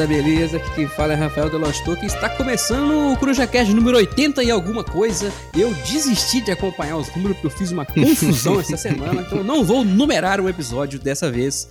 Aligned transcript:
Galera, 0.00 0.06
beleza? 0.06 0.56
Aqui 0.56 0.70
quem 0.74 0.88
fala 0.88 1.12
é 1.12 1.16
Rafael 1.16 1.50
Delostor, 1.50 1.96
que 1.96 2.06
está 2.06 2.28
começando 2.28 3.12
o 3.12 3.16
CrujaCast 3.16 3.72
número 3.74 3.96
80 3.96 4.42
e 4.42 4.50
alguma 4.50 4.84
coisa. 4.84 5.32
Eu 5.56 5.72
desisti 5.74 6.40
de 6.40 6.50
acompanhar 6.50 6.96
os 6.96 7.14
números 7.14 7.36
porque 7.36 7.46
eu 7.46 7.50
fiz 7.50 7.70
uma 7.70 7.84
confusão 7.84 8.60
essa 8.60 8.76
semana, 8.76 9.22
então 9.22 9.38
eu 9.38 9.44
não 9.44 9.64
vou 9.64 9.84
numerar 9.84 10.40
o 10.40 10.48
episódio 10.48 10.98
dessa 10.98 11.30
vez. 11.30 11.68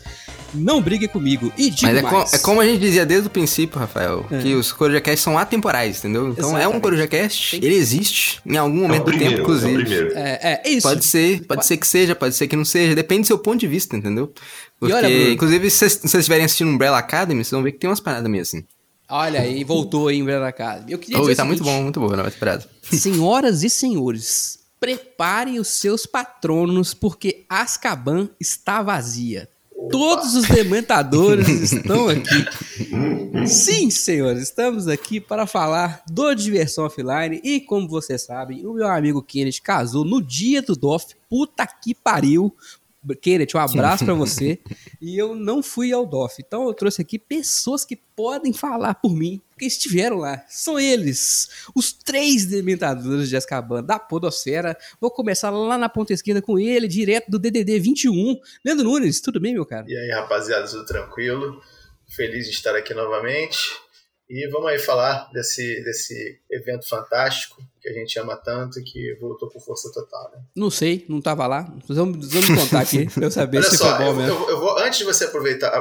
Não 0.53 0.81
brigue 0.81 1.08
comigo. 1.08 1.52
E 1.58 1.70
digo 1.70 1.91
Mas 1.91 1.98
é, 1.98 2.02
mais. 2.02 2.30
Com, 2.31 2.35
é 2.35 2.39
como 2.39 2.62
a 2.62 2.66
gente 2.66 2.80
dizia 2.80 3.05
desde 3.05 3.27
o 3.27 3.30
princípio, 3.30 3.80
Rafael, 3.80 4.26
é. 4.31 4.39
que 4.39 4.53
os 4.55 4.72
CorujaCasts 4.72 5.23
são 5.23 5.38
atemporais, 5.38 5.99
entendeu? 5.99 6.30
Então 6.30 6.49
Exatamente. 6.49 6.73
é 6.73 6.77
um 6.77 6.80
CorujaCast, 6.80 7.55
ele 7.55 7.75
existe 7.75 8.41
em 8.45 8.58
algum 8.58 8.81
momento 8.81 9.02
é 9.02 9.05
primeiro, 9.05 9.31
do 9.31 9.38
tempo, 9.38 9.41
inclusive. 9.41 10.13
É, 10.16 10.39
é, 10.41 10.62
é, 10.63 10.70
isso. 10.70 10.88
Pode 10.88 11.05
ser, 11.05 11.45
pode 11.45 11.66
ser 11.66 11.77
que 11.77 11.88
seja, 11.88 12.16
pode 12.16 12.35
ser 12.35 12.48
que 12.48 12.55
não 12.55 12.66
seja, 12.66 12.95
depende 12.95 13.22
do 13.22 13.27
seu 13.27 13.39
ponto 13.39 13.59
de 13.59 13.67
vista, 13.67 13.95
entendeu? 13.95 14.34
Porque, 14.80 14.94
olha, 14.94 15.31
inclusive, 15.31 15.70
se 15.70 15.89
vocês 15.89 16.13
estiverem 16.13 16.45
assistindo 16.45 16.70
Umbrella 16.70 16.97
Academy, 16.97 17.44
vocês 17.44 17.52
vão 17.52 17.63
ver 17.63 17.73
que 17.73 17.80
tem 17.80 17.89
umas 17.89 18.00
paradas 18.00 18.30
meio 18.30 18.41
assim. 18.41 18.63
Olha 19.09 19.42
aí, 19.42 19.64
voltou 19.64 20.08
aí 20.08 20.22
Umbrella 20.22 20.47
Academy. 20.47 20.92
Eu 20.92 21.00
queria 21.00 21.20
dizer 21.20 21.36
tá 21.36 21.44
muito 21.44 21.64
bom, 21.64 21.81
muito 21.83 22.00
bom, 22.00 22.09
não 22.09 22.23
vai 22.23 22.31
temporada. 22.31 22.66
Senhoras 22.83 23.64
e 23.64 23.70
senhores, 23.70 24.59
preparem 24.80 25.59
os 25.59 25.67
seus 25.67 26.05
patronos, 26.05 26.94
porque 26.94 27.44
Azkaban 27.50 28.30
está 28.39 28.81
vazia. 28.81 29.50
Todos 29.92 30.36
os 30.36 30.48
dementadores 30.48 31.48
estão 31.72 32.08
aqui. 32.09 32.45
Sim, 33.48 33.90
senhores, 33.90 34.44
estamos 34.44 34.88
aqui 34.88 35.20
para 35.20 35.48
falar 35.48 36.04
do 36.09 36.34
Diversão 36.34 36.86
Offline. 36.86 37.40
E 37.44 37.59
como 37.62 37.88
vocês 37.88 38.23
sabem, 38.23 38.66
o 38.66 38.73
meu 38.73 38.88
amigo 38.88 39.22
Kenneth 39.22 39.62
casou 39.64 40.06
no 40.06 40.22
dia 40.22 40.62
do 40.62 40.76
DOF. 40.76 41.16
Puta 41.30 41.66
que 41.66 41.95
pariu. 41.95 42.56
Kenneth, 43.22 43.56
um 43.56 43.60
abraço 43.60 44.06
para 44.06 44.14
você. 44.14 44.60
E 45.02 45.17
eu 45.17 45.34
não 45.36 45.64
fui 45.64 45.94
ao 45.94 46.06
DOF. 46.06 46.36
Então 46.45 46.67
eu 46.67 46.73
trouxe 46.73 47.02
aqui 47.02 47.17
pessoas 47.17 47.86
que 47.86 47.95
podem 47.95 48.52
falar 48.52 48.95
por 48.95 49.16
mim, 49.16 49.42
porque 49.59 49.65
estiveram 49.65 50.19
lá. 50.19 50.41
São 50.47 50.79
eles, 50.79 51.67
os 51.75 51.91
três 51.91 52.45
dementadores 52.45 53.27
de 53.27 53.35
Azkaban 53.35 53.83
da 53.83 53.99
Podosfera. 53.99 54.77
Vou 55.02 55.11
começar 55.11 55.49
lá 55.49 55.77
na 55.77 55.89
ponta 55.89 56.13
esquerda 56.13 56.41
com 56.41 56.57
ele, 56.57 56.88
direto 56.88 57.29
do 57.29 57.38
DDD 57.38 57.77
21. 57.77 58.39
Leandro 58.63 58.85
Nunes, 58.85 59.19
tudo 59.19 59.37
bem, 59.37 59.53
meu 59.53 59.65
cara? 59.65 59.85
E 59.85 59.97
aí, 59.97 60.11
rapaziada, 60.11 60.65
tudo 60.65 60.85
tranquilo? 60.85 61.61
Feliz 62.15 62.45
de 62.45 62.53
estar 62.53 62.73
aqui 62.73 62.93
novamente. 62.93 63.59
E 64.30 64.47
vamos 64.49 64.69
aí 64.69 64.80
falar 64.80 65.30
desse, 65.33 65.83
desse 65.83 66.39
evento 66.49 66.87
fantástico 66.87 67.61
que 67.81 67.89
a 67.89 67.94
gente 67.94 68.17
ama 68.19 68.35
tanto 68.35 68.80
e 68.80 68.83
que 68.83 69.16
voltou 69.19 69.49
com 69.49 69.59
força 69.59 69.91
total, 69.91 70.31
né? 70.31 70.41
Não 70.55 70.69
sei, 70.69 71.05
não 71.08 71.19
estava 71.19 71.47
lá. 71.47 71.73
Vamos, 71.88 72.31
vamos 72.31 72.49
contar 72.49 72.81
aqui 72.81 73.09
pra 73.13 73.25
eu 73.25 73.31
saber 73.31 73.58
Olha 73.58 73.69
se 73.69 73.77
só, 73.77 73.95
foi 73.95 74.05
bom 74.05 74.11
eu, 74.11 74.16
mesmo. 74.16 74.33
Eu, 74.33 74.49
eu, 74.49 74.59
vou, 74.59 74.77
antes 74.80 74.99
de 74.99 75.05
você 75.05 75.25
aproveitar, 75.25 75.71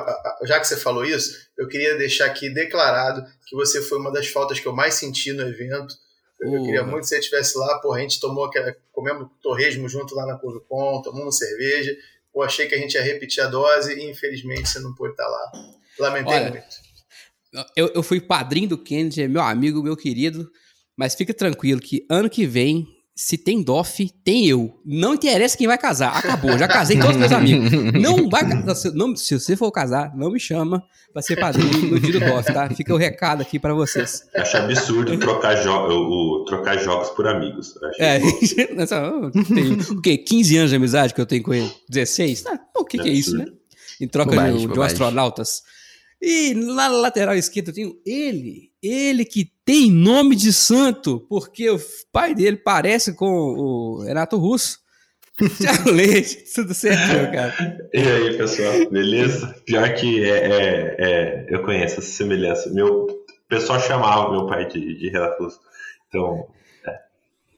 já 0.44 0.60
que 0.60 0.66
você 0.66 0.76
falou 0.76 1.04
isso, 1.04 1.48
eu 1.56 1.66
queria 1.68 1.96
deixar 1.96 2.26
aqui 2.26 2.48
declarado 2.48 3.24
que 3.46 3.56
você 3.56 3.82
foi 3.82 3.98
uma 3.98 4.12
das 4.12 4.28
faltas 4.28 4.60
que 4.60 4.66
eu 4.66 4.74
mais 4.74 4.94
senti 4.94 5.32
no 5.32 5.42
evento. 5.42 5.94
Eu, 6.40 6.62
queria 6.62 6.84
muito 6.84 7.00
que 7.00 7.08
você 7.08 7.18
estivesse 7.18 7.58
lá, 7.58 7.80
porra, 7.80 7.98
a 7.98 8.00
gente 8.00 8.20
tomou 8.20 8.48
comemos 8.92 9.28
torresmo 9.42 9.88
junto 9.88 10.14
lá 10.14 10.24
na 10.24 10.38
Corupom, 10.38 11.02
tomamos 11.02 11.36
cerveja. 11.36 11.96
Pô, 12.32 12.42
achei 12.42 12.68
que 12.68 12.74
a 12.74 12.78
gente 12.78 12.94
ia 12.94 13.02
repetir 13.02 13.42
a 13.42 13.48
dose 13.48 13.98
e 13.98 14.08
infelizmente 14.08 14.68
você 14.68 14.78
não 14.78 14.94
pôde 14.94 15.12
estar 15.12 15.26
lá. 15.26 15.52
Lamentei 15.98 16.34
Olha, 16.34 16.50
muito. 16.50 16.88
Eu, 17.74 17.88
eu 17.94 18.02
fui 18.02 18.20
padrinho 18.20 18.68
do 18.68 18.78
Kennedy, 18.78 19.26
meu 19.26 19.42
amigo, 19.42 19.82
meu 19.82 19.96
querido. 19.96 20.50
Mas 20.98 21.14
fica 21.14 21.32
tranquilo 21.32 21.80
que 21.80 22.04
ano 22.10 22.28
que 22.28 22.44
vem, 22.44 22.84
se 23.14 23.38
tem 23.38 23.62
DOF, 23.62 24.10
tem 24.24 24.46
eu. 24.48 24.80
Não 24.84 25.14
interessa 25.14 25.56
quem 25.56 25.68
vai 25.68 25.78
casar. 25.78 26.16
Acabou, 26.16 26.58
já 26.58 26.66
casei 26.66 26.96
com 26.96 27.02
todos 27.02 27.16
meus 27.16 27.30
amigos. 27.30 27.70
Não 27.94 28.28
vai 28.28 28.48
casar. 28.48 28.92
Não, 28.94 29.14
se 29.14 29.38
você 29.38 29.56
for 29.56 29.70
casar, 29.70 30.16
não 30.16 30.32
me 30.32 30.40
chama 30.40 30.82
pra 31.12 31.22
ser 31.22 31.36
padrinho 31.36 31.90
no 31.90 32.00
dia 32.00 32.12
do 32.12 32.20
DOF, 32.20 32.52
tá? 32.52 32.68
Fica 32.70 32.92
o 32.92 32.96
recado 32.96 33.42
aqui 33.42 33.60
pra 33.60 33.72
vocês. 33.74 34.22
Eu 34.34 34.42
acho 34.42 34.56
absurdo 34.56 35.16
trocar, 35.18 35.54
jo 35.54 35.70
o, 35.70 36.44
trocar 36.46 36.76
jogos 36.78 37.10
por 37.10 37.28
amigos. 37.28 37.74
É, 38.00 38.18
tem, 39.54 39.72
o 39.96 40.02
quê? 40.02 40.18
15 40.18 40.56
anos 40.56 40.70
de 40.70 40.76
amizade 40.76 41.14
que 41.14 41.20
eu 41.20 41.26
tenho 41.26 41.44
com 41.44 41.54
ele? 41.54 41.70
16? 41.88 42.44
Ah, 42.46 42.58
o 42.76 42.84
que, 42.84 42.98
é 42.98 43.02
que 43.04 43.08
é 43.08 43.12
isso, 43.12 43.36
né? 43.36 43.46
Em 44.00 44.08
troca 44.08 44.30
bobagem, 44.30 44.66
de, 44.66 44.72
de 44.72 44.80
astronautas. 44.80 45.62
E 46.20 46.54
na 46.54 46.88
lateral 46.88 47.36
esquerda 47.36 47.70
eu 47.70 47.74
tenho 47.74 47.96
ele, 48.04 48.67
ele 48.82 49.24
que 49.24 49.52
tem 49.64 49.90
nome 49.90 50.36
de 50.36 50.52
santo, 50.52 51.20
porque 51.28 51.68
o 51.70 51.78
pai 52.12 52.34
dele 52.34 52.56
parece 52.56 53.14
com 53.14 53.28
o 53.28 54.02
Renato 54.04 54.36
Russo. 54.36 54.78
Tchau, 55.38 55.92
Leite, 55.92 56.44
tudo 56.52 56.74
certo, 56.74 57.12
meu 57.12 57.30
cara? 57.30 57.88
E 57.92 57.98
aí, 57.98 58.36
pessoal, 58.36 58.90
beleza? 58.90 59.54
Pior 59.64 59.94
que 59.94 60.24
é, 60.24 60.28
é, 60.30 60.96
é, 60.98 61.46
eu 61.48 61.62
conheço 61.62 62.00
essa 62.00 62.10
semelhança. 62.10 62.70
Meu 62.70 63.06
o 63.48 63.48
pessoal 63.48 63.80
chamava 63.80 64.30
meu 64.30 64.46
pai 64.46 64.68
de, 64.68 64.98
de 64.98 65.08
Renato 65.08 65.42
Russo. 65.42 65.58
Então. 66.06 66.46
É. 66.86 66.98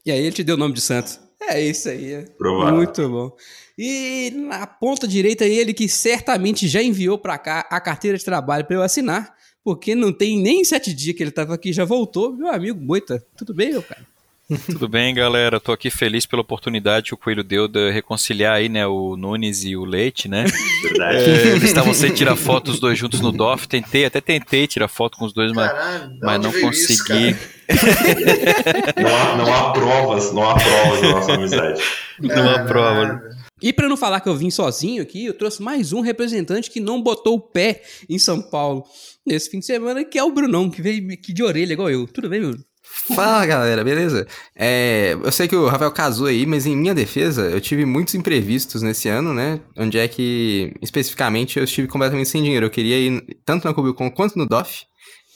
E 0.05 0.11
aí 0.11 0.19
ele 0.19 0.31
te 0.31 0.41
deu 0.41 0.55
o 0.55 0.57
nome 0.57 0.73
de 0.73 0.79
santo. 0.79 1.19
É 1.41 1.59
isso 1.59 1.89
aí. 1.89 2.13
É. 2.13 2.21
Provável. 2.37 2.75
Muito 2.75 3.09
bom. 3.09 3.35
E 3.77 4.31
na 4.33 4.65
ponta 4.65 5.05
direita, 5.05 5.43
ele 5.43 5.73
que 5.73 5.89
certamente 5.89 6.65
já 6.69 6.81
enviou 6.81 7.17
para 7.17 7.37
cá 7.37 7.67
a 7.69 7.81
carteira 7.81 8.17
de 8.17 8.23
trabalho 8.23 8.63
para 8.63 8.77
eu 8.77 8.81
assinar, 8.81 9.35
porque 9.63 9.95
não 9.95 10.11
tem 10.11 10.39
nem 10.39 10.63
sete 10.63 10.93
dias 10.93 11.15
que 11.15 11.23
ele 11.23 11.29
estava 11.29 11.53
aqui, 11.53 11.71
já 11.73 11.85
voltou. 11.85 12.33
Meu 12.33 12.51
amigo 12.51 12.79
Moita, 12.79 13.23
tudo 13.37 13.53
bem, 13.53 13.71
meu 13.71 13.83
cara? 13.83 14.11
Tudo 14.65 14.87
bem, 14.89 15.13
galera? 15.13 15.59
Tô 15.59 15.71
aqui 15.71 15.89
feliz 15.89 16.25
pela 16.25 16.41
oportunidade 16.41 17.05
que 17.05 17.13
o 17.13 17.17
Coelho 17.17 17.43
deu 17.43 17.67
de 17.67 17.89
reconciliar 17.89 18.55
aí, 18.55 18.67
né, 18.67 18.85
o 18.85 19.15
Nunes 19.15 19.63
e 19.63 19.77
o 19.77 19.85
Leite, 19.85 20.27
né? 20.27 20.45
Verdade. 20.83 21.17
É, 21.17 21.47
eles 21.51 21.63
estavam 21.63 21.93
sem 21.93 22.13
tirar 22.13 22.35
foto 22.35 22.69
os 22.69 22.79
dois 22.79 22.97
juntos 22.97 23.21
no 23.21 23.31
DOF. 23.31 23.67
Tentei, 23.67 24.05
até 24.05 24.19
tentei 24.19 24.67
tirar 24.67 24.87
foto 24.87 25.17
com 25.17 25.25
os 25.25 25.33
dois, 25.33 25.53
Caralho, 25.53 26.09
mas, 26.09 26.19
mas 26.21 26.41
não 26.41 26.51
consegui. 26.61 27.29
Isso, 27.29 27.61
não, 29.01 29.15
há, 29.15 29.37
não 29.37 29.53
há 29.53 29.71
provas, 29.71 30.33
não 30.33 30.49
há 30.49 30.55
provas 30.55 31.01
da 31.01 31.09
nossa 31.11 31.33
amizade. 31.33 31.81
Não 32.19 32.49
há 32.49 32.59
provas. 32.65 33.41
E 33.61 33.71
para 33.71 33.87
não 33.87 33.95
falar 33.95 34.21
que 34.21 34.29
eu 34.29 34.35
vim 34.35 34.49
sozinho 34.49 35.03
aqui, 35.03 35.25
eu 35.25 35.33
trouxe 35.33 35.61
mais 35.61 35.93
um 35.93 36.01
representante 36.01 36.71
que 36.71 36.79
não 36.79 37.01
botou 37.01 37.35
o 37.35 37.39
pé 37.39 37.83
em 38.09 38.17
São 38.17 38.41
Paulo 38.41 38.83
nesse 39.25 39.49
fim 39.49 39.59
de 39.59 39.65
semana, 39.65 40.03
que 40.03 40.17
é 40.17 40.23
o 40.23 40.31
Brunão, 40.31 40.69
que 40.69 40.81
veio 40.81 41.13
aqui 41.13 41.31
de 41.31 41.43
orelha 41.43 41.73
igual 41.73 41.89
eu. 41.89 42.07
Tudo 42.07 42.27
bem, 42.27 42.41
Bruno? 42.41 42.65
Fala 43.15 43.45
galera, 43.45 43.83
beleza? 43.83 44.27
É, 44.55 45.13
eu 45.23 45.31
sei 45.31 45.47
que 45.47 45.55
o 45.55 45.67
Rafael 45.67 45.91
casou 45.91 46.27
aí, 46.27 46.45
mas 46.45 46.65
em 46.65 46.75
minha 46.75 46.93
defesa, 46.93 47.43
eu 47.43 47.61
tive 47.61 47.85
muitos 47.85 48.15
imprevistos 48.15 48.81
nesse 48.81 49.07
ano, 49.07 49.33
né? 49.33 49.61
Onde 49.77 49.97
é 49.97 50.07
que, 50.07 50.73
especificamente, 50.81 51.57
eu 51.57 51.63
estive 51.63 51.87
completamente 51.87 52.29
sem 52.29 52.43
dinheiro. 52.43 52.65
Eu 52.65 52.69
queria 52.69 52.97
ir 52.97 53.37
tanto 53.45 53.65
na 53.65 53.73
Cubicon 53.73 54.11
quanto 54.11 54.37
no 54.37 54.45
DOF, 54.45 54.85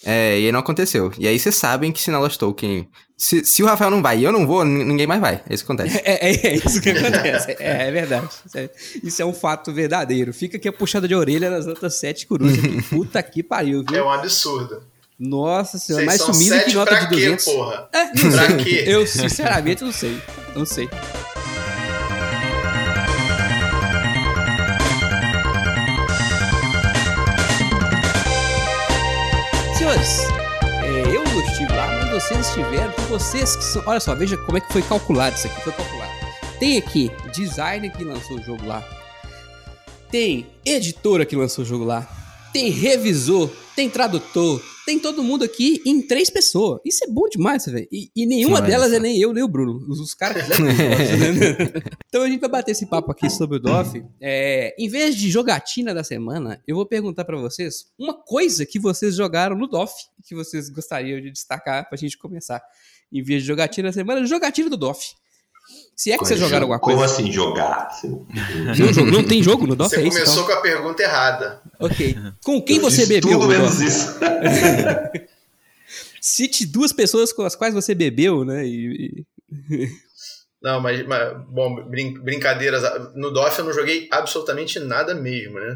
é, 0.06 0.40
e 0.40 0.46
aí 0.46 0.52
não 0.52 0.60
aconteceu. 0.60 1.12
E 1.18 1.28
aí 1.28 1.38
vocês 1.40 1.56
sabem 1.56 1.92
que 1.92 2.00
se 2.00 2.12
na 2.12 2.20
Lost 2.20 2.38
Token. 2.38 2.88
Se, 3.18 3.44
se 3.44 3.64
o 3.64 3.66
Rafael 3.66 3.90
não 3.90 4.02
vai 4.02 4.20
e 4.20 4.24
eu 4.24 4.32
não 4.32 4.46
vou, 4.46 4.64
ninguém 4.64 5.08
mais 5.08 5.20
vai. 5.20 5.42
É 5.50 5.54
isso 5.54 5.66
que 5.66 5.72
acontece. 5.72 6.02
É, 6.06 6.30
é, 6.30 6.48
é 6.48 6.56
isso 6.58 6.80
que 6.80 6.90
acontece. 6.92 7.56
é, 7.60 7.88
é, 7.88 7.92
verdade. 7.92 8.30
Isso 8.46 8.58
é, 8.58 8.70
isso 9.04 9.22
é, 9.22 9.26
um 9.26 9.34
fato 9.34 9.74
verdadeiro. 9.74 10.32
Fica 10.32 10.58
aqui 10.58 10.68
a 10.68 10.74
puxada 10.74 11.08
de 11.08 11.16
orelha 11.16 11.50
nas 11.50 11.66
outras 11.66 11.96
sete 11.96 12.28
corujas. 12.28 12.60
Que 12.60 12.82
puta 12.96 13.24
que 13.24 13.42
pariu, 13.42 13.84
viu? 13.88 13.98
É 13.98 14.04
um 14.04 14.12
absurdo. 14.12 14.84
Nossa 15.18 15.78
senhora, 15.78 16.06
mais 16.06 16.22
sumido 16.22 16.60
que 16.66 16.74
nota 16.74 16.94
de 16.96 17.08
200. 17.08 17.46
Quê, 17.46 17.52
porra? 17.52 17.90
É, 17.94 18.04
não 18.06 18.32
pra 18.32 18.48
sei. 18.48 18.58
quê? 18.58 18.84
Eu 18.86 19.08
sinceramente 19.08 19.84
não 19.84 19.92
sei. 19.92 20.22
Não 20.54 20.66
sei. 20.66 20.90
Senhores, 29.86 30.20
é, 30.84 31.16
eu 31.16 31.24
não 31.24 31.42
estive 31.42 31.72
lá, 31.72 31.88
mas 31.88 32.24
vocês 32.24 32.48
estiveram, 32.48 32.92
vocês 33.08 33.56
que 33.56 33.64
são. 33.64 33.84
Olha 33.86 34.00
só, 34.00 34.16
veja 34.16 34.36
como 34.36 34.58
é 34.58 34.62
que 34.62 34.74
foi 34.74 34.82
calculado 34.82 35.36
isso 35.36 35.46
aqui. 35.46 35.62
Foi 35.62 35.74
calculado. 35.74 36.12
Tem 36.60 36.78
aqui 36.78 37.12
designer 37.32 37.92
que 37.92 38.04
lançou 38.04 38.38
o 38.38 38.42
jogo 38.42 38.66
lá. 38.66 38.84
Tem 40.10 40.48
editora 40.66 41.24
que 41.24 41.36
lançou 41.36 41.64
o 41.64 41.68
jogo 41.68 41.84
lá. 41.84 42.08
Tem 42.52 42.72
revisor, 42.72 43.50
tem 43.76 43.88
tradutor, 43.88 44.60
tem 44.86 45.00
todo 45.00 45.24
mundo 45.24 45.44
aqui 45.44 45.82
em 45.86 46.02
três 46.02 46.30
pessoas. 46.30 46.80
Isso 46.86 47.04
é 47.04 47.08
bom 47.08 47.28
demais, 47.30 47.66
velho. 47.66 47.88
E, 47.92 48.10
e, 48.16 48.26
nenhuma 48.26 48.58
Olha 48.58 48.68
delas 48.68 48.94
é 48.94 49.00
nem 49.00 49.20
eu, 49.20 49.34
nem 49.34 49.44
o 49.44 49.48
Bruno. 49.48 49.86
Os, 49.90 50.00
os 50.00 50.14
caras 50.14 50.44
quiseram. 50.44 50.66
né? 50.66 50.74
então 52.08 52.22
a 52.22 52.30
gente 52.30 52.40
vai 52.40 52.50
bater 52.50 52.72
esse 52.72 52.86
papo 52.86 53.12
aqui 53.12 53.30
sobre 53.30 53.58
o 53.58 53.60
DOF. 53.60 54.04
É, 54.22 54.76
em 54.78 54.88
vez 54.88 55.16
de 55.16 55.30
jogatina 55.30 55.94
da 55.94 56.04
semana, 56.04 56.62
eu 56.68 56.76
vou 56.76 56.86
perguntar 56.86 57.26
pra 57.26 57.38
vocês 57.38 57.88
uma 57.98 58.14
coisa 58.14 58.66
que 58.66 58.80
vocês 58.80 59.16
jogaram 59.16 59.58
no 59.58 59.68
DOF 59.68 59.94
que 60.26 60.36
vocês 60.36 60.70
gostariam 60.70 61.22
de 61.22 61.32
destacar 61.32 61.88
pra 61.88 61.98
gente 61.98 62.18
começar. 62.18 62.62
Em 63.12 63.22
vez 63.22 63.44
de 63.44 63.48
jogatina 63.48 63.90
da 63.90 63.94
semana, 63.94 64.26
jogatina 64.26 64.70
do 64.70 64.78
DOF. 64.78 65.14
Se 65.96 66.12
é 66.12 66.18
que 66.18 66.26
vocês 66.26 66.38
jogaram 66.40 66.64
alguma 66.64 66.80
Como 66.80 66.98
coisa. 66.98 67.14
assim 67.14 67.32
jogar? 67.32 67.88
Não, 68.04 68.76
jogo- 68.94 69.12
não 69.12 69.24
tem 69.24 69.42
jogo 69.42 69.66
no 69.66 69.76
DOF? 69.78 69.90
Você 69.92 70.02
é 70.02 70.08
isso? 70.08 70.12
começou 70.18 70.44
Então? 70.44 70.54
com 70.54 70.60
a 70.60 70.62
pergunta 70.62 71.02
errada. 71.04 71.62
Ok. 71.80 72.18
Com 72.44 72.62
quem 72.62 72.78
eu 72.78 72.82
você 72.82 73.06
bebeu? 73.06 73.32
Tudo 73.32 73.44
no 73.44 73.48
menos 73.48 73.80
isso. 73.80 74.18
Cite 76.20 76.66
duas 76.66 76.92
pessoas 76.92 77.32
com 77.32 77.44
as 77.44 77.56
quais 77.56 77.74
você 77.74 77.94
bebeu, 77.94 78.44
né? 78.44 78.66
E, 78.66 79.24
Não, 80.62 80.82
mas, 80.82 81.06
mas, 81.06 81.38
bom, 81.48 81.88
brin- 81.88 82.20
brincadeiras. 82.20 82.82
No 83.16 83.32
DOF 83.32 83.60
eu 83.60 83.66
não 83.66 83.74
joguei 83.74 84.08
absolutamente 84.12 84.80
nada 84.80 85.14
mesmo, 85.14 85.60
né? 85.60 85.76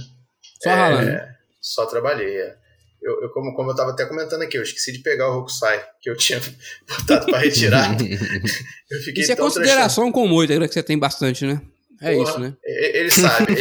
Só 0.64 0.70
ralando. 0.72 1.10
É, 1.10 1.36
só 1.62 1.86
trabalhei, 1.86 2.36
é. 2.36 2.58
Eu, 3.02 3.22
eu, 3.22 3.30
como, 3.30 3.54
como 3.54 3.72
eu 3.72 3.76
tava 3.76 3.92
até 3.92 4.06
comentando 4.06 4.42
aqui, 4.42 4.58
eu 4.58 4.64
esqueci 4.64 4.92
de 4.92 5.00
pegar 5.00 5.30
o 5.30 5.36
Rokusai, 5.36 5.84
que 6.02 6.10
eu 6.10 6.18
tinha 6.18 6.42
botado 6.88 7.26
pra 7.28 7.40
retirar. 7.40 7.96
eu 8.92 9.00
fiquei 9.00 9.24
Isso 9.24 9.32
é 9.32 9.36
consideração 9.36 10.12
com 10.12 10.28
muito, 10.28 10.60
que 10.68 10.74
você 10.74 10.84
tem 10.84 10.98
bastante, 10.98 11.46
né? 11.46 11.62
É 12.02 12.14
Porra, 12.14 12.30
isso, 12.30 12.40
né? 12.40 12.58
Ele 12.64 13.12
sabe, 13.12 13.56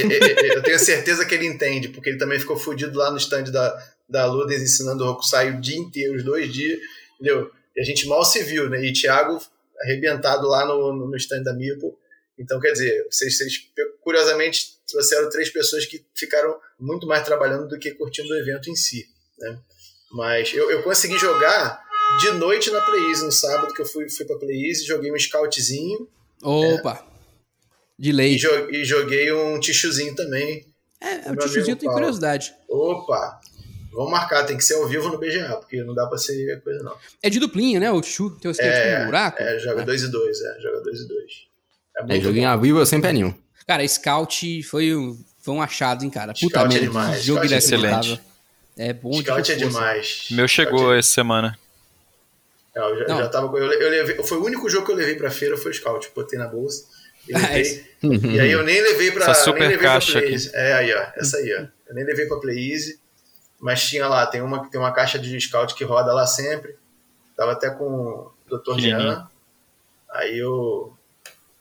eu 0.54 0.62
tenho 0.62 0.78
certeza 0.78 1.24
que 1.24 1.34
ele 1.34 1.46
entende, 1.46 1.88
porque 1.88 2.10
ele 2.10 2.18
também 2.18 2.38
ficou 2.38 2.56
fudido 2.56 2.96
lá 2.96 3.10
no 3.10 3.16
stand 3.16 3.44
da, 3.44 3.84
da 4.08 4.26
Ludens 4.26 4.62
ensinando 4.62 5.02
o 5.02 5.08
Rokusai 5.08 5.50
o 5.50 5.60
dia 5.60 5.76
inteiro, 5.76 6.16
os 6.16 6.22
dois 6.22 6.52
dias, 6.52 6.78
entendeu? 7.14 7.50
E 7.76 7.80
a 7.80 7.84
gente 7.84 8.06
mal 8.06 8.24
se 8.24 8.42
viu, 8.44 8.70
né? 8.70 8.84
E 8.84 8.92
Thiago 8.92 9.40
arrebentado 9.80 10.46
lá 10.48 10.66
no, 10.66 10.92
no 10.92 11.08
no 11.08 11.16
stand 11.16 11.42
da 11.42 11.54
Mipo. 11.54 11.98
Então, 12.38 12.60
quer 12.60 12.72
dizer, 12.72 13.06
vocês, 13.10 13.36
vocês 13.36 13.52
curiosamente 14.00 14.78
trouxeram 14.86 15.28
três 15.28 15.50
pessoas 15.50 15.84
que 15.84 16.04
ficaram 16.14 16.56
muito 16.78 17.06
mais 17.06 17.24
trabalhando 17.24 17.68
do 17.68 17.78
que 17.78 17.90
curtindo 17.92 18.32
o 18.32 18.36
evento 18.36 18.70
em 18.70 18.76
si, 18.76 19.06
né? 19.38 19.58
Mas 20.12 20.52
eu, 20.54 20.70
eu 20.70 20.82
consegui 20.82 21.18
jogar 21.18 21.82
de 22.20 22.30
noite 22.32 22.70
na 22.70 22.80
Plays, 22.80 23.22
no 23.22 23.30
sábado 23.30 23.74
que 23.74 23.82
eu 23.82 23.86
fui, 23.86 24.08
fui 24.08 24.24
pra 24.24 24.36
Plays, 24.38 24.84
joguei 24.84 25.12
um 25.12 25.18
scoutzinho, 25.18 26.08
Opa! 26.42 27.04
De 27.98 28.10
e, 28.10 28.12
lei. 28.12 28.36
jo- 28.36 28.70
e 28.70 28.84
joguei 28.84 29.32
um 29.32 29.58
tichuzinho 29.58 30.14
também. 30.14 30.64
É, 31.00 31.30
o 31.30 31.42
amigo 31.42 31.76
tem 31.76 31.90
curiosidade. 31.90 32.54
Opa! 32.68 33.40
Vamos 33.92 34.12
marcar, 34.12 34.44
tem 34.46 34.56
que 34.56 34.62
ser 34.64 34.74
ao 34.74 34.86
vivo 34.86 35.08
no 35.08 35.18
BGA, 35.18 35.56
porque 35.56 35.82
não 35.82 35.94
dá 35.94 36.06
pra 36.06 36.16
ser 36.18 36.60
coisa 36.62 36.82
não. 36.84 36.94
É 37.22 37.28
de 37.28 37.40
duplinha, 37.40 37.80
né? 37.80 37.90
O 37.90 38.00
Chu. 38.02 38.30
Tem 38.38 38.48
o 38.48 38.52
esquema 38.52 38.70
É, 38.70 39.02
um 39.02 39.06
buraco. 39.06 39.42
É, 39.42 39.58
joga 39.58 39.82
Ah. 39.82 39.84
2 39.84 40.02
e 40.02 40.08
2, 40.08 40.40
é, 40.40 40.60
joga 40.60 40.80
2 40.82 41.00
e 41.00 41.08
2. 41.08 41.32
É 42.10 42.16
É, 42.16 42.20
joguinho 42.20 42.48
ao 42.48 42.60
vivo 42.60 42.84
sem 42.86 43.00
pé 43.00 43.12
nenhum. 43.12 43.34
Cara, 43.66 43.86
Scout 43.88 44.62
foi 44.62 44.94
um, 44.94 45.18
foi 45.40 45.54
um 45.54 45.60
achado, 45.62 46.04
hein, 46.04 46.10
cara. 46.10 46.32
Puta 46.38 46.60
é 46.60 46.68
merda, 46.68 46.86
demais, 46.86 47.16
que 47.18 47.22
jogo 47.26 47.40
Scout 47.40 47.54
é 47.54 47.58
excelente. 47.58 48.20
É 48.78 48.92
bom 48.92 49.10
de 49.10 49.22
Scout 49.22 49.52
é 49.52 49.54
demais. 49.56 50.28
Meu 50.30 50.46
chegou 50.48 50.78
Scout 50.78 50.94
é- 50.94 50.98
essa 51.00 51.08
semana. 51.10 51.58
Não, 52.74 52.88
eu 52.90 52.98
já, 53.00 53.08
Não. 53.08 53.18
já 53.18 53.28
tava, 53.28 53.58
eu, 53.58 53.72
eu 53.72 53.90
levei, 53.90 54.22
foi 54.22 54.38
o 54.38 54.44
único 54.44 54.68
jogo 54.70 54.86
que 54.86 54.92
eu 54.92 54.96
levei 54.96 55.16
pra 55.16 55.30
feira, 55.30 55.56
foi 55.56 55.72
o 55.72 55.74
Scout. 55.74 56.10
Botei 56.14 56.38
na 56.38 56.46
bolsa. 56.46 56.86
Levei, 57.28 57.60
esse- 57.60 57.84
e 58.02 58.40
aí 58.40 58.50
eu 58.52 58.62
nem 58.62 58.80
levei 58.80 59.10
pra. 59.10 59.24
Essa 59.30 59.44
super 59.44 59.60
nem 59.60 59.68
levei 59.70 59.86
caixa 59.86 60.12
pra 60.12 60.20
Play 60.22 60.32
Easy. 60.32 60.50
É, 60.54 60.72
aí, 60.74 60.94
ó. 60.94 61.06
Essa 61.16 61.36
aí, 61.36 61.54
ó. 61.56 61.66
Eu 61.88 61.94
nem 61.94 62.04
levei 62.04 62.26
pra 62.26 62.38
Play 62.38 62.72
Easy. 62.72 62.98
Mas 63.60 63.82
tinha 63.86 64.06
lá, 64.08 64.24
tem 64.26 64.40
uma, 64.40 64.70
tem 64.70 64.80
uma 64.80 64.92
caixa 64.92 65.18
de 65.18 65.38
Scout 65.40 65.74
que 65.74 65.84
roda 65.84 66.14
lá 66.14 66.26
sempre. 66.26 66.76
Tava 67.36 67.52
até 67.52 67.68
com 67.70 67.84
o 67.84 68.32
Dr. 68.56 68.78
Jean. 68.78 69.28
Aí 70.10 70.38
eu 70.38 70.96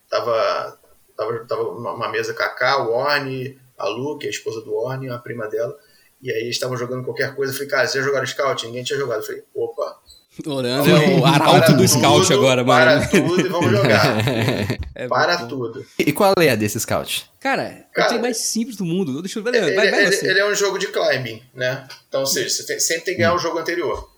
tava, 0.10 0.80
tava, 1.18 1.46
tava 1.46 1.64
uma, 1.64 2.08
mesa 2.10 2.34
com 2.34 2.44
a 2.44 2.50
K, 2.50 2.84
o 2.84 2.94
Orne, 2.94 3.60
a 3.78 3.88
Lu, 3.88 4.18
que 4.18 4.26
é 4.26 4.30
a 4.30 4.32
esposa 4.32 4.62
do 4.62 4.74
Orne, 4.76 5.10
a 5.10 5.18
prima 5.18 5.48
dela. 5.48 5.78
E 6.22 6.32
aí 6.32 6.42
eles 6.42 6.56
estavam 6.56 6.76
jogando 6.78 7.04
qualquer 7.04 7.36
coisa. 7.36 7.52
Eu 7.52 7.56
falei, 7.56 7.70
cara, 7.70 7.88
vocês 7.88 8.04
jogaram 8.04 8.26
Scout? 8.26 8.66
Ninguém 8.66 8.84
tinha 8.84 8.98
jogado. 8.98 9.20
Eu 9.20 9.26
falei, 9.26 9.44
opa. 9.54 10.00
Orando 10.46 10.90
é 10.92 11.16
o 11.20 11.26
arauto 11.26 11.66
para 11.66 11.74
do 11.74 11.88
Scout 11.88 12.28
tudo, 12.28 12.34
agora, 12.34 12.64
Para 12.64 12.96
mano. 12.98 13.10
tudo 13.10 13.42
e 13.42 13.50
vamos 13.50 13.72
jogar. 13.72 14.18
É 15.00 15.08
para 15.08 15.38
bom. 15.38 15.48
tudo. 15.48 15.86
E 16.00 16.12
qual 16.12 16.34
é 16.40 16.50
a 16.50 16.56
desse 16.56 16.80
scout? 16.80 17.30
Cara, 17.40 17.86
Cara, 17.94 18.16
é 18.16 18.18
o 18.18 18.22
mais 18.22 18.38
simples 18.38 18.76
do 18.76 18.84
mundo. 18.84 19.22
Deixa 19.22 19.38
eu 19.38 19.44
ver. 19.44 19.54
Ele, 19.54 19.76
Vai, 19.76 19.92
vai 19.92 20.06
ele- 20.06 20.12
você. 20.12 20.28
ele 20.28 20.40
é 20.40 20.50
um 20.50 20.56
jogo 20.56 20.80
de 20.80 20.88
climbing, 20.88 21.44
né? 21.54 21.88
Então, 22.10 22.22
ou 22.22 22.26
seja, 22.26 22.50
você 22.50 22.66
tem- 22.66 22.80
sempre 22.80 23.04
tem 23.06 23.14
que 23.14 23.20
ganhar 23.22 23.36
o 23.36 23.38
jogo 23.38 23.60
anterior. 23.60 24.10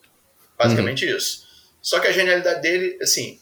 Basicamente 0.57 1.05
isso. 1.05 1.43
Só 1.81 1.99
que 1.99 2.07
a 2.07 2.13
genialidade 2.13 2.61
dele, 2.61 2.97
assim, 3.01 3.37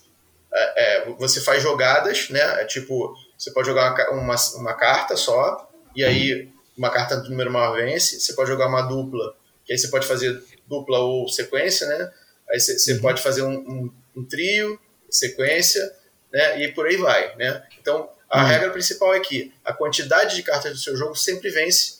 é, 0.51 0.83
é, 1.03 1.09
você 1.19 1.39
faz 1.41 1.61
jogadas, 1.61 2.27
né? 2.31 2.41
É 2.61 2.65
tipo, 2.65 3.13
você 3.37 3.51
pode 3.51 3.67
jogar 3.67 3.93
uma, 4.11 4.19
uma, 4.21 4.35
uma 4.55 4.73
carta 4.73 5.15
só, 5.15 5.69
e 5.95 6.03
aí 6.03 6.49
uma 6.77 6.89
carta 6.91 7.17
do 7.17 7.29
número 7.29 7.51
maior 7.51 7.75
vence. 7.75 8.19
Você 8.19 8.33
pode 8.33 8.49
jogar 8.49 8.67
uma 8.67 8.81
dupla, 8.83 9.35
que 9.65 9.73
aí 9.73 9.77
você 9.79 9.87
pode 9.89 10.05
fazer 10.07 10.43
dupla 10.67 10.99
ou 10.99 11.27
sequência, 11.27 11.87
né? 11.87 12.11
Aí 12.49 12.59
você, 12.59 12.77
você 12.77 12.95
pode 12.99 13.21
fazer 13.21 13.41
um, 13.41 13.53
um- 13.57 13.93
um 14.15 14.23
trio, 14.25 14.79
sequência, 15.09 15.81
né? 16.31 16.61
E 16.63 16.71
por 16.73 16.85
aí 16.87 16.97
vai, 16.97 17.35
né? 17.35 17.63
Então, 17.79 18.09
a 18.29 18.43
regra 18.43 18.69
principal 18.71 19.13
é 19.13 19.19
que 19.19 19.53
a 19.63 19.73
quantidade 19.73 20.35
de 20.35 20.43
cartas 20.43 20.71
do 20.73 20.77
seu 20.77 20.95
jogo 20.95 21.15
sempre 21.15 21.49
vence 21.49 21.99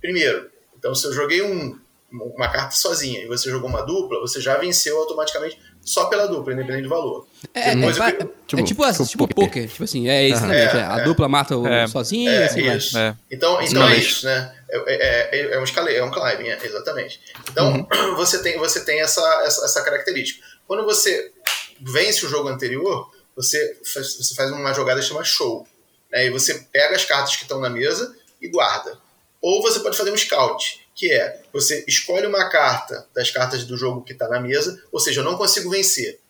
primeiro. 0.00 0.50
Então, 0.78 0.94
se 0.94 1.06
eu 1.06 1.12
joguei 1.12 1.42
um, 1.42 1.78
uma 2.10 2.48
carta 2.48 2.74
sozinha 2.74 3.22
e 3.22 3.26
você 3.26 3.50
jogou 3.50 3.68
uma 3.68 3.82
dupla, 3.82 4.18
você 4.20 4.40
já 4.40 4.56
venceu 4.56 4.98
automaticamente 4.98 5.58
só 5.84 6.04
pela 6.06 6.26
dupla, 6.26 6.52
independente 6.52 6.82
do 6.84 6.88
valor. 6.88 7.26
É, 7.54 7.70
é, 7.70 7.74
Depois 7.74 7.96
eu- 7.96 8.02
é 8.04 8.12
tipo- 8.12 8.62
tipo, 8.64 8.84
assim, 8.84 9.04
tipo 9.04 9.26
tipo 9.26 9.34
poker. 9.40 9.68
Tipo 9.68 9.84
assim, 9.84 10.08
é 10.08 10.28
isso, 10.28 10.46
né? 10.46 10.64
É, 10.64 10.82
a 10.84 10.98
é. 10.98 11.04
dupla 11.04 11.28
mata 11.28 11.56
o 11.56 11.66
É. 11.66 11.86
sozinho 11.86 12.30
É, 12.30 12.44
assim 12.44 12.66
vai. 12.66 12.76
isso. 12.76 12.98
É. 12.98 13.16
Então, 13.30 13.60
então 13.62 13.88
é 13.88 13.96
isso, 13.96 14.26
né? 14.26 14.54
É, 14.70 14.78
é, 14.78 15.40
é, 15.40 15.54
é 15.54 15.60
um 15.60 15.64
escale, 15.64 15.94
é 15.94 16.04
um 16.04 16.10
climbing, 16.10 16.48
é, 16.48 16.58
exatamente. 16.64 17.20
Então, 17.50 17.72
Uhum. 17.90 18.14
você 18.16 18.42
tem, 18.42 18.58
você 18.58 18.84
tem 18.84 19.00
essa, 19.00 19.20
essa, 19.44 19.64
essa 19.64 19.82
característica. 19.82 20.44
Quando 20.66 20.84
você 20.84 21.32
vence 21.80 22.24
o 22.24 22.28
jogo 22.28 22.48
anterior, 22.48 23.10
você 23.34 23.78
faz, 23.92 24.16
você 24.16 24.34
faz 24.34 24.50
uma 24.50 24.72
jogada 24.74 25.00
que 25.00 25.06
chama 25.06 25.24
show. 25.24 25.66
Né? 26.12 26.26
E 26.26 26.30
você 26.30 26.54
pega 26.72 26.94
as 26.94 27.04
cartas 27.04 27.34
que 27.36 27.42
estão 27.42 27.58
na 27.58 27.70
mesa 27.70 28.14
e 28.40 28.48
guarda. 28.48 28.98
Ou 29.40 29.62
você 29.62 29.80
pode 29.80 29.96
fazer 29.96 30.10
um 30.12 30.16
scout, 30.16 30.80
que 31.00 31.10
é 31.10 31.40
você 31.50 31.82
escolhe 31.88 32.26
uma 32.26 32.50
carta 32.50 33.08
das 33.14 33.30
cartas 33.30 33.64
do 33.64 33.74
jogo 33.74 34.02
que 34.02 34.12
está 34.12 34.28
na 34.28 34.38
mesa, 34.38 34.84
ou 34.92 35.00
seja, 35.00 35.22
eu 35.22 35.24
não 35.24 35.38
consigo 35.38 35.70
vencer. 35.70 36.20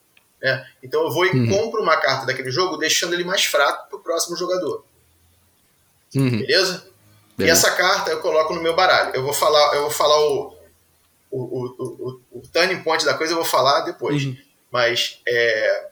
Né? 0.41 0.65
Então 0.81 1.03
eu 1.03 1.11
vou 1.11 1.25
e 1.25 1.49
compro 1.49 1.83
uma 1.83 1.97
carta 1.97 2.25
daquele 2.25 2.49
jogo, 2.49 2.77
deixando 2.77 3.13
ele 3.13 3.25
mais 3.25 3.43
fraco 3.43 3.89
para 3.89 3.99
o 3.99 4.01
próximo 4.01 4.37
jogador. 4.37 4.85
Uhum. 6.15 6.39
Beleza? 6.39 6.87
E 7.37 7.43
essa 7.43 7.71
carta 7.71 8.11
eu 8.11 8.21
coloco 8.21 8.53
no 8.53 8.61
meu 8.61 8.73
baralho. 8.73 9.13
Eu 9.13 9.23
vou 9.23 9.33
falar, 9.33 9.75
eu 9.75 9.81
vou 9.81 9.91
falar 9.91 10.17
o, 10.21 10.55
o, 11.29 11.41
o, 11.41 12.21
o, 12.31 12.39
o 12.39 12.41
turning 12.47 12.81
point 12.81 13.03
da 13.03 13.13
coisa, 13.13 13.33
eu 13.33 13.37
vou 13.37 13.45
falar 13.45 13.81
depois. 13.81 14.23
Uhum. 14.23 14.37
Mas, 14.71 15.19
é... 15.27 15.89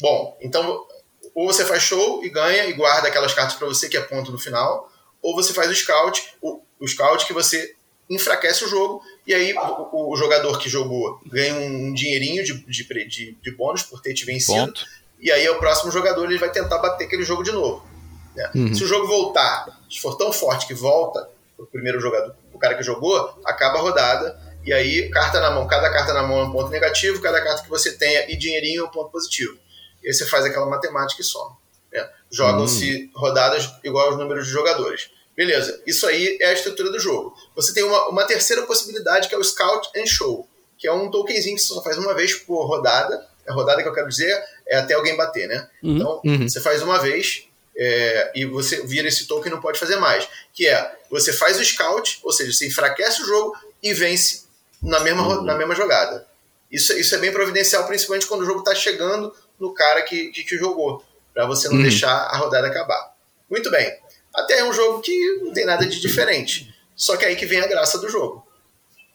Bom, 0.00 0.38
então, 0.40 0.86
ou 1.34 1.52
você 1.52 1.66
faz 1.66 1.82
show 1.82 2.24
e 2.24 2.30
ganha 2.30 2.64
e 2.64 2.72
guarda 2.72 3.08
aquelas 3.08 3.34
cartas 3.34 3.56
para 3.56 3.68
você, 3.68 3.90
que 3.90 3.96
é 3.98 4.00
ponto 4.00 4.32
no 4.32 4.38
final, 4.38 4.90
ou 5.20 5.34
você 5.34 5.52
faz 5.52 5.70
o 5.70 5.74
scout, 5.74 6.34
o, 6.40 6.62
o 6.80 6.88
scout 6.88 7.26
que 7.26 7.34
você 7.34 7.76
enfraquece 8.10 8.64
o 8.64 8.68
jogo, 8.68 9.00
e 9.24 9.32
aí 9.32 9.54
o, 9.54 10.10
o 10.12 10.16
jogador 10.16 10.58
que 10.58 10.68
jogou 10.68 11.20
ganha 11.26 11.54
um, 11.54 11.94
dinheirinho 11.94 12.42
de, 12.44 12.54
de, 12.66 12.84
de, 13.06 13.38
de 13.40 13.50
bônus 13.52 13.84
por 13.84 14.02
ter 14.02 14.12
te 14.12 14.24
vencido, 14.24 14.66
Ponto. 14.66 14.84
e 15.20 15.30
aí 15.30 15.48
o 15.48 15.58
próximo 15.60 15.92
jogador 15.92 16.24
ele 16.24 16.36
vai 16.38 16.50
tentar 16.50 16.78
bater 16.78 17.04
aquele 17.04 17.22
jogo 17.22 17.44
de 17.44 17.52
novo. 17.52 17.86
né? 18.34 18.50
Uhum. 18.54 18.74
Se 18.74 18.82
o 18.82 18.86
jogo 18.88 19.06
voltar, 19.06 19.66
se 19.88 20.00
for 20.00 20.16
tão 20.16 20.32
forte 20.32 20.66
que 20.66 20.74
volta 20.74 21.28
o 21.56 21.64
primeiro 21.64 22.00
jogador, 22.00 22.34
o 22.52 22.58
cara 22.58 22.74
que 22.74 22.82
jogou, 22.82 23.38
acaba 23.44 23.78
a 23.78 23.82
rodada, 23.82 24.36
e 24.64 24.72
aí 24.72 25.08
carta 25.10 25.40
na 25.40 25.50
mão, 25.52 25.66
cada 25.68 25.88
carta 25.90 26.12
na 26.12 26.22
mão 26.22 26.40
é 26.40 26.44
um 26.44 26.52
ponto 26.52 26.68
negativo, 26.70 27.20
cada 27.22 27.40
carta 27.40 27.62
que 27.62 27.68
você 27.70 27.92
tenha 27.96 28.30
e 28.30 28.36
dinheirinho 28.36 28.82
é 28.82 28.84
um 28.84 28.90
ponto 28.90 29.10
positivo. 29.10 29.56
E 30.02 30.08
aí 30.08 30.12
você 30.12 30.26
faz 30.26 30.44
aquela 30.44 30.66
matemática 30.66 31.22
e 31.22 31.24
soma. 31.24 31.56
né? 31.92 32.08
Jogam-se 32.30 33.10
rodadas 33.14 33.70
igual 33.84 34.08
aos 34.08 34.18
números 34.18 34.46
de 34.46 34.52
jogadores. 34.52 35.10
Beleza, 35.40 35.80
isso 35.86 36.06
aí 36.06 36.36
é 36.38 36.48
a 36.48 36.52
estrutura 36.52 36.90
do 36.90 36.98
jogo. 37.00 37.34
Você 37.56 37.72
tem 37.72 37.82
uma, 37.82 38.08
uma 38.10 38.24
terceira 38.26 38.60
possibilidade 38.66 39.26
que 39.26 39.34
é 39.34 39.38
o 39.38 39.42
Scout 39.42 39.88
and 39.98 40.04
Show, 40.04 40.46
que 40.76 40.86
é 40.86 40.92
um 40.92 41.10
tokenzinho 41.10 41.56
que 41.56 41.62
você 41.62 41.68
só 41.72 41.82
faz 41.82 41.96
uma 41.96 42.12
vez 42.12 42.34
por 42.34 42.66
rodada. 42.66 43.26
A 43.48 43.52
rodada 43.54 43.82
que 43.82 43.88
eu 43.88 43.94
quero 43.94 44.06
dizer 44.06 44.38
é 44.68 44.76
até 44.76 44.92
alguém 44.92 45.16
bater, 45.16 45.48
né? 45.48 45.66
Uhum. 45.82 45.96
Então, 45.96 46.20
Uhum. 46.26 46.46
você 46.46 46.60
faz 46.60 46.82
uma 46.82 46.98
vez 46.98 47.44
é, 47.74 48.32
e 48.34 48.44
você 48.44 48.86
vira 48.86 49.08
esse 49.08 49.26
token 49.26 49.50
e 49.50 49.54
não 49.54 49.62
pode 49.62 49.78
fazer 49.80 49.96
mais. 49.96 50.28
Que 50.52 50.66
é, 50.66 50.94
você 51.10 51.32
faz 51.32 51.58
o 51.58 51.64
Scout, 51.64 52.20
ou 52.22 52.32
seja, 52.32 52.52
você 52.52 52.66
enfraquece 52.66 53.22
o 53.22 53.26
jogo 53.26 53.56
e 53.82 53.94
vence 53.94 54.42
na 54.82 55.00
mesma, 55.00 55.22
ro- 55.22 55.40
na 55.40 55.54
mesma 55.56 55.74
jogada. 55.74 56.26
Isso, 56.70 56.92
isso 56.98 57.14
é 57.14 57.18
bem 57.18 57.32
providencial, 57.32 57.86
principalmente 57.86 58.26
quando 58.26 58.42
o 58.42 58.44
jogo 58.44 58.58
está 58.58 58.74
chegando 58.74 59.34
no 59.58 59.72
cara 59.72 60.02
que, 60.02 60.28
que, 60.32 60.44
que 60.44 60.58
jogou, 60.58 61.02
para 61.32 61.46
você 61.46 61.66
não 61.68 61.76
Uhum. 61.76 61.82
deixar 61.82 62.12
a 62.12 62.36
rodada 62.36 62.66
acabar. 62.66 63.14
Muito 63.50 63.70
bem. 63.70 63.90
Até 64.34 64.58
é 64.58 64.64
um 64.64 64.72
jogo 64.72 65.00
que 65.00 65.40
não 65.42 65.52
tem 65.52 65.64
nada 65.64 65.86
de 65.86 66.00
diferente. 66.00 66.74
Só 66.94 67.16
que 67.16 67.24
é 67.24 67.28
aí 67.28 67.36
que 67.36 67.46
vem 67.46 67.60
a 67.60 67.66
graça 67.66 67.98
do 67.98 68.08
jogo. 68.08 68.46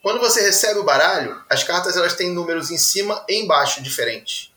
Quando 0.02 0.20
você 0.20 0.42
recebe 0.42 0.80
o 0.80 0.84
baralho, 0.84 1.42
as 1.50 1.64
cartas 1.64 1.98
elas 1.98 2.14
têm 2.14 2.32
números 2.32 2.70
em 2.70 2.78
cima 2.78 3.26
e 3.28 3.42
embaixo 3.42 3.82
diferentes. 3.82 4.52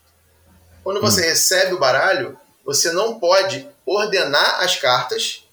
Quando 0.82 1.00
você 1.00 1.22
hum. 1.22 1.24
recebe 1.24 1.74
o 1.74 1.78
baralho, 1.78 2.38
você 2.64 2.92
não 2.92 3.18
pode 3.18 3.66
ordenar 3.86 4.62
as 4.62 4.76
cartas, 4.76 5.44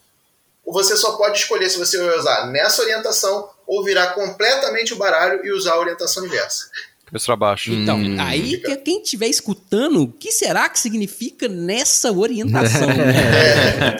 ou 0.66 0.74
você 0.74 0.98
só 0.98 1.16
pode 1.16 1.38
escolher 1.38 1.70
se 1.70 1.78
você 1.78 1.98
vai 1.98 2.18
usar 2.18 2.48
nessa 2.48 2.82
orientação 2.82 3.50
ou 3.66 3.84
virar 3.84 4.08
completamente 4.08 4.94
o 4.94 4.98
baralho 4.98 5.46
e 5.46 5.52
usar 5.52 5.74
a 5.74 5.80
orientação 5.80 6.26
inversa. 6.26 6.70
Cabeça 7.06 7.26
para 7.28 7.36
baixo. 7.36 7.72
Então, 7.72 7.98
hum. 7.98 8.18
aí 8.20 8.58
que 8.58 8.76
quem 8.78 9.02
estiver 9.02 9.28
escutando, 9.28 10.04
o 10.04 10.08
que 10.08 10.32
será 10.32 10.68
que 10.68 10.80
significa 10.80 11.48
nessa 11.48 12.12
orientação? 12.12 12.88
Né? 12.96 13.14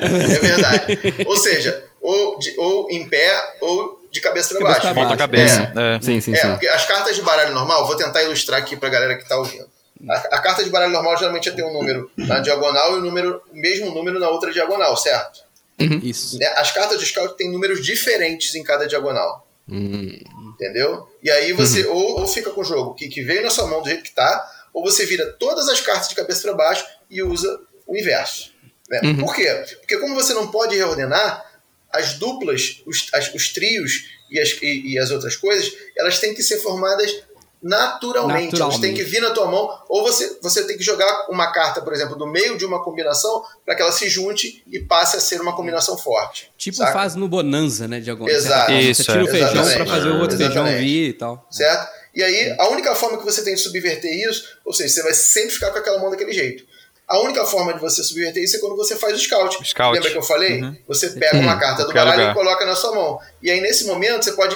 é, 0.02 0.36
é, 0.36 0.40
verdade. 0.40 0.98
Ou 1.26 1.38
seja, 1.38 1.84
ou, 2.02 2.40
de, 2.40 2.54
ou 2.58 2.90
em 2.90 3.08
pé 3.08 3.58
ou 3.62 4.00
de 4.12 4.22
cabeça 4.22 4.56
para 4.56 4.64
baixo. 4.64 4.94
Volta 4.94 5.14
a 5.14 5.18
cabeça. 5.18 5.74
É. 5.76 5.96
É. 5.96 6.02
Sim, 6.02 6.22
sim, 6.22 6.34
é, 6.34 6.38
sim. 6.38 6.50
Porque 6.52 6.68
as 6.68 6.86
cartas 6.86 7.16
de 7.16 7.22
baralho 7.22 7.54
normal, 7.54 7.86
vou 7.86 7.96
tentar 7.96 8.24
ilustrar 8.24 8.60
aqui 8.62 8.76
para 8.76 8.88
a 8.88 8.92
galera 8.92 9.16
que 9.16 9.24
está 9.24 9.38
ouvindo. 9.38 9.68
A, 10.10 10.16
a, 10.16 10.42
carta 10.42 10.64
de 10.64 10.70
baralho 10.70 10.92
normal 10.92 11.18
geralmente 11.18 11.52
tem 11.52 11.66
um 11.66 11.74
número 11.74 12.12
na 12.18 12.40
diagonal 12.40 12.96
e 12.96 13.00
o 13.00 13.02
número, 13.02 13.42
o 13.52 13.58
mesmo 13.58 13.92
número 13.92 14.20
na 14.20 14.30
outra 14.30 14.52
diagonal, 14.52 14.96
certo? 14.98 15.42
Uhum. 15.80 16.00
Isso. 16.04 16.38
Né? 16.38 16.48
As 16.56 16.72
cartas 16.72 17.00
de 17.00 17.06
scout 17.06 17.36
têm 17.38 17.52
números 17.52 17.84
diferentes 17.84 18.56
em 18.56 18.64
cada 18.64 18.88
diagonal. 18.88 19.45
Hum. 19.68 20.20
Entendeu? 20.54 21.08
E 21.24 21.30
aí 21.30 21.54
você 21.54 21.86
uhum. 21.86 21.96
ou, 21.96 22.20
ou, 22.22 22.28
fica 22.28 22.52
com 22.52 22.62
o 22.62 22.66
jogo 22.66 22.94
que, 22.94 23.08
que 23.08 23.24
veio 23.24 23.44
na 23.44 23.50
sua 23.50 23.68
mão 23.68 23.82
do 23.82 23.90
jeito 23.90 24.04
que 24.04 24.14
tá, 24.14 24.52
ou 24.74 24.84
você 24.84 25.06
vira 25.06 25.26
todas 25.34 25.68
as 25.70 25.82
cartas 25.82 26.08
de 26.08 26.16
cabeça 26.16 26.42
para 26.44 26.54
baixo 26.54 26.86
e 27.10 27.24
usa 27.24 27.60
o 27.88 27.98
inverso. 27.98 28.54
Né? 28.90 29.02
Uhum. 29.04 29.18
Por 29.18 29.36
quê? 29.36 29.46
Porque 29.80 29.98
como 29.98 30.14
você 30.14 30.34
não 30.34 30.52
pode 30.52 30.76
reordenar, 30.76 31.44
as 31.92 32.14
duplas, 32.14 32.82
os, 32.86 33.08
as, 33.14 33.34
os 33.34 33.54
trios 33.54 34.10
e 34.30 34.40
as, 34.40 34.50
e, 34.62 34.94
e 34.94 35.00
as 35.00 35.12
outras 35.12 35.36
coisas, 35.36 35.72
elas 35.98 36.20
têm 36.20 36.34
que 36.34 36.44
ser 36.44 36.58
formadas 36.58 37.24
naturalmente. 37.66 38.52
naturalmente. 38.52 38.62
Elas 38.62 38.80
têm 38.80 38.94
que 38.94 39.04
vir 39.04 39.20
na 39.22 39.32
tua 39.32 39.48
mão, 39.48 39.68
ou 39.90 40.04
você, 40.04 40.38
você 40.40 40.64
tem 40.68 40.78
que 40.78 40.84
jogar 40.84 41.26
uma 41.30 41.52
carta, 41.52 41.82
por 41.82 41.92
exemplo, 41.92 42.16
do 42.16 42.28
meio 42.28 42.58
de 42.58 42.64
uma 42.64 42.84
combinação, 42.84 43.44
para 43.66 43.76
que 43.76 43.82
ela 43.82 43.92
se 43.92 44.08
junte 44.08 44.64
e 44.72 44.80
passe 44.80 45.18
a 45.18 45.20
ser 45.20 45.42
uma 45.42 45.56
combinação 45.56 45.98
forte. 45.98 46.52
Tipo 46.56 46.78
saca? 46.78 46.94
faz 46.94 47.16
no 47.16 47.28
Bonanza, 47.28 47.88
né? 47.88 48.00
De 48.00 48.12
alguma 48.12 48.30
Exato. 48.30 48.72
Isso, 48.72 49.04
você 49.04 49.12
tira 49.12 49.24
o 49.24 49.28
feijão 49.28 49.66
para 49.74 49.86
fazer 49.88 50.10
o 50.10 50.20
outro 50.20 50.38
feijão 50.38 50.66
vir 50.66 51.10
e 51.10 51.14
tal. 51.14 51.48
Certo? 51.50 51.90
E 52.14 52.24
aí, 52.24 52.56
a 52.60 52.70
única 52.70 52.94
forma 52.96 53.18
que 53.18 53.26
você 53.26 53.44
tem 53.44 53.56
de 53.56 53.60
subverter 53.60 54.12
isso, 54.30 54.58
ou 54.64 54.72
seja, 54.72 54.94
você 54.94 55.04
vai 55.04 55.14
sempre 55.14 55.50
ficar 55.50 55.72
com 55.72 55.80
aquela 55.80 55.98
mão 56.00 56.12
daquele 56.12 56.32
jeito. 56.32 56.64
A 57.08 57.20
única 57.20 57.46
forma 57.46 57.74
de 57.74 57.80
você 57.80 58.04
subverter 58.04 58.44
isso 58.44 58.58
é 58.58 58.60
quando 58.60 58.76
você 58.76 58.96
faz 58.96 59.16
o 59.16 59.20
scout. 59.20 59.68
scout. 59.68 59.94
Lembra 59.94 60.12
que 60.12 60.18
eu 60.18 60.24
falei? 60.24 60.62
Uhum. 60.62 60.78
Você 60.88 61.10
pega 61.10 61.38
uma 61.38 61.58
carta 61.58 61.84
do 61.86 61.94
baralho 61.94 62.32
e 62.32 62.34
coloca 62.34 62.66
na 62.66 62.76
sua 62.76 62.96
mão. 62.96 63.20
E 63.42 63.52
aí, 63.52 63.60
nesse 63.60 63.86
momento, 63.86 64.24
você 64.24 64.32
pode 64.32 64.56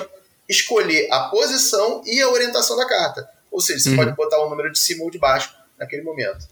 escolher 0.50 1.08
a 1.12 1.30
posição 1.30 2.02
e 2.06 2.20
a 2.20 2.30
orientação 2.30 2.76
da 2.76 2.88
carta. 2.88 3.30
Ou 3.52 3.62
seja, 3.62 3.80
você 3.80 3.90
uhum. 3.92 3.96
pode 3.98 4.16
botar 4.16 4.44
o 4.44 4.50
número 4.50 4.72
de 4.72 4.80
cima 4.80 5.04
ou 5.04 5.12
de 5.12 5.20
baixo 5.20 5.56
naquele 5.78 6.02
momento. 6.02 6.48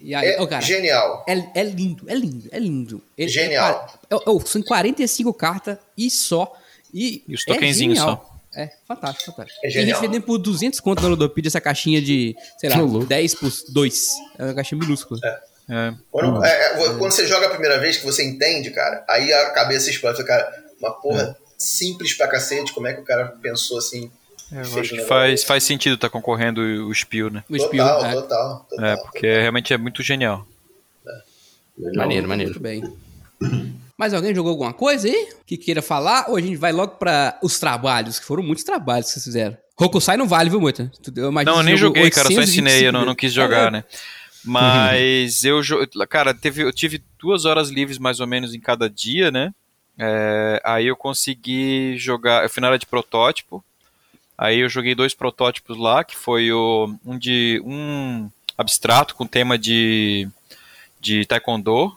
Aí, 0.00 0.12
é 0.14 0.40
oh, 0.40 0.46
cara, 0.46 0.62
genial. 0.62 1.24
É, 1.26 1.60
é, 1.60 1.64
lindo, 1.64 2.04
é 2.08 2.14
lindo, 2.14 2.48
é 2.52 2.58
lindo. 2.58 3.02
Ele, 3.16 3.28
genial. 3.28 3.86
É, 4.08 4.14
oh, 4.26 4.40
são 4.40 4.62
45 4.62 5.34
cartas 5.34 5.78
e 5.96 6.08
só. 6.10 6.54
E, 6.94 7.24
e 7.26 7.34
os 7.34 7.44
tokenzinhos 7.44 7.98
é 7.98 8.00
só. 8.00 8.38
É, 8.54 8.70
fantástico, 8.86 9.32
fantástico. 9.32 9.60
É 9.64 9.70
Tem 9.70 9.86
gente 9.86 10.00
vendendo 10.00 10.22
por 10.22 10.38
200 10.38 10.80
conto 10.80 11.02
na 11.02 11.08
Ludopedia 11.08 11.48
essa 11.48 11.60
caixinha 11.60 12.00
de, 12.00 12.34
sei 12.58 12.70
lá, 12.70 12.76
10 13.06 13.34
por 13.34 13.52
2. 13.70 14.06
É 14.38 14.44
uma 14.44 14.54
caixinha 14.54 14.78
minúscula. 14.78 15.20
É. 15.24 15.48
É. 15.70 15.94
Quando, 16.10 16.42
é, 16.42 16.48
é, 16.48 16.74
quando, 16.96 17.12
você 17.12 17.26
joga 17.26 17.46
a 17.46 17.50
primeira 17.50 17.78
vez 17.78 17.98
que 17.98 18.04
você 18.04 18.24
entende, 18.24 18.70
cara, 18.70 19.04
aí 19.06 19.30
a 19.30 19.50
cabeça 19.50 19.90
explode. 19.90 20.24
Cara, 20.24 20.50
uma 20.80 20.92
porra 20.92 21.36
simples 21.58 22.14
pra 22.14 22.28
cacete, 22.28 22.72
como 22.72 22.86
é 22.86 22.94
que 22.94 23.00
o 23.00 23.04
cara 23.04 23.26
pensou 23.42 23.78
assim? 23.78 24.10
É, 24.52 24.60
eu 24.60 24.80
acho 24.80 24.94
que 24.94 25.02
faz, 25.02 25.44
faz 25.44 25.64
sentido 25.64 25.94
estar 25.94 26.08
tá 26.08 26.12
concorrendo 26.12 26.60
o 26.60 26.94
Spiel, 26.94 27.30
né? 27.30 27.44
O 27.50 27.58
total, 27.58 28.06
é. 28.06 28.12
total, 28.14 28.66
total, 28.70 28.84
É, 28.84 28.96
porque 28.96 29.26
total. 29.26 29.40
realmente 29.40 29.74
é 29.74 29.78
muito 29.78 30.02
genial. 30.02 30.46
É. 31.06 31.96
Maneiro, 31.96 32.28
maneiro. 32.28 32.52
Muito 32.52 32.62
bem. 32.62 32.82
Mais 33.96 34.14
alguém 34.14 34.34
jogou 34.34 34.50
alguma 34.50 34.72
coisa 34.72 35.08
aí 35.08 35.28
que 35.44 35.56
queira 35.56 35.82
falar? 35.82 36.26
Ou 36.28 36.36
a 36.36 36.40
gente 36.40 36.56
vai 36.56 36.72
logo 36.72 36.96
para 36.96 37.38
os 37.42 37.58
trabalhos, 37.58 38.18
que 38.18 38.24
foram 38.24 38.42
muitos 38.42 38.64
trabalhos 38.64 39.06
que 39.06 39.12
vocês 39.14 39.24
fizeram. 39.24 39.56
Rokusai 39.76 40.16
não 40.16 40.26
vale, 40.26 40.50
viu, 40.50 40.60
muito? 40.60 40.90
Eu 41.14 41.30
não, 41.30 41.56
eu 41.58 41.62
nem 41.62 41.76
joguei, 41.76 42.10
cara, 42.10 42.30
só 42.32 42.40
ensinei, 42.40 42.86
eu 42.86 42.92
não, 42.92 43.04
não 43.04 43.14
quis 43.14 43.32
jogar, 43.32 43.68
é. 43.68 43.70
né? 43.70 43.84
Mas 44.44 45.44
eu, 45.44 45.60
cara, 46.08 46.32
teve, 46.32 46.62
eu 46.62 46.72
tive 46.72 47.02
duas 47.20 47.44
horas 47.44 47.68
livres 47.68 47.98
mais 47.98 48.18
ou 48.18 48.26
menos 48.26 48.54
em 48.54 48.60
cada 48.60 48.88
dia, 48.88 49.30
né? 49.30 49.52
É, 49.98 50.60
aí 50.64 50.86
eu 50.86 50.94
consegui 50.94 51.96
jogar, 51.98 52.44
eu 52.44 52.50
fui 52.50 52.60
na 52.60 52.68
área 52.68 52.78
de 52.78 52.86
protótipo, 52.86 53.64
aí 54.36 54.60
eu 54.60 54.68
joguei 54.68 54.94
dois 54.94 55.12
protótipos 55.12 55.76
lá, 55.76 56.04
que 56.04 56.16
foi 56.16 56.52
o, 56.52 56.94
um 57.04 57.18
de 57.18 57.60
um 57.64 58.30
abstrato 58.56 59.16
com 59.16 59.26
tema 59.26 59.58
de, 59.58 60.28
de 61.00 61.26
taekwondo, 61.26 61.96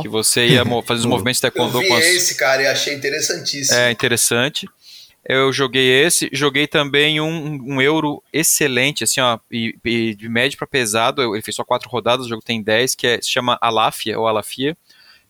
que 0.00 0.08
você 0.08 0.46
ia 0.46 0.64
fazer 0.82 1.00
os 1.00 1.04
movimentos 1.06 1.38
de 1.38 1.42
taekwondo 1.42 1.76
eu 1.76 1.82
vi 1.82 1.88
com 1.88 1.94
as... 1.94 2.04
esse, 2.04 2.34
cara, 2.36 2.62
e 2.62 2.66
achei 2.66 2.94
interessantíssimo. 2.94 3.78
É, 3.78 3.90
interessante. 3.90 4.66
Eu 5.28 5.52
joguei 5.52 6.04
esse, 6.04 6.30
joguei 6.32 6.68
também 6.68 7.20
um, 7.20 7.74
um 7.74 7.82
euro 7.82 8.22
excelente, 8.32 9.02
assim, 9.02 9.20
ó, 9.20 9.38
e, 9.50 9.76
e 9.84 10.14
de 10.14 10.28
médio 10.28 10.56
para 10.56 10.68
pesado, 10.68 11.34
ele 11.34 11.42
fez 11.42 11.56
só 11.56 11.64
quatro 11.64 11.88
rodadas, 11.90 12.26
o 12.26 12.28
jogo 12.28 12.42
tem 12.42 12.62
10, 12.62 12.94
que 12.94 13.06
é, 13.06 13.20
se 13.20 13.28
chama 13.28 13.58
Alafia, 13.60 14.18
ou 14.18 14.28
Alafia, 14.28 14.76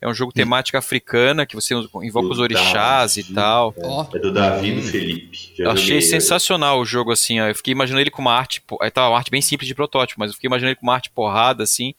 é 0.07 0.11
um 0.11 0.15
jogo 0.15 0.33
temática 0.33 0.79
africana, 0.79 1.45
que 1.45 1.57
você 1.57 1.75
invoca 1.75 2.29
do 2.29 2.33
os 2.33 2.39
orixás 2.39 3.17
Davi, 3.17 3.31
e 3.31 3.35
tal. 3.35 3.75
É, 3.77 4.17
é 4.17 4.21
do 4.21 4.33
Davi 4.33 4.69
e 4.69 4.75
do 4.77 4.83
Felipe. 4.83 5.53
Eu 5.59 5.71
achei 5.71 6.01
sensacional 6.01 6.81
o 6.81 6.85
jogo, 6.85 7.11
assim, 7.11 7.41
ó, 7.41 7.49
eu 7.49 7.55
fiquei 7.55 7.73
imaginando 7.73 8.03
ele 8.03 8.11
com 8.11 8.23
uma 8.23 8.33
arte, 8.33 8.63
é, 8.83 8.89
tá, 8.89 9.09
uma 9.09 9.19
arte 9.19 9.31
bem 9.31 9.43
simples 9.43 9.67
de 9.67 9.75
protótipo, 9.75 10.21
mas 10.21 10.31
eu 10.31 10.35
fiquei 10.35 10.47
imaginando 10.47 10.71
ele 10.71 10.77
com 10.77 10.87
uma 10.87 10.95
arte 10.95 11.11
porrada, 11.11 11.65
assim, 11.65 11.93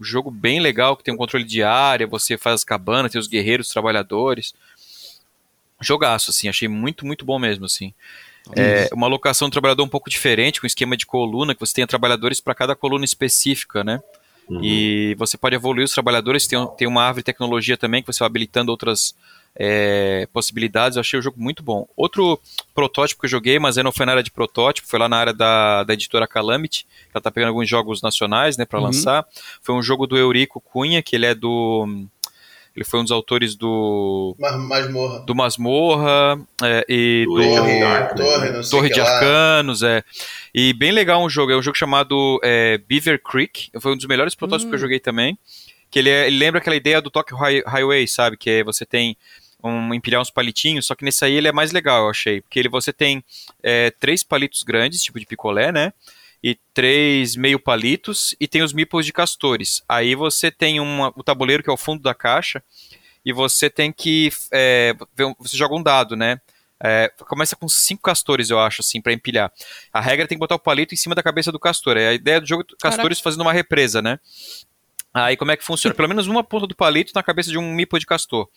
um 0.00 0.02
jogo 0.02 0.28
bem 0.28 0.58
legal, 0.58 0.96
que 0.96 1.04
tem 1.04 1.14
um 1.14 1.16
controle 1.16 1.44
de 1.44 1.62
área, 1.62 2.04
você 2.04 2.36
faz 2.36 2.54
as 2.54 2.64
cabanas, 2.64 3.12
tem 3.12 3.20
os 3.20 3.28
guerreiros, 3.28 3.68
os 3.68 3.72
trabalhadores, 3.72 4.54
jogaço, 5.80 6.30
assim, 6.30 6.48
achei 6.48 6.66
muito, 6.66 7.06
muito 7.06 7.24
bom 7.24 7.38
mesmo, 7.38 7.64
assim. 7.64 7.94
É, 8.56 8.88
uma 8.92 9.06
alocação 9.06 9.48
do 9.48 9.52
trabalhador 9.52 9.84
um 9.84 9.88
pouco 9.88 10.10
diferente, 10.10 10.60
com 10.60 10.66
esquema 10.66 10.96
de 10.96 11.06
coluna, 11.06 11.54
que 11.54 11.60
você 11.60 11.74
tenha 11.74 11.86
trabalhadores 11.86 12.40
para 12.40 12.56
cada 12.56 12.74
coluna 12.74 13.04
específica, 13.04 13.84
né? 13.84 14.02
Uhum. 14.48 14.60
E 14.62 15.14
você 15.18 15.36
pode 15.36 15.54
evoluir 15.54 15.84
os 15.84 15.92
trabalhadores, 15.92 16.46
tem, 16.46 16.58
tem 16.76 16.88
uma 16.88 17.02
árvore 17.02 17.22
de 17.22 17.26
tecnologia 17.26 17.76
também, 17.76 18.02
que 18.02 18.12
você 18.12 18.18
vai 18.18 18.26
habilitando 18.26 18.70
outras 18.70 19.14
é, 19.54 20.28
possibilidades. 20.32 20.96
Eu 20.96 21.00
achei 21.00 21.18
o 21.18 21.22
jogo 21.22 21.40
muito 21.40 21.62
bom. 21.62 21.86
Outro 21.96 22.40
protótipo 22.74 23.20
que 23.20 23.26
eu 23.26 23.30
joguei, 23.30 23.58
mas 23.58 23.76
não 23.76 23.92
foi 23.92 24.06
na 24.06 24.12
área 24.12 24.22
de 24.22 24.30
protótipo, 24.30 24.88
foi 24.88 24.98
lá 24.98 25.08
na 25.08 25.16
área 25.16 25.32
da, 25.32 25.84
da 25.84 25.94
editora 25.94 26.26
Calamity, 26.26 26.84
que 26.84 27.10
ela 27.14 27.22
tá 27.22 27.30
pegando 27.30 27.48
alguns 27.48 27.68
jogos 27.68 28.02
nacionais, 28.02 28.56
né, 28.56 28.64
para 28.64 28.78
uhum. 28.78 28.86
lançar. 28.86 29.26
Foi 29.60 29.74
um 29.74 29.82
jogo 29.82 30.06
do 30.06 30.16
Eurico 30.16 30.60
Cunha, 30.60 31.02
que 31.02 31.16
ele 31.16 31.26
é 31.26 31.34
do 31.34 32.06
ele 32.74 32.84
foi 32.84 33.00
um 33.00 33.02
dos 33.02 33.12
autores 33.12 33.54
do. 33.54 34.34
Masmorra. 34.38 35.20
Do 35.20 35.34
Masmorra 35.34 36.40
é, 36.62 36.84
e 36.88 37.24
do. 37.26 37.36
Torre, 37.36 37.80
Torre, 37.80 38.14
Torre, 38.16 38.70
Torre 38.70 38.88
de 38.88 39.00
Arcanos, 39.00 39.82
é. 39.82 40.02
E 40.54 40.72
bem 40.72 40.90
legal 40.90 41.22
um 41.22 41.28
jogo. 41.28 41.52
É 41.52 41.56
um 41.56 41.62
jogo 41.62 41.76
chamado 41.76 42.40
é, 42.42 42.78
Beaver 42.78 43.22
Creek. 43.22 43.70
Foi 43.78 43.92
um 43.92 43.96
dos 43.96 44.06
melhores 44.06 44.34
protótipos 44.34 44.66
hum. 44.66 44.70
que 44.70 44.74
eu 44.74 44.78
hum. 44.78 44.80
joguei 44.80 45.00
também. 45.00 45.38
Que 45.90 45.98
ele, 45.98 46.08
é, 46.08 46.26
ele 46.26 46.38
lembra 46.38 46.60
aquela 46.60 46.76
ideia 46.76 47.02
do 47.02 47.10
Tokyo 47.10 47.36
Highway, 47.36 48.08
sabe? 48.08 48.38
Que 48.38 48.50
é 48.50 48.64
você 48.64 48.86
tem 48.86 49.16
um 49.62 49.94
empilhar 49.94 50.20
uns 50.20 50.30
palitinhos, 50.30 50.86
só 50.86 50.94
que 50.94 51.04
nesse 51.04 51.24
aí 51.24 51.34
ele 51.34 51.46
é 51.46 51.52
mais 51.52 51.72
legal, 51.72 52.04
eu 52.04 52.10
achei. 52.10 52.40
Porque 52.40 52.58
ele 52.58 52.68
você 52.68 52.92
tem 52.92 53.22
é, 53.62 53.90
três 53.90 54.22
palitos 54.24 54.62
grandes, 54.62 55.02
tipo 55.02 55.20
de 55.20 55.26
picolé, 55.26 55.70
né? 55.70 55.92
E 56.42 56.58
três 56.74 57.36
meio 57.36 57.58
palitos 57.58 58.34
e 58.40 58.48
tem 58.48 58.62
os 58.62 58.72
meeples 58.72 59.06
de 59.06 59.12
castores. 59.12 59.82
Aí 59.88 60.14
você 60.14 60.50
tem 60.50 60.80
uma, 60.80 61.12
o 61.14 61.22
tabuleiro 61.22 61.62
que 61.62 61.70
é 61.70 61.72
o 61.72 61.76
fundo 61.76 62.02
da 62.02 62.14
caixa 62.14 62.62
e 63.24 63.32
você 63.32 63.70
tem 63.70 63.92
que 63.92 64.30
é, 64.50 64.94
você 65.38 65.56
joga 65.56 65.76
um 65.76 65.82
dado, 65.82 66.16
né? 66.16 66.40
É, 66.84 67.08
começa 67.28 67.54
com 67.54 67.68
cinco 67.68 68.02
castores, 68.02 68.50
eu 68.50 68.58
acho, 68.58 68.80
assim, 68.80 69.00
para 69.00 69.12
empilhar. 69.12 69.52
A 69.92 70.00
regra 70.00 70.26
tem 70.26 70.36
que 70.36 70.40
botar 70.40 70.56
o 70.56 70.58
palito 70.58 70.92
em 70.92 70.96
cima 70.96 71.14
da 71.14 71.22
cabeça 71.22 71.52
do 71.52 71.60
castor. 71.60 71.96
É 71.96 72.08
a 72.08 72.12
ideia 72.12 72.40
do 72.40 72.46
jogo 72.46 72.64
castores 72.80 73.18
Caraca. 73.18 73.22
fazendo 73.22 73.42
uma 73.42 73.52
represa, 73.52 74.02
né? 74.02 74.18
Aí 75.14 75.36
como 75.36 75.52
é 75.52 75.56
que 75.56 75.64
funciona? 75.64 75.94
Pelo 75.94 76.08
menos 76.08 76.26
uma 76.26 76.42
ponta 76.42 76.66
do 76.66 76.74
palito 76.74 77.12
na 77.14 77.22
cabeça 77.22 77.50
de 77.50 77.58
um 77.58 77.72
mipo 77.72 77.98
de 78.00 78.06
castor. 78.06 78.48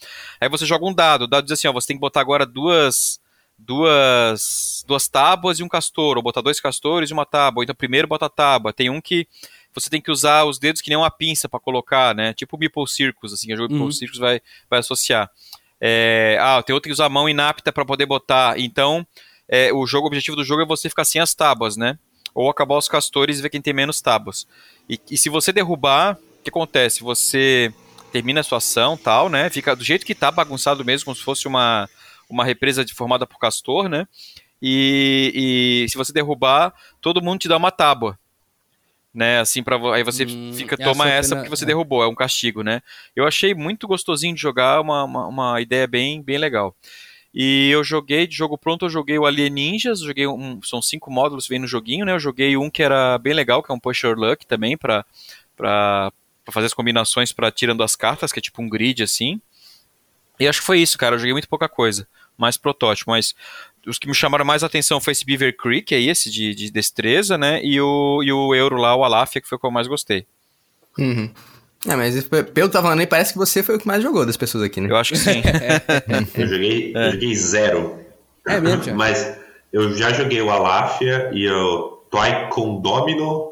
Aí 0.42 0.50
você 0.50 0.66
joga 0.66 0.88
um 0.88 0.94
dado. 0.94 1.24
O 1.24 1.28
dado 1.28 1.44
diz 1.44 1.52
assim, 1.52 1.68
ó, 1.68 1.74
você 1.74 1.88
tem 1.88 1.98
que 1.98 2.02
botar 2.02 2.22
agora 2.22 2.48
duas 2.48 3.20
duas, 3.58 4.84
duas 4.88 5.08
tábuas 5.08 5.60
e 5.60 5.64
um 5.64 5.68
castor, 5.68 6.18
ou 6.18 6.24
botar 6.24 6.42
dois 6.42 6.60
castores 6.60 7.10
e 7.10 7.14
uma 7.14 7.26
tábua. 7.26 7.64
Então 7.64 7.76
primeiro 7.76 8.08
bota 8.08 8.26
a 8.26 8.30
tábua. 8.30 8.74
Tem 8.74 8.90
um 8.90 9.02
que 9.02 9.28
você 9.74 9.90
tem 9.90 10.02
que 10.02 10.12
usar 10.12 10.46
os 10.46 10.58
dedos 10.58 10.82
que 10.82 10.90
nem 10.90 10.98
uma 10.98 11.12
pinça 11.12 11.50
para 11.50 11.60
colocar, 11.60 12.16
né? 12.16 12.34
Tipo 12.34 12.56
o 12.56 12.60
Meeple 12.60 12.88
Circus, 12.88 13.34
assim, 13.34 13.54
o 13.54 13.58
jogo 13.58 13.74
uhum. 13.74 13.80
Meeple 13.80 13.96
Circus 13.96 14.20
vai, 14.20 14.42
vai 14.70 14.80
associar. 14.80 15.30
É, 15.80 16.38
ah, 16.40 16.64
tem 16.64 16.74
outro 16.74 16.88
que 16.88 16.94
usa 16.94 17.06
a 17.06 17.10
mão 17.10 17.28
inapta 17.28 17.72
para 17.72 17.86
poder 17.86 18.06
botar. 18.06 18.58
Então, 18.58 19.06
é, 19.48 19.74
o 19.74 19.86
jogo, 19.86 20.06
o 20.06 20.08
objetivo 20.08 20.38
do 20.38 20.44
jogo 20.44 20.62
é 20.62 20.66
você 20.66 20.90
ficar 20.90 21.04
sem 21.04 21.22
as 21.22 21.34
tábuas, 21.34 21.76
né? 21.76 21.98
Ou 22.34 22.50
acabar 22.50 22.78
os 22.78 22.88
castores 22.88 23.40
e 23.40 23.42
ver 23.42 23.50
quem 23.50 23.62
tem 23.62 23.74
menos 23.74 24.02
tábuas. 24.02 24.48
E, 24.90 25.00
e 25.12 25.18
se 25.18 25.30
você 25.30 25.52
derrubar, 25.52 26.18
o 26.40 26.44
que 26.44 26.50
acontece? 26.50 27.02
Você 27.02 27.74
termina 28.12 28.40
a 28.40 28.44
sua 28.44 28.60
ação, 28.60 28.96
tal, 28.96 29.30
né? 29.30 29.50
Fica 29.50 29.76
do 29.76 29.84
jeito 29.84 30.06
que 30.06 30.16
tá 30.16 30.32
bagunçado 30.32 30.86
mesmo, 30.86 31.06
como 31.06 31.16
se 31.16 31.24
fosse 31.24 31.48
uma 31.48 31.90
uma 32.30 32.44
represa 32.44 32.84
de, 32.84 32.94
formada 32.94 33.26
por 33.26 33.40
castor, 33.40 33.90
né? 33.90 34.08
e, 34.62 35.84
e 35.86 35.90
se 35.90 35.98
você 35.98 36.12
derrubar, 36.12 36.74
todo 37.02 37.22
mundo 37.22 37.40
te 37.40 37.48
dá 37.48 37.58
uma 37.58 37.72
tábua 37.72 38.18
né? 39.16 39.40
Assim, 39.40 39.64
para 39.64 39.78
aí 39.96 40.04
você 40.04 40.26
hum, 40.26 40.52
fica, 40.54 40.76
toma 40.76 41.10
essa 41.10 41.38
porque 41.38 41.50
você 41.50 41.64
é. 41.64 41.68
derrubou, 41.68 42.04
é 42.04 42.08
um 42.08 42.14
castigo, 42.14 42.62
né? 42.62 42.82
Eu 43.16 43.26
achei 43.26 43.56
muito 43.56 43.88
gostosinho 43.88 44.36
de 44.36 44.42
jogar, 44.42 44.82
uma, 44.82 45.06
uma, 45.06 45.28
uma, 45.28 45.62
ideia 45.62 45.88
bem, 45.88 46.22
bem 46.22 46.38
legal. 46.38 46.76
E 47.34 47.70
eu 47.70 47.84
joguei, 47.84 48.28
de 48.28 48.36
jogo 48.36 48.58
pronto, 48.58 48.86
eu 48.86 48.90
joguei 48.90 49.18
o 49.18 49.26
Alien 49.26 49.50
Ninjas, 49.50 50.02
joguei 50.02 50.28
um, 50.28 50.62
são 50.62 50.82
cinco 50.82 51.10
módulos 51.10 51.48
vem 51.48 51.60
no 51.60 51.68
joguinho, 51.68 52.06
né? 52.06 52.12
Eu 52.12 52.20
joguei 52.20 52.58
um 52.58 52.70
que 52.70 52.84
era 52.84 53.18
bem 53.18 53.34
legal, 53.34 53.64
que 53.64 53.72
é 53.72 53.76
um 53.76 53.80
Pusher 53.80 54.18
Luck 54.18 54.46
também, 54.46 54.78
pra, 54.78 55.06
pra, 55.56 56.12
pra 56.44 56.54
fazer 56.54 56.68
as 56.68 56.74
combinações 56.74 57.32
para 57.32 57.50
tirando 57.52 57.84
as 57.84 57.96
cartas, 57.96 58.34
que 58.34 58.40
é 58.40 58.42
tipo 58.42 58.62
um 58.62 58.70
grid 58.70 59.02
assim. 59.02 59.40
E 60.40 60.48
acho 60.48 60.60
que 60.60 60.66
foi 60.66 60.80
isso, 60.80 60.98
cara. 60.98 61.16
Eu 61.16 61.20
joguei 61.20 61.34
muito 61.34 61.48
pouca 61.48 61.70
coisa. 61.70 62.08
Mais 62.38 62.58
protótipo, 62.58 63.12
mas 63.12 63.34
os 63.88 63.98
que 63.98 64.08
me 64.08 64.14
chamaram 64.14 64.44
mais 64.44 64.64
atenção 64.64 65.00
foi 65.00 65.14
esse 65.14 65.26
Beaver 65.26 65.56
Creek, 65.56 65.94
é 65.94 66.02
esse 66.02 66.30
de, 66.30 66.54
de 66.54 66.70
destreza, 66.72 67.38
né? 67.38 67.62
E 67.64 67.80
o, 67.80 68.22
e 68.24 68.32
o 68.32 68.54
Euro 68.54 68.76
lá, 68.76 68.96
o 68.96 69.04
Alafia, 69.04 69.42
que 69.42 69.48
foi 69.48 69.58
o 69.58 69.60
que 69.60 69.66
eu 69.66 69.72
mais 69.72 69.88
gostei. 69.88 70.26
Uhum. 70.98 71.32
É, 71.88 71.96
mas 71.96 72.28
pelo 72.28 72.68
que 72.68 72.74
tá 72.74 72.82
falando 72.82 73.00
aí, 73.00 73.08
parece 73.08 73.34
que 73.34 73.38
você 73.38 73.62
foi 73.62 73.76
o 73.76 73.80
que 73.80 73.88
mais 73.88 74.02
jogou 74.02 74.26
das 74.26 74.38
pessoas 74.38 74.64
aqui, 74.64 74.82
né? 74.82 74.90
Eu 74.90 74.98
acho 74.98 75.14
que 75.14 75.20
sim. 75.20 75.42
eu, 76.36 76.48
joguei, 76.48 76.94
é. 76.96 77.08
eu 77.08 77.12
joguei 77.12 77.36
zero. 77.36 78.00
É 78.48 78.60
mesmo? 78.60 78.96
Mas 78.96 79.38
eu 79.72 79.94
já 79.96 80.12
joguei 80.12 80.42
o 80.42 80.50
Alafia 80.50 81.30
e 81.34 81.48
o 81.48 82.04
Toy 82.10 82.50
Condomino. 82.50 83.52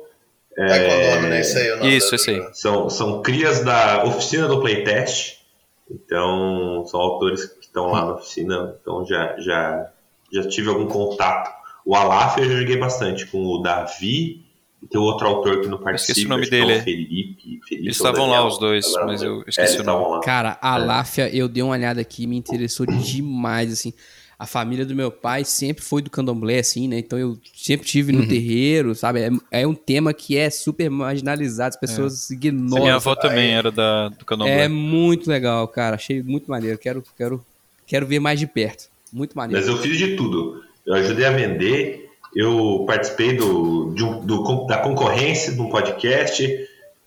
É, 0.58 1.12
Condomino, 1.12 1.34
é 1.34 1.42
isso 1.42 1.58
aí. 1.58 1.72
O 1.72 1.78
nome 1.78 1.98
isso, 1.98 2.16
isso 2.16 2.30
aí. 2.30 2.50
São, 2.54 2.90
são 2.90 3.22
crias 3.22 3.64
da 3.64 4.04
oficina 4.04 4.48
do 4.48 4.60
playtest. 4.60 5.43
Então, 5.90 6.84
são 6.88 7.00
autores 7.00 7.46
que 7.46 7.66
estão 7.66 7.92
lá 7.92 8.06
na 8.06 8.14
oficina. 8.14 8.76
Então, 8.82 9.06
já, 9.06 9.40
já 9.40 9.94
já 10.34 10.48
tive 10.48 10.70
algum 10.70 10.88
contato. 10.88 11.54
O 11.86 11.96
Alaf 11.96 12.40
eu 12.40 12.46
já 12.46 12.60
joguei 12.60 12.78
bastante 12.78 13.28
com 13.28 13.46
o 13.46 13.62
Davi 13.62 14.44
e 14.82 14.88
tem 14.88 15.00
outro 15.00 15.28
autor 15.28 15.62
que 15.62 15.68
não 15.68 15.78
participa. 15.78 16.12
esqueci 16.12 16.26
o 16.26 16.30
nome 16.30 16.50
dele. 16.50 16.74
É 16.74 16.78
o 16.78 16.82
Felipe, 16.82 17.62
Felipe. 17.68 17.86
Eles 17.86 17.96
estavam 17.96 18.30
lá 18.30 18.46
os 18.46 18.58
dois, 18.58 18.92
mas 19.06 19.22
eu 19.22 19.44
esqueci 19.48 19.78
é, 19.78 19.82
o 19.82 19.84
nome. 19.84 20.24
Cara, 20.24 20.58
a 20.62 20.74
Aláfia, 20.74 21.34
eu 21.34 21.48
dei 21.48 21.62
uma 21.62 21.74
olhada 21.74 22.02
aqui 22.02 22.26
me 22.26 22.36
interessou 22.36 22.86
demais, 22.86 23.72
assim. 23.72 23.94
A 24.38 24.46
família 24.46 24.86
do 24.86 24.96
meu 24.96 25.12
pai 25.12 25.46
sempre 25.46 25.84
foi 25.84 26.02
do 26.02 26.10
candomblé, 26.10 26.60
assim, 26.60 26.88
né? 26.88 27.00
Então 27.00 27.18
eu 27.18 27.38
sempre 27.56 27.88
tive 27.88 28.12
no 28.12 28.22
uhum. 28.22 28.28
terreiro, 28.28 28.96
sabe? 28.96 29.22
É, 29.22 29.62
é, 29.62 29.68
um 29.68 29.76
tema 29.76 30.14
que 30.14 30.38
é 30.38 30.50
super 30.50 30.90
marginalizado, 30.90 31.76
as 31.76 31.80
pessoas 31.80 32.30
é. 32.30 32.34
ignoram. 32.34 32.84
Minha 32.84 32.96
avó 32.96 33.16
também 33.16 33.54
era 33.54 33.72
da, 33.72 34.10
do 34.10 34.26
candomblé. 34.26 34.66
É 34.66 34.68
muito 34.68 35.30
legal, 35.30 35.68
cara. 35.68 35.96
Achei 35.96 36.22
muito 36.22 36.50
maneiro. 36.50 36.78
Quero, 36.78 37.04
quero, 37.18 37.46
quero 37.86 38.06
ver 38.06 38.20
mais 38.20 38.40
de 38.40 38.48
perto. 38.48 38.90
Muito 39.12 39.38
maneiro. 39.38 39.66
Mas 39.66 39.74
eu 39.74 39.82
fiz 39.82 39.98
de 39.98 40.16
tudo. 40.16 40.64
Eu 40.86 40.96
ajudei 40.96 41.26
a 41.26 41.32
vender, 41.32 42.10
eu 42.36 42.84
participei 42.86 43.34
do, 43.34 43.94
de 43.94 44.04
um, 44.04 44.20
do 44.26 44.66
da 44.66 44.80
concorrência 44.80 45.54
de 45.54 45.62
um 45.62 45.70
podcast. 45.70 46.44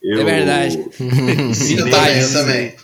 Eu 0.03 0.21
é 0.21 0.25
verdade. 0.25 0.79
Ensinei, 1.51 1.85
eu 1.85 1.91
também, 1.91 2.21
eu 2.21 2.33
também. 2.33 2.75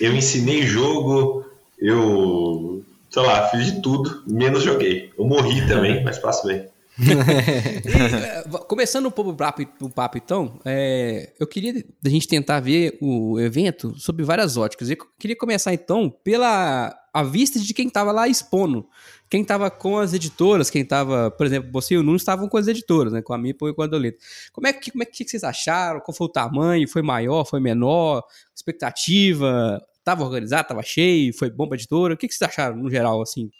Eu 0.00 0.16
ensinei 0.16 0.62
jogo, 0.62 1.44
eu, 1.78 2.83
sei 3.14 3.22
lá, 3.22 3.48
fiz 3.48 3.72
de 3.72 3.80
tudo, 3.80 4.24
menos 4.26 4.64
joguei. 4.64 5.12
Eu 5.16 5.24
morri 5.24 5.64
também, 5.68 6.02
mas 6.02 6.18
passo 6.18 6.44
bem. 6.48 6.66
e, 6.98 8.58
começando 8.66 9.06
um 9.06 9.10
pouco 9.10 9.30
o 9.30 9.36
papo, 9.36 9.62
o 9.80 9.88
papo 9.88 10.18
então, 10.18 10.58
é, 10.64 11.32
eu 11.38 11.46
queria 11.46 11.84
a 12.04 12.08
gente 12.08 12.26
tentar 12.26 12.58
ver 12.58 12.98
o 13.00 13.38
evento 13.38 13.94
sob 13.98 14.20
várias 14.24 14.56
óticas. 14.56 14.90
Eu 14.90 14.96
queria 15.16 15.36
começar 15.36 15.72
então 15.72 16.10
pela 16.24 16.92
a 17.12 17.22
vista 17.22 17.60
de 17.60 17.72
quem 17.72 17.86
estava 17.86 18.10
lá 18.10 18.26
expondo. 18.26 18.84
Quem 19.30 19.42
estava 19.42 19.70
com 19.70 19.98
as 19.98 20.12
editoras, 20.12 20.68
quem 20.68 20.82
estava, 20.82 21.30
por 21.30 21.46
exemplo, 21.46 21.70
você 21.72 21.94
e 21.94 21.98
o 21.98 22.02
Nuno 22.02 22.16
estavam 22.16 22.48
com 22.48 22.56
as 22.56 22.66
editoras, 22.66 23.12
né? 23.12 23.22
Com 23.22 23.32
a 23.32 23.38
Mipo 23.38 23.68
e 23.68 23.74
com 23.74 23.82
a 23.82 23.86
Doleta. 23.86 24.18
Como 24.52 24.66
é 24.66 24.72
que, 24.72 24.90
como 24.90 25.04
é 25.04 25.06
que 25.06 25.24
vocês 25.24 25.44
acharam? 25.44 26.00
Qual 26.00 26.14
foi 26.14 26.26
o 26.26 26.30
tamanho? 26.30 26.88
Foi 26.88 27.02
maior? 27.02 27.44
Foi 27.44 27.60
menor? 27.60 28.24
Expectativa? 28.54 29.80
Tava 30.04 30.22
organizado, 30.22 30.68
tava 30.68 30.82
cheio, 30.82 31.32
foi 31.32 31.48
bom 31.48 31.66
pra 31.66 31.76
editora? 31.76 32.12
O 32.12 32.16
que, 32.16 32.28
que 32.28 32.34
vocês 32.34 32.48
acharam, 32.48 32.76
no 32.76 32.90
geral, 32.90 33.22
assim, 33.22 33.50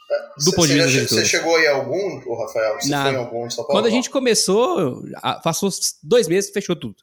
do 0.45 0.53
ponto 0.53 0.69
de 0.69 0.75
vista 0.75 0.91
da 0.91 0.97
editora? 0.99 1.23
Você 1.23 1.27
chegou 1.27 1.59
em 1.59 1.67
algum, 1.67 2.37
Rafael? 2.37 2.75
Você 2.75 2.89
foi 2.89 3.13
em 3.13 3.17
algum 3.17 3.49
São 3.49 3.65
Paulo? 3.65 3.81
Quando 3.81 3.87
a 3.87 3.91
gente 3.91 4.11
começou, 4.11 5.03
passou 5.43 5.71
dois 6.03 6.29
meses, 6.29 6.51
fechou 6.51 6.77
tudo. 6.77 6.97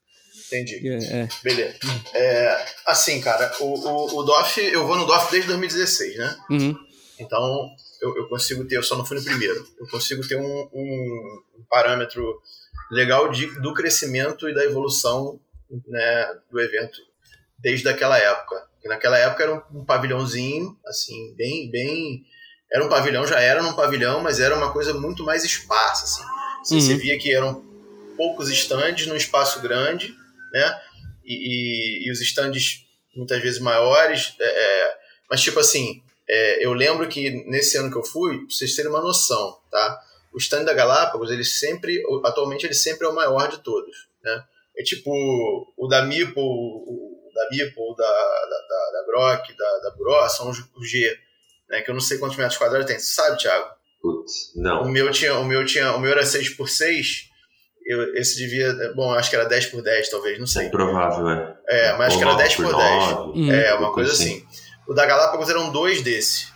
Entendi. 0.47 0.87
É, 0.87 1.21
é. 1.21 1.29
Beleza. 1.43 1.75
É, 2.13 2.65
assim, 2.85 3.19
cara, 3.21 3.51
o, 3.61 3.65
o, 3.65 4.19
o 4.19 4.23
DOF, 4.23 4.59
eu 4.61 4.85
vou 4.85 4.97
no 4.97 5.05
DOF 5.05 5.31
desde 5.31 5.47
2016, 5.47 6.17
né? 6.17 6.37
Uhum. 6.49 6.77
Então, 7.17 7.69
eu, 8.01 8.17
eu, 8.17 8.27
consigo 8.27 8.65
ter, 8.65 8.77
eu 8.77 8.83
só 8.83 8.97
não 8.97 9.05
fui 9.05 9.17
no 9.17 9.23
primeiro, 9.23 9.65
eu 9.79 9.87
consigo 9.87 10.27
ter 10.27 10.35
um, 10.35 10.69
um, 10.73 11.41
um 11.57 11.63
parâmetro 11.69 12.41
legal 12.91 13.31
de, 13.31 13.47
do 13.61 13.73
crescimento 13.73 14.49
e 14.49 14.53
da 14.53 14.65
evolução 14.65 15.39
né, 15.87 16.33
do 16.51 16.59
evento 16.59 16.99
desde 17.57 17.87
aquela 17.87 18.17
época. 18.17 18.69
Naquela 18.85 19.17
época 19.17 19.43
era 19.43 19.53
um, 19.53 19.79
um, 19.79 19.85
pavilhãozinho, 19.85 20.77
assim, 20.85 21.33
bem, 21.35 21.69
bem. 21.69 22.23
Era 22.71 22.85
um 22.85 22.89
pavilhão, 22.89 23.27
já 23.27 23.39
era 23.39 23.61
num 23.61 23.73
pavilhão, 23.73 24.21
mas 24.21 24.39
era 24.39 24.55
uma 24.55 24.71
coisa 24.71 24.93
muito 24.93 25.23
mais 25.23 25.43
esparsa, 25.43 26.05
assim. 26.05 26.23
Você, 26.63 26.75
uhum. 26.75 26.81
você 26.81 26.93
via 26.95 27.19
que 27.19 27.33
eram 27.33 27.63
poucos 28.17 28.49
estandes 28.49 29.07
num 29.07 29.15
espaço 29.15 29.61
grande, 29.61 30.15
né? 30.51 30.81
E, 31.23 31.33
e, 31.33 32.07
e 32.07 32.11
os 32.11 32.21
estandes 32.21 32.85
muitas 33.15 33.41
vezes 33.41 33.59
maiores. 33.59 34.35
É, 34.39 34.45
é, 34.45 34.97
mas, 35.29 35.41
tipo 35.41 35.59
assim, 35.59 36.01
é, 36.27 36.65
eu 36.65 36.73
lembro 36.73 37.07
que 37.07 37.29
nesse 37.45 37.77
ano 37.77 37.91
que 37.91 37.97
eu 37.97 38.03
fui, 38.03 38.37
pra 38.37 38.47
vocês 38.49 38.75
terem 38.75 38.89
uma 38.89 39.01
noção, 39.01 39.59
tá? 39.69 40.01
O 40.33 40.37
stand 40.37 40.63
da 40.63 40.73
Galápagos, 40.73 41.29
ele 41.29 41.43
sempre, 41.43 42.01
atualmente, 42.23 42.65
ele 42.65 42.73
sempre 42.73 43.05
é 43.05 43.09
o 43.09 43.15
maior 43.15 43.49
de 43.49 43.59
todos, 43.59 44.07
né? 44.23 44.43
É 44.77 44.83
tipo 44.83 45.11
o 45.77 45.87
da 45.87 46.03
Mipo, 46.03 46.39
o, 46.39 47.10
da 47.41 47.49
Mipo, 47.49 47.95
da, 47.95 48.03
da, 48.03 48.57
da, 48.67 48.91
da 48.91 49.05
Grok, 49.07 49.57
da, 49.57 49.79
da 49.79 49.91
Buró, 49.95 50.27
são 50.29 50.49
os, 50.49 50.59
G, 50.89 51.17
né? 51.69 51.81
Que 51.81 51.91
eu 51.91 51.93
não 51.93 52.01
sei 52.01 52.17
quantos 52.17 52.37
metros 52.37 52.57
quadrados 52.57 52.85
tem. 52.85 52.99
Você 52.99 53.13
sabe, 53.13 53.37
Thiago? 53.37 53.69
Putz, 54.01 54.53
não. 54.55 54.83
O 54.83 54.89
meu, 54.89 55.11
tinha, 55.11 55.35
o 55.35 55.45
meu, 55.45 55.65
tinha, 55.65 55.93
o 55.93 55.99
meu 55.99 56.11
era 56.11 56.25
6 56.25 56.49
por 56.49 56.69
6 56.69 57.31
eu, 57.85 58.15
esse 58.15 58.37
devia. 58.37 58.93
Bom, 58.95 59.11
acho 59.13 59.29
que 59.29 59.35
era 59.35 59.45
10 59.45 59.67
por 59.67 59.81
10, 59.81 60.09
talvez, 60.09 60.39
não 60.39 60.47
sei. 60.47 60.67
É 60.67 60.69
provável, 60.69 61.29
é. 61.29 61.57
É, 61.67 61.93
mas 61.93 62.07
acho 62.07 62.17
que 62.17 62.23
era 62.23 62.35
10 62.35 62.55
por 62.55 62.75
10. 62.75 63.49
é, 63.49 63.73
uma 63.75 63.91
coisa 63.91 64.11
assim. 64.11 64.45
assim. 64.47 64.61
O 64.87 64.93
da 64.93 65.05
Galápagos 65.05 65.49
eram 65.49 65.71
dois 65.71 66.01
desse. 66.01 66.47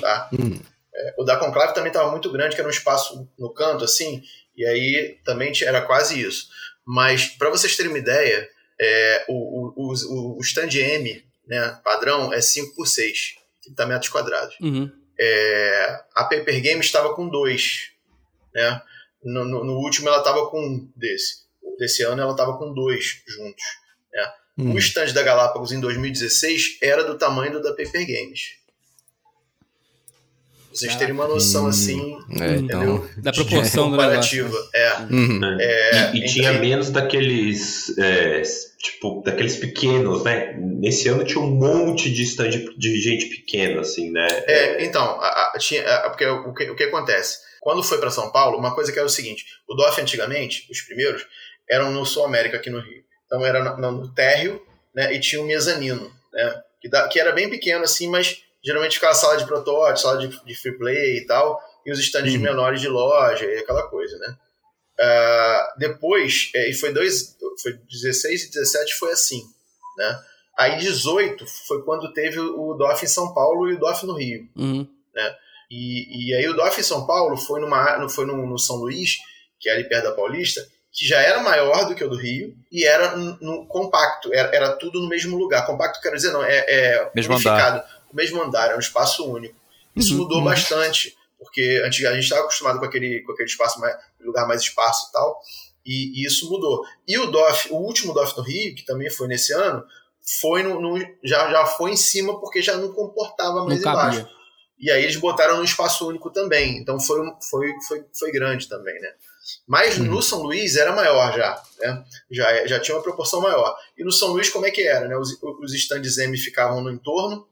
Tá? 0.00 0.28
Hum. 0.32 0.60
É, 0.94 1.14
o 1.16 1.24
da 1.24 1.36
Conclave 1.36 1.74
também 1.74 1.88
estava 1.88 2.10
muito 2.10 2.30
grande, 2.30 2.54
que 2.54 2.60
era 2.60 2.68
um 2.68 2.72
espaço 2.72 3.28
no 3.38 3.52
canto, 3.52 3.84
assim, 3.84 4.22
e 4.56 4.66
aí 4.66 5.18
também 5.24 5.52
era 5.62 5.80
quase 5.82 6.20
isso. 6.20 6.48
Mas, 6.84 7.26
para 7.26 7.50
vocês 7.50 7.76
terem 7.76 7.92
uma 7.92 7.98
ideia, 7.98 8.48
é, 8.80 9.24
o, 9.28 9.72
o, 9.76 9.92
o, 9.92 10.38
o 10.38 10.40
stand 10.40 10.74
M, 10.74 11.24
né, 11.46 11.78
padrão, 11.82 12.32
é 12.32 12.40
5 12.40 12.74
por 12.74 12.86
6, 12.86 13.36
30 13.64 13.86
metros 13.86 14.10
quadrados. 14.10 14.56
Uhum. 14.60 14.90
É, 15.18 16.00
a 16.14 16.24
Paper 16.24 16.60
Game 16.60 16.80
estava 16.80 17.14
com 17.14 17.28
2, 17.28 17.90
né? 18.54 18.82
No, 19.22 19.44
no, 19.44 19.64
no 19.64 19.72
último 19.78 20.08
ela 20.08 20.18
estava 20.18 20.48
com 20.48 20.60
um 20.60 20.92
desse. 20.94 21.48
Desse 21.78 22.02
ano 22.02 22.22
ela 22.22 22.32
estava 22.32 22.56
com 22.56 22.72
dois 22.72 23.22
juntos. 23.26 23.64
Né? 24.12 24.32
Hum. 24.58 24.74
O 24.74 24.78
stand 24.78 25.12
da 25.12 25.22
Galápagos 25.22 25.72
em 25.72 25.80
2016 25.80 26.78
era 26.82 27.04
do 27.04 27.18
tamanho 27.18 27.52
do 27.52 27.62
da 27.62 27.70
Paper 27.70 28.06
Games. 28.06 28.58
Vocês 30.78 30.94
terem 30.94 31.12
uma 31.12 31.26
noção 31.26 31.64
hum. 31.64 31.68
assim, 31.68 32.18
é, 32.40 32.54
entendeu? 32.54 33.04
Então, 33.08 33.22
da 33.22 33.32
proporção 33.32 33.90
comparativa. 33.90 34.56
É. 34.72 34.96
Uhum. 35.10 35.40
é. 35.60 36.12
E, 36.14 36.18
e 36.18 36.26
tinha 36.26 36.52
menos 36.52 36.90
daqueles, 36.90 37.98
é, 37.98 38.42
tipo, 38.78 39.22
daqueles 39.24 39.56
pequenos, 39.56 40.22
né? 40.22 40.54
Nesse 40.56 41.08
ano 41.08 41.24
tinha 41.24 41.40
um 41.40 41.50
monte 41.50 42.12
de 42.12 42.22
stand 42.22 42.50
de 42.76 43.00
gente 43.00 43.26
pequena, 43.26 43.80
assim, 43.80 44.10
né? 44.10 44.28
É, 44.46 44.84
então, 44.84 45.02
a, 45.20 45.52
a, 45.54 45.58
tinha, 45.58 45.82
a, 45.82 46.10
porque 46.10 46.26
o 46.26 46.54
que, 46.54 46.70
o 46.70 46.76
que 46.76 46.84
acontece? 46.84 47.38
Quando 47.60 47.82
foi 47.82 47.98
para 47.98 48.10
São 48.10 48.30
Paulo, 48.30 48.56
uma 48.56 48.74
coisa 48.74 48.92
que 48.92 48.98
era 48.98 49.06
o 49.06 49.10
seguinte: 49.10 49.44
o 49.68 49.74
DOF 49.74 50.00
antigamente, 50.00 50.66
os 50.70 50.80
primeiros, 50.82 51.26
eram 51.68 51.90
no 51.90 52.06
Sul 52.06 52.24
América 52.24 52.56
aqui 52.56 52.70
no 52.70 52.80
Rio. 52.80 53.02
Então 53.26 53.44
era 53.44 53.76
no, 53.76 53.92
no 53.92 54.14
térreo, 54.14 54.62
né? 54.94 55.12
E 55.12 55.18
tinha 55.18 55.42
um 55.42 55.46
mezanino, 55.46 56.10
né? 56.32 56.62
Que, 56.80 56.88
da, 56.88 57.08
que 57.08 57.18
era 57.18 57.32
bem 57.32 57.50
pequeno 57.50 57.82
assim, 57.82 58.08
mas 58.08 58.42
geralmente 58.68 58.96
ficava 58.96 59.14
sala 59.14 59.38
de 59.38 59.46
protótipo, 59.46 59.98
sala 59.98 60.18
de, 60.18 60.44
de 60.44 60.54
free 60.54 60.76
play 60.76 61.16
e 61.16 61.26
tal, 61.26 61.58
e 61.86 61.90
os 61.90 61.98
stands 61.98 62.34
uhum. 62.34 62.40
menores 62.40 62.82
de 62.82 62.88
loja 62.88 63.46
e 63.46 63.58
aquela 63.58 63.88
coisa, 63.88 64.18
né? 64.18 64.36
Uh, 65.00 65.78
depois, 65.78 66.50
é, 66.54 66.68
e 66.68 66.74
foi 66.74 66.92
dois, 66.92 67.34
foi 67.62 67.72
16 67.90 68.44
e 68.44 68.50
17 68.50 68.94
foi 68.96 69.12
assim, 69.12 69.42
né? 69.96 70.20
Aí 70.58 70.76
18 70.76 71.46
foi 71.66 71.82
quando 71.82 72.12
teve 72.12 72.38
o 72.40 72.74
DOF 72.74 73.04
em 73.04 73.08
São 73.08 73.32
Paulo 73.32 73.70
e 73.70 73.74
o 73.74 73.78
DOF 73.78 74.04
no 74.04 74.12
Rio, 74.12 74.46
uhum. 74.54 74.86
né? 75.14 75.36
E, 75.70 76.28
e 76.30 76.34
aí 76.34 76.46
o 76.48 76.54
DOF 76.54 76.78
em 76.78 76.84
São 76.84 77.06
Paulo 77.06 77.38
foi, 77.38 77.60
numa, 77.60 78.06
foi 78.10 78.26
no, 78.26 78.46
no 78.46 78.58
São 78.58 78.76
Luís, 78.76 79.16
que 79.58 79.70
é 79.70 79.72
ali 79.72 79.88
perto 79.88 80.04
da 80.04 80.12
Paulista, 80.12 80.60
que 80.92 81.06
já 81.06 81.22
era 81.22 81.40
maior 81.40 81.86
do 81.86 81.94
que 81.94 82.04
o 82.04 82.08
do 82.08 82.16
Rio 82.16 82.54
e 82.70 82.84
era 82.84 83.16
no, 83.16 83.38
no 83.40 83.66
compacto, 83.66 84.34
era, 84.34 84.54
era, 84.54 84.76
tudo 84.76 85.00
no 85.00 85.08
mesmo 85.08 85.38
lugar. 85.38 85.64
Compacto 85.64 86.02
quero 86.02 86.16
dizer, 86.16 86.32
não, 86.32 86.42
é, 86.42 86.64
é 86.68 87.10
mesmo 87.14 87.32
unificado. 87.34 87.78
Andar. 87.78 87.97
O 88.12 88.16
mesmo 88.16 88.42
andar, 88.42 88.70
é 88.70 88.76
um 88.76 88.80
espaço 88.80 89.30
único. 89.30 89.56
Isso 89.94 90.14
uhum. 90.14 90.22
mudou 90.22 90.42
bastante 90.42 91.16
Porque 91.38 91.82
antes 91.84 92.04
a 92.04 92.14
gente 92.14 92.24
estava 92.24 92.42
acostumado 92.42 92.78
com 92.78 92.84
aquele, 92.84 93.22
com 93.22 93.32
aquele 93.32 93.48
espaço 93.48 93.80
mais, 93.80 93.96
lugar 94.20 94.46
mais 94.46 94.60
espaço 94.62 95.08
e 95.08 95.12
tal, 95.12 95.40
e, 95.86 96.22
e, 96.22 96.26
isso 96.26 96.50
mudou. 96.50 96.84
E 97.06 97.16
o 97.16 97.30
DOF, 97.30 97.72
o 97.72 97.76
último 97.76 98.12
DOF 98.12 98.36
no 98.36 98.42
Rio, 98.42 98.74
que 98.74 98.84
também 98.84 99.08
foi 99.08 99.28
nesse 99.28 99.54
ano, 99.54 99.84
foi 100.40 100.62
no, 100.62 100.80
no, 100.80 100.98
já, 101.24 101.50
já 101.50 101.64
foi 101.64 101.92
em 101.92 101.96
cima 101.96 102.38
porque 102.40 102.60
já 102.60 102.76
não 102.76 102.92
comportava 102.92 103.64
mais 103.64 103.80
não 103.80 103.92
embaixo. 103.92 104.18
Cabia. 104.18 104.38
E 104.80 104.90
aí 104.90 105.02
eles 105.02 105.16
botaram 105.16 105.56
no 105.56 105.64
espaço 105.64 106.06
único 106.06 106.30
também. 106.30 106.78
Então 106.78 107.00
foi, 107.00 107.20
foi, 107.50 107.72
foi, 107.86 108.04
foi 108.16 108.30
grande 108.30 108.68
também, 108.68 108.98
né? 109.00 109.12
Mas 109.66 109.98
uhum. 109.98 110.04
no 110.04 110.22
São 110.22 110.42
Luís 110.42 110.76
era 110.76 110.94
maior 110.94 111.34
já, 111.34 111.62
né? 111.78 112.04
Já, 112.30 112.66
já 112.66 112.80
tinha 112.80 112.96
uma 112.96 113.02
proporção 113.02 113.40
maior. 113.40 113.74
E 113.96 114.04
no 114.04 114.12
São 114.12 114.28
Luís, 114.28 114.50
como 114.50 114.66
é 114.66 114.70
que 114.70 114.82
era? 114.82 115.08
Né? 115.08 115.16
Os, 115.16 115.36
os 115.42 115.74
stands 115.74 116.18
M 116.18 116.36
ficavam 116.36 116.82
no 116.82 116.90
entorno, 116.90 117.48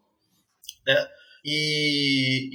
né? 0.87 1.09
E, 1.44 2.51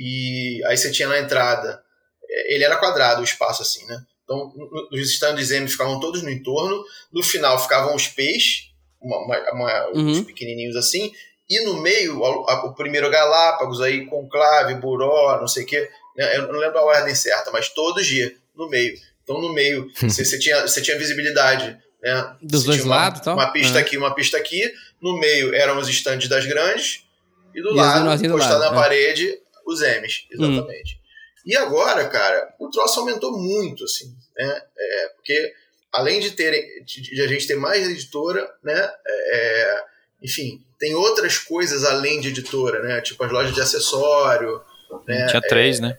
e 0.59 0.65
aí 0.65 0.77
você 0.77 0.91
tinha 0.91 1.07
na 1.07 1.19
entrada, 1.19 1.81
é, 2.29 2.55
ele 2.55 2.63
era 2.63 2.77
quadrado 2.77 3.21
o 3.21 3.23
espaço 3.23 3.61
assim, 3.61 3.85
né? 3.85 4.01
Então 4.23 4.51
os 4.91 5.11
stands 5.11 5.51
M 5.51 5.67
ficavam 5.67 5.99
todos 5.99 6.21
no 6.21 6.29
entorno, 6.29 6.83
no 7.11 7.23
final 7.23 7.61
ficavam 7.61 7.95
os 7.95 8.07
peixes, 8.07 8.71
uma, 9.01 9.17
uma, 9.17 9.51
uma, 9.51 9.87
uhum. 9.89 10.07
uns 10.07 10.21
pequenininhos 10.21 10.75
assim, 10.75 11.11
e 11.49 11.65
no 11.65 11.81
meio, 11.81 12.17
o, 12.19 12.43
o 12.45 12.73
primeiro 12.75 13.09
Galápagos, 13.09 13.81
aí 13.81 14.05
Conclave, 14.05 14.75
Buró, 14.75 15.37
não 15.39 15.47
sei 15.47 15.63
o 15.63 15.65
quê, 15.65 15.89
né? 16.15 16.37
eu 16.37 16.47
não 16.47 16.59
lembro 16.59 16.79
a 16.79 16.85
ordem 16.85 17.13
certa, 17.13 17.51
mas 17.51 17.67
todos 17.69 18.05
G 18.05 18.37
no 18.55 18.69
meio. 18.69 18.97
Então, 19.21 19.39
no 19.39 19.53
meio, 19.53 19.91
você, 20.01 20.39
tinha, 20.39 20.61
você 20.61 20.81
tinha 20.81 20.97
visibilidade. 20.97 21.77
Né? 22.01 22.35
Dos 22.41 22.63
dois 22.63 22.85
lados, 22.85 23.25
uma, 23.27 23.33
uma 23.33 23.51
pista 23.51 23.79
aqui, 23.79 23.97
uma 23.97 24.15
pista 24.15 24.37
aqui. 24.37 24.71
No 25.01 25.19
meio 25.19 25.53
eram 25.53 25.77
os 25.77 25.89
estandes 25.89 26.29
das 26.29 26.45
grandes. 26.45 27.03
E 27.53 27.61
do 27.61 27.71
e 27.71 27.75
lado, 27.75 28.25
encostado 28.25 28.59
na 28.59 28.67
é. 28.67 28.73
parede, 28.73 29.39
os 29.65 29.81
M's. 29.81 30.25
Exatamente. 30.31 30.95
Hum. 30.95 31.01
E 31.45 31.55
agora, 31.55 32.07
cara, 32.07 32.53
o 32.59 32.69
troço 32.69 32.99
aumentou 32.99 33.37
muito, 33.37 33.83
assim, 33.83 34.15
né? 34.37 34.61
É, 34.77 35.07
porque 35.15 35.53
além 35.91 36.19
de, 36.19 36.31
ter, 36.31 36.83
de, 36.85 37.01
de, 37.01 37.21
a 37.21 37.27
gente 37.27 37.47
ter 37.47 37.55
mais 37.55 37.87
editora, 37.87 38.49
né? 38.63 38.91
É, 39.05 39.83
enfim, 40.21 40.63
tem 40.79 40.93
outras 40.93 41.37
coisas 41.37 41.83
além 41.83 42.21
de 42.21 42.29
editora, 42.29 42.81
né? 42.83 43.01
Tipo 43.01 43.23
as 43.23 43.31
lojas 43.31 43.53
de 43.53 43.61
acessório. 43.61 44.61
Né? 45.07 45.27
Tinha 45.27 45.41
três, 45.41 45.79
é, 45.79 45.81
né? 45.81 45.97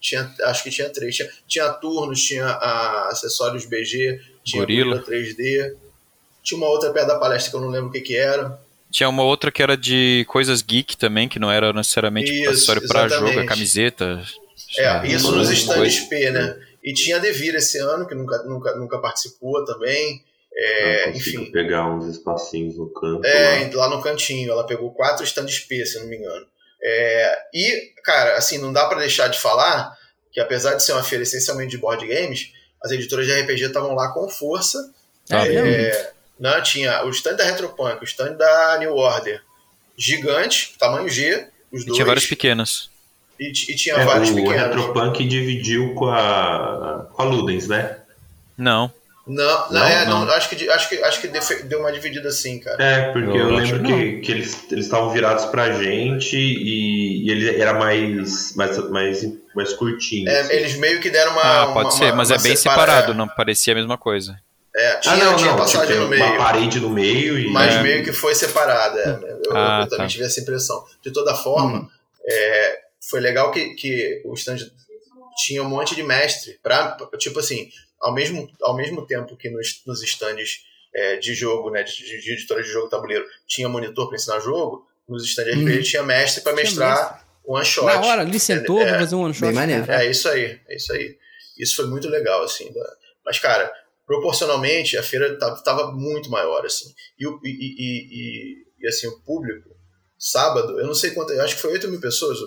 Tinha, 0.00 0.34
acho 0.44 0.62
que 0.64 0.70
tinha 0.70 0.88
três. 0.90 1.14
Tinha, 1.14 1.30
tinha 1.46 1.68
turnos, 1.74 2.22
tinha 2.22 2.46
a 2.46 3.08
acessórios 3.08 3.66
BG, 3.66 4.20
tinha 4.42 4.62
Gorila 4.62 5.02
3D. 5.02 5.76
Tinha 6.42 6.58
uma 6.58 6.68
outra 6.68 6.90
perto 6.92 7.08
da 7.08 7.18
palestra 7.18 7.50
que 7.50 7.56
eu 7.56 7.60
não 7.60 7.68
lembro 7.68 7.90
o 7.90 7.92
que, 7.92 8.00
que 8.00 8.16
era. 8.16 8.58
Tinha 8.90 9.08
uma 9.08 9.22
outra 9.22 9.52
que 9.52 9.62
era 9.62 9.76
de 9.76 10.24
coisas 10.28 10.62
geek 10.62 10.96
também, 10.96 11.28
que 11.28 11.38
não 11.38 11.50
era 11.50 11.72
necessariamente 11.72 12.32
isso, 12.32 12.50
acessório 12.50 12.86
para 12.88 13.08
jogo, 13.08 13.38
a 13.38 13.46
camiseta. 13.46 14.22
É, 14.78 15.06
isso 15.06 15.30
nos 15.32 15.50
stands 15.50 16.00
P, 16.00 16.30
né? 16.30 16.58
E 16.82 16.92
tinha 16.92 17.16
a 17.16 17.18
Devir 17.18 17.54
esse 17.54 17.78
ano, 17.78 18.06
que 18.06 18.14
nunca, 18.14 18.42
nunca, 18.44 18.74
nunca 18.76 18.98
participou 18.98 19.64
também. 19.64 20.24
É, 20.52 21.04
ah, 21.04 21.10
enfim. 21.10 21.50
pegar 21.52 21.86
uns 21.86 22.06
espacinhos 22.06 22.76
no 22.76 22.88
canto. 22.88 23.24
É, 23.24 23.70
lá. 23.74 23.86
lá 23.86 23.96
no 23.96 24.02
cantinho. 24.02 24.50
Ela 24.50 24.66
pegou 24.66 24.92
quatro 24.92 25.24
stands 25.24 25.60
P, 25.60 25.84
se 25.86 25.98
não 26.00 26.06
me 26.06 26.16
engano. 26.16 26.46
É, 26.82 27.38
e, 27.54 27.92
cara, 28.02 28.36
assim, 28.36 28.58
não 28.58 28.72
dá 28.72 28.86
para 28.86 29.00
deixar 29.00 29.28
de 29.28 29.38
falar 29.38 29.96
que 30.32 30.40
apesar 30.40 30.74
de 30.74 30.82
ser 30.82 30.92
uma 30.92 31.02
feira 31.02 31.22
essencialmente 31.22 31.70
de 31.70 31.78
board 31.78 32.06
games, 32.06 32.52
as 32.82 32.90
editoras 32.92 33.26
de 33.26 33.32
RPG 33.32 33.64
estavam 33.66 33.94
lá 33.94 34.12
com 34.12 34.28
força. 34.28 34.78
Ah, 35.28 35.46
é, 35.46 36.12
né, 36.40 36.60
tinha 36.62 37.04
o 37.04 37.10
stand 37.10 37.36
da 37.36 37.44
Retropunk, 37.44 38.00
o 38.00 38.04
stand 38.04 38.32
da 38.32 38.78
New 38.80 38.96
Order, 38.96 39.42
gigante, 39.96 40.74
tamanho 40.78 41.08
G, 41.08 41.46
os 41.70 41.82
e 41.82 41.84
dois. 41.84 41.96
tinha 41.96 42.06
vários 42.06 42.26
pequenos. 42.26 42.90
E, 43.38 43.50
e 43.50 43.76
tinha 43.76 43.94
é, 43.96 44.04
vários 44.04 44.30
o 44.30 44.34
pequenos. 44.34 44.56
O 44.56 44.58
Retropunk 44.58 45.24
dividiu 45.26 45.94
com 45.94 46.06
a, 46.06 47.06
com 47.12 47.22
a 47.22 47.24
Ludens, 47.26 47.68
né? 47.68 47.98
Não. 48.56 48.90
Não, 49.26 49.70
não, 49.70 49.84
é, 49.84 50.06
não, 50.06 50.22
Acho, 50.30 50.48
que, 50.48 50.68
acho, 50.68 50.88
que, 50.88 50.96
acho 51.04 51.20
que 51.20 51.28
deu 51.28 51.78
uma 51.78 51.92
dividida 51.92 52.30
assim, 52.30 52.58
cara. 52.58 52.82
É, 52.82 53.12
porque 53.12 53.28
eu, 53.28 53.48
eu 53.48 53.50
lembro 53.50 53.82
que, 53.84 54.20
que 54.20 54.32
eles 54.32 54.66
estavam 54.72 55.10
virados 55.10 55.44
pra 55.44 55.72
gente 55.72 56.36
e, 56.36 57.26
e, 57.26 57.30
ele 57.30 57.60
era 57.60 57.74
mais, 57.74 58.56
mais, 58.56 58.90
mais, 58.90 59.32
mais 59.54 59.72
curtinho. 59.74 60.28
É, 60.28 60.40
assim. 60.40 60.52
Eles 60.54 60.76
meio 60.76 61.00
que 61.00 61.10
deram 61.10 61.32
uma. 61.32 61.42
Ah, 61.42 61.66
pode 61.66 61.86
uma, 61.86 61.92
ser, 61.92 62.06
uma, 62.06 62.16
mas 62.16 62.30
é 62.30 62.38
bem 62.38 62.56
separa... 62.56 62.80
separado, 62.80 63.14
não 63.14 63.28
parecia 63.28 63.72
a 63.72 63.76
mesma 63.76 63.96
coisa. 63.96 64.36
É, 64.74 64.96
tinha, 64.98 65.14
ah, 65.14 65.16
não, 65.16 65.36
tinha 65.36 65.50
não, 65.50 65.58
passagem 65.58 65.88
tipo, 65.88 66.00
no 66.00 66.08
meio. 66.08 66.24
Uma 66.24 66.36
parede 66.36 66.80
no 66.80 66.90
meio 66.90 67.38
e. 67.38 67.48
Mas 67.50 67.74
é. 67.74 67.82
meio 67.82 68.04
que 68.04 68.12
foi 68.12 68.34
separada. 68.34 69.00
É. 69.00 69.48
Eu, 69.48 69.56
ah, 69.56 69.80
eu, 69.82 69.88
também 69.88 70.06
tá. 70.06 70.12
tive 70.12 70.24
essa 70.24 70.40
impressão. 70.40 70.84
De 71.02 71.12
toda 71.12 71.34
forma, 71.34 71.80
hum. 71.80 71.88
é, 72.24 72.80
foi 73.10 73.20
legal 73.20 73.50
que, 73.50 73.74
que 73.74 74.22
o 74.24 74.34
stand 74.34 74.58
tinha 75.44 75.62
um 75.62 75.68
monte 75.68 75.94
de 75.94 76.02
mestre. 76.02 76.58
Pra, 76.62 76.96
tipo 77.18 77.40
assim, 77.40 77.68
ao 78.00 78.14
mesmo, 78.14 78.48
ao 78.62 78.76
mesmo 78.76 79.06
tempo 79.06 79.36
que 79.36 79.50
nos, 79.50 79.82
nos 79.86 80.02
stands 80.02 80.60
é, 80.94 81.16
de 81.16 81.34
jogo, 81.34 81.70
né, 81.70 81.82
de, 81.82 81.92
de, 81.92 82.20
de 82.20 82.32
editora 82.32 82.62
de 82.62 82.68
jogo 82.68 82.88
tabuleiro, 82.88 83.24
tinha 83.46 83.68
monitor 83.68 84.06
para 84.06 84.16
ensinar 84.16 84.40
jogo, 84.40 84.86
nos 85.08 85.24
stands 85.24 85.54
de 85.56 85.64
RPG 85.64 85.78
hum. 85.78 85.82
tinha 85.82 86.02
mestre 86.02 86.42
para 86.42 86.54
mestrar 86.54 87.26
one 87.44 87.64
shot. 87.64 87.86
Na 87.86 88.00
hora, 88.00 88.22
ali 88.22 88.38
sentou 88.38 88.80
é, 88.80 88.98
fazer 88.98 89.16
um 89.16 89.22
one 89.24 89.34
shot. 89.34 89.46
Bem 89.46 89.54
maneiro. 89.54 89.90
É 89.90 90.08
isso 90.08 90.28
aí, 90.28 90.60
é 90.68 90.76
isso 90.76 90.92
aí. 90.92 91.18
Isso 91.58 91.76
foi 91.76 91.86
muito 91.86 92.08
legal, 92.08 92.42
assim. 92.42 92.72
Mas, 93.24 93.38
cara, 93.38 93.70
proporcionalmente, 94.10 94.96
a 94.96 95.04
feira 95.04 95.38
estava 95.54 95.92
muito 95.92 96.28
maior, 96.28 96.66
assim. 96.66 96.92
E, 97.16 97.24
e, 97.24 97.30
e, 97.44 98.08
e, 98.10 98.66
e, 98.80 98.88
assim, 98.88 99.06
o 99.06 99.20
público, 99.20 99.70
sábado, 100.18 100.80
eu 100.80 100.84
não 100.84 100.94
sei 100.94 101.12
quanto, 101.12 101.32
acho 101.40 101.54
que 101.54 101.62
foi 101.62 101.70
8 101.74 101.88
mil 101.88 102.00
pessoas, 102.00 102.38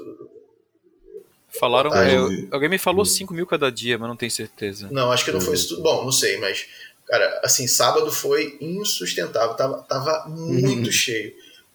Falaram. 1.58 1.90
Tá, 1.92 2.12
eu, 2.12 2.50
alguém 2.52 2.68
me 2.68 2.80
falou 2.80 3.06
5 3.06 3.34
mil 3.34 3.46
cada 3.46 3.72
dia, 3.72 3.98
mas 3.98 4.10
não 4.10 4.18
tenho 4.18 4.32
certeza. 4.32 4.90
Não, 4.92 5.12
acho 5.12 5.24
que 5.24 5.32
não 5.32 5.40
foi 5.40 5.54
isso 5.54 5.70
tudo. 5.70 5.84
Bom, 5.84 6.04
não 6.04 6.12
sei, 6.12 6.38
mas. 6.38 6.66
Cara, 7.08 7.42
assim, 7.44 7.68
sábado 7.68 8.12
foi 8.12 8.58
insustentável. 8.60 9.56
Tava, 9.56 9.84
tava 9.84 10.28
muito 10.28 10.92
cheio. 10.92 11.32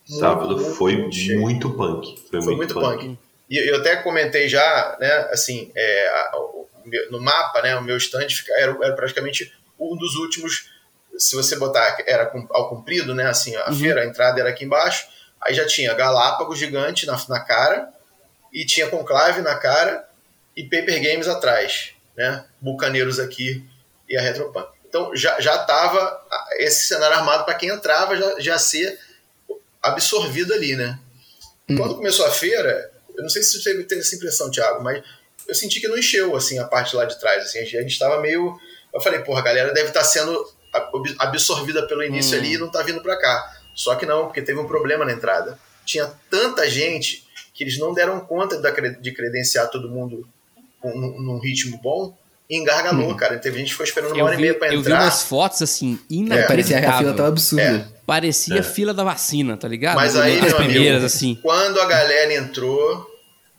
Muito, 0.09 0.21
sábado 0.21 0.57
muito, 0.57 0.75
foi 0.75 0.97
muito, 0.97 1.15
cheio. 1.15 1.41
muito 1.41 1.71
punk. 1.75 2.19
Foi, 2.29 2.43
foi 2.43 2.57
muito, 2.57 2.75
punk. 2.75 3.05
punk. 3.07 3.19
E 3.49 3.71
eu 3.71 3.77
até 3.77 3.97
comentei 4.03 4.49
já, 4.49 4.97
né, 5.01 5.29
assim, 5.31 5.71
é, 5.77 6.09
a, 6.09 6.33
no 7.13 7.21
mapa, 7.21 7.63
né, 7.63 7.77
o 7.77 7.83
meu 7.83 7.97
stand 7.99 8.27
era, 8.59 8.77
era 8.83 8.97
praticamente 8.97 9.53
um 9.79 9.97
dos 9.97 10.15
últimos. 10.17 10.71
Se 11.17 11.35
você 11.35 11.57
botar, 11.57 11.97
era 12.07 12.31
ao 12.51 12.69
comprido, 12.69 13.15
né, 13.15 13.27
assim, 13.27 13.57
a 13.57 13.69
uhum. 13.69 13.79
feira, 13.79 14.03
a 14.03 14.07
entrada 14.07 14.41
era 14.41 14.51
aqui 14.51 14.65
embaixo. 14.65 15.07
Aí 15.41 15.55
já 15.55 15.67
tinha 15.67 15.95
Galápagos 15.95 16.59
gigante 16.59 17.07
na, 17.07 17.21
na 17.29 17.41
cara 17.41 17.93
e 18.53 18.65
tinha 18.65 18.89
Conclave 18.89 19.41
na 19.41 19.55
cara 19.57 20.09
e 20.57 20.65
Paper 20.65 21.03
Games 21.03 21.29
atrás, 21.29 21.91
né? 22.17 22.45
Bucaneiros 22.61 23.19
aqui 23.19 23.65
e 24.09 24.17
a 24.17 24.21
Retropunk. 24.21 24.69
Então 24.89 25.15
já 25.15 25.41
já 25.41 25.55
estava 25.55 26.21
esse 26.57 26.87
cenário 26.87 27.17
armado 27.17 27.45
para 27.45 27.55
quem 27.55 27.69
entrava 27.69 28.17
já, 28.17 28.41
já 28.41 28.59
ser 28.59 28.99
absorvido 29.83 30.53
ali, 30.53 30.75
né? 30.75 30.99
Hum. 31.69 31.77
Quando 31.77 31.97
começou 31.97 32.27
a 32.27 32.31
feira, 32.31 32.91
eu 33.15 33.23
não 33.23 33.29
sei 33.29 33.43
se 33.43 33.61
você 33.61 33.83
teve 33.85 34.01
essa 34.01 34.17
impressão, 34.17 34.51
Thiago, 34.51 34.83
mas 34.83 35.05
eu 35.47 35.55
senti 35.55 35.81
que 35.81 35.89
não 35.89 35.99
encheu 35.99 36.35
assim 36.37 36.59
a 36.59 36.65
parte 36.65 36.95
lá 36.95 37.05
de 37.05 37.19
trás, 37.19 37.45
assim, 37.45 37.59
a 37.59 37.65
gente 37.65 37.87
estava 37.93 38.21
meio, 38.21 38.59
eu 38.95 39.01
falei, 39.01 39.21
porra, 39.21 39.41
a 39.41 39.45
galera 39.45 39.73
deve 39.73 39.89
estar 39.89 40.01
tá 40.01 40.07
sendo 40.07 40.47
absorvida 41.19 41.87
pelo 41.87 42.03
início 42.03 42.37
hum. 42.37 42.41
ali 42.41 42.55
e 42.55 42.59
não 42.59 42.67
está 42.67 42.83
vindo 42.83 43.01
para 43.01 43.17
cá. 43.17 43.55
Só 43.75 43.95
que 43.95 44.05
não, 44.05 44.27
porque 44.27 44.43
teve 44.43 44.59
um 44.59 44.67
problema 44.67 45.05
na 45.05 45.13
entrada. 45.13 45.59
Tinha 45.85 46.11
tanta 46.31 46.69
gente 46.69 47.25
que 47.55 47.65
eles 47.65 47.79
não 47.79 47.95
deram 47.95 48.21
conta 48.21 48.61
de 49.01 49.13
credenciar 49.13 49.69
todo 49.71 49.89
mundo 49.89 50.29
num 50.83 51.39
ritmo 51.39 51.79
bom 51.79 52.17
e 52.49 52.57
engargalou, 52.57 53.11
hum. 53.11 53.17
cara. 53.17 53.39
Teve 53.39 53.59
gente 53.59 53.67
que 53.67 53.73
ficou 53.73 53.87
esperando 53.87 54.13
uma 54.13 54.19
eu 54.19 54.25
hora 54.25 54.37
vi, 54.37 54.43
e 54.43 54.47
meia 54.47 54.55
pra 54.55 54.69
entrar. 54.69 54.79
Eu 54.79 54.83
vi 54.83 54.93
umas 54.93 55.23
fotos 55.23 55.63
assim, 55.63 55.99
inacreditável. 56.09 56.45
É, 56.45 56.47
parecia 56.47 56.81
que 56.81 56.87
a 56.87 56.99
fila 56.99 57.15
tava 57.15 57.29
absurda. 57.29 57.63
É. 57.63 57.99
Parecia 58.07 58.59
é. 58.59 58.63
fila 58.63 58.95
da 58.95 59.05
vacina, 59.05 59.57
tá 59.57 59.69
ligado? 59.69 59.97
Mas 59.97 60.17
aí, 60.17 60.39
As 60.41 60.55
primeiras, 60.55 61.03
amigo, 61.03 61.07
assim. 61.07 61.39
quando 61.43 61.81
a 61.81 61.87
galera 61.87 62.35
entrou, 62.35 63.07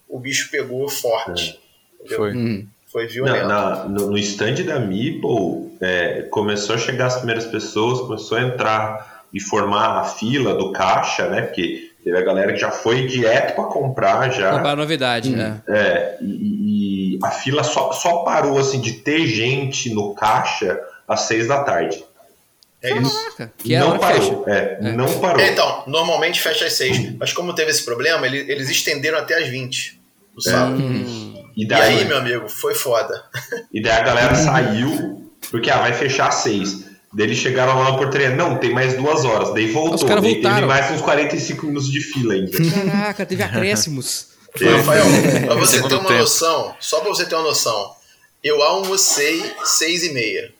o 0.07 0.19
bicho 0.19 0.49
pegou 0.49 0.89
forte. 0.89 1.59
É. 2.09 2.15
Foi. 2.15 2.35
Hum. 2.35 2.67
Foi 2.91 3.07
violento. 3.07 3.47
Na, 3.47 3.75
na, 3.75 3.83
no, 3.85 4.11
no 4.11 4.17
stand 4.17 4.63
da 4.65 4.79
Meeple, 4.79 5.77
é, 5.81 6.23
começou 6.29 6.75
a 6.75 6.77
chegar 6.77 7.07
as 7.07 7.17
primeiras 7.17 7.45
pessoas, 7.45 7.99
começou 8.01 8.37
a 8.37 8.41
entrar 8.41 9.23
e 9.33 9.39
formar 9.39 9.99
a 9.99 10.03
fila 10.03 10.55
do 10.55 10.71
caixa, 10.71 11.27
né? 11.27 11.43
Porque 11.43 11.89
Teve 12.03 12.17
a 12.17 12.21
galera 12.21 12.53
que 12.53 12.59
já 12.59 12.71
foi 12.71 13.07
direto 13.07 13.55
para 13.55 13.65
comprar 13.65 14.31
já. 14.31 14.53
Comprar 14.53 14.75
novidade, 14.75 15.29
né? 15.29 15.61
É, 15.67 16.17
e, 16.21 17.15
e, 17.15 17.19
a 17.21 17.29
fila 17.29 17.63
só, 17.63 17.91
só 17.91 18.19
parou 18.19 18.57
assim 18.57 18.79
de 18.79 18.93
ter 18.93 19.27
gente 19.27 19.93
no 19.93 20.13
caixa 20.15 20.79
às 21.07 21.21
seis 21.21 21.47
da 21.47 21.61
tarde. 21.63 22.03
É 22.81 22.97
isso. 22.97 23.49
que 23.57 23.75
é 23.75 23.79
não 23.79 23.99
parou. 23.99 24.45
É, 24.47 24.77
é, 24.81 24.91
não 24.93 25.19
parou. 25.19 25.41
Então, 25.41 25.83
normalmente 25.87 26.41
fecha 26.41 26.65
às 26.65 26.73
seis. 26.73 27.13
Mas 27.19 27.33
como 27.33 27.53
teve 27.53 27.69
esse 27.69 27.83
problema, 27.83 28.25
eles, 28.25 28.47
eles 28.47 28.69
estenderam 28.69 29.17
até 29.17 29.35
às 29.35 29.49
20 29.49 29.99
no 30.33 30.39
é. 30.39 30.41
sábado. 30.41 30.81
Hum. 30.81 31.28
E, 31.59 31.67
daí, 31.67 31.97
e 31.97 31.99
aí, 31.99 32.05
meu 32.05 32.17
amigo, 32.17 32.47
foi 32.47 32.73
foda. 32.73 33.21
E 33.73 33.81
daí 33.81 33.91
a 33.91 34.01
galera 34.01 34.33
saiu, 34.33 35.29
porque 35.51 35.69
ah, 35.69 35.79
vai 35.79 35.93
fechar 35.93 36.29
às 36.29 36.35
seis. 36.35 36.85
Daí 37.13 37.25
eles 37.27 37.37
chegaram 37.37 37.77
lá 37.77 37.91
na 37.91 37.97
portaria, 37.97 38.29
não, 38.29 38.57
tem 38.57 38.73
mais 38.73 38.95
duas 38.95 39.25
horas. 39.25 39.53
Daí 39.53 39.69
voltou, 39.69 39.95
Os 39.95 40.21
daí 40.21 40.41
teve 40.41 40.61
mais 40.61 40.89
uns 40.89 41.01
45 41.01 41.65
minutos 41.65 41.91
de 41.91 41.99
fila 41.99 42.33
ainda. 42.33 42.51
Caraca, 42.51 43.25
teve 43.25 43.43
acréscimos. 43.43 44.29
Rafael, 44.55 45.05
pra 45.45 45.55
você 45.55 45.81
ter 45.81 45.93
uma 45.93 46.07
tempo. 46.07 46.13
noção, 46.13 46.75
só 46.79 47.01
pra 47.01 47.09
você 47.09 47.25
ter 47.25 47.35
uma 47.35 47.43
noção, 47.43 47.93
eu 48.41 48.61
almocei 48.63 49.43
seis 49.65 50.03
e 50.03 50.13
meia. 50.13 50.53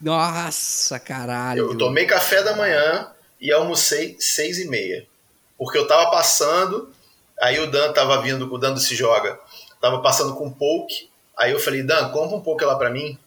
Nossa, 0.00 0.98
caralho. 0.98 1.70
Eu 1.70 1.78
tomei 1.78 2.06
café 2.06 2.42
da 2.42 2.56
manhã 2.56 3.08
e 3.40 3.52
almocei 3.52 4.16
seis 4.18 4.58
e 4.58 4.68
meia. 4.68 5.06
Porque 5.58 5.78
eu 5.78 5.86
tava 5.86 6.10
passando, 6.10 6.90
aí 7.40 7.60
o 7.60 7.70
Dan 7.70 7.92
tava 7.92 8.20
vindo, 8.22 8.52
o 8.52 8.58
Dan 8.58 8.72
do 8.72 8.80
Se 8.80 8.94
Joga, 8.94 9.38
tava 9.84 10.00
passando 10.02 10.34
com 10.34 10.50
poke, 10.50 11.08
aí 11.36 11.52
eu 11.52 11.58
falei, 11.60 11.82
Dan, 11.82 12.08
compra 12.08 12.36
um 12.36 12.40
poke 12.40 12.64
lá 12.64 12.76
pra 12.76 12.88
mim. 12.90 13.18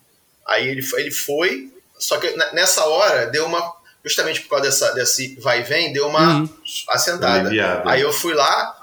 Aí 0.46 0.67
ele 0.67 0.82
foi, 0.82 1.02
ele 1.02 1.12
foi 1.12 1.72
só 2.00 2.17
que 2.17 2.30
ne- 2.36 2.52
nessa 2.54 2.84
hora 2.86 3.28
deu 3.28 3.46
uma, 3.46 3.74
justamente 4.04 4.41
por 4.41 4.50
causa 4.50 4.65
dessa, 4.65 4.91
desse 4.93 5.36
vai 5.39 5.60
e 5.60 5.63
vem, 5.63 5.93
deu 5.93 6.08
uma 6.08 6.39
Uhum. 6.41 6.50
assentada. 6.89 7.41
Aliviado. 7.48 7.88
Aí 7.89 8.02
eu 8.02 8.12
fui 8.12 8.34
lá 8.34 8.76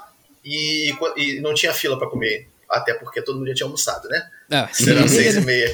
e, 0.43 0.93
e 1.17 1.39
não 1.41 1.53
tinha 1.53 1.73
fila 1.73 1.97
pra 1.97 2.07
comer. 2.07 2.47
Até 2.69 2.93
porque 2.93 3.21
todo 3.21 3.37
mundo 3.37 3.47
já 3.47 3.53
tinha 3.55 3.65
almoçado, 3.67 4.07
né? 4.09 4.27
Ah, 4.51 4.67
Será 4.71 5.05
seis 5.07 5.35
e 5.35 5.41
meia. 5.41 5.71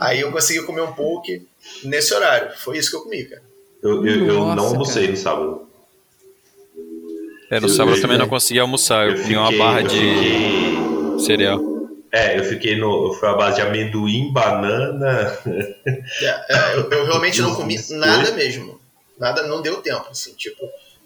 Aí 0.00 0.20
eu 0.20 0.30
consegui 0.30 0.62
comer 0.64 0.82
um 0.82 0.92
poke 0.92 1.46
nesse 1.84 2.12
horário. 2.14 2.56
Foi 2.58 2.76
isso 2.78 2.90
que 2.90 2.96
eu 2.96 3.02
comi, 3.02 3.24
cara. 3.24 3.42
Eu, 3.82 4.06
eu, 4.06 4.26
eu 4.26 4.34
Nossa, 4.34 4.56
não 4.56 4.64
almocei 4.66 5.02
cara. 5.02 5.12
no 5.12 5.16
sábado. 5.16 5.68
É, 7.50 7.60
no 7.60 7.66
Eu- 7.66 7.70
sábado 7.70 7.92
eu 7.92 7.96
eu- 7.96 8.02
também 8.02 8.18
não 8.18 8.28
consegui 8.28 8.60
almoçar. 8.60 9.08
Eu, 9.08 9.22
comi 9.22 9.36
uma 9.36 9.52
barra 9.52 9.80
eu 9.80 9.88
de 9.88 9.94
fiquei- 9.98 10.87
cereal. 11.18 11.60
é, 12.12 12.38
eu 12.38 12.44
fiquei 12.44 12.76
no. 12.78 13.12
Foi 13.14 13.28
a 13.28 13.34
base 13.34 13.56
de 13.56 13.62
amendoim, 13.62 14.32
banana. 14.32 15.36
É, 15.46 16.26
é, 16.48 16.74
eu, 16.76 16.90
eu 16.90 17.06
realmente 17.06 17.40
não 17.42 17.54
comi 17.54 17.76
nada 17.90 18.32
mesmo. 18.32 18.78
Nada, 19.18 19.42
não 19.46 19.60
deu 19.60 19.78
tempo, 19.82 20.06
assim, 20.10 20.32
tipo, 20.34 20.60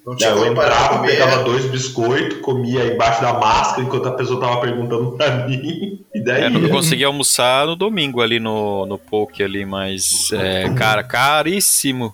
não 0.06 0.14
tinha 0.14 0.30
Não, 0.34 0.44
eu 0.44 0.52
entrava, 0.52 0.98
comer. 0.98 1.12
pegava 1.12 1.44
dois 1.44 1.64
biscoitos, 1.64 2.40
comia 2.40 2.84
embaixo 2.92 3.22
da 3.22 3.32
máscara 3.32 3.82
enquanto 3.82 4.06
a 4.08 4.12
pessoa 4.12 4.38
tava 4.40 4.60
perguntando 4.60 5.12
pra 5.12 5.46
mim. 5.46 6.04
E 6.14 6.20
daí. 6.22 6.42
É, 6.44 6.50
não 6.50 6.68
consegui 6.68 7.04
almoçar 7.04 7.66
no 7.66 7.74
domingo 7.74 8.20
ali 8.20 8.38
no, 8.38 8.84
no 8.84 8.98
poke 8.98 9.42
ali, 9.42 9.64
mas 9.64 10.30
é, 10.32 10.68
cara, 10.74 11.02
caríssimo. 11.02 12.12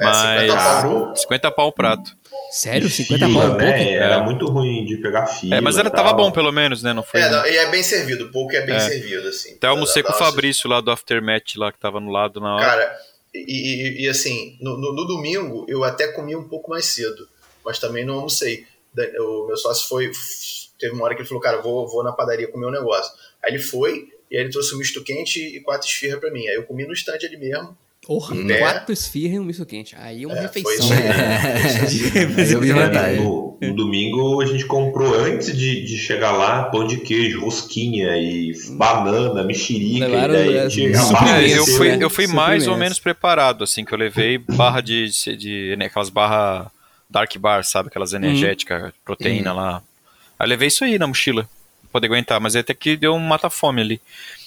É, 0.00 0.12
50 0.12 0.54
Mas 0.54 0.82
pau. 0.82 1.16
50 1.16 1.50
pau 1.52 1.68
o 1.68 1.72
prato. 1.72 2.16
Sério? 2.50 2.86
E 2.86 2.90
50 2.90 3.26
fila, 3.26 3.40
pau 3.40 3.56
né? 3.58 3.64
pouco? 3.72 3.90
Era 3.90 4.14
É. 4.16 4.22
muito 4.24 4.46
ruim 4.46 4.84
de 4.84 4.96
pegar 4.98 5.26
fila. 5.26 5.56
É, 5.56 5.60
mas 5.60 5.76
era, 5.78 5.88
e 5.88 5.92
tava 5.92 6.12
bom 6.12 6.30
pelo 6.30 6.52
menos, 6.52 6.82
né? 6.82 6.92
Não 6.92 7.02
foi. 7.02 7.20
É, 7.20 7.28
não, 7.30 7.46
e 7.46 7.56
é 7.56 7.70
bem 7.70 7.82
servido, 7.82 8.26
o 8.26 8.30
pouco 8.32 8.54
é 8.54 8.64
bem 8.64 8.76
É. 8.76 8.80
servido, 8.80 9.28
assim. 9.28 9.54
Até 9.54 9.66
almocei 9.66 10.02
com 10.02 10.12
o 10.12 10.16
Fabrício 10.16 10.68
lá 10.68 10.80
do 10.80 10.90
Aftermath 10.90 11.56
lá 11.56 11.72
que 11.72 11.78
tava 11.78 12.00
no 12.00 12.10
lado 12.10 12.40
na 12.40 12.54
hora. 12.54 12.64
Cara, 12.64 12.96
e, 13.34 13.38
e- 14.00 14.04
e, 14.04 14.08
assim, 14.08 14.56
no, 14.60 14.76
no- 14.78 14.94
no 14.94 15.04
domingo 15.06 15.66
eu 15.68 15.84
até 15.84 16.08
comi 16.08 16.34
um 16.36 16.48
pouco 16.48 16.70
mais 16.70 16.86
cedo, 16.86 17.28
mas 17.64 17.78
também 17.78 18.04
não 18.04 18.14
almocei. 18.14 18.64
O 19.18 19.46
meu 19.46 19.56
sócio 19.56 19.86
foi. 19.88 20.10
Teve 20.78 20.94
uma 20.94 21.04
hora 21.04 21.14
que 21.14 21.20
ele 21.22 21.28
falou, 21.28 21.42
cara, 21.42 21.60
vou, 21.60 21.86
vou 21.88 22.02
na 22.04 22.12
padaria 22.12 22.48
comer 22.48 22.66
um 22.66 22.70
negócio. 22.70 23.12
Aí 23.44 23.52
ele 23.52 23.62
foi, 23.62 24.08
e 24.30 24.36
aí 24.36 24.42
ele 24.44 24.50
trouxe 24.50 24.74
um 24.74 24.78
misto 24.78 25.02
quente 25.04 25.38
e 25.40 25.60
quatro 25.60 25.86
esfirras 25.86 26.20
pra 26.20 26.30
mim. 26.30 26.46
Aí 26.48 26.54
eu 26.54 26.62
comi 26.64 26.86
no 26.86 26.92
estande 26.92 27.26
ali 27.26 27.36
mesmo. 27.36 27.76
Porra, 28.06 28.36
É. 28.52 28.58
quatro 28.58 28.92
esfirras 28.92 29.34
e 29.36 29.40
um 29.40 29.44
misto 29.44 29.66
quente. 29.66 29.96
Aí 29.98 30.22
é 30.22 30.26
uma 30.26 30.36
É, 30.38 30.46
foi 30.48 30.62
refeição. 30.62 30.86
isso 30.86 30.92
aí. 30.94 31.02
né? 31.08 32.34
Aí 32.44 32.52
eu 32.52 32.60
vi 32.60 32.72
vantagem. 32.72 33.20
no, 33.22 33.58
no 33.60 33.74
domingo 33.74 34.40
a 34.40 34.46
gente 34.46 34.64
comprou, 34.64 35.12
antes 35.14 35.56
de, 35.56 35.84
de 35.84 35.98
chegar 35.98 36.30
lá, 36.30 36.64
pão 36.64 36.86
de 36.86 36.98
queijo, 36.98 37.40
rosquinha 37.40 38.16
e 38.16 38.52
banana, 38.76 39.42
mexerica. 39.42 40.06
Levaram, 40.06 40.34
e 40.34 40.36
daí 40.36 40.56
é, 40.56 41.54
É, 41.54 41.58
eu 41.58 41.66
fui, 41.66 41.88
né? 41.96 41.98
eu 42.04 42.08
fui 42.10 42.26
mais 42.28 42.68
ou 42.68 42.76
menos 42.76 43.00
preparado, 43.00 43.64
assim, 43.64 43.84
que 43.84 43.92
eu 43.92 43.98
levei 43.98 44.38
barra 44.38 44.80
de, 44.80 45.08
de 45.36 45.74
né, 45.76 45.86
aquelas 45.86 46.08
barras 46.08 46.68
Dark 47.10 47.36
Bar, 47.38 47.64
sabe? 47.64 47.88
Aquelas 47.88 48.12
energéticas, 48.12 48.92
proteína 49.04 49.52
lá. 49.52 49.82
Aí 50.38 50.44
eu 50.46 50.48
levei 50.48 50.68
isso 50.68 50.84
aí 50.84 50.96
na 50.98 51.06
mochila, 51.08 51.42
pra 51.82 51.90
poder 51.92 52.06
aguentar, 52.06 52.40
mas 52.40 52.54
até 52.54 52.72
que 52.72 52.96
deu 52.96 53.14
um 53.14 53.18
mata-fome 53.18 53.80
ali. 53.80 54.00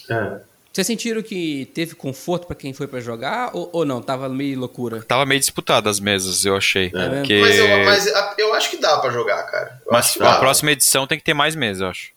É. 0.09 0.37
Vocês 0.71 0.85
sentiram 0.85 1.21
que 1.23 1.65
teve 1.73 1.95
conforto 1.95 2.45
pra 2.45 2.55
quem 2.55 2.73
foi 2.73 2.87
pra 2.87 2.99
jogar 2.99 3.49
ou, 3.53 3.69
ou 3.73 3.85
não? 3.85 4.01
Tava 4.01 4.29
meio 4.29 4.59
loucura? 4.59 5.01
Tava 5.01 5.25
meio 5.25 5.39
disputado 5.39 5.89
as 5.89 5.99
mesas, 5.99 6.45
eu 6.45 6.55
achei. 6.55 6.91
É 6.93 7.09
mesmo? 7.09 7.15
Porque... 7.21 7.39
Mas, 7.41 7.57
eu, 7.57 7.85
mas 7.85 8.37
eu 8.37 8.53
acho 8.53 8.69
que 8.69 8.77
dá 8.77 8.97
pra 8.99 9.09
jogar, 9.11 9.41
cara. 9.43 9.81
Eu 9.85 9.91
Mas 9.91 10.19
a 10.21 10.37
próxima 10.39 10.71
edição 10.71 11.07
tem 11.07 11.17
que 11.17 11.23
ter 11.23 11.33
mais 11.33 11.55
mesas, 11.55 11.81
eu 11.81 11.87
acho. 11.87 12.11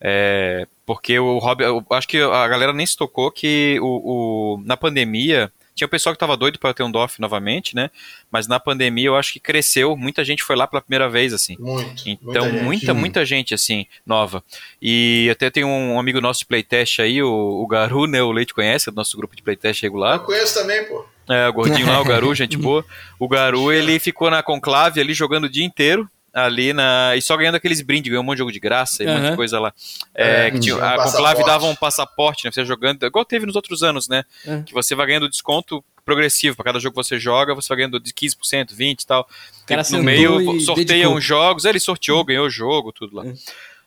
É, 0.00 0.66
porque 0.86 1.18
o. 1.18 1.38
Eu 1.60 1.84
acho 1.90 2.08
que 2.08 2.18
a 2.20 2.48
galera 2.48 2.72
nem 2.72 2.86
se 2.86 2.96
tocou 2.96 3.30
que 3.30 3.78
o, 3.82 4.56
o- 4.56 4.62
na 4.64 4.76
pandemia. 4.76 5.52
Tinha 5.80 5.86
o 5.86 5.90
pessoal 5.90 6.14
que 6.14 6.18
tava 6.18 6.36
doido 6.36 6.58
para 6.58 6.74
ter 6.74 6.82
um 6.82 6.90
DOF 6.90 7.18
novamente, 7.22 7.74
né? 7.74 7.90
Mas 8.30 8.46
na 8.46 8.60
pandemia 8.60 9.06
eu 9.06 9.16
acho 9.16 9.32
que 9.32 9.40
cresceu, 9.40 9.96
muita 9.96 10.22
gente 10.22 10.42
foi 10.42 10.54
lá 10.54 10.66
pela 10.66 10.82
primeira 10.82 11.08
vez, 11.08 11.32
assim. 11.32 11.56
Muito. 11.58 12.06
Então, 12.06 12.50
gente. 12.50 12.62
muita, 12.62 12.92
muita 12.92 13.24
gente, 13.24 13.54
assim, 13.54 13.86
nova. 14.04 14.44
E 14.82 15.26
até 15.32 15.48
tem 15.48 15.64
um 15.64 15.98
amigo 15.98 16.20
nosso 16.20 16.40
de 16.40 16.44
playtest 16.44 17.00
aí, 17.00 17.22
o, 17.22 17.30
o 17.30 17.66
Garu, 17.66 18.06
né? 18.06 18.22
O 18.22 18.30
Leite 18.30 18.52
conhece, 18.52 18.90
é 18.90 18.92
do 18.92 18.96
nosso 18.96 19.16
grupo 19.16 19.34
de 19.34 19.42
playtest 19.42 19.80
regular. 19.80 20.16
Eu 20.16 20.24
conheço 20.24 20.60
também, 20.60 20.84
pô. 20.84 21.06
É, 21.26 21.48
o 21.48 21.52
gordinho 21.54 21.86
lá, 21.86 21.98
o 21.98 22.04
Garu, 22.04 22.34
gente 22.34 22.58
boa. 22.58 22.84
O 23.18 23.26
Garu, 23.26 23.72
ele 23.72 23.98
ficou 23.98 24.30
na 24.30 24.42
conclave 24.42 25.00
ali 25.00 25.14
jogando 25.14 25.44
o 25.44 25.48
dia 25.48 25.64
inteiro. 25.64 26.06
Ali 26.32 26.72
na. 26.72 27.14
E 27.16 27.22
só 27.22 27.36
ganhando 27.36 27.56
aqueles 27.56 27.80
brindes, 27.80 28.08
ganhou 28.08 28.22
um 28.22 28.26
monte 28.26 28.36
de 28.36 28.40
jogo 28.40 28.52
de 28.52 28.60
graça 28.60 29.02
e 29.02 29.06
um 29.06 29.14
monte 29.14 29.30
de 29.30 29.36
coisa 29.36 29.58
lá. 29.58 29.72
É, 30.14 30.46
É, 30.46 30.50
que 30.50 30.60
tinha, 30.60 30.76
um 30.76 30.84
a 30.84 31.02
conclave 31.02 31.44
dava 31.44 31.66
um 31.66 31.74
passaporte, 31.74 32.44
né? 32.44 32.52
Você 32.52 32.64
jogando, 32.64 33.04
igual 33.04 33.24
teve 33.24 33.46
nos 33.46 33.56
outros 33.56 33.82
anos, 33.82 34.08
né? 34.08 34.22
É. 34.46 34.62
Que 34.62 34.72
você 34.72 34.94
vai 34.94 35.06
ganhando 35.06 35.28
desconto 35.28 35.84
progressivo. 36.04 36.56
Para 36.56 36.66
cada 36.66 36.78
jogo 36.78 36.94
que 36.94 37.04
você 37.04 37.18
joga, 37.18 37.54
você 37.54 37.68
vai 37.68 37.78
ganhando 37.78 37.98
de 37.98 38.12
15%, 38.12 38.74
20% 38.74 39.02
e 39.02 39.06
tal. 39.06 39.28
cara 39.66 39.82
no 39.90 40.02
meio 40.02 40.60
sorteia 40.60 40.86
dedicou. 40.86 41.16
uns 41.16 41.24
jogos, 41.24 41.64
ele 41.64 41.80
sorteou, 41.80 42.24
ganhou 42.24 42.46
o 42.46 42.50
jogo, 42.50 42.92
tudo 42.92 43.16
lá. 43.16 43.26
É. 43.26 43.34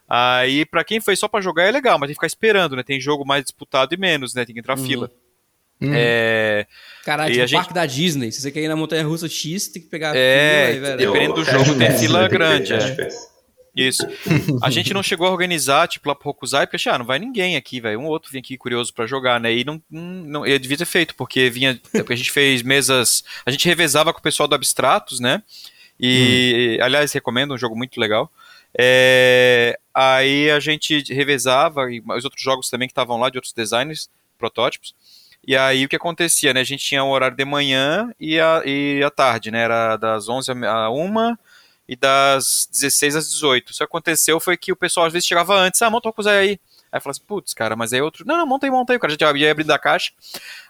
Aí, 0.07 0.65
pra 0.65 0.83
quem 0.83 0.99
foi 0.99 1.15
só 1.15 1.27
pra 1.27 1.41
jogar 1.41 1.63
é 1.63 1.71
legal, 1.71 1.97
mas 1.97 2.07
tem 2.07 2.13
que 2.13 2.17
ficar 2.17 2.27
esperando, 2.27 2.75
né? 2.75 2.83
Tem 2.83 2.99
jogo 2.99 3.25
mais 3.25 3.43
disputado 3.43 3.93
e 3.93 3.97
menos, 3.97 4.33
né? 4.33 4.45
Tem 4.45 4.53
que 4.53 4.59
entrar 4.59 4.77
Uhum. 4.77 4.85
fila. 4.85 5.11
Hum. 5.83 5.91
É. 5.93 6.65
Caralho, 7.03 7.31
E 7.31 7.33
tipo 7.35 7.47
gente- 7.47 7.57
parque 7.59 7.73
da 7.73 7.85
Disney. 7.85 8.31
Se 8.31 8.41
você 8.41 8.51
quer 8.51 8.61
ir 8.61 8.67
na 8.67 8.75
montanha 8.75 9.03
russa 9.05 9.27
X, 9.27 9.67
tem 9.67 9.81
que 9.81 9.89
pegar 9.89 10.15
É, 10.15 10.73
fila, 10.73 10.73
aí, 10.73 10.79
velho. 10.79 10.97
dependendo 10.97 11.33
do 11.35 11.43
jogo, 11.45 11.75
tem 11.77 11.97
fila 11.97 12.27
grande, 12.27 12.73
é. 12.73 13.07
Isso. 13.75 14.05
A 14.61 14.69
gente 14.69 14.93
não 14.93 15.01
chegou 15.01 15.25
a 15.27 15.31
organizar, 15.31 15.87
tipo, 15.87 16.07
lá 16.07 16.13
pro 16.13 16.29
Hokusai, 16.29 16.67
porque, 16.67 16.75
achei, 16.75 16.91
ah, 16.91 16.97
não 16.99 17.05
vai 17.05 17.17
ninguém 17.17 17.55
aqui, 17.55 17.81
velho. 17.81 17.99
Um 17.99 18.05
ou 18.05 18.11
outro 18.11 18.29
vinha 18.31 18.39
aqui 18.39 18.55
curioso 18.55 18.93
pra 18.93 19.07
jogar, 19.07 19.39
né? 19.39 19.51
E 19.51 19.63
não, 19.65 19.81
não, 19.89 20.01
não 20.03 20.45
eu 20.45 20.59
devia 20.59 20.77
ter 20.77 20.85
feito, 20.85 21.15
porque 21.15 21.49
vinha. 21.49 21.79
Porque 21.91 22.13
a 22.13 22.15
gente 22.15 22.31
fez 22.31 22.61
mesas. 22.61 23.23
A 23.45 23.49
gente 23.49 23.67
revezava 23.67 24.13
com 24.13 24.19
o 24.19 24.23
pessoal 24.23 24.47
do 24.47 24.53
Abstratos, 24.53 25.19
né? 25.19 25.41
E, 25.99 26.77
aliás, 26.83 27.11
recomendo, 27.13 27.53
um 27.55 27.57
jogo 27.57 27.75
muito 27.75 27.99
legal. 27.99 28.31
É, 28.77 29.77
aí 29.93 30.49
a 30.51 30.59
gente 30.59 31.11
revezava, 31.13 31.91
e 31.91 31.99
os 32.15 32.23
outros 32.25 32.43
jogos 32.43 32.69
também 32.69 32.87
que 32.87 32.91
estavam 32.91 33.19
lá, 33.19 33.29
de 33.29 33.37
outros 33.37 33.53
designers, 33.53 34.07
protótipos. 34.37 34.93
E 35.45 35.57
aí 35.57 35.85
o 35.85 35.89
que 35.89 35.95
acontecia, 35.95 36.53
né? 36.53 36.61
A 36.61 36.65
gente 36.65 36.85
tinha 36.85 37.03
um 37.03 37.09
horário 37.11 37.35
de 37.35 37.45
manhã 37.45 38.13
e 38.19 38.39
a, 38.39 38.61
e 38.65 39.03
a 39.03 39.09
tarde, 39.09 39.51
né? 39.51 39.61
Era 39.63 39.97
das 39.97 40.29
11 40.29 40.51
a 40.65 40.89
1 40.89 41.35
e 41.87 41.95
das 41.95 42.67
16 42.71 43.15
às 43.17 43.29
18. 43.29 43.71
Isso 43.71 43.77
que 43.79 43.83
aconteceu 43.83 44.39
foi 44.39 44.55
que 44.55 44.71
o 44.71 44.75
pessoal 44.75 45.05
às 45.05 45.13
vezes 45.13 45.27
chegava 45.27 45.53
antes, 45.55 45.81
ah, 45.81 45.89
monta 45.89 46.07
o 46.07 46.11
Hokusai 46.11 46.37
aí. 46.37 46.59
Aí 46.89 47.01
falava 47.01 47.17
assim, 47.17 47.25
putz, 47.27 47.55
cara, 47.55 47.75
mas 47.75 47.91
aí 47.91 48.01
outro, 48.01 48.23
não, 48.25 48.37
não, 48.37 48.45
monta 48.45 48.67
aí. 48.67 48.95
O 48.95 48.99
cara 48.99 49.17
já 49.19 49.31
ia 49.35 49.51
abrindo 49.51 49.71
a 49.71 49.79
caixa. 49.79 50.11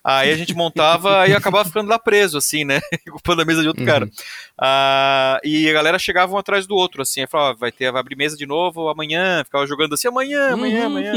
Aí 0.02 0.32
a 0.32 0.38
gente 0.38 0.54
montava 0.56 1.28
e 1.28 1.36
acabava 1.36 1.66
ficando 1.66 1.90
lá 1.90 2.00
preso, 2.00 2.38
assim, 2.38 2.64
né? 2.64 2.80
Ocupando 3.10 3.42
a 3.42 3.46
mesa 3.46 3.62
de 3.62 3.68
outro 3.68 3.84
cara. 3.86 4.10
Ah, 4.58 5.38
e 5.44 5.70
a 5.70 5.74
galera 5.74 6.00
chegava 6.00 6.34
um 6.34 6.38
atrás 6.38 6.66
do 6.66 6.76
outro, 6.76 7.02
assim. 7.02 7.20
Aí 7.22 7.28
falava, 7.28 7.52
ah, 7.52 7.58
vai 7.60 7.72
ter, 7.74 7.92
vai 7.92 8.00
abrir 8.00 8.16
mesa 8.16 8.38
de 8.38 8.46
novo 8.46 8.88
amanhã. 8.88 9.44
Ficava 9.44 9.68
jogando 9.68 9.94
assim, 9.96 10.08
amanhã, 10.08 10.54
amanhã, 10.54 10.80
Uhum. 10.80 10.86
amanhã. 10.86 11.14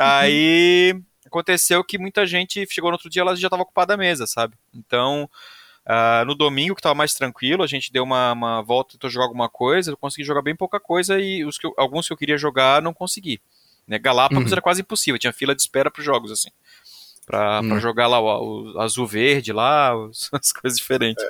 Aí 0.00 1.00
aconteceu 1.30 1.82
que 1.84 1.96
muita 1.98 2.26
gente 2.26 2.66
chegou 2.70 2.90
no 2.90 2.94
outro 2.96 3.08
dia, 3.08 3.22
ela 3.22 3.34
já 3.34 3.46
estava 3.46 3.62
ocupada 3.62 3.94
a 3.94 3.96
mesa, 3.96 4.26
sabe? 4.26 4.54
Então, 4.74 5.28
ah, 5.86 6.24
no 6.26 6.34
domingo, 6.34 6.74
que 6.74 6.80
estava 6.80 6.94
mais 6.94 7.14
tranquilo, 7.14 7.62
a 7.62 7.66
gente 7.66 7.92
deu 7.92 8.02
uma, 8.04 8.32
uma 8.32 8.62
volta, 8.62 8.92
tentou 8.92 9.08
jogar 9.08 9.24
alguma 9.26 9.48
coisa, 9.48 9.90
eu 9.90 9.96
consegui 9.96 10.24
jogar 10.26 10.42
bem 10.42 10.54
pouca 10.54 10.78
coisa 10.78 11.18
e 11.18 11.44
os 11.44 11.56
que 11.58 11.66
eu- 11.66 11.74
alguns 11.76 12.06
que 12.06 12.12
eu 12.12 12.16
queria 12.16 12.36
jogar 12.36 12.82
não 12.82 12.92
consegui. 12.92 13.40
Né? 13.88 13.98
Galápagos 13.98 14.44
Uhum. 14.46 14.52
era 14.52 14.60
quase 14.62 14.82
impossível, 14.82 15.18
tinha 15.18 15.32
fila 15.32 15.54
de 15.54 15.62
espera 15.62 15.90
para 15.90 16.02
jogos, 16.04 16.30
assim. 16.30 16.50
Pra, 17.26 17.62
pra 17.62 17.76
Hum. 17.76 17.80
jogar 17.80 18.06
lá 18.08 18.18
o, 18.20 18.72
o 18.74 18.80
azul 18.80 19.06
verde 19.06 19.52
lá, 19.52 19.96
os- 19.96 20.28
as 20.34 20.52
coisas 20.52 20.78
diferentes. 20.78 21.24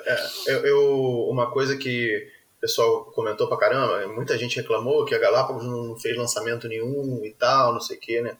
Eu, 0.46 0.64
eu- 0.66 1.28
uma 1.30 1.50
coisa 1.50 1.76
que 1.76 2.26
o 2.56 2.60
pessoal 2.60 3.04
comentou 3.14 3.46
pra 3.48 3.56
caramba, 3.58 4.06
muita 4.08 4.36
gente 4.38 4.56
reclamou 4.56 5.04
que 5.04 5.14
a 5.14 5.18
Galápagos 5.18 5.64
não 5.64 5.96
fez 5.98 6.16
lançamento 6.16 6.68
nenhum 6.68 7.22
e 7.24 7.32
tal, 7.32 7.72
não 7.72 7.80
sei 7.80 7.96
o 7.96 8.00
que, 8.00 8.20
né? 8.20 8.36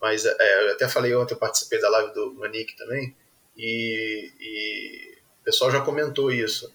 Mas 0.00 0.24
é, 0.26 0.66
eu 0.68 0.72
até 0.72 0.88
falei 0.88 1.14
ontem, 1.14 1.34
eu 1.34 1.38
participei 1.38 1.80
da 1.80 1.88
live 1.88 2.12
do 2.12 2.34
Manique 2.34 2.76
também, 2.76 3.14
e, 3.56 4.30
e 4.40 5.14
o 5.40 5.44
pessoal 5.44 5.70
já 5.70 5.80
comentou 5.80 6.30
isso. 6.32 6.70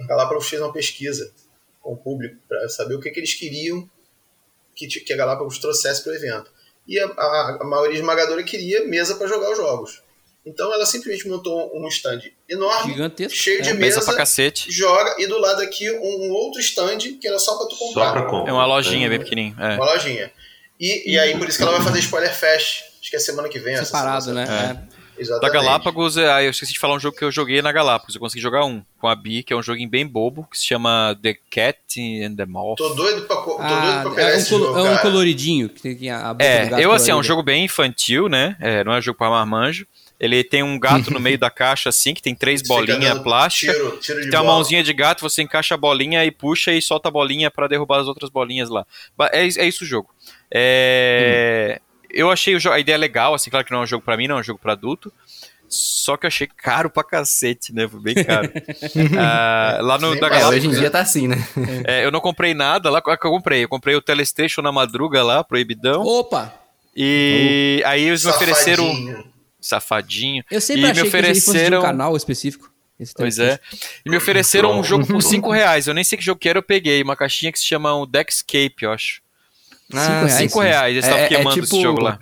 A 0.00 0.06
Galápagos 0.06 0.48
fez 0.48 0.62
uma 0.62 0.72
pesquisa 0.72 1.32
com 1.80 1.92
o 1.92 1.96
público 1.96 2.36
para 2.48 2.68
saber 2.68 2.94
o 2.94 3.00
que, 3.00 3.10
que 3.10 3.20
eles 3.20 3.34
queriam 3.34 3.88
que, 4.74 4.86
que 4.86 5.12
a 5.12 5.16
Galápagos 5.16 5.58
trouxesse 5.58 6.02
para 6.02 6.12
o 6.12 6.16
evento. 6.16 6.50
E 6.88 6.98
a, 6.98 7.06
a- 7.06 7.58
a 7.60 7.64
maioria 7.64 7.98
esmagadora 7.98 8.42
queria 8.42 8.86
mesa 8.86 9.14
para 9.16 9.26
jogar 9.26 9.50
os 9.50 9.58
jogos. 9.58 10.02
Então 10.46 10.72
ela 10.72 10.86
simplesmente 10.86 11.28
montou 11.28 11.70
um 11.76 11.86
stand 11.88 12.22
enorme, 12.48 12.92
Gigantesco. 12.92 13.36
cheio 13.36 13.60
de 13.62 13.68
É. 13.70 13.74
Mesa 13.74 13.96
mesa, 13.98 14.04
pra 14.06 14.16
cacete. 14.16 14.70
joga, 14.72 15.16
e 15.18 15.26
do 15.26 15.38
lado 15.38 15.60
aqui 15.60 15.90
um, 15.90 16.00
um 16.28 16.30
outro 16.30 16.60
stand 16.62 16.96
que 17.20 17.28
era 17.28 17.38
só 17.38 17.58
pra 17.58 17.66
tu 17.66 17.74
Só 17.76 17.84
comprar. 17.86 18.12
pra 18.12 18.22
comprar. 18.24 18.50
É 18.50 18.52
uma 18.54 18.64
lojinha 18.64 19.06
bem 19.10 19.18
pequenininha. 19.18 19.54
É. 19.58 19.74
Uma 19.76 19.92
lojinha. 19.92 20.32
E, 20.80 21.12
e 21.12 21.18
aí, 21.18 21.36
por 21.36 21.48
isso 21.48 21.58
que 21.58 21.62
ela 21.62 21.72
vai 21.72 21.82
fazer 21.82 21.98
Spoiler 22.00 22.34
Fest. 22.34 22.84
Acho 23.00 23.10
que 23.10 23.16
é 23.16 23.20
semana 23.20 23.48
que 23.48 23.58
vem. 23.58 23.76
Separado, 23.76 24.24
semana. 24.24 24.46
né? 24.46 24.86
É. 24.86 25.00
Da 25.00 25.22
Exatamente. 25.22 25.52
Galápagos, 25.52 26.16
é, 26.16 26.32
aí 26.32 26.46
eu 26.46 26.50
esqueci 26.50 26.72
de 26.72 26.78
falar 26.78 26.94
um 26.94 26.98
jogo 26.98 27.14
que 27.14 27.22
eu 27.22 27.30
joguei 27.30 27.60
na 27.60 27.70
Galápagos. 27.70 28.14
Eu 28.14 28.20
consegui 28.22 28.40
jogar 28.40 28.64
um 28.64 28.82
com 28.98 29.06
a 29.06 29.14
Bi, 29.14 29.42
que 29.42 29.52
é 29.52 29.56
um 29.56 29.62
joguinho 29.62 29.90
bem 29.90 30.06
bobo, 30.06 30.48
que 30.50 30.56
se 30.58 30.64
chama 30.64 31.14
The 31.22 31.34
Cat 31.50 31.78
and 32.24 32.36
the 32.36 32.46
Moth. 32.46 32.78
Tô 32.78 32.88
doido 32.94 33.26
pra, 33.26 33.36
tô 33.36 33.58
Ah, 33.60 33.80
doido 33.82 34.00
pra 34.02 34.10
pegar 34.12 34.30
é 34.30 34.34
um, 34.34 34.38
esse 34.38 34.48
colo- 34.48 34.64
jogo, 34.68 34.78
é 34.78 34.90
um 34.92 34.96
coloridinho 34.96 35.68
que 35.68 35.94
tem 35.94 36.10
a 36.10 36.32
boca 36.32 36.34
do 36.36 36.42
É, 36.42 36.66
gato 36.70 36.80
eu 36.82 36.90
assim, 36.92 37.10
é 37.10 37.14
um 37.14 37.22
jogo 37.22 37.42
bem 37.42 37.66
infantil, 37.66 38.30
né? 38.30 38.56
É, 38.58 38.82
não 38.82 38.94
é 38.94 38.98
um 38.98 39.02
jogo 39.02 39.18
pra 39.18 39.28
marmanjo. 39.28 39.86
Ele 40.20 40.44
tem 40.44 40.62
um 40.62 40.78
gato 40.78 41.10
no 41.10 41.18
meio 41.18 41.38
da 41.40 41.48
caixa, 41.50 41.88
assim, 41.88 42.12
que 42.12 42.20
tem 42.20 42.34
três 42.34 42.60
bolinhas 42.62 43.18
plásticas. 43.20 43.74
Tiro, 43.74 43.96
tiro 43.96 44.20
Tem 44.20 44.28
uma 44.38 44.42
bola. 44.42 44.54
mãozinha 44.56 44.82
de 44.84 44.92
gato, 44.92 45.22
você 45.22 45.40
encaixa 45.42 45.74
a 45.74 45.78
bolinha 45.78 46.22
e 46.26 46.30
puxa 46.30 46.72
e 46.72 46.82
solta 46.82 47.08
a 47.08 47.10
bolinha 47.10 47.50
pra 47.50 47.66
derrubar 47.66 48.00
as 48.00 48.06
outras 48.06 48.28
bolinhas 48.28 48.68
lá. 48.68 48.84
É, 49.32 49.44
é 49.44 49.66
isso 49.66 49.82
o 49.84 49.86
jogo. 49.86 50.10
É, 50.52 51.80
Eu 52.10 52.30
achei 52.30 52.54
a 52.70 52.78
ideia 52.78 52.98
legal, 52.98 53.32
assim, 53.34 53.48
claro 53.50 53.64
que 53.64 53.72
não 53.72 53.80
é 53.80 53.82
um 53.84 53.86
jogo 53.86 54.04
pra 54.04 54.16
mim, 54.16 54.28
não 54.28 54.36
é 54.36 54.40
um 54.40 54.44
jogo 54.44 54.60
pra 54.60 54.72
adulto. 54.72 55.10
Só 55.72 56.16
que 56.16 56.26
eu 56.26 56.28
achei 56.28 56.48
caro 56.48 56.90
pra 56.90 57.04
cacete, 57.04 57.72
né? 57.72 57.86
Foi 57.88 58.00
bem 58.00 58.14
caro. 58.24 58.50
Ah, 59.16 59.78
lá 59.80 59.98
no 59.98 60.18
da. 60.18 60.28
Galápagos, 60.28 60.56
hoje 60.56 60.66
em 60.66 60.80
dia 60.80 60.90
tá 60.90 61.00
assim, 61.00 61.28
né? 61.28 61.36
é, 61.86 62.04
eu 62.04 62.10
não 62.10 62.20
comprei 62.20 62.52
nada 62.54 62.90
lá. 62.90 63.00
Que 63.00 63.08
eu 63.08 63.16
comprei? 63.30 63.62
Eu 63.64 63.68
comprei 63.68 63.94
o 63.94 64.02
Telestation 64.02 64.62
na 64.62 64.72
madruga 64.72 65.22
lá, 65.22 65.44
proibidão. 65.44 66.02
Opa! 66.02 66.52
E 66.94 67.80
aí 67.86 68.02
eles 68.02 68.24
me 68.24 68.30
ofereceram. 68.32 68.84
Safadinho. 69.60 70.42
Eu 70.50 70.60
sempre 70.60 70.82
E 70.82 70.86
me 70.86 70.92
de 70.92 71.02
um 71.02 71.06
ofereceram- 71.06 71.82
canal 71.82 72.16
específico. 72.16 72.70
Pois 73.16 73.38
é. 73.38 73.58
E 74.04 74.10
me 74.10 74.16
ofereceram 74.18 74.78
um 74.78 74.84
jogo 74.84 75.06
por 75.06 75.22
5 75.22 75.50
reais. 75.50 75.86
Eu 75.86 75.94
nem 75.94 76.04
sei 76.04 76.18
que 76.18 76.24
jogo 76.24 76.38
que 76.38 76.48
era, 76.48 76.58
eu 76.58 76.62
peguei. 76.62 77.02
Uma 77.02 77.16
caixinha 77.16 77.50
que 77.50 77.58
se 77.58 77.64
chama 77.64 77.94
o 77.94 78.04
Deckscape, 78.04 78.74
eu 78.82 78.92
acho. 78.92 79.22
Cinco 79.90 79.98
reais? 80.26 80.32
5 80.34 80.60
reais, 80.60 80.92
eles 80.92 81.04
estavam 81.06 81.26
queimando 81.28 81.64
esse 81.64 81.80
jogo 81.82 82.00
lá. 82.02 82.18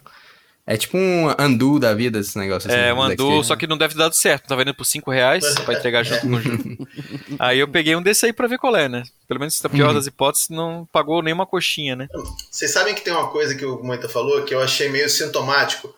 É 0.64 0.77
tipo 0.77 0.96
um 0.98 1.29
undo 1.40 1.79
da 1.81 1.94
vida, 1.94 2.18
esse 2.20 2.38
negócio. 2.38 2.70
assim, 2.70 2.79
É, 2.79 2.90
do 2.90 2.96
mandou, 2.96 3.29
Dexter. 3.31 3.44
só 3.44 3.57
que 3.57 3.66
não 3.66 3.77
deve 3.79 3.94
ter 3.94 3.98
dado 4.01 4.12
certo. 4.14 4.46
Tava 4.48 4.61
vendendo 4.61 4.77
por 4.77 4.85
5 4.85 5.11
reais 5.11 5.42
pra 5.64 5.74
entregar 5.74 6.05
junto 6.05 6.20
com 6.20 6.35
o 6.37 6.40
jogo. 6.40 6.88
Aí 7.40 7.59
eu 7.59 7.66
peguei 7.66 7.96
um 7.96 8.03
desse 8.03 8.27
aí 8.27 8.33
pra 8.35 8.46
ver 8.46 8.59
qual 8.59 8.77
é, 8.77 8.87
né? 8.88 9.03
Pelo 9.27 9.40
menos, 9.40 9.61
na 9.62 9.68
pior 9.70 9.92
das 9.94 10.07
hipóteses, 10.07 10.48
não 10.51 10.87
pagou 10.92 11.22
nenhuma 11.22 11.46
coxinha, 11.46 11.96
né? 11.96 12.07
Vocês 12.51 12.70
sabem 12.70 12.94
que 12.94 13.01
tem 13.01 13.12
uma 13.12 13.29
coisa 13.29 13.55
que 13.55 13.64
o 13.64 13.83
Moita 13.83 14.09
falou 14.09 14.42
que 14.44 14.55
eu 14.55 14.61
achei 14.62 14.88
meio 14.90 15.09
sintomático 15.09 15.92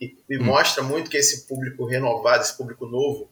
e, 0.00 0.14
e 0.28 0.38
mostra 0.38 0.82
muito 0.82 1.10
que 1.10 1.16
esse 1.16 1.46
público 1.46 1.86
renovado, 1.86 2.42
esse 2.42 2.56
público 2.56 2.86
novo, 2.86 3.28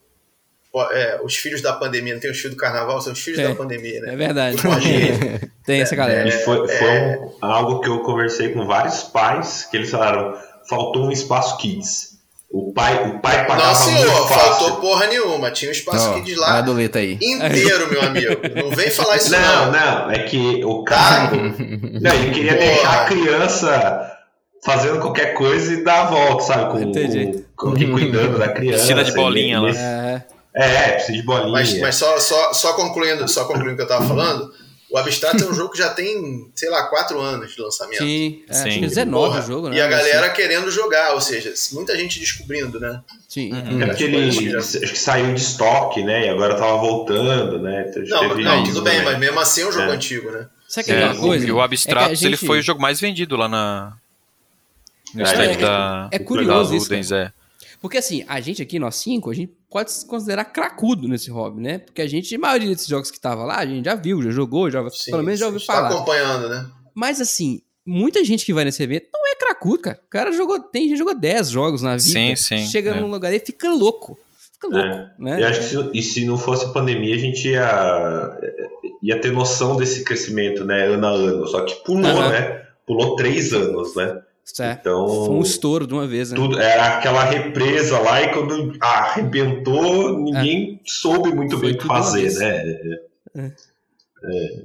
é, 0.93 1.21
os 1.23 1.37
filhos 1.37 1.63
da 1.63 1.73
pandemia, 1.73 2.15
não 2.15 2.21
tem 2.21 2.31
os 2.31 2.39
filhos 2.39 2.57
do 2.57 2.61
carnaval, 2.61 3.01
são 3.01 3.13
os 3.13 3.21
filhos 3.21 3.39
É. 3.39 3.49
da 3.49 3.55
pandemia, 3.55 4.01
né? 4.01 4.15
É 4.15 4.17
verdade. 4.17 4.57
Borginha. 4.61 5.41
Tem 5.65 5.81
essa 5.81 5.95
galera. 5.97 6.29
E 6.29 6.33
foi, 6.33 6.69
foi 6.69 6.91
um- 6.91 7.31
algo 7.41 7.81
que 7.81 7.89
eu 7.89 8.01
conversei 8.01 8.51
com 8.53 8.67
vários 8.67 9.03
pais, 9.05 9.67
que 9.71 9.77
eles 9.79 9.91
falaram, 9.91 10.37
faltou 10.69 11.05
um 11.07 11.11
espaço 11.13 11.57
kids. 11.59 12.19
O 12.51 12.73
pai, 12.73 13.09
o 13.09 13.19
pai 13.21 13.47
pagava 13.47 13.69
Não, 13.69 13.75
senhor, 13.75 14.29
faltou 14.29 14.77
porra 14.77 15.07
nenhuma. 15.07 15.51
Tinha 15.51 15.71
um 15.71 15.73
espaço 15.73 16.13
kids 16.15 16.37
lá 16.37 16.63
aí. 16.63 17.19
inteiro, 17.21 17.91
meu 17.91 18.03
amigo. 18.03 18.37
Não 18.55 18.71
vem 18.77 18.91
falar 18.91 19.17
isso 19.17 19.31
Não, 19.33 19.67
não. 19.67 19.73
não, 19.73 20.11
é 20.11 20.23
que 20.25 20.63
o 20.65 20.85
cara. 20.85 21.31
não, 21.33 22.15
ele 22.15 22.31
queria 22.33 22.55
Porra. 22.55 22.67
deixar 22.67 23.03
a 23.03 23.05
criança 23.07 24.19
fazendo 24.65 24.99
qualquer 25.01 25.35
coisa 25.35 25.73
e 25.75 25.85
dar 25.85 26.03
a 26.03 26.11
volta, 26.11 26.45
sabe? 26.45 26.71
Com, 26.73 26.81
Entendi. 26.81 27.45
com, 27.57 27.71
com- 27.75 27.93
cuidando 27.93 28.39
da 28.39 28.49
criança. 28.49 28.81
Piscina 28.83 29.05
de 29.05 29.13
bolinha 29.13 29.61
lá. 29.61 29.69
Ele- 29.69 29.79
É, 29.79 30.23
É, 30.55 30.91
piscina 30.93 31.19
de 31.19 31.25
bolinha. 31.25 31.51
Mas, 31.53 31.79
mas 31.81 31.95
só, 31.97 32.19
só, 32.19 32.53
só 32.53 32.73
concluindo 32.75 33.27
só 33.29 33.45
concluindo 33.45 33.73
o 33.73 33.77
que 33.77 33.83
eu 33.83 33.89
tava 33.89 34.07
falando, 34.07 34.53
o 34.91 34.97
Abstract 34.97 35.43
é 35.43 35.47
um 35.47 35.53
jogo 35.53 35.73
que 35.73 35.79
já 35.79 35.91
tem, 35.91 36.49
sei 36.55 36.71
lá, 36.71 36.85
4 36.85 37.21
anos 37.21 37.53
de 37.55 37.61
lançamento. 37.61 37.99
sim. 37.99 38.43
É, 38.49 38.53
Sim. 38.55 38.69
acho 38.69 38.79
que 38.79 38.87
19 38.87 39.27
Porra, 39.29 39.41
o 39.41 39.47
jogo, 39.47 39.69
né? 39.69 39.77
E 39.77 39.81
a 39.81 39.89
galera 39.89 40.31
querendo 40.31 40.71
jogar, 40.71 41.15
ou 41.15 41.21
seja, 41.21 41.53
muita 41.73 41.97
gente 41.97 42.21
descobrindo, 42.21 42.79
né? 42.79 43.01
Sim. 43.29 43.51
É 43.83 43.87
porque 43.87 44.05
ele 44.05 44.57
acho 44.57 44.79
que 44.81 44.99
saiu 44.99 45.35
de 45.35 45.41
estoque, 45.41 46.05
né? 46.05 46.27
E 46.27 46.29
agora 46.29 46.55
tava 46.55 46.77
voltando, 46.79 47.59
né? 47.59 47.87
Então, 47.91 48.03
Não, 48.07 48.29
teve 48.29 48.43
não 48.45 48.63
tudo 48.63 48.83
bem, 48.83 49.03
mas 49.03 49.19
mesmo 49.19 49.41
assim 49.41 49.63
é 49.63 49.67
um 49.67 49.73
jogo 49.73 49.91
É. 49.91 49.95
antigo, 49.95 50.31
né? 50.31 50.47
Sabe 50.69 50.87
que 50.87 50.93
É, 50.93 51.01
é 51.03 51.05
uma 51.07 51.17
coisa? 51.17 51.47
e 51.47 51.51
o 51.53 51.61
Abstratos, 51.61 52.13
É 52.13 52.17
que 52.17 52.25
a 52.25 52.29
ele 52.29 52.37
gente- 52.37 52.47
foi 52.47 52.59
o 52.61 52.63
jogo 52.63 52.81
mais 52.81 53.01
vendido 53.01 53.37
lá 53.37 53.49
na. 53.49 53.93
No 55.15 55.25
É, 55.25 55.53
é, 55.53 55.57
da. 55.57 56.09
é 56.13 56.19
curioso 56.19 56.71
da 56.71 56.77
isso, 56.77 56.87
Ludens, 56.89 57.13
é. 57.13 57.33
Porque 57.81 57.99
assim, 57.99 58.25
a 58.27 58.41
gente 58.41 58.63
aqui, 58.63 58.79
nós 58.79 58.97
cinco, 58.97 59.31
a 59.31 59.35
gente 59.35 59.53
pode 59.71 59.93
se 59.93 60.07
considerar 60.07 60.47
cracudo 60.47 61.07
nesse 61.07 61.31
hobby, 61.31 61.61
né? 61.61 61.79
Porque 61.79 62.01
a 62.01 62.07
gente, 62.07 62.35
a 62.35 62.39
maioria 62.39 62.69
desses 62.71 62.87
jogos 62.87 63.11
que 63.11 63.21
tava 63.21 63.45
lá, 63.45 63.57
a 63.59 63.67
gente 63.67 63.85
já 63.85 63.95
viu, 63.95 64.23
já 64.23 64.31
jogou, 64.31 64.71
já, 64.71 64.83
Sim, 64.91 65.11
pelo 65.11 65.23
menos 65.23 65.39
já 65.41 65.47
ouviu 65.47 65.59
está 65.61 65.75
falar. 65.75 65.89
acompanhando, 65.91 66.49
né? 66.49 66.67
Mas 66.95 67.21
assim, 67.21 67.61
muita 67.85 68.25
gente 68.25 68.47
que 68.47 68.55
vai 68.55 68.65
nesse 68.65 68.83
evento 68.83 69.09
não 69.13 69.27
é 69.31 69.35
cracudo, 69.37 69.83
cara. 69.83 70.01
O 70.03 70.09
cara 70.09 70.33
jogou, 70.33 70.59
tem, 70.61 70.89
já 70.89 70.97
jogou 70.97 71.15
10 71.15 71.51
jogos 71.51 71.83
na 71.83 71.97
vida. 71.97 72.03
Sim, 72.09 72.35
sim, 72.37 72.67
Chega 72.67 72.93
é. 72.93 73.01
num 73.01 73.11
lugar 73.11 73.33
e 73.35 73.39
fica 73.39 73.71
louco. 73.71 74.19
Fica 74.55 74.69
louco, 74.69 74.89
É. 74.89 75.11
né? 75.19 75.43
Eu 75.43 75.47
acho 75.49 75.61
que 75.61 75.67
se, 75.67 75.91
e 75.93 76.03
se 76.03 76.25
não 76.25 76.39
fosse 76.39 76.65
a 76.65 76.69
pandemia, 76.69 77.15
a 77.15 77.19
gente 77.19 77.49
ia, 77.49 78.39
ia 79.03 79.21
ter 79.21 79.31
noção 79.31 79.77
desse 79.77 80.05
crescimento, 80.05 80.65
né? 80.65 80.87
Ano 80.87 81.07
a 81.07 81.11
ano. 81.11 81.47
Só 81.49 81.61
que 81.63 81.75
pulou, 81.85 82.07
Aham. 82.07 82.31
né? 82.31 82.63
Pulou 82.87 83.15
três 83.17 83.53
anos, 83.53 83.95
né? 83.95 84.21
Certo. 84.45 84.81
Então. 84.81 85.09
Foi 85.09 85.35
um 85.37 85.41
estouro 85.41 85.87
de 85.87 85.95
uma 85.95 86.07
vez, 86.07 86.31
né? 86.31 86.37
tudo 86.37 86.59
era 86.61 86.99
aquela 86.99 87.25
represa 87.25 87.99
lá 87.99 88.23
e 88.23 88.31
quando 88.33 88.77
arrebentou, 88.79 90.19
ninguém 90.19 90.81
soube 90.85 91.33
muito 91.35 91.57
É. 91.57 91.59
Foi 91.59 91.69
bem 91.69 91.77
o 91.77 91.79
que 91.79 91.87
fazer, 91.87 92.35
né? 92.35 93.01
É. 93.37 93.53
É, 94.27 94.65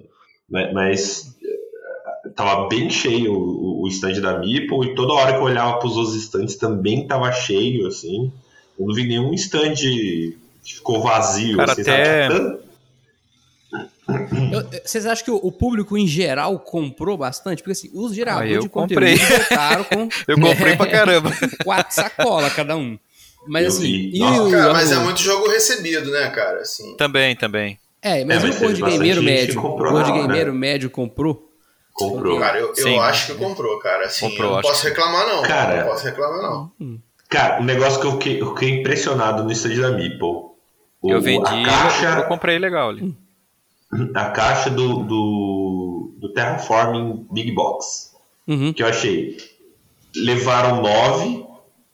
mas, 0.50 0.74
mas, 0.74 1.36
eh, 1.44 2.30
tava 2.36 2.68
bem 2.68 2.90
cheio 2.90 3.34
o, 3.34 3.84
o 3.84 3.88
stand 3.88 4.20
da 4.22 4.38
Meeple 4.40 4.88
e 4.88 4.96
toda 4.96 5.14
hora 5.14 5.34
que 5.34 5.40
eu 5.40 5.44
olhava 5.44 5.78
para 5.80 5.88
os 5.88 5.98
outros 5.98 6.16
stands 6.16 6.56
também 6.56 7.08
tava 7.08 7.32
cheio, 7.32 7.88
assim. 7.88 8.32
Eu 8.78 8.86
não 8.86 8.94
vi 8.94 9.06
nenhum 9.08 9.34
stand 9.34 9.76
que 9.76 10.38
ficou 10.64 11.02
vazio. 11.02 11.58
Cara, 11.58 11.72
assim, 11.72 11.82
até- 11.82 12.28
sabe? 12.30 12.60
Eu- 14.54 14.70
vocês 14.86 15.06
acham 15.06 15.26
que 15.26 15.32
o, 15.32 15.36
o 15.38 15.52
público 15.52 15.98
em 15.98 16.08
geral 16.08 16.58
comprou 16.60 17.18
bastante? 17.18 17.62
Porque 17.64 17.72
assim, 17.74 17.90
os 17.94 18.14
geradores 18.14 18.52
Ah, 18.52 18.56
eu 18.56 18.62
de 18.62 18.70
comprei. 18.70 19.18
conteúdo 19.18 19.38
voltaram 19.50 19.84
com 19.86 20.10
Eu 20.28 20.40
comprei 20.40 20.76
pra 20.78 20.88
caramba. 20.92 21.32
quatro 21.64 21.96
sacolas 21.96 22.54
cada 22.54 22.76
um. 22.76 22.98
Mas 23.48 23.64
Eu 23.64 23.70
assim, 23.70 24.12
e 24.14 24.20
Nossa, 24.20 24.44
o, 24.44 24.52
Cara, 24.52 24.74
mas 24.74 24.92
é 24.92 24.98
o- 24.98 25.02
muito 25.04 25.22
jogo 25.22 25.48
recebido, 25.50 26.12
né, 26.12 26.30
cara? 26.30 26.62
Assim, 26.62 26.96
também, 26.98 27.36
também. 27.36 27.80
É, 28.02 28.24
mas 28.26 28.44
É, 28.44 28.48
e 28.48 28.50
mas 28.50 28.58
o 28.60 28.62
bastante 28.62 28.82
gameiro 28.82 29.24
médio? 29.24 29.60
O 29.62 29.80
na 29.84 29.92
hora. 29.94 30.12
gameiro 30.28 30.54
médio 30.54 30.90
comprou? 30.90 31.48
Comprou. 31.94 32.40
cara, 32.40 32.58
eu, 32.60 32.68
eu 32.70 32.76
Sim. 32.76 32.98
acho 33.00 33.28
que 33.34 33.38
comprou, 33.38 33.78
cara. 33.80 34.06
Assim, 34.06 34.30
Comprou, 34.30 34.50
eu 34.52 34.56
não 34.56 34.62
posso 34.62 34.82
que- 34.84 34.88
reclamar, 34.88 35.28
não. 35.28 35.42
Cara- 35.44 35.82
não 35.84 35.90
posso 35.92 36.06
reclamar, 36.06 36.42
não. 36.42 36.72
Cara, 37.28 37.62
um 37.62 37.66
negócio 37.66 38.00
que 38.00 38.08
eu 38.08 38.12
fiquei, 38.14 38.42
eu 38.42 38.50
fiquei 38.56 38.70
impressionado 38.80 39.44
no 39.44 39.52
stand 39.52 39.82
da 39.82 39.92
Meeple. 39.92 40.20
O- 41.02 41.12
Eu 41.12 41.22
vendi, 41.22 41.46
a 41.46 41.64
caixa, 41.66 42.06
eu 42.20 42.24
comprei 42.24 42.58
legal 42.58 42.90
ali. 42.90 43.14
A 44.14 44.26
caixa 44.26 44.70
do, 44.70 45.04
do, 45.04 46.14
do 46.18 46.34
Terraforming 46.34 47.26
Big 47.32 47.52
Box. 47.52 48.12
Uhum. 48.48 48.74
Que 48.74 48.84
eu 48.84 48.88
achei. 48.88 49.38
Levaram 50.16 50.82
nove, 50.82 51.46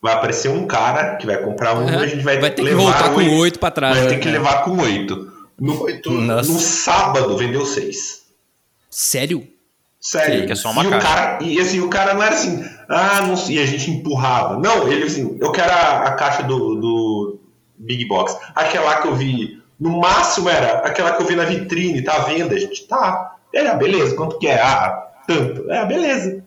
vai 0.01 0.13
aparecer 0.13 0.49
um 0.49 0.65
cara 0.65 1.15
que 1.15 1.25
vai 1.25 1.37
comprar 1.37 1.75
um, 1.75 1.87
Aham. 1.87 2.01
a 2.01 2.07
gente 2.07 2.23
vai, 2.23 2.39
Vai 2.39 2.51
ter 2.51 2.61
que 2.61 2.69
levar 2.69 2.81
voltar 2.81 3.09
com 3.09 3.17
oito, 3.17 3.33
oito 3.33 3.59
pra 3.59 3.71
trás. 3.71 3.95
Vai 3.95 4.05
né? 4.05 4.09
ter 4.11 4.19
que 4.19 4.29
levar 4.29 4.63
com 4.63 4.77
oito. 4.81 5.33
No, 5.59 5.87
no 5.87 6.43
sábado 6.43 7.37
vendeu 7.37 7.65
seis. 7.65 8.25
Sério? 8.89 9.47
Sério. 9.99 10.41
Sim, 10.41 10.45
que 10.45 10.51
é 10.51 10.55
só 10.55 10.71
uma 10.71 10.83
e, 10.83 10.87
o 10.87 10.89
caixa. 10.91 11.07
cara, 11.07 11.43
e 11.43 11.59
assim, 11.59 11.79
o 11.79 11.89
cara 11.89 12.13
não 12.13 12.21
era 12.21 12.35
assim, 12.35 12.63
ah, 12.87 13.21
não 13.23 13.35
sei, 13.35 13.55
e 13.55 13.59
a 13.59 13.65
gente 13.65 13.89
empurrava. 13.89 14.59
Não, 14.59 14.87
ele 14.87 15.05
assim, 15.05 15.37
eu 15.41 15.51
quero 15.51 15.71
a, 15.71 16.03
a 16.03 16.13
caixa 16.13 16.43
do, 16.43 16.75
do 16.75 17.39
Big 17.77 18.07
Box. 18.07 18.37
Aquela 18.53 19.01
que 19.01 19.07
eu 19.07 19.15
vi, 19.15 19.61
no 19.79 19.99
máximo 19.99 20.49
era 20.49 20.79
aquela 20.79 21.13
que 21.13 21.21
eu 21.21 21.27
vi 21.27 21.35
na 21.35 21.43
vitrine, 21.45 22.01
tá 22.03 22.15
à 22.15 22.19
venda, 22.19 22.57
gente. 22.59 22.87
Tá. 22.87 23.35
Era, 23.53 23.73
beleza, 23.75 24.15
quanto 24.15 24.37
que 24.39 24.47
é? 24.47 24.59
Ah, 24.61 25.03
tanto. 25.27 25.69
É, 25.71 25.85
beleza. 25.85 26.43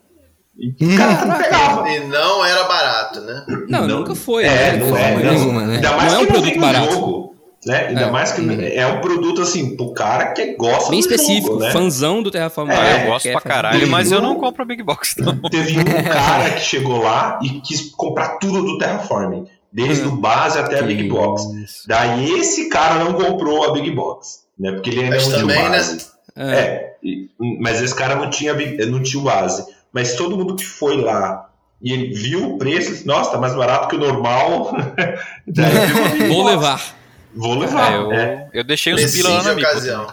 E 0.59 0.71
o 0.85 0.97
cara 0.97 1.25
não 1.25 1.37
pegava. 1.39 1.89
E 1.89 2.01
não 2.01 2.45
era 2.45 2.65
barato, 2.65 3.21
né? 3.21 3.45
Não, 3.69 3.87
nunca 3.87 4.15
foi. 4.15 4.45
É, 4.45 4.73
né? 4.73 4.77
não 4.79 4.97
é, 4.97 5.15
não. 5.17 5.33
nenhuma, 5.33 5.63
né? 5.67 5.75
Ainda 5.77 5.93
mais 5.97 6.13
Não 6.13 6.19
é 6.21 6.23
um 6.23 6.27
que 6.27 6.33
produto 6.33 6.61
barato. 6.61 6.93
jogo. 6.93 7.29
Né? 7.67 7.87
Ainda 7.89 8.01
É. 8.03 8.11
mais 8.11 8.33
que 8.33 8.41
é 8.75 8.87
um 8.87 9.01
produto 9.01 9.43
assim, 9.43 9.77
pro 9.77 9.93
cara 9.93 10.27
que 10.33 10.55
gosta 10.57 10.91
Bem 10.91 11.01
do 11.01 11.07
específico, 11.07 11.47
jogo, 11.49 11.61
né? 11.61 11.71
fãzão 11.71 12.23
do 12.23 12.31
Terraform. 12.31 12.71
É, 12.71 12.75
Ah, 12.75 12.81
Mars, 12.83 13.01
eu 13.03 13.07
gosto 13.11 13.31
pra 13.33 13.41
caralho, 13.41 13.89
mas 13.89 14.11
eu 14.13 14.21
não 14.23 14.37
compro 14.37 14.63
a 14.63 14.65
Big 14.67 14.83
Box, 14.83 15.15
não. 15.19 15.39
Teve 15.51 15.79
um 15.81 15.85
cara 16.13 16.51
que 16.51 16.61
chegou 16.61 17.03
lá 17.03 17.39
e 17.43 17.61
quis 17.61 17.91
comprar 17.93 18.39
tudo 18.39 18.63
do 18.63 18.79
Terraforming, 18.79 19.47
desde 19.73 20.05
Hum. 20.07 20.15
o 20.15 20.17
base 20.17 20.59
até 20.59 20.79
a 20.79 20.83
Big 20.83 21.09
Box. 21.09 21.43
Daí 21.87 22.33
esse 22.39 22.69
cara 22.69 23.03
não 23.05 23.13
comprou 23.15 23.65
a 23.65 23.73
Big 23.73 23.91
Box, 23.91 24.41
né? 24.59 24.73
Porque 24.73 24.91
ele 24.91 25.05
ainda 25.05 25.17
Mas 25.17 25.25
não 25.29 25.31
tinha 25.33 25.41
também, 25.43 25.59
o 25.59 25.63
né? 25.71 25.77
base. 25.79 26.07
É. 26.37 26.55
É, 26.59 26.97
e- 27.03 27.29
mas 27.61 27.83
esse 27.83 27.95
cara 27.95 28.15
não 28.17 28.31
tinha, 28.31 28.55
não 28.87 29.03
tinha 29.03 29.21
o 29.21 29.25
base. 29.25 29.65
Mas 29.93 30.15
todo 30.15 30.37
mundo 30.37 30.55
que 30.57 30.65
foi 30.65 30.97
lá 31.01 31.49
e 31.83 31.93
ele 31.93 32.13
viu 32.15 32.55
o 32.55 32.59
preço, 32.59 32.91
disse, 32.93 33.07
nossa, 33.07 33.31
tá 33.31 33.39
mais 33.39 33.55
barato 33.55 33.89
que 33.89 33.97
o 33.97 33.99
normal. 33.99 34.73
Vou 36.29 36.45
levar. 36.45 36.95
Vou 37.35 37.55
levar. 37.59 37.93
É, 37.93 37.97
eu, 37.97 38.13
é. 38.13 38.51
eu 38.55 38.65
deixei 38.65 38.95
os 38.95 39.13
pila 39.13 39.31
lá 39.31 39.43
na 39.43 39.55
Mipo. 39.55 39.69
ocasião. 39.69 40.07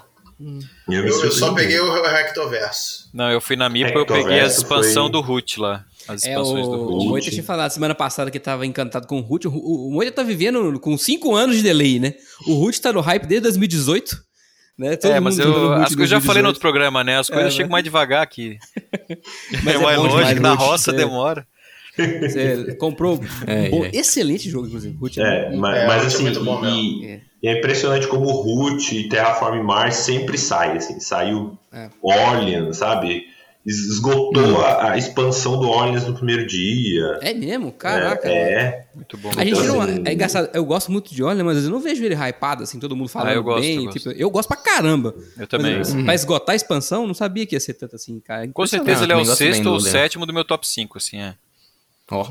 Eu, 0.89 1.05
eu 1.07 1.31
só 1.31 1.53
peguei 1.53 1.79
o 1.79 2.03
Rectoverso. 2.03 3.09
Não, 3.13 3.31
eu 3.31 3.39
fui 3.39 3.55
na 3.55 3.69
Mipo 3.69 3.97
eu 3.97 4.05
peguei 4.05 4.41
a 4.41 4.45
expansão 4.45 5.03
foi... 5.03 5.11
do 5.13 5.21
Root 5.21 5.59
lá. 5.59 5.85
As 6.07 6.23
é, 6.23 6.29
expansões 6.29 6.67
o, 6.67 6.69
do 6.71 6.77
o 6.77 6.85
Root. 6.93 7.07
Moita 7.07 7.31
tinha 7.31 7.43
falado 7.43 7.71
semana 7.71 7.95
passada 7.95 8.29
que 8.31 8.39
tava 8.39 8.65
encantado 8.65 9.07
com 9.07 9.19
o 9.19 9.21
Root. 9.21 9.47
O, 9.47 9.51
o, 9.51 9.87
o 9.87 9.91
Moita 9.91 10.11
tá 10.11 10.23
vivendo 10.23 10.79
com 10.79 10.97
5 10.97 11.33
anos 11.35 11.57
de 11.57 11.63
delay, 11.63 11.99
né? 11.99 12.13
O 12.47 12.53
Root 12.55 12.79
tá 12.81 12.93
no 12.93 13.01
hype 13.01 13.25
desde 13.25 13.43
2018. 13.43 14.23
Né? 14.77 14.97
Todo 14.97 15.11
é, 15.11 15.19
mas 15.21 15.39
eu, 15.39 15.71
as 15.73 15.95
coisas 15.95 16.11
eu 16.11 16.19
já 16.19 16.21
falei 16.21 16.41
no 16.41 16.49
outro 16.49 16.59
programa, 16.59 17.03
né? 17.03 17.17
As 17.17 17.29
coisas 17.29 17.47
É, 17.47 17.51
chegam 17.51 17.69
né? 17.69 17.71
mais 17.71 17.83
devagar 17.83 18.21
aqui. 18.21 18.57
Mas 19.63 19.75
é 19.75 19.77
é 19.77 19.81
mais 19.81 19.97
longe, 19.97 20.15
demais, 20.17 20.33
que 20.33 20.39
na 20.41 20.53
roça 20.53 20.91
É. 20.91 20.93
demora. 20.95 21.47
Você 21.97 22.75
comprou. 22.75 23.19
É, 23.47 23.69
bom, 23.69 23.85
é. 23.85 23.91
Excelente 23.93 24.49
jogo, 24.49 24.67
inclusive. 24.67 24.97
Root 24.97 25.21
É, 25.21 25.55
mas, 25.55 25.77
É, 25.77 25.87
mas 25.87 26.01
o 26.01 26.05
é 26.05 26.07
assim, 26.29 26.43
bom 26.43 26.65
e, 26.65 27.21
e 27.41 27.47
é 27.47 27.57
impressionante 27.57 28.05
como 28.07 28.25
o 28.25 28.31
Root 28.41 28.97
e 28.97 29.07
Terraform 29.07 29.63
Mars 29.63 29.95
sempre 29.95 30.37
sai, 30.37 30.75
assim, 30.77 30.99
saiu 30.99 31.57
É. 31.71 31.89
Orleans, 32.01 32.77
sabe? 32.77 33.23
Es- 33.65 33.87
Esgotou 33.93 34.61
a, 34.61 34.91
a 34.91 34.97
expansão 34.97 35.59
do 35.59 35.67
Orleans 35.67 36.05
no 36.07 36.13
primeiro 36.13 36.45
dia. 36.45 37.17
É 37.21 37.33
mesmo? 37.33 37.71
Caraca. 37.71 38.27
É, 38.29 38.31
é. 38.53 38.85
Muito 38.93 39.17
bom. 39.17 39.31
A 39.35 39.43
gente 39.43 39.59
Então, 39.59 39.65
não. 39.75 39.81
assim, 39.81 40.03
É 40.05 40.13
engraçado, 40.13 40.49
eu 40.53 40.63
gosto 40.63 40.91
muito 40.91 41.13
de 41.13 41.23
Orleans, 41.23 41.45
mas 41.45 41.63
eu 41.65 41.71
não 41.71 41.79
vejo 41.79 42.03
ele 42.03 42.13
hypado, 42.15 42.63
assim, 42.63 42.79
todo 42.79 42.95
mundo 42.95 43.09
falando 43.09 43.29
Ah, 43.29 43.33
eu 43.33 43.43
gosto, 43.43 43.61
bem. 43.61 43.75
eu 43.77 43.83
gosto. 43.85 43.97
tipo, 43.99 44.11
eu 44.11 44.29
gosto 44.29 44.47
pra 44.47 44.57
caramba. 44.57 45.15
Eu 45.37 45.47
também. 45.47 45.77
Mas, 45.77 45.93
Pra 45.93 46.13
esgotar 46.13 46.53
a 46.53 46.55
expansão, 46.55 47.07
não 47.07 47.13
sabia 47.15 47.45
que 47.45 47.55
ia 47.55 47.59
ser 47.59 47.73
tanto 47.73 47.95
assim, 47.95 48.19
cara. 48.19 48.47
Com 48.47 48.67
certeza 48.67 49.03
ele 49.03 49.13
é 49.13 49.17
o 49.17 49.25
sexto 49.25 49.65
ou 49.69 49.79
sétimo 49.79 50.25
do 50.25 50.33
meu 50.33 50.45
top 50.45 50.67
5, 50.67 50.97
assim, 50.97 51.17
é. 51.19 51.33
Ó. 52.11 52.29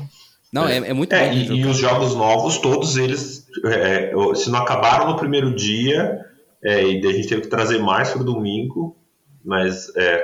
Não, 0.53 0.65
é, 0.69 0.77
é 0.77 0.93
muito 0.93 1.11
É, 1.13 1.27
bom. 1.27 1.33
e, 1.35 1.59
e 1.59 1.65
os 1.65 1.75
jogos 1.77 2.15
novos, 2.15 2.57
todos 2.59 2.95
eles, 2.95 3.45
é, 3.65 4.13
se 4.35 4.49
não 4.49 4.59
acabaram 4.59 5.07
no 5.09 5.17
primeiro 5.17 5.53
dia, 5.53 6.17
é, 6.63 6.81
e 6.81 7.05
a 7.05 7.11
gente 7.11 7.27
teve 7.27 7.41
que 7.41 7.47
trazer 7.49 7.77
mais 7.79 8.09
para 8.11 8.21
o 8.21 8.23
domingo, 8.23 8.95
mas 9.43 9.93
é, 9.97 10.23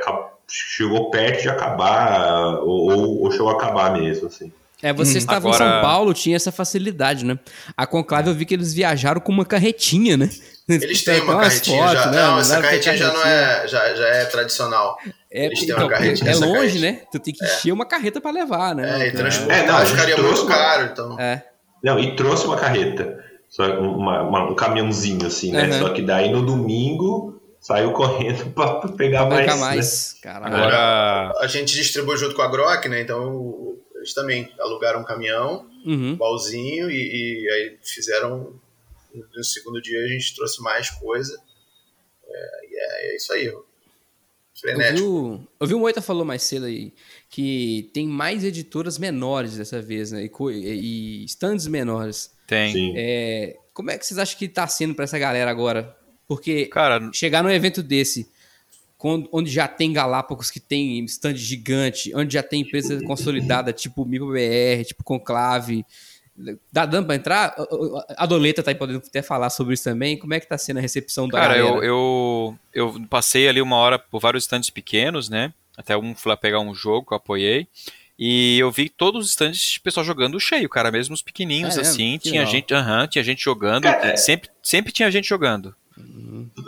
chegou 0.51 1.09
perto 1.09 1.41
de 1.41 1.49
acabar, 1.49 2.59
ou, 2.59 2.91
ou- 2.91 3.23
ou 3.23 3.31
chegou 3.31 3.49
a 3.49 3.53
acabar 3.53 3.93
mesmo, 3.93 4.27
assim. 4.27 4.51
É, 4.83 4.91
você 4.91 5.19
estava 5.19 5.47
em 5.47 5.51
Agora- 5.53 5.71
São 5.73 5.81
Paulo, 5.81 6.11
tinha 6.11 6.35
essa 6.35 6.51
facilidade, 6.51 7.23
né? 7.23 7.37
A 7.77 7.85
Conclave 7.85 8.29
eu 8.29 8.33
vi 8.33 8.45
que 8.47 8.53
eles 8.55 8.73
viajaram 8.73 9.21
com 9.21 9.31
uma 9.31 9.45
carretinha, 9.45 10.17
né? 10.17 10.27
Eles 10.67 11.03
têm 11.03 11.21
uma 11.21 11.39
carretinha 11.39 11.83
fotos, 11.87 12.03
já. 12.03 12.09
né? 12.11 12.17
Não, 12.23 12.39
essa 12.39 12.59
carretinha 12.61 12.97
já 12.97 13.13
não 13.13 13.23
é, 13.23 13.67
já, 13.67 13.93
já 13.93 14.07
é 14.07 14.25
tradicional. 14.25 14.97
É, 15.31 15.45
Eles 15.45 15.59
têm 15.59 15.69
então, 15.69 15.83
uma 15.83 15.87
carretinha, 15.89 16.31
é 16.31 16.33
longe, 16.35 16.51
carretinha. 16.53 16.91
né? 16.93 16.99
Tu 17.11 17.19
tem 17.19 17.31
que 17.33 17.45
encher 17.45 17.71
uma 17.71 17.85
carreta 17.85 18.19
pra 18.19 18.31
levar, 18.31 18.73
né? 18.73 19.03
É, 19.03 19.07
e 19.09 19.11
transportar 19.11 19.59
É, 19.59 19.67
não, 19.67 19.85
ficaria 19.85 20.17
muito 20.17 20.41
uma- 20.41 20.47
caro, 20.49 20.89
então. 20.91 21.19
É. 21.19 21.43
Não, 21.83 21.99
e 21.99 22.15
trouxe 22.15 22.47
uma 22.47 22.57
carreta, 22.57 23.23
só 23.49 23.63
uma- 23.79 24.23
uma- 24.23 24.49
um 24.49 24.55
caminhãozinho, 24.55 25.27
assim, 25.27 25.51
né? 25.51 25.65
Uhum. 25.67 25.73
Só 25.79 25.89
que 25.89 26.01
daí 26.01 26.31
no 26.31 26.41
domingo 26.43 27.39
saiu 27.61 27.93
correndo 27.93 28.47
para 28.51 28.89
pegar 28.89 29.25
mais. 29.27 29.39
Pegar 29.41 29.55
né? 29.55 29.61
mais. 29.61 30.13
Caralho. 30.21 30.55
Agora, 30.55 31.33
A 31.39 31.47
gente 31.47 31.73
distribui 31.73 32.17
junto 32.17 32.35
com 32.35 32.41
a 32.41 32.47
Grok, 32.49 32.89
né? 32.89 32.99
Então 33.01 33.77
eles 33.95 34.13
também 34.13 34.51
alugaram 34.59 34.99
um 35.01 35.05
caminhão, 35.05 35.69
Uhum. 35.85 36.11
um 36.11 36.15
baúzinho, 36.15 36.89
e, 36.91 37.43
e 37.43 37.49
aí 37.51 37.77
fizeram. 37.83 38.59
No 39.35 39.43
segundo 39.43 39.81
dia 39.81 40.03
a 40.03 40.07
gente 40.07 40.35
trouxe 40.35 40.61
mais 40.61 40.89
coisa. 40.89 41.39
É, 42.27 42.65
e 42.67 42.75
é, 42.75 43.13
é 43.13 43.15
isso 43.15 43.31
aí. 43.33 43.45
Eu 43.45 43.65
vi, 44.55 44.61
Frenético. 44.61 45.07
o, 45.07 45.47
eu 45.59 45.67
vi 45.67 45.73
o 45.73 45.79
Moita 45.79 46.01
falou 46.01 46.23
mais 46.23 46.43
cedo 46.43 46.65
aí 46.65 46.93
que 47.29 47.89
tem 47.93 48.07
mais 48.07 48.43
editoras 48.43 48.97
menores 48.99 49.57
dessa 49.57 49.81
vez, 49.81 50.11
né? 50.11 50.23
E, 50.23 50.31
e, 50.53 51.23
e 51.23 51.25
stands 51.25 51.67
menores. 51.67 52.31
tem. 52.47 52.71
Sim. 52.73 52.93
É, 52.95 53.57
como 53.73 53.89
é 53.91 53.97
que 53.97 54.05
vocês 54.05 54.17
acham 54.17 54.37
que 54.37 54.47
tá 54.47 54.67
sendo 54.67 54.93
pra 54.95 55.03
essa 55.05 55.17
galera 55.19 55.49
agora? 55.51 55.95
Porque 56.35 56.67
Cara, 56.67 57.09
chegar 57.13 57.43
num 57.43 57.49
evento 57.49 57.83
desse, 57.83 58.25
quando- 58.97 59.27
onde 59.33 59.51
já 59.51 59.67
tem 59.67 59.91
Galápagos 59.91 60.49
que 60.49 60.61
tem 60.61 61.03
stand 61.03 61.35
gigante, 61.35 62.15
onde 62.15 62.33
já 62.35 62.41
tem 62.41 62.61
empresa 62.61 63.03
consolidada, 63.03 63.73
tipo 63.73 64.05
MicroBR, 64.05 64.85
tipo 64.85 65.03
Conclave, 65.03 65.85
dá 66.71 66.85
dando 66.85 67.05
pra 67.07 67.15
entrar? 67.15 67.53
A 68.15 68.25
Doleta 68.25 68.63
tá 68.63 68.71
aí 68.71 68.75
podendo 68.75 68.99
até 69.05 69.21
falar 69.21 69.49
sobre 69.49 69.73
isso 69.73 69.83
também. 69.83 70.17
Como 70.17 70.33
é 70.33 70.39
que 70.39 70.47
tá 70.47 70.57
sendo 70.57 70.77
a 70.77 70.81
recepção 70.81 71.27
da 71.27 71.37
Cara, 71.37 71.57
galera? 71.57 71.75
eu, 71.79 71.83
eu, 71.83 72.93
eu 72.95 73.01
passei 73.09 73.49
ali 73.49 73.61
uma 73.61 73.75
hora 73.75 73.99
por 73.99 74.21
vários 74.21 74.45
stands 74.45 74.69
pequenos, 74.69 75.27
né? 75.27 75.53
Até 75.75 75.97
um 75.97 76.15
fui 76.15 76.29
lá 76.29 76.37
pegar 76.37 76.61
um 76.61 76.73
jogo 76.73 77.07
que 77.07 77.13
eu 77.13 77.17
apoiei. 77.17 77.67
E 78.17 78.59
eu 78.59 78.71
vi 78.71 78.87
todos 78.87 79.25
os 79.25 79.31
stands 79.31 79.59
de 79.59 79.79
pessoal 79.79 80.05
jogando 80.05 80.39
cheio, 80.39 80.69
cara, 80.69 80.91
mesmo 80.91 81.13
os 81.13 81.23
pequenininhos 81.23 81.75
É 81.75 81.81
assim. 81.81 82.19
Que 82.19 82.29
Tinha 82.29 82.41
legal. 82.45 82.53
gente, 82.53 83.09
tinha 83.11 83.23
gente 83.23 83.43
jogando. 83.43 83.85
É. 83.87 84.15
Sempre, 84.15 84.49
sempre 84.61 84.91
tinha 84.93 85.09
gente 85.11 85.27
jogando. 85.27 85.75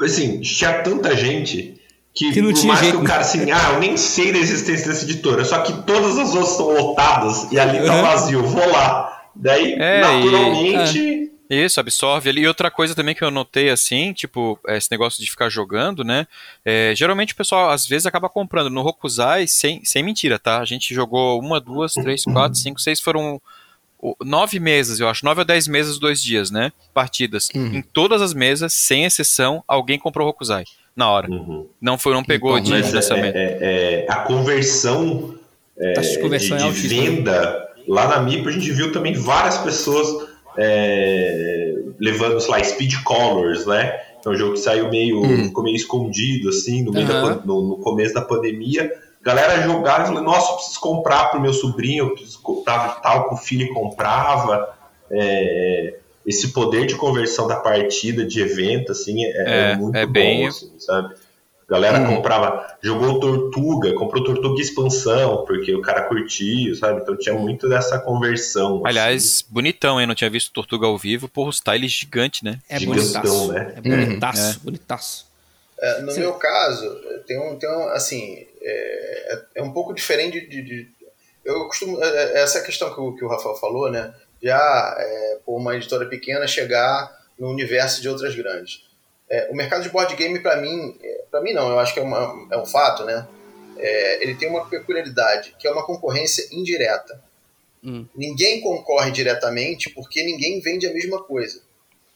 Assim, 0.02 0.42
tinha 0.42 0.82
tanta 0.82 1.16
gente 1.16 1.76
que, 2.14 2.32
Que 2.32 2.42
não 2.42 2.52
por 2.52 2.60
tinha 2.60 2.68
mais 2.74 2.80
jeito, 2.86 2.98
que 2.98 3.04
o 3.04 3.08
cara 3.08 3.22
assim, 3.22 3.52
ah, 3.52 3.72
eu 3.74 3.80
nem 3.80 3.98
sei 3.98 4.32
da 4.32 4.38
existência 4.40 4.88
dessa 4.88 5.04
editora, 5.04 5.44
só 5.46 5.60
que 5.60 5.74
todas 5.84 6.18
as 6.18 6.30
outras 6.36 6.52
estão 6.52 6.72
lotadas 6.74 7.52
e 7.52 7.60
ali 7.60 7.86
tá 7.86 7.96
Uhum. 7.96 8.02
vazio, 8.02 8.44
vou 8.44 8.70
lá. 8.72 9.10
Daí, 9.36 9.74
É, 9.74 10.02
naturalmente. 10.02 11.30
Isso, 11.50 11.80
absorve 11.80 12.30
ali. 12.30 12.42
E 12.42 12.48
outra 12.48 12.72
coisa 12.72 12.96
também 12.96 13.14
que 13.14 13.24
eu 13.24 13.30
notei, 13.30 13.70
assim, 13.70 14.12
tipo, 14.14 14.60
esse 14.70 14.90
negócio 14.90 15.24
de 15.24 15.30
ficar 15.30 15.50
jogando, 15.50 16.04
né? 16.04 16.26
é, 16.66 16.94
geralmente 16.96 17.34
o 17.34 17.36
pessoal, 17.36 17.70
às 17.70 17.86
vezes, 17.86 18.06
acaba 18.08 18.30
comprando. 18.30 18.70
No 18.70 18.82
Rokuzai, 18.82 19.46
sem, 19.48 19.84
sem 19.84 20.02
mentira, 20.02 20.40
tá? 20.40 20.60
A 20.60 20.66
gente 20.66 20.94
jogou 20.96 21.40
uma, 21.40 21.60
duas, 21.60 21.94
três, 21.94 22.24
quatro, 22.24 22.58
cinco, 22.58 22.80
seis, 22.80 23.00
foram 23.00 23.40
nove 24.24 24.60
mesas, 24.60 25.00
eu 25.00 25.08
acho. 25.08 25.24
Nove 25.26 25.42
ou 25.42 25.46
dez 25.46 25.68
mesas, 25.68 25.98
dois 26.00 26.22
dias, 26.22 26.52
né? 26.52 26.72
Partidas. 26.94 27.50
Uhum. 27.56 27.76
Em 27.76 27.82
todas 27.82 28.22
as 28.22 28.34
mesas, 28.34 28.74
sem 28.74 29.06
exceção, 29.06 29.64
alguém 29.68 29.98
comprou 30.00 30.26
Rokuzai. 30.28 30.64
Na 30.96 31.10
hora. 31.10 31.28
Uhum. 31.30 31.66
Não 31.82 31.98
foi, 31.98 32.14
não 32.14 32.24
pegou 32.24 32.54
bom, 32.54 32.60
de 32.60 32.70
Mas 32.70 32.92
é, 32.92 32.96
lançamento. 32.96 33.36
é- 33.36 33.58
é- 33.62 34.06
a 34.08 34.18
conversão 34.18 35.34
é, 35.76 35.94
de 35.94 36.12
de, 36.12 36.20
conversão 36.20 36.56
é 36.58 36.72
de 36.72 36.88
venda 36.88 37.68
lá 37.88 38.08
na 38.10 38.22
MIP, 38.22 38.48
a 38.48 38.52
gente 38.52 38.72
viu 38.72 38.92
também 38.92 39.14
várias 39.14 39.58
pessoas 39.58 40.08
é, 40.56 41.74
levando, 42.00 42.40
sei 42.40 42.52
lá, 42.52 42.64
Speed 42.64 42.94
Colors, 43.04 43.66
né? 43.66 44.00
É 44.26 44.30
um 44.30 44.36
jogo 44.36 44.54
que 44.54 44.60
saiu 44.60 44.90
meio, 44.90 45.22
Hum. 45.22 45.46
ficou 45.46 45.64
meio 45.64 45.76
escondido, 45.76 46.50
assim, 46.50 46.84
no, 46.84 46.92
meio 46.92 47.08
da 47.08 47.36
no, 47.44 47.70
no 47.70 47.78
começo 47.80 48.14
da 48.14 48.22
pandemia. 48.22 48.92
Galera 49.24 49.62
jogava 49.64 50.04
e 50.04 50.08
falou, 50.08 50.22
nossa, 50.22 50.52
eu 50.52 50.56
preciso 50.58 50.80
comprar 50.82 51.30
pro 51.32 51.40
meu 51.40 51.54
sobrinho, 51.54 52.06
eu 52.06 52.14
preciso 52.14 52.42
comprar 52.42 53.02
tal 53.02 53.30
que 53.30 53.36
o 53.36 53.38
filho 53.38 53.74
comprava. 53.74 54.76
É, 55.10 55.96
esse 56.26 56.50
poder 56.54 56.86
de 56.86 56.96
conversão 56.96 57.48
da 57.48 57.56
partida, 57.58 58.26
de 58.26 58.42
evento, 58.42 58.92
assim, 58.92 59.24
é, 59.24 59.30
é 59.30 59.72
É, 59.72 59.76
muito 59.76 59.96
é 59.98 60.06
bom, 60.06 60.12
bem- 60.12 60.48
assim, 60.48 60.72
sabe? 60.80 61.16
A 61.68 61.72
galera 61.74 62.00
Uhum. 62.02 62.16
comprava, 62.18 62.68
jogou 62.84 63.20
Tortuga, 63.20 63.94
comprou 63.94 64.24
Tortuga 64.24 64.62
expansão, 64.62 65.46
porque 65.46 65.74
o 65.74 65.82
cara 65.82 66.04
curtiu, 66.04 66.76
sabe? 66.76 67.02
Então 67.02 67.18
tinha 67.18 67.34
muito 67.36 67.68
dessa 67.70 67.98
conversão. 68.00 68.78
assim, 68.78 68.88
Aliás, 68.88 69.46
bonitão, 69.50 70.00
hein? 70.00 70.06
Não 70.06 70.14
tinha 70.16 70.30
visto 70.30 70.52
Tortuga 70.52 70.86
ao 70.86 70.98
vivo. 70.98 71.28
Porra, 71.30 71.50
o 71.50 71.54
style 71.54 71.88
gigante, 71.88 72.44
né? 72.44 72.60
É 72.70 72.78
gigantão, 72.78 73.04
bonitaço. 73.22 73.54
né? 73.54 73.74
É 73.78 73.82
bonitaço, 73.82 74.60
bonitaço. 74.60 75.26
É, 75.84 76.02
no 76.02 76.12
Sim. 76.12 76.22
meu 76.22 76.34
caso, 76.36 76.96
tem 77.28 77.38
um, 77.38 77.60
tem 77.60 77.70
um 77.70 77.90
assim, 77.90 78.48
é, 78.62 79.34
é- 79.34 79.42
é 79.56 79.62
um 79.64 79.74
pouco 79.74 79.94
diferente 79.94 80.40
de, 80.48 80.62
de- 80.62 80.88
eu 81.44 81.66
costumo, 81.68 82.02
é- 82.02 82.08
é- 82.08 82.38
essa 82.42 82.62
questão 82.62 82.94
que 82.94 83.02
o, 83.02 83.14
que 83.18 83.26
o 83.26 83.28
Rafael 83.28 83.56
falou, 83.56 83.92
né, 83.92 84.14
já 84.42 84.96
é, 84.98 85.40
por 85.46 85.58
uma 85.58 85.76
editora 85.76 86.06
pequena 86.08 86.48
chegar 86.48 87.12
no 87.38 87.50
universo 87.50 88.02
de 88.02 88.08
outras 88.08 88.34
grandes. 88.34 88.86
É, 89.30 89.50
o 89.52 89.56
mercado 89.56 89.84
de 89.84 89.90
board 89.90 90.16
game, 90.16 90.40
para 90.40 90.56
mim, 90.56 90.98
é, 91.04 91.24
para 91.30 91.42
mim 91.42 91.52
não, 91.52 91.70
eu 91.70 91.80
acho 91.80 91.94
que 91.94 92.00
é, 92.00 92.04
uma, 92.04 92.48
é 92.50 92.58
um 92.58 92.66
fato, 92.66 93.04
né, 93.04 93.28
é, 93.78 94.24
ele 94.24 94.36
tem 94.36 94.48
uma 94.50 94.66
peculiaridade, 94.70 95.54
que 95.60 95.68
é 95.68 95.72
uma 95.72 95.86
concorrência 95.86 96.48
indireta. 96.52 97.22
Hum. 97.84 98.06
Ninguém 98.16 98.62
concorre 98.62 99.12
diretamente 99.12 99.90
porque 99.90 100.24
ninguém 100.24 100.62
vende 100.62 100.88
a 100.88 100.94
mesma 100.94 101.22
coisa 101.22 101.62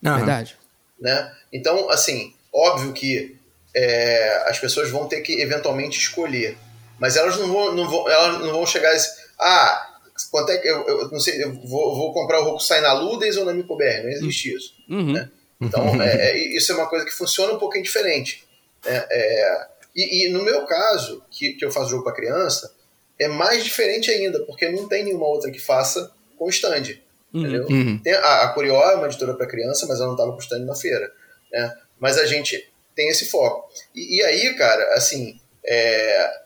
Aham. 0.05 0.15
Verdade. 0.17 0.57
né? 0.97 1.35
Então, 1.51 1.89
assim, 1.89 2.33
óbvio 2.53 2.93
que 2.93 3.35
é, 3.77 4.43
as 4.47 4.57
pessoas 4.57 4.89
vão 4.89 5.07
ter 5.07 5.21
que 5.21 5.39
eventualmente 5.39 5.99
escolher, 5.99 6.57
mas 6.99 7.15
elas 7.15 7.37
não 7.37 7.53
vão, 7.53 7.75
não 7.75 7.87
vão, 7.87 8.09
elas 8.09 8.41
não 8.41 8.51
vão 8.51 8.65
chegar 8.65 8.89
a 8.89 8.95
esse, 8.95 9.07
ah, 9.39 9.99
quanto 10.31 10.51
é 10.51 10.57
que 10.57 10.67
eu, 10.67 10.87
eu 10.87 11.11
não 11.11 11.19
sei, 11.19 11.43
eu 11.43 11.53
vou, 11.53 11.95
vou 11.95 12.11
comprar 12.11 12.41
o 12.41 12.45
Rokusai 12.45 12.81
na 12.81 12.91
Ludens 12.93 13.37
ou 13.37 13.45
na 13.45 13.53
MicroBR? 13.53 14.01
Não 14.01 14.09
existe 14.09 14.55
isso. 14.55 14.73
Uhum. 14.89 15.13
Então, 15.61 16.01
é, 16.01 16.31
é, 16.31 16.37
isso 16.57 16.71
é 16.71 16.75
uma 16.75 16.87
coisa 16.87 17.05
que 17.05 17.13
funciona 17.13 17.53
um 17.53 17.59
pouquinho 17.59 17.83
diferente. 17.83 18.43
né? 18.83 19.05
É, 19.11 19.67
e, 19.95 20.25
e 20.25 20.29
no 20.29 20.43
meu 20.43 20.65
caso, 20.65 21.23
que, 21.29 21.53
que 21.53 21.63
eu 21.63 21.69
faço 21.69 21.91
jogo 21.91 22.03
para 22.03 22.15
criança, 22.15 22.73
é 23.19 23.27
mais 23.27 23.63
diferente 23.63 24.09
ainda, 24.09 24.39
porque 24.39 24.69
não 24.71 24.87
tem 24.87 25.03
nenhuma 25.03 25.27
outra 25.27 25.51
que 25.51 25.59
faça 25.59 26.11
com 26.35 26.49
stand. 26.49 26.97
Uhum. 27.31 27.41
Entendeu? 27.41 27.67
Uhum. 27.69 27.99
Tem 27.99 28.13
a, 28.13 28.41
a 28.41 28.47
Curió 28.53 28.81
é 28.89 28.95
uma 28.95 29.05
editora 29.05 29.35
para 29.35 29.45
criança, 29.45 29.85
mas 29.87 29.99
ela 29.99 30.07
não 30.07 30.15
estava 30.15 30.33
custando 30.33 30.65
na 30.65 30.75
feira. 30.75 31.11
Né? 31.51 31.75
Mas 31.99 32.17
a 32.17 32.25
gente 32.25 32.71
tem 32.97 33.09
esse 33.09 33.27
foco. 33.27 33.69
E, 33.95 34.17
e 34.17 34.23
aí, 34.23 34.53
cara, 34.55 34.95
assim, 34.95 35.39
é, 35.63 36.41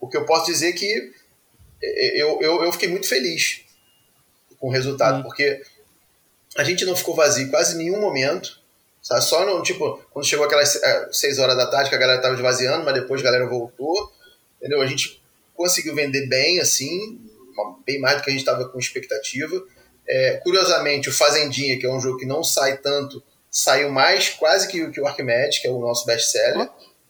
o 0.00 0.08
que 0.08 0.16
eu 0.16 0.24
posso 0.24 0.46
dizer 0.46 0.68
é 0.68 0.72
que 0.72 1.12
eu, 2.14 2.40
eu, 2.40 2.64
eu 2.64 2.72
fiquei 2.72 2.88
muito 2.88 3.08
feliz 3.08 3.62
com 4.58 4.68
o 4.68 4.72
resultado, 4.72 5.18
hum. 5.18 5.22
porque 5.24 5.60
a 6.56 6.64
gente 6.64 6.84
não 6.84 6.96
ficou 6.96 7.14
vazio 7.14 7.50
quase 7.50 7.76
nenhum 7.76 8.00
momento. 8.00 8.58
Sabe? 9.02 9.24
Só 9.24 9.44
no, 9.44 9.62
tipo, 9.62 10.00
quando 10.12 10.26
chegou 10.26 10.46
aquelas 10.46 10.80
6 11.12 11.38
horas 11.38 11.56
da 11.56 11.66
tarde 11.66 11.88
que 11.88 11.96
a 11.96 11.98
galera 11.98 12.20
tava 12.20 12.34
esvaziando, 12.34 12.84
mas 12.84 12.94
depois 12.94 13.20
a 13.20 13.24
galera 13.24 13.46
voltou. 13.46 14.12
Entendeu? 14.58 14.80
A 14.80 14.86
gente 14.86 15.22
conseguiu 15.54 15.94
vender 15.94 16.26
bem, 16.26 16.60
assim, 16.60 17.20
bem 17.86 18.00
mais 18.00 18.18
do 18.18 18.22
que 18.22 18.30
a 18.30 18.32
gente 18.32 18.40
estava 18.40 18.68
com 18.68 18.78
expectativa. 18.78 19.64
É, 20.06 20.36
curiosamente, 20.38 21.08
o 21.08 21.12
Fazendinha, 21.12 21.78
que 21.78 21.86
é 21.86 21.90
um 21.90 22.00
jogo 22.00 22.18
que 22.18 22.26
não 22.26 22.42
sai 22.42 22.78
tanto, 22.78 23.22
saiu 23.50 23.90
mais 23.90 24.30
quase 24.30 24.68
que, 24.68 24.90
que 24.90 25.00
o 25.00 25.06
Arquimedes, 25.06 25.58
que 25.58 25.66
é 25.66 25.70
o 25.70 25.78
nosso 25.78 26.06
best-seller. 26.06 26.68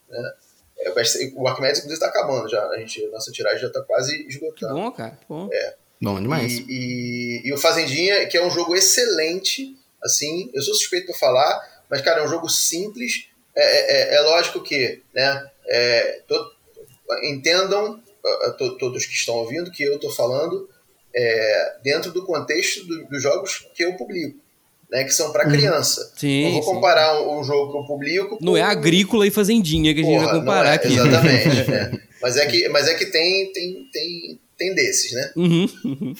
Né? 0.08 0.32
É, 0.78 0.90
o 1.34 1.48
Arquimedes, 1.48 1.78
inclusive, 1.78 1.94
está 1.94 2.06
acabando 2.06 2.48
já. 2.48 2.64
A 2.68 2.78
gente, 2.78 3.06
nossa 3.08 3.32
tiragem 3.32 3.60
já 3.60 3.66
está 3.68 3.82
quase 3.82 4.26
esgotando. 4.28 4.74
Que 4.74 4.80
bom, 4.80 4.92
cara. 4.92 5.18
Bom. 5.28 5.48
É. 5.52 5.74
Bom 6.00 6.20
demais. 6.20 6.58
E, 6.58 6.64
e, 6.68 7.48
e, 7.48 7.52
o 7.52 7.58
Fazendinha, 7.58 8.26
que 8.26 8.36
é 8.36 8.46
um 8.46 8.50
jogo 8.50 8.76
excelente, 8.76 9.76
assim, 10.02 10.50
eu 10.54 10.62
sou 10.62 10.74
suspeito 10.74 11.06
para 11.06 11.16
falar, 11.16 11.84
mas, 11.90 12.00
cara, 12.02 12.20
é 12.20 12.24
um 12.24 12.28
jogo 12.28 12.48
simples. 12.48 13.28
É, 13.56 13.62
é, 13.62 14.14
é, 14.14 14.14
é 14.16 14.20
lógico 14.20 14.62
que, 14.62 15.02
né, 15.12 15.50
é, 15.66 16.22
to, 16.28 16.52
entendam, 17.24 18.00
todos 18.78 19.06
que 19.06 19.14
estão 19.14 19.34
ouvindo, 19.36 19.72
que 19.72 19.82
eu 19.82 19.96
estou 19.96 20.12
falando 20.12 20.68
é, 21.14 21.76
dentro 21.82 22.12
do 22.12 22.24
contexto 22.24 22.86
do, 22.86 23.06
dos 23.06 23.22
jogos 23.22 23.68
que 23.74 23.84
eu 23.84 23.96
publico. 23.96 24.38
Né, 24.90 25.04
que 25.04 25.10
são 25.10 25.30
para 25.32 25.44
uhum. 25.44 25.52
criança. 25.52 26.12
Sim, 26.16 26.44
não 26.44 26.52
vou 26.52 26.74
comparar 26.74 27.20
um, 27.20 27.40
um, 27.40 27.44
jogo 27.44 27.72
que 27.72 27.78
eu 27.78 27.84
publico. 27.84 28.38
Não 28.40 28.56
é 28.56 28.62
agrícola 28.62 29.26
e 29.26 29.30
fazendinha 29.30 29.92
que 29.92 30.00
a 30.00 30.02
gente 30.02 30.14
Porra, 30.14 30.26
vai 30.26 30.40
comparar 30.40 30.70
é, 30.70 30.74
aqui. 30.76 30.94
Exatamente. 30.94 31.70
né? 31.70 31.92
Mas 32.22 32.36
é 32.36 32.46
que, 32.46 32.68
mas 32.68 32.88
é 32.88 32.94
que 32.94 33.06
tem, 33.06 33.52
tem, 33.52 33.88
tem, 33.92 34.40
tem 34.58 34.74
desses, 34.74 35.12
né? 35.12 35.32
Uhum. 35.36 35.68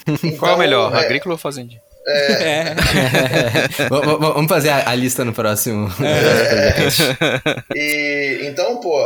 Então, 0.06 0.38
Qual 0.38 0.52
é 0.52 0.54
o 0.54 0.58
melhor, 0.58 0.94
é, 0.94 1.00
agrícola 1.00 1.34
ou 1.34 1.38
fazendinha? 1.38 1.82
É. 2.08 2.32
é. 2.32 2.74
Vamos 3.90 4.48
fazer 4.48 4.70
a, 4.70 4.90
a, 4.90 4.94
lista 4.94 5.24
no 5.24 5.32
próximo. 5.32 5.88
É. 6.02 7.76
e, 7.76 8.46
então, 8.46 8.80
pô, 8.80 8.96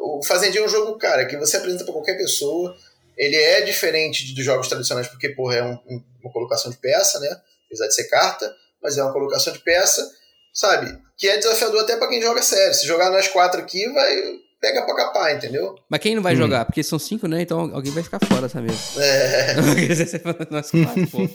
o 0.00 0.22
Fazendinha 0.24 0.62
é 0.62 0.66
um 0.66 0.68
jogo, 0.68 0.98
cara, 0.98 1.26
que 1.26 1.36
você 1.36 1.56
apresenta 1.56 1.84
para 1.84 1.92
qualquer 1.92 2.16
pessoa. 2.16 2.76
Ele 3.16 3.36
é 3.36 3.60
diferente 3.62 4.34
dos 4.34 4.44
jogos 4.44 4.68
tradicionais, 4.68 5.06
porque, 5.08 5.28
porra, 5.30 5.56
é 5.56 5.62
um, 5.62 5.78
uma 6.22 6.32
colocação 6.32 6.70
de 6.70 6.78
peça, 6.78 7.20
né? 7.20 7.28
Apesar 7.66 7.86
de 7.86 7.94
ser 7.94 8.04
carta, 8.04 8.52
mas 8.82 8.96
é 8.96 9.02
uma 9.02 9.12
colocação 9.12 9.52
de 9.52 9.60
peça, 9.60 10.08
sabe? 10.52 10.98
Que 11.16 11.28
é 11.28 11.36
desafiador 11.36 11.82
até 11.82 11.96
para 11.96 12.08
quem 12.08 12.20
joga 12.22 12.42
sério. 12.42 12.74
Se 12.74 12.86
jogar 12.86 13.10
nós 13.10 13.28
quatro 13.28 13.60
aqui, 13.60 13.88
vai 13.90 14.40
pega 14.60 14.84
pra 14.84 14.94
capar, 14.94 15.34
entendeu? 15.34 15.74
Mas 15.88 16.00
quem 16.00 16.14
não 16.14 16.22
vai 16.22 16.34
hum. 16.34 16.38
jogar? 16.38 16.64
Porque 16.66 16.82
são 16.82 16.98
cinco, 16.98 17.26
né? 17.26 17.42
Então 17.42 17.74
alguém 17.74 17.92
vai 17.92 18.02
ficar 18.02 18.20
fora 18.24 18.42
dessa 18.42 18.60
mesa. 18.60 18.78
É. 19.02 19.54
nós 20.50 20.70
quatro, 20.70 21.06
pô. 21.10 21.28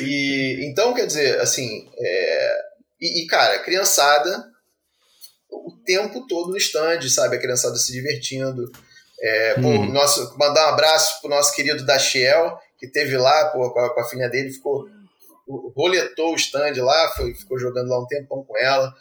E, 0.00 0.68
então, 0.68 0.94
quer 0.94 1.06
dizer, 1.06 1.40
assim, 1.40 1.88
é, 1.98 2.58
e, 3.00 3.22
e, 3.22 3.26
cara, 3.26 3.58
criançada 3.60 4.44
o 5.50 5.72
tempo 5.84 6.26
todo 6.26 6.50
no 6.50 6.56
stand, 6.56 7.08
sabe? 7.08 7.36
A 7.36 7.40
criançada 7.40 7.76
se 7.76 7.92
divertindo. 7.92 8.70
É, 9.20 9.54
pô, 9.54 9.68
hum. 9.68 9.92
nosso, 9.92 10.36
mandar 10.38 10.66
um 10.66 10.74
abraço 10.74 11.20
pro 11.20 11.30
nosso 11.30 11.54
querido 11.54 11.84
Dachiel, 11.84 12.58
que 12.78 12.86
teve 12.86 13.16
lá 13.16 13.46
pô, 13.46 13.70
com, 13.70 13.80
a, 13.80 13.94
com 13.94 14.00
a 14.00 14.08
filha 14.08 14.28
dele, 14.28 14.52
ficou 14.52 14.88
roletou 15.48 16.32
o 16.32 16.36
stand 16.36 16.74
lá, 16.82 17.12
foi, 17.16 17.34
ficou 17.34 17.58
jogando 17.58 17.88
lá 17.88 18.00
um 18.00 18.06
tempão 18.06 18.44
com 18.44 18.56
ela. 18.58 18.94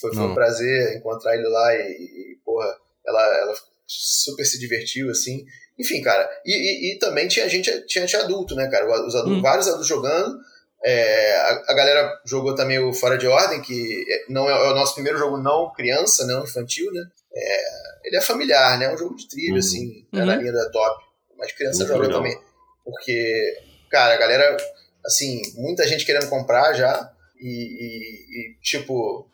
Foi, 0.00 0.14
foi 0.14 0.24
um 0.24 0.34
prazer 0.34 0.96
encontrar 0.96 1.34
ele 1.34 1.48
lá 1.48 1.74
e, 1.74 1.78
e 1.78 2.38
porra, 2.44 2.76
ela, 3.04 3.22
ela 3.38 3.54
super 3.86 4.44
se 4.44 4.58
divertiu, 4.58 5.10
assim. 5.10 5.44
Enfim, 5.78 6.02
cara, 6.02 6.28
e, 6.44 6.52
e, 6.52 6.94
e, 6.94 6.98
também 6.98 7.28
tinha 7.28 7.48
gente, 7.48 7.70
tinha 7.86 8.06
gente 8.06 8.16
adulto, 8.16 8.54
né, 8.54 8.68
cara? 8.68 8.86
Os 9.06 9.14
adultos, 9.14 9.38
hum. 9.38 9.42
Vários 9.42 9.66
adultos 9.66 9.86
jogando. 9.86 10.38
É, 10.84 11.36
a, 11.36 11.64
a, 11.68 11.74
galera 11.74 12.20
jogou 12.24 12.54
também 12.54 12.78
o 12.78 12.92
Fora 12.92 13.18
de 13.18 13.26
Ordem, 13.26 13.60
que 13.60 14.04
é, 14.08 14.32
não 14.32 14.48
é, 14.48 14.52
é, 14.52 14.70
o 14.70 14.74
nosso 14.74 14.94
primeiro 14.94 15.18
jogo 15.18 15.36
não 15.36 15.72
criança, 15.72 16.26
não 16.26 16.44
infantil, 16.44 16.92
né? 16.92 17.04
É, 17.34 17.60
ele 18.04 18.16
é 18.16 18.20
familiar, 18.20 18.78
né? 18.78 18.86
É 18.86 18.94
um 18.94 18.98
jogo 18.98 19.16
de 19.16 19.28
trilha, 19.28 19.52
uhum. 19.52 19.58
assim, 19.58 20.06
uhum. 20.12 20.24
na 20.24 20.36
linha 20.36 20.52
da 20.52 20.70
top. 20.70 21.04
Mas 21.36 21.52
criança 21.52 21.78
Muito 21.78 21.88
joga 21.88 22.06
legal. 22.06 22.18
também. 22.18 22.38
Porque, 22.84 23.58
cara, 23.90 24.14
a 24.14 24.16
galera, 24.16 24.56
assim, 25.04 25.40
muita 25.54 25.86
gente 25.86 26.04
querendo 26.04 26.28
comprar 26.28 26.74
já. 26.74 27.12
E, 27.40 27.48
e, 27.48 28.50
e 28.50 28.54
tipo, 28.60 29.28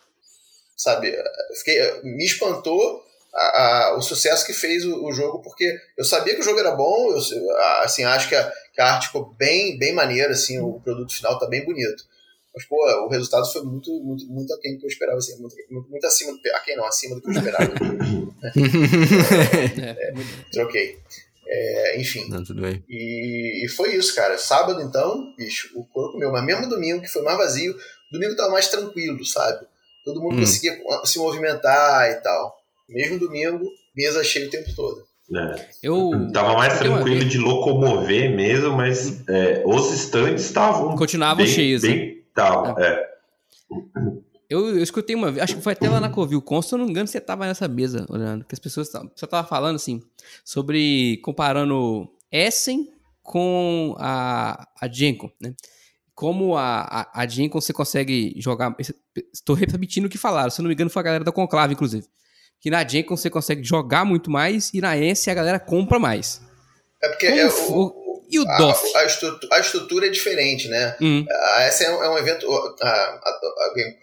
sabe, 0.76 1.16
fiquei, 1.58 2.02
me 2.02 2.24
espantou 2.24 3.02
a, 3.34 3.86
a, 3.86 3.96
o 3.96 4.02
sucesso 4.02 4.46
que 4.46 4.52
fez 4.52 4.84
o, 4.84 5.04
o, 5.04 5.12
jogo, 5.12 5.40
porque 5.40 5.76
eu 5.96 6.04
sabia 6.04 6.34
que 6.34 6.40
o 6.40 6.44
jogo 6.44 6.60
era 6.60 6.72
bom, 6.72 7.10
eu 7.12 7.58
assim, 7.82 8.04
acho 8.04 8.28
que 8.28 8.36
a, 8.36 8.52
que 8.72 8.80
a 8.80 8.92
arte 8.94 9.06
ficou 9.06 9.34
bem, 9.34 9.78
bem 9.78 9.92
maneira, 9.92 10.32
assim, 10.32 10.58
o 10.58 10.80
produto 10.80 11.14
final 11.14 11.38
tá 11.38 11.46
bem 11.46 11.64
bonito. 11.64 12.04
Mas, 12.54 12.64
pô, 12.66 12.76
o 13.06 13.08
resultado 13.08 13.50
foi 13.50 13.62
muito, 13.62 13.90
muito, 14.00 14.26
muito 14.26 14.54
aquém 14.54 14.74
do 14.74 14.78
que 14.78 14.86
eu 14.86 14.88
esperava, 14.88 15.18
assim, 15.18 15.36
muito, 15.40 15.56
muito, 15.68 15.90
muito 15.90 16.06
acima 16.06 16.32
do 16.32 16.40
aquém 16.54 16.76
não, 16.76 16.86
acima 16.86 17.16
do 17.16 17.20
que 17.20 17.28
eu 17.28 17.32
esperava. 17.32 17.72
é, 19.82 19.90
é, 19.90 20.14
troquei. 20.52 21.00
É, 21.46 22.00
enfim. 22.00 22.28
Não, 22.28 22.42
tudo 22.42 22.62
bem. 22.62 22.82
E, 22.88 23.64
e, 23.64 23.68
foi 23.68 23.94
isso, 23.94 24.14
cara. 24.14 24.38
Sábado, 24.38 24.80
então, 24.80 25.34
bicho, 25.36 25.70
o 25.74 25.84
corpo 25.86 26.12
comeu. 26.12 26.32
Mas 26.32 26.44
mesmo 26.44 26.68
domingo, 26.68 27.02
que 27.02 27.08
foi 27.08 27.22
mais 27.22 27.36
vazio, 27.36 27.76
domingo 28.10 28.36
tava 28.36 28.50
mais 28.52 28.68
tranquilo, 28.68 29.24
sabe? 29.24 29.66
Todo 30.04 30.20
mundo 30.20 30.36
hum. 30.36 30.40
conseguia 30.40 30.78
se 31.04 31.18
movimentar 31.18 32.10
e 32.10 32.14
tal. 32.16 32.56
Mesmo 32.88 33.18
domingo, 33.18 33.64
mesa 33.96 34.22
cheia 34.22 34.46
o 34.46 34.50
tempo 34.50 34.74
todo. 34.74 35.04
É. 35.34 35.66
Eu 35.82 36.30
tava 36.32 36.52
mais 36.54 36.78
tranquilo 36.78 37.24
de 37.24 37.38
locomover 37.38 38.34
mesmo, 38.34 38.76
mas 38.76 39.26
é, 39.26 39.62
os 39.64 39.90
estandes 39.92 40.44
estavam 40.44 40.94
continuavam 40.96 41.44
bem, 41.44 41.46
cheios. 41.46 41.80
Bem, 41.80 41.96
né? 41.96 42.14
tal, 42.34 42.78
é. 42.78 43.08
É. 44.54 44.56
Eu, 44.56 44.76
eu, 44.76 44.82
escutei 44.82 45.14
uma 45.16 45.30
vez, 45.30 45.44
acho 45.44 45.56
que 45.56 45.62
foi 45.62 45.72
até 45.72 45.88
lá 45.88 46.00
na 46.00 46.10
Covil 46.10 46.40
Consta, 46.40 46.70
se 46.70 46.74
eu 46.74 46.78
não 46.78 46.86
me 46.86 46.90
engano, 46.90 47.06
você 47.06 47.20
tava 47.20 47.46
nessa 47.46 47.68
mesa 47.68 48.06
olhando, 48.08 48.44
que 48.44 48.54
as 48.54 48.58
pessoas 48.58 48.90
você 48.90 49.26
tava 49.26 49.46
falando 49.46 49.76
assim 49.76 50.02
sobre 50.44 51.18
comparando 51.22 52.08
Essen 52.30 52.92
com 53.22 53.94
a, 53.98 54.68
a 54.80 54.88
Genko, 54.88 55.30
né? 55.40 55.54
Como 56.14 56.56
a, 56.56 56.82
a, 57.12 57.22
a 57.22 57.26
você 57.52 57.72
consegue 57.72 58.34
jogar. 58.36 58.74
Estou 59.32 59.56
repetindo 59.56 60.04
o 60.04 60.08
que 60.08 60.16
falaram, 60.16 60.50
se 60.50 60.60
eu 60.60 60.62
não 60.62 60.68
me 60.68 60.74
engano, 60.74 60.90
foi 60.90 61.00
a 61.00 61.04
galera 61.04 61.24
da 61.24 61.32
Conclave, 61.32 61.74
inclusive 61.74 62.06
que 62.64 62.70
na 62.70 62.82
Jenkins 62.82 63.20
você 63.20 63.28
consegue 63.28 63.62
jogar 63.62 64.06
muito 64.06 64.30
mais 64.30 64.72
e 64.72 64.80
na 64.80 64.96
Ence 64.96 65.30
a 65.30 65.34
galera 65.34 65.60
compra 65.60 65.98
mais. 65.98 66.40
É 67.02 67.08
porque 67.10 67.26
é 67.26 67.46
o, 67.46 67.50
o, 67.50 68.03
e 68.34 68.38
o 68.38 68.48
a, 68.48 68.58
DOF? 68.58 68.96
A, 68.96 69.04
estrutura, 69.04 69.56
a, 69.56 69.60
estrutura, 69.60 70.06
é 70.06 70.10
diferente, 70.10 70.68
né? 70.68 70.96
Uhum. 71.00 71.24
A 71.30 71.68
Ence 71.68 71.84
é, 71.84 71.88
é 71.88 72.08
um 72.08 72.18
evento. 72.18 72.46
A, 72.80 72.88
a, 72.88 73.40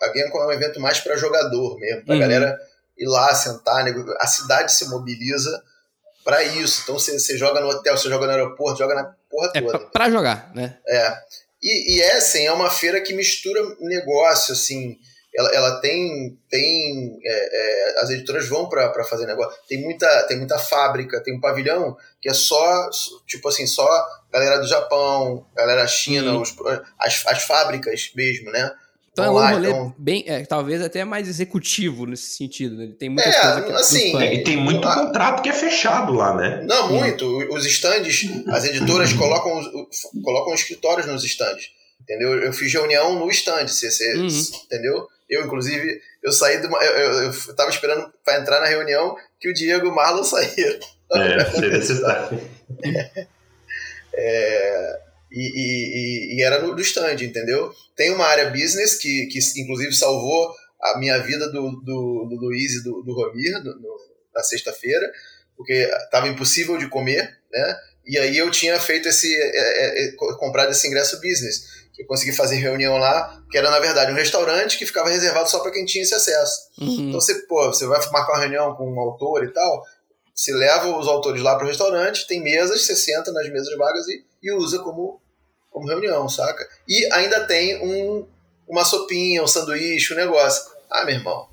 a 0.04 0.08
Gamecom 0.08 0.42
é 0.44 0.48
um 0.48 0.52
evento 0.52 0.80
mais 0.80 1.00
para 1.00 1.18
jogador 1.18 1.78
mesmo, 1.78 2.06
pra 2.06 2.16
uhum. 2.16 2.22
galera 2.22 2.58
ir 2.98 3.08
lá, 3.08 3.34
sentar, 3.34 3.84
né? 3.84 3.94
a 4.20 4.28
cidade 4.28 4.74
se 4.74 4.88
mobiliza 4.90 5.62
para 6.24 6.44
isso. 6.44 6.82
Então 6.84 6.98
você, 6.98 7.20
você 7.20 7.38
joga 7.38 7.60
no 7.60 7.70
hotel, 7.70 7.98
você 7.98 8.10
joga 8.10 8.26
no 8.26 8.32
aeroporto, 8.32 8.80
joga 8.80 8.96
na 8.96 9.04
porra 9.30 9.52
é 9.56 9.62
toda. 9.62 9.78
É 9.78 9.80
pra, 9.92 10.10
jogar, 10.10 10.52
né? 10.54 10.78
É. 10.88 11.14
E, 11.62 11.98
e 11.98 12.02
Essen 12.02 12.46
é 12.46 12.52
uma 12.52 12.70
feira 12.70 13.02
que 13.02 13.14
mistura 13.14 13.62
negócio, 13.80 14.54
assim 14.54 14.98
ela, 15.34 15.50
ela 15.54 15.82
tem, 15.82 16.38
tem 16.50 17.20
é, 17.24 17.32
é, 17.32 18.02
as 18.02 18.10
editoras 18.10 18.48
vão 18.48 18.68
para 18.68 19.04
fazer 19.06 19.26
negócio. 19.26 19.58
Tem 19.68 19.82
muita, 19.82 20.08
tem 20.24 20.38
muita 20.38 20.60
fábrica, 20.60 21.24
tem 21.24 21.36
um 21.36 21.40
pavilhão 21.40 21.96
que 22.22 22.30
é 22.30 22.34
só, 22.34 22.90
tipo 23.26 23.48
assim, 23.48 23.66
só 23.66 23.88
galera 24.32 24.58
do 24.58 24.68
Japão, 24.68 25.46
galera 25.56 25.88
China, 25.88 26.38
os, 26.38 26.54
as, 27.00 27.26
as 27.28 27.44
fábricas 27.44 28.12
mesmo, 28.16 28.52
né? 28.52 28.72
Então 29.12 29.26
é 29.26 29.30
um 29.30 29.54
rolê 29.54 29.70
então... 29.70 29.96
bem, 29.98 30.24
é, 30.26 30.46
talvez 30.46 30.82
até 30.82 31.04
mais 31.04 31.28
executivo 31.28 32.06
nesse 32.06 32.38
sentido. 32.38 32.78
Né? 32.78 32.94
Tem 32.98 33.10
muitas 33.10 33.36
é, 33.36 33.42
coisas 33.42 33.66
que 33.66 33.72
assim, 33.74 34.22
é, 34.22 34.36
E 34.36 34.44
tem 34.44 34.56
muito 34.56 34.88
a... 34.88 34.96
contrato 34.96 35.42
que 35.42 35.50
é 35.50 35.54
fechado 35.54 36.14
lá, 36.14 36.34
né? 36.34 36.64
Não, 36.66 36.94
muito. 36.94 37.26
Os 37.54 37.66
estandes, 37.66 38.30
as 38.48 38.64
editoras 38.64 39.12
colocam, 39.14 39.62
colocam 40.24 40.54
escritórios 40.54 41.08
nos 41.08 41.26
estandes. 41.26 41.72
Entendeu? 42.02 42.34
Eu 42.34 42.54
fiz 42.54 42.74
reunião 42.74 43.20
no 43.20 43.30
stand, 43.30 43.68
você, 43.68 43.92
você, 43.92 44.18
uhum. 44.18 44.28
entendeu? 44.66 45.08
Eu, 45.32 45.46
inclusive, 45.46 46.02
eu 46.22 46.32
saí 46.34 46.60
de 46.60 46.68
uma. 46.68 46.78
Eu, 46.84 46.92
eu, 46.92 47.32
eu 47.32 47.56
tava 47.56 47.70
esperando 47.70 48.14
para 48.24 48.42
entrar 48.42 48.60
na 48.60 48.68
reunião 48.68 49.16
que 49.40 49.50
o 49.50 49.54
Diego 49.54 49.86
e 49.86 49.90
o 49.90 49.96
Marlon 49.96 50.26
saíram. 50.26 50.78
É, 51.14 51.46
seria 51.46 51.70
necessário. 51.70 52.42
é, 54.14 55.00
e, 55.32 56.36
e, 56.36 56.36
e, 56.36 56.44
era 56.44 56.62
no, 56.62 56.76
do 56.76 56.82
stand, 56.82 57.24
entendeu? 57.24 57.72
Tem 57.96 58.12
uma 58.12 58.26
área 58.26 58.50
business 58.50 58.96
que, 58.96 59.28
que 59.28 59.40
inclusive 59.62 59.94
salvou 59.94 60.54
a 60.82 61.00
minha 61.00 61.18
vida 61.20 61.50
do, 61.50 61.72
do, 61.82 62.28
do 62.30 62.36
Luiz 62.36 62.74
e 62.74 62.84
do, 62.84 63.02
do 63.02 63.14
Romir 63.14 63.54
no, 63.64 63.74
no, 63.76 63.98
na 64.36 64.44
sexta-feira, 64.44 65.10
porque 65.56 65.74
estava 65.74 66.28
impossível 66.28 66.78
de 66.78 66.90
comer, 66.90 67.38
né? 67.50 67.80
E 68.06 68.18
aí 68.18 68.38
eu 68.38 68.52
tinha 68.52 68.78
feito 68.80 69.08
esse. 69.08 69.34
É, 69.34 69.48
é, 69.48 70.08
é 70.08 70.12
comprado 70.38 70.72
esse 70.72 70.88
ingresso 70.88 71.22
business 71.22 71.81
eu 72.02 72.08
consegui 72.08 72.32
fazer 72.34 72.56
reunião 72.58 72.98
lá, 72.98 73.42
que 73.50 73.58
era 73.58 73.70
na 73.72 73.80
verdade 73.80 74.12
um 74.12 74.16
restaurante 74.16 74.78
que 74.78 74.86
ficava 74.86 75.10
reservado 75.10 75.50
só 75.50 75.60
para 75.60 75.72
quem 75.72 75.86
tinha 75.86 76.04
esse 76.04 76.14
acesso. 76.14 76.60
Uhum. 76.80 77.10
Então 77.10 77.22
você, 77.22 77.36
pô, 77.48 77.66
você 77.68 77.86
vai 77.86 78.00
marcar 78.12 78.34
uma 78.34 78.40
reunião 78.42 78.76
com 78.76 78.92
um 78.92 79.00
autor 79.00 79.44
e 79.44 79.50
tal, 79.54 79.84
Se 80.34 80.52
leva 80.54 80.88
os 80.98 81.08
autores 81.08 81.42
lá 81.44 81.56
pro 81.58 81.68
restaurante, 81.68 82.26
tem 82.28 82.42
mesas, 82.42 82.86
você 82.86 82.96
senta 82.96 83.32
nas 83.32 83.48
mesas 83.52 83.78
vagas 83.78 84.08
e, 84.08 84.24
e 84.42 84.52
usa 84.54 84.80
como, 84.80 85.22
como 85.70 85.88
reunião, 85.88 86.28
saca? 86.30 86.66
E 86.88 87.06
ainda 87.14 87.46
tem 87.46 87.78
um, 87.86 88.26
uma 88.68 88.84
sopinha, 88.86 89.44
um 89.44 89.48
sanduíche, 89.48 90.14
um 90.14 90.18
negócio. 90.18 90.64
Ah, 90.90 91.06
meu 91.06 91.16
irmão. 91.16 91.48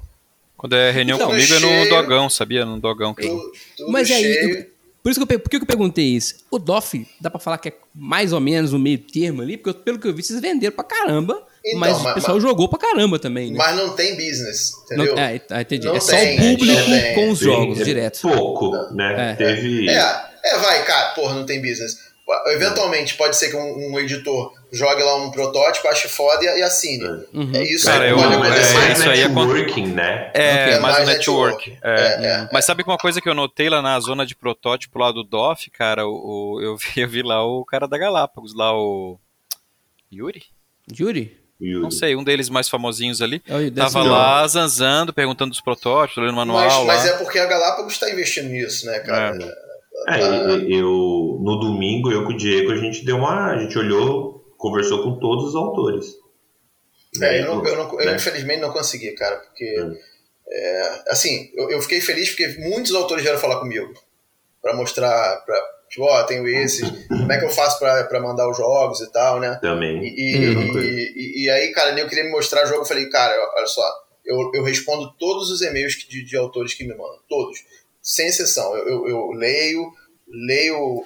Quando 0.57 0.75
é 0.75 0.91
reunião 0.91 1.19
Tudo 1.19 1.29
comigo 1.31 1.55
é 1.55 1.59
no 1.59 1.89
dogão, 1.91 2.31
sabia? 2.31 2.65
No 2.65 2.81
dogão. 2.81 3.15
que- 3.15 3.23
Tu- 3.29 3.53
tudo 3.77 3.93
Mas 3.93 4.11
aí, 4.11 4.23
cheio. 4.23 4.71
Por 5.09 5.11
isso 5.23 5.27
que 5.27 5.35
eu, 5.35 5.41
por 5.41 5.51
que 5.51 5.57
eu 5.57 5.67
perguntei 5.67 6.05
isso? 6.05 6.35
O 6.51 6.59
DOF, 6.59 7.07
dá 7.21 7.31
pra 7.31 7.39
falar 7.41 7.59
que 7.59 7.69
é 7.69 7.73
mais 7.95 8.33
ou 8.33 8.41
menos 8.41 8.73
o 8.73 8.79
meio 8.79 8.99
termo 8.99 9.43
ali, 9.43 9.57
porque 9.57 9.71
eu- 9.71 9.75
pelo 9.83 9.99
que 9.99 10.07
eu 10.09 10.15
vi, 10.15 10.23
vocês 10.23 10.41
venderam 10.41 10.75
pra 10.75 10.85
caramba, 10.85 11.43
Então, 11.65 11.81
mas 11.81 11.97
o 11.99 12.03
mas- 12.05 12.15
pessoal 12.15 12.41
jogou 12.41 12.69
pra 12.69 12.79
caramba 12.79 13.19
também, 13.19 13.51
né? 13.51 13.57
Mas 13.59 13.77
não 13.77 13.95
tem 13.97 14.15
business, 14.17 14.73
Não- 14.91 15.05
entendeu? 15.05 15.19
é, 15.19 15.41
ah, 15.51 15.61
entendi. 15.63 15.87
Não 15.87 15.97
é 15.97 16.01
só 16.01 16.11
tem, 16.13 16.37
o 16.39 16.59
público 16.59 16.81
não 16.91 16.99
tem. 17.01 17.15
com 17.15 17.31
os 17.31 17.39
jogos, 17.39 17.81
é 17.81 17.85
direto. 17.85 18.21
Pouco, 18.23 18.71
né? 18.95 19.33
É. 19.33 19.35
Teve. 19.37 19.89
É, 19.89 19.99
é, 20.45 20.59
vai, 20.59 20.85
cara, 20.85 21.15
porra, 21.15 21.35
não 21.35 21.47
tem 21.47 21.61
business. 21.61 22.08
Eventualmente 22.49 23.15
pode 23.15 23.37
ser 23.37 23.49
que 23.51 23.57
um, 23.57 23.93
um 23.95 23.99
editor 23.99 24.53
jogue 24.71 25.03
lá 25.03 25.17
um 25.17 25.31
protótipo, 25.31 25.89
ache 25.89 26.09
foda 26.09 26.45
e, 26.45 26.59
e 26.59 26.63
assine. 26.63 27.05
Uhum. 27.33 27.51
É 27.55 27.63
isso 27.65 27.87
Cara, 27.87 28.05
que 28.07 28.13
eu- 28.13 28.19
mas 28.39 28.55
é, 28.55 28.59
é 28.89 28.93
isso 28.93 29.09
aí 29.11 29.21
é 29.21 29.29
networking, 29.29 29.87
né? 29.87 30.31
É, 30.35 30.71
É 30.73 30.79
mais 30.79 30.95
o 30.97 30.99
mais 30.99 31.09
network. 31.09 31.71
network. 31.71 31.79
é. 31.83 32.01
É, 32.01 32.27
é. 32.45 32.49
Mas 32.53 32.65
sabe 32.67 32.85
que 32.85 32.91
uma 32.91 32.99
coisa 32.99 33.21
que 33.21 33.29
eu 33.29 33.35
notei 33.35 33.71
lá 33.71 33.81
na 33.81 33.99
zona 34.01 34.27
de 34.27 34.35
protótipo 34.37 34.99
lá 34.99 35.11
do 35.11 35.25
DOF, 35.25 35.71
cara? 35.71 36.07
O, 36.07 36.57
o- 36.57 36.61
eu, 36.63 36.77
vi, 36.77 37.01
eu 37.01 37.09
vi 37.09 37.23
lá 37.23 37.43
o 37.45 37.65
cara 37.65 37.89
da 37.89 37.97
Galápagos, 37.97 38.55
lá 38.55 38.77
o. 38.77 39.19
Yuri? 40.13 40.43
Yuri? 40.99 41.37
Yuri. 41.61 41.83
Não 41.83 41.91
sei, 41.91 42.15
um 42.15 42.23
deles 42.23 42.49
mais 42.49 42.69
famosinhos 42.69 43.21
ali. 43.21 43.43
É 43.49 43.55
o- 43.55 43.59
deve 43.59 43.75
Tava 43.75 44.03
lá 44.05 44.47
zanzando, 44.47 45.13
perguntando 45.13 45.51
dos 45.51 45.61
protótipos, 45.61 46.23
lendo 46.23 46.35
o 46.35 46.37
Mas, 46.37 46.47
manual 46.47 46.85
mas 46.85 47.05
lá. 47.05 47.11
é 47.11 47.13
porque 47.19 47.39
a 47.39 47.47
Galápagos 47.47 47.95
está 47.95 48.09
investindo 48.11 48.49
nisso, 48.49 48.87
né, 48.87 48.99
cara? 49.01 49.37
É, 50.07 50.21
eu, 50.21 50.71
eu- 50.71 51.39
no 51.43 51.59
domingo, 51.61 52.11
eu 52.13 52.25
com 52.25 52.33
o 52.33 52.37
Diego, 52.37 52.73
a 52.73 52.77
gente 52.77 53.05
deu 53.05 53.17
uma. 53.17 53.53
A 53.53 53.59
gente 53.59 53.77
olhou, 53.79 54.45
conversou 54.57 55.03
com 55.03 55.19
todos 55.19 55.47
os 55.49 55.55
autores. 55.57 56.07
É, 57.23 57.41
eu, 57.41 57.47
não- 57.47 57.65
eu 57.67 57.77
não- 57.77 58.01
eu 58.01 58.07
Né? 58.07 58.17
infelizmente 58.17 58.61
não 58.61 58.73
consegui, 58.73 59.13
cara, 59.13 59.37
porque 59.39 59.81
Hum. 59.81 59.97
é, 60.51 61.03
assim, 61.09 61.51
eu, 61.55 61.71
eu 61.71 61.83
fiquei 61.83 62.01
feliz 62.01 62.29
porque 62.31 62.49
muitos 62.61 62.95
autores 62.95 63.23
vieram 63.23 63.39
falar 63.39 63.59
comigo 63.61 63.93
pra 64.63 64.75
mostrar, 64.75 65.37
pra, 65.45 65.61
tipo, 65.89 66.05
ó, 66.05 66.23
tenho 66.25 66.47
esses, 66.47 66.89
como 67.09 67.33
é 67.33 67.39
que 67.39 67.45
eu 67.45 67.51
faço 67.51 67.79
pra, 67.79 68.05
pra 68.05 68.21
mandar 68.21 68.49
os 68.49 68.57
jogos 68.57 69.01
e 69.01 69.11
tal, 69.11 69.41
né? 69.41 69.59
Também. 69.61 70.03
E, 70.05 70.37
e, 70.37 70.57
Uhum. 70.57 70.81
e- 70.81 71.45
e- 71.45 71.51
aí, 71.51 71.73
cara, 71.73 71.99
eu 71.99 72.09
queria 72.09 72.25
me 72.25 72.31
mostrar 72.31 72.65
o 72.65 72.67
jogo, 72.67 72.83
eu 72.83 72.87
falei, 72.87 73.09
cara, 73.09 73.35
olha 73.57 73.67
só, 73.67 73.83
eu, 74.25 74.51
eu 74.55 74.63
respondo 74.63 75.13
todos 75.19 75.51
os 75.51 75.63
e-mails 75.63 75.95
de, 75.95 76.23
de 76.25 76.37
autores 76.37 76.75
que 76.75 76.85
me 76.85 76.95
mandam, 76.95 77.19
todos, 77.29 77.59
sem 78.09 78.27
exceção. 78.27 78.75
Eu, 78.75 78.89
eu, 78.89 79.09
eu 79.09 79.31
leio, 79.33 79.93
leio, 80.27 81.05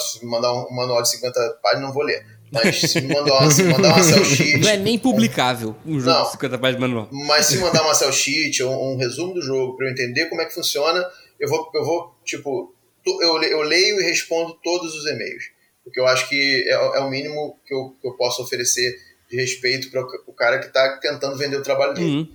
se 0.00 0.24
me 0.24 0.30
mandar 0.30 0.54
um 0.54 0.74
manual 0.74 1.02
de 1.02 1.10
50 1.10 1.58
páginas, 1.62 1.86
não 1.86 1.92
vou 1.92 2.02
ler. 2.02 2.24
Mas 2.50 2.80
se 2.80 3.02
me 3.02 3.12
mandar 3.12 3.34
uma, 3.34 3.50
se 3.50 3.62
me 3.62 3.72
mandar 3.74 3.88
uma 3.88 4.02
cell 4.02 4.24
sheet, 4.24 4.60
Não 4.60 4.70
é 4.70 4.78
nem 4.78 4.98
publicável 4.98 5.76
um 5.84 6.00
jogo 6.00 6.16
Não. 6.16 6.24
de 6.24 6.32
50 6.32 6.58
páginas 6.58 6.80
manual. 6.80 7.08
mas 7.26 7.44
se 7.44 7.58
mandar 7.58 7.82
uma 7.82 7.92
cell 7.92 8.10
sheet 8.10 8.62
ou 8.62 8.94
um, 8.94 8.96
resumo 8.96 9.34
do 9.34 9.42
jogo 9.42 9.76
para 9.76 9.86
eu 9.86 9.92
entender 9.92 10.26
como 10.30 10.40
é 10.40 10.46
que 10.46 10.54
funciona, 10.54 11.06
eu 11.38 11.46
vou, 11.46 11.70
eu 11.74 11.84
vou 11.84 12.14
tipo, 12.24 12.74
eu, 13.04 13.42
eu 13.42 13.60
leio 13.60 14.00
e 14.00 14.04
respondo 14.04 14.58
todos 14.64 14.94
os 14.94 15.04
e-mails. 15.04 15.44
Porque 15.84 16.00
eu 16.00 16.06
acho 16.06 16.26
que 16.30 16.66
é, 16.66 16.72
é 16.72 17.00
o 17.00 17.10
mínimo 17.10 17.58
que 17.66 17.74
eu, 17.74 17.94
que 18.00 18.08
eu 18.08 18.16
posso 18.16 18.42
oferecer 18.42 18.96
de 19.28 19.36
respeito 19.36 19.90
para 19.90 20.02
o 20.26 20.32
cara 20.32 20.58
que 20.58 20.68
está 20.68 20.96
tentando 20.96 21.36
vender 21.36 21.58
o 21.58 21.62
trabalho 21.62 21.92
dele. 21.92 22.06
Uhum. 22.06 22.28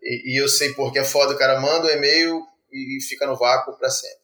E, 0.00 0.34
e 0.34 0.40
eu 0.40 0.48
sei 0.48 0.72
porque 0.74 1.00
é 1.00 1.04
foda, 1.04 1.34
o 1.34 1.38
cara 1.38 1.60
manda 1.60 1.88
o 1.88 1.90
e-mail 1.90 2.46
e 2.72 3.00
fica 3.02 3.26
no 3.26 3.36
vácuo 3.36 3.76
para 3.76 3.90
sempre. 3.90 4.18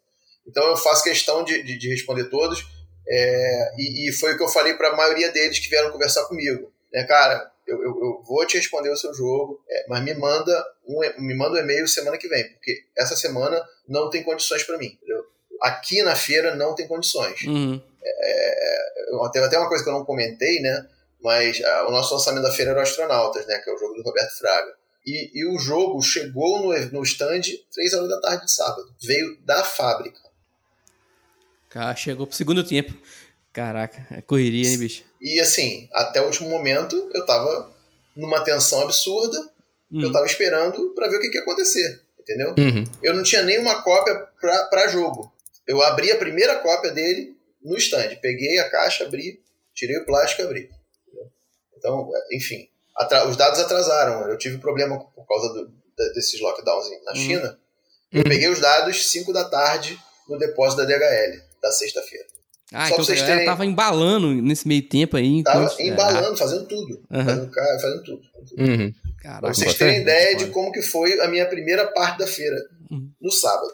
Então 0.46 0.64
eu 0.66 0.76
faço 0.76 1.02
questão 1.04 1.44
de, 1.44 1.62
de, 1.62 1.76
de 1.78 1.88
responder 1.88 2.24
todos. 2.30 2.64
é, 3.08 3.72
e, 3.78 4.08
e 4.08 4.12
foi 4.12 4.32
o 4.34 4.36
que 4.36 4.42
eu 4.42 4.48
falei 4.48 4.74
para 4.74 4.88
a 4.88 4.96
maioria 4.96 5.30
deles 5.30 5.58
que 5.58 5.68
vieram 5.68 5.90
conversar 5.90 6.24
comigo. 6.26 6.72
Né, 6.92 7.04
cara, 7.04 7.50
eu, 7.66 7.76
eu, 7.82 7.88
eu 8.00 8.22
vou 8.26 8.46
te 8.46 8.56
responder 8.56 8.90
o 8.90 8.96
seu 8.96 9.12
jogo, 9.14 9.62
é, 9.68 9.84
mas 9.88 10.02
me 10.02 10.14
manda 10.14 10.66
um, 10.86 11.00
me 11.22 11.34
manda 11.36 11.56
um 11.56 11.62
e-mail 11.62 11.86
semana 11.86 12.16
que 12.16 12.26
vem, 12.28 12.48
porque 12.54 12.84
essa 12.96 13.14
semana 13.16 13.62
não 13.86 14.08
tem 14.08 14.22
condições 14.22 14.62
para 14.64 14.78
mim. 14.78 14.86
entendeu? 14.86 15.22
Aqui 15.60 16.02
na 16.02 16.14
feira 16.16 16.54
não 16.54 16.74
tem 16.74 16.86
condições. 16.88 17.42
Uhum. 17.44 17.80
Eu- 19.10 19.30
Teve 19.32 19.46
até 19.46 19.58
uma 19.58 19.68
coisa 19.68 19.82
que 19.82 19.90
eu 19.90 19.94
não 19.94 20.04
comentei, 20.04 20.60
né? 20.60 20.86
Mas 21.20 21.60
ah, 21.64 21.86
o 21.88 21.90
nosso 21.90 22.14
lançamento 22.14 22.42
da 22.42 22.52
feira 22.52 22.70
era 22.70 22.80
o 22.80 22.82
Astronautas, 22.82 23.46
né? 23.46 23.58
Que 23.58 23.68
é 23.70 23.74
o 23.74 23.78
jogo 23.78 23.94
do 23.94 24.02
Roberto 24.02 24.38
Fraga. 24.38 24.72
E, 25.08 25.30
e 25.40 25.46
o 25.46 25.58
jogo 25.58 26.02
chegou 26.02 26.60
no, 26.60 26.90
no 26.90 27.02
stand 27.02 27.40
3 27.72 27.94
horas 27.94 28.08
da 28.10 28.20
tarde 28.20 28.44
de 28.44 28.52
sábado. 28.52 28.94
Veio 29.02 29.38
da 29.40 29.64
fábrica. 29.64 30.20
Cara, 31.70 31.96
chegou 31.96 32.26
pro 32.26 32.36
segundo 32.36 32.62
tempo. 32.62 32.94
Caraca, 33.50 34.06
é 34.10 34.20
correria, 34.20 34.68
hein, 34.68 34.78
bicho? 34.78 35.04
E 35.18 35.40
assim, 35.40 35.88
até 35.94 36.20
o 36.20 36.26
último 36.26 36.50
momento, 36.50 37.10
eu 37.14 37.24
tava 37.24 37.74
numa 38.14 38.44
tensão 38.44 38.82
absurda. 38.82 39.38
Hum. 39.90 40.02
Eu 40.02 40.12
tava 40.12 40.26
esperando 40.26 40.90
pra 40.94 41.08
ver 41.08 41.16
o 41.16 41.20
que, 41.20 41.30
que 41.30 41.38
ia 41.38 41.42
acontecer. 41.42 42.02
Entendeu? 42.20 42.54
Uhum. 42.58 42.84
Eu 43.02 43.14
não 43.14 43.22
tinha 43.22 43.42
nenhuma 43.42 43.82
cópia 43.82 44.14
pra, 44.38 44.64
pra 44.64 44.88
jogo. 44.88 45.32
Eu 45.66 45.80
abri 45.82 46.12
a 46.12 46.18
primeira 46.18 46.56
cópia 46.56 46.90
dele 46.90 47.34
no 47.62 47.78
stand. 47.78 48.16
Peguei 48.20 48.58
a 48.58 48.68
caixa, 48.68 49.04
abri, 49.04 49.40
tirei 49.72 49.96
o 49.96 50.04
plástico 50.04 50.42
e 50.42 50.44
abri. 50.44 50.70
Então, 51.78 52.10
é, 52.14 52.36
enfim, 52.36 52.68
os 53.28 53.36
dados 53.36 53.60
atrasaram. 53.60 54.28
Eu 54.28 54.38
tive 54.38 54.58
problema 54.58 54.98
por 54.98 55.26
causa 55.26 55.52
do- 55.54 55.66
de- 55.68 56.12
desses 56.14 56.40
lockdowns 56.40 56.86
na 57.04 57.12
Uhum. 57.12 57.16
China. 57.16 57.58
Eu 58.12 58.24
peguei 58.24 58.48
os 58.48 58.60
dados 58.60 59.10
5 59.10 59.32
da 59.32 59.44
tarde 59.44 59.98
no 60.28 60.38
depósito 60.38 60.82
da 60.82 60.88
DHL 60.88 61.40
da 61.62 61.70
sexta-feira. 61.72 62.24
Ah, 62.72 62.86
Só 62.86 62.94
então 62.94 63.04
vocês 63.04 63.22
terem- 63.22 63.44
tava 63.46 63.64
embalando 63.64 64.28
nesse 64.42 64.68
meio 64.68 64.86
tempo 64.86 65.16
aí. 65.16 65.42
Tava 65.42 65.64
enquanto- 65.64 65.80
embalando, 65.80 66.36
fazendo 66.36 66.66
tudo. 66.66 67.02
Aham. 67.10 67.24
Fazendo, 67.24 67.52
fazendo 67.80 68.02
tudo. 68.04 68.20
fazendo 68.32 68.48
tudo. 68.48 68.62
Uhum. 68.82 68.94
Caraca, 69.22 69.40
Pra 69.40 69.54
vocês 69.54 69.74
terem 69.74 70.00
ideia 70.02 70.36
de 70.36 70.46
como 70.46 70.70
que 70.70 70.82
foi 70.82 71.18
a 71.20 71.28
minha 71.28 71.46
primeira 71.46 71.86
parte 71.92 72.18
da 72.18 72.26
feira. 72.26 72.56
Uhum. 72.90 73.10
No 73.20 73.30
sábado. 73.32 73.72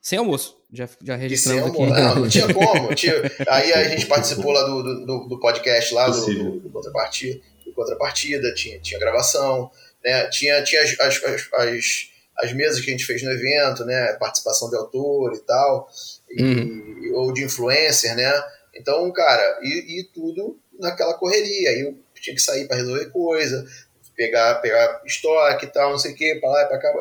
Sem 0.00 0.18
almoço. 0.18 0.56
Já, 0.72 0.86
já 1.02 1.14
sem 1.14 1.16
registramos 1.22 1.70
aqui. 1.70 1.86
Não, 1.86 2.14
não 2.16 2.28
tinha 2.28 2.46
como. 2.54 2.94
Tinha... 2.94 3.14
Aí 3.48 3.72
a 3.72 3.84
gente 3.88 4.06
participou 4.06 4.52
lá 4.52 4.62
do, 4.64 4.82
do, 5.06 5.28
do- 5.28 5.40
podcast 5.40 5.94
lá, 5.94 6.08
do, 6.08 6.26
do, 6.26 6.60
do 6.60 6.70
Contrapartida, 6.70 7.40
do 7.40 7.55
Contrapartida 7.76 8.52
tinha, 8.54 8.80
tinha 8.80 8.98
gravação, 8.98 9.70
né? 10.04 10.28
tinha, 10.30 10.62
tinha 10.64 10.82
as, 10.82 10.98
as, 10.98 11.22
as, 11.24 11.48
as, 11.52 12.08
as 12.38 12.52
mesas 12.52 12.80
que 12.80 12.88
a 12.88 12.92
gente 12.92 13.04
fez 13.06 13.22
no 13.22 13.30
evento, 13.30 13.84
né? 13.84 14.14
Participação 14.18 14.68
de 14.68 14.76
autor 14.76 15.34
e 15.34 15.38
tal, 15.40 15.88
e- 16.30 17.12
ou 17.14 17.32
de 17.32 17.44
influencer, 17.44 18.16
né? 18.16 18.32
Então, 18.74 19.10
cara, 19.12 19.58
e, 19.62 20.00
e 20.00 20.04
tudo 20.12 20.58
naquela 20.78 21.14
correria. 21.14 21.70
Aí 21.70 21.80
eu 21.80 21.96
tinha 22.20 22.34
que 22.34 22.42
sair 22.42 22.66
para 22.66 22.76
resolver 22.76 23.06
coisa, 23.10 23.64
pegar, 24.16 24.56
pegar 24.56 25.02
estoque 25.06 25.66
e 25.66 25.68
tal, 25.68 25.90
não 25.92 25.98
sei 25.98 26.12
o 26.12 26.14
que, 26.16 26.34
pra 26.36 26.50
lá 26.50 26.62
e 26.62 26.66
pra 26.66 26.78
cá. 26.78 26.92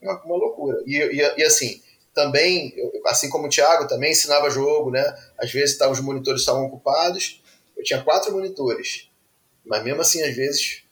Uma, 0.00 0.22
uma 0.24 0.36
loucura. 0.36 0.82
E, 0.86 0.96
e, 0.96 1.34
e 1.38 1.42
assim, 1.44 1.82
também, 2.14 2.72
eu- 2.76 2.92
assim 3.06 3.28
como 3.28 3.46
o 3.46 3.50
Thiago, 3.50 3.86
também 3.88 4.12
ensinava 4.12 4.48
jogo, 4.50 4.90
né? 4.90 5.04
Às 5.38 5.50
vezes 5.52 5.76
tava, 5.76 5.92
os 5.92 6.00
monitores 6.00 6.40
estavam 6.40 6.64
ocupados. 6.64 7.42
Eu 7.76 7.82
tinha 7.82 8.02
quatro 8.02 8.32
monitores. 8.32 9.10
Mas 9.66 9.82
mesmo 9.84 10.00
assim, 10.00 10.22
às 10.22 10.34
vezes, 10.34 10.82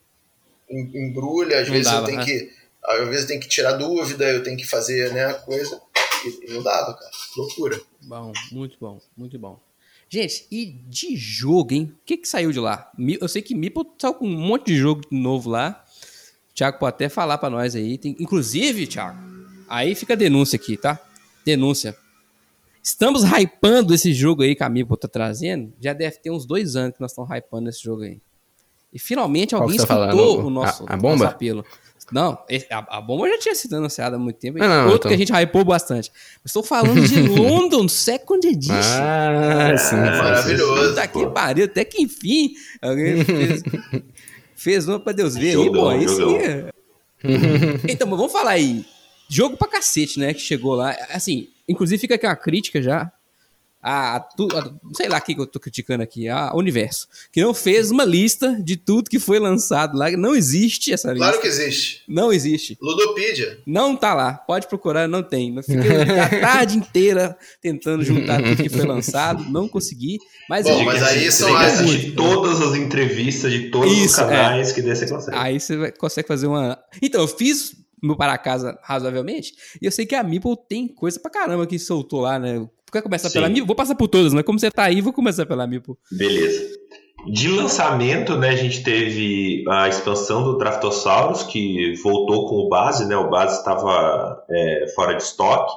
em- 0.68 1.08
embrulha, 1.08 1.60
às 1.60 1.66
Não 1.68 1.74
vezes 1.74 1.90
dava, 1.90 2.02
eu 2.02 2.06
tenho 2.06 2.18
né? 2.18 2.24
que. 2.24 2.62
Às 2.84 3.08
vezes 3.08 3.26
tenho 3.26 3.40
que 3.40 3.48
tirar 3.48 3.72
dúvida, 3.72 4.24
eu 4.28 4.42
tenho 4.42 4.56
que 4.56 4.66
fazer 4.66 5.12
né, 5.12 5.32
coisa. 5.34 5.80
E, 6.24 6.52
não 6.52 6.62
dava, 6.62 6.94
cara. 6.94 7.10
Loucura. 7.36 7.80
Bom, 8.02 8.32
muito 8.50 8.76
bom, 8.80 9.00
muito 9.16 9.38
bom. 9.38 9.60
Gente, 10.08 10.46
e 10.50 10.66
de 10.66 11.16
jogo, 11.16 11.72
hein? 11.72 11.94
O 12.02 12.04
que 12.04 12.16
que 12.18 12.28
saiu 12.28 12.52
de 12.52 12.60
lá? 12.60 12.90
Eu 13.20 13.28
sei 13.28 13.40
que 13.40 13.54
Meeple 13.54 13.84
saiu 13.98 14.14
com 14.14 14.26
um 14.26 14.36
monte 14.36 14.66
de 14.66 14.76
jogo 14.76 15.02
novo 15.10 15.48
lá. 15.48 15.84
O 16.50 16.54
Thiago 16.54 16.78
pode 16.78 16.94
até 16.94 17.08
falar 17.08 17.38
pra 17.38 17.48
nós 17.48 17.74
aí. 17.74 17.96
Tem- 17.96 18.16
inclusive, 18.20 18.86
Thiago, 18.86 19.18
aí 19.68 19.94
fica 19.94 20.12
a 20.12 20.16
denúncia 20.16 20.56
aqui, 20.56 20.76
tá? 20.76 20.98
Denúncia. 21.46 21.96
Estamos 22.82 23.22
hypando 23.24 23.94
esse 23.94 24.12
jogo 24.12 24.42
aí 24.42 24.54
que 24.56 24.62
a 24.62 24.68
Meeple 24.68 24.98
tá 24.98 25.08
trazendo. 25.08 25.72
Já 25.80 25.92
deve 25.92 26.16
ter 26.18 26.30
uns 26.30 26.44
dois 26.44 26.74
anos 26.76 26.94
que 26.96 27.00
nós 27.00 27.12
estamos 27.12 27.30
hypando 27.30 27.68
esse 27.70 27.82
jogo 27.82 28.02
aí. 28.02 28.20
E 28.92 28.98
finalmente 28.98 29.54
alguém 29.54 29.76
tá 29.78 29.84
escutou 29.84 29.96
falando? 30.06 30.46
o 30.46 30.50
nosso, 30.50 30.84
A- 30.86 30.94
a 30.94 30.96
bomba? 30.96 31.16
nosso 31.24 31.34
apelo. 31.34 31.64
Não, 32.10 32.32
a, 32.70 32.98
a 32.98 33.00
bomba 33.00 33.26
já 33.26 33.38
tinha 33.38 33.54
sido 33.54 33.74
anunciada 33.76 34.16
há 34.16 34.18
muito 34.18 34.36
tempo. 34.36 34.58
Não, 34.58 34.68
não, 34.68 34.84
Outro 34.92 34.96
então. 34.96 35.08
que 35.08 35.14
a 35.14 35.16
gente 35.16 35.32
hypou 35.32 35.64
bastante. 35.64 36.12
Estou 36.44 36.62
falando 36.62 37.00
de 37.08 37.20
London 37.26 37.88
Second 37.88 38.46
Edition. 38.46 38.74
Ah, 38.74 39.74
sim. 39.78 39.96
Maravilhoso. 39.96 40.90
Puta 40.90 41.08
que 41.08 41.26
pariu, 41.28 41.64
até 41.64 41.84
que 41.86 42.02
enfim 42.02 42.52
alguém 42.82 43.24
fez, 43.24 43.62
fez 44.54 44.88
uma 44.88 45.00
pra 45.00 45.12
Deus 45.14 45.34
ver 45.36 45.46
aí, 45.56 45.64
Jogão, 45.64 45.82
pô. 45.84 45.88
Aí 45.88 46.06
sim. 46.08 46.16
jogão. 46.16 46.36
é. 46.38 46.70
então, 47.88 48.06
mas 48.06 48.18
vamos 48.18 48.32
falar 48.32 48.50
aí. 48.50 48.84
Jogo 49.28 49.56
pra 49.56 49.68
cacete, 49.68 50.18
né? 50.20 50.34
Que 50.34 50.40
chegou 50.40 50.74
lá. 50.74 50.94
Assim, 51.10 51.48
inclusive 51.66 51.98
fica 51.98 52.16
aqui 52.16 52.26
uma 52.26 52.36
crítica 52.36 52.82
já. 52.82 53.10
A, 53.82 54.20
tu, 54.20 54.46
a, 54.56 54.72
sei 54.94 55.08
lá 55.08 55.18
o 55.18 55.20
que 55.22 55.32
eu 55.38 55.46
tô 55.46 55.58
criticando 55.58 56.02
aqui, 56.04 56.28
a 56.28 56.54
Universo, 56.54 57.08
que 57.32 57.42
não 57.42 57.52
fez 57.52 57.90
uma 57.90 58.04
lista 58.04 58.56
de 58.62 58.76
tudo 58.76 59.10
que 59.10 59.18
foi 59.18 59.38
lançado 59.40 59.98
lá. 59.98 60.10
Não 60.12 60.36
existe 60.36 60.92
essa 60.92 61.08
lista. 61.12 61.26
Claro 61.26 61.40
que 61.40 61.48
existe. 61.48 62.02
Não 62.08 62.32
existe. 62.32 62.78
Ludopedia. 62.80 63.58
Não 63.66 63.96
tá 63.96 64.14
lá. 64.14 64.34
Pode 64.34 64.68
procurar, 64.68 65.08
não 65.08 65.22
tem. 65.22 65.56
Eu 65.56 65.62
fiquei 65.62 65.96
a 66.20 66.28
tarde 66.40 66.76
inteira 66.78 67.36
tentando 67.60 68.04
juntar 68.04 68.40
tudo 68.42 68.62
que 68.62 68.68
foi 68.68 68.86
lançado, 68.86 69.44
não 69.50 69.66
consegui. 69.68 70.18
Mas, 70.48 70.64
Bom, 70.64 70.84
mas 70.84 71.02
aí 71.02 71.24
Você 71.24 71.32
são 71.32 71.56
as- 71.56 71.80
assistir 71.80 72.12
todas 72.14 72.60
as 72.60 72.74
entrevistas 72.76 73.50
de 73.52 73.70
todos 73.70 73.90
os 73.90 73.98
Isso, 74.04 74.20
é. 74.20 74.28
canais 74.28 74.70
que 74.72 74.80
daí 74.82 74.94
você 74.94 75.08
consegue. 75.08 75.36
aí 75.36 75.58
você 75.58 75.76
vai- 75.76 75.92
consegue 75.92 76.28
fazer 76.28 76.46
uma. 76.46 76.78
Então, 77.02 77.20
eu 77.22 77.28
fiz 77.28 77.74
meu 78.02 78.16
para 78.16 78.36
casa 78.38 78.78
razoavelmente, 78.82 79.54
e 79.80 79.86
eu 79.86 79.92
sei 79.92 80.04
que 80.04 80.14
a 80.14 80.22
Meeple 80.24 80.56
tem 80.68 80.88
coisa 80.88 81.20
pra 81.20 81.30
caramba 81.30 81.66
que 81.66 81.78
soltou 81.78 82.20
lá, 82.20 82.36
né? 82.38 82.64
Quer 82.92 83.02
começar 83.02 83.28
Sim. 83.30 83.34
pela 83.34 83.48
Meeple? 83.48 83.66
Vou 83.66 83.76
passar 83.76 83.94
por 83.94 84.08
todas, 84.08 84.34
né? 84.34 84.42
Como 84.42 84.58
você 84.58 84.70
tá 84.70 84.84
aí, 84.84 85.00
vou 85.00 85.12
começar 85.12 85.46
pela 85.46 85.66
Meeple. 85.66 85.94
Beleza. 86.10 86.78
De 87.26 87.48
lançamento, 87.48 88.36
né, 88.36 88.50
a 88.50 88.56
gente 88.56 88.82
teve 88.82 89.64
a 89.68 89.88
expansão 89.88 90.42
do 90.42 90.58
Draftosaurus, 90.58 91.44
que 91.44 91.94
voltou 92.02 92.48
com 92.48 92.56
o 92.56 92.68
base, 92.68 93.06
né? 93.06 93.16
O 93.16 93.30
base 93.30 93.58
estava 93.58 94.44
é, 94.50 94.86
fora 94.94 95.14
de 95.14 95.22
estoque, 95.22 95.72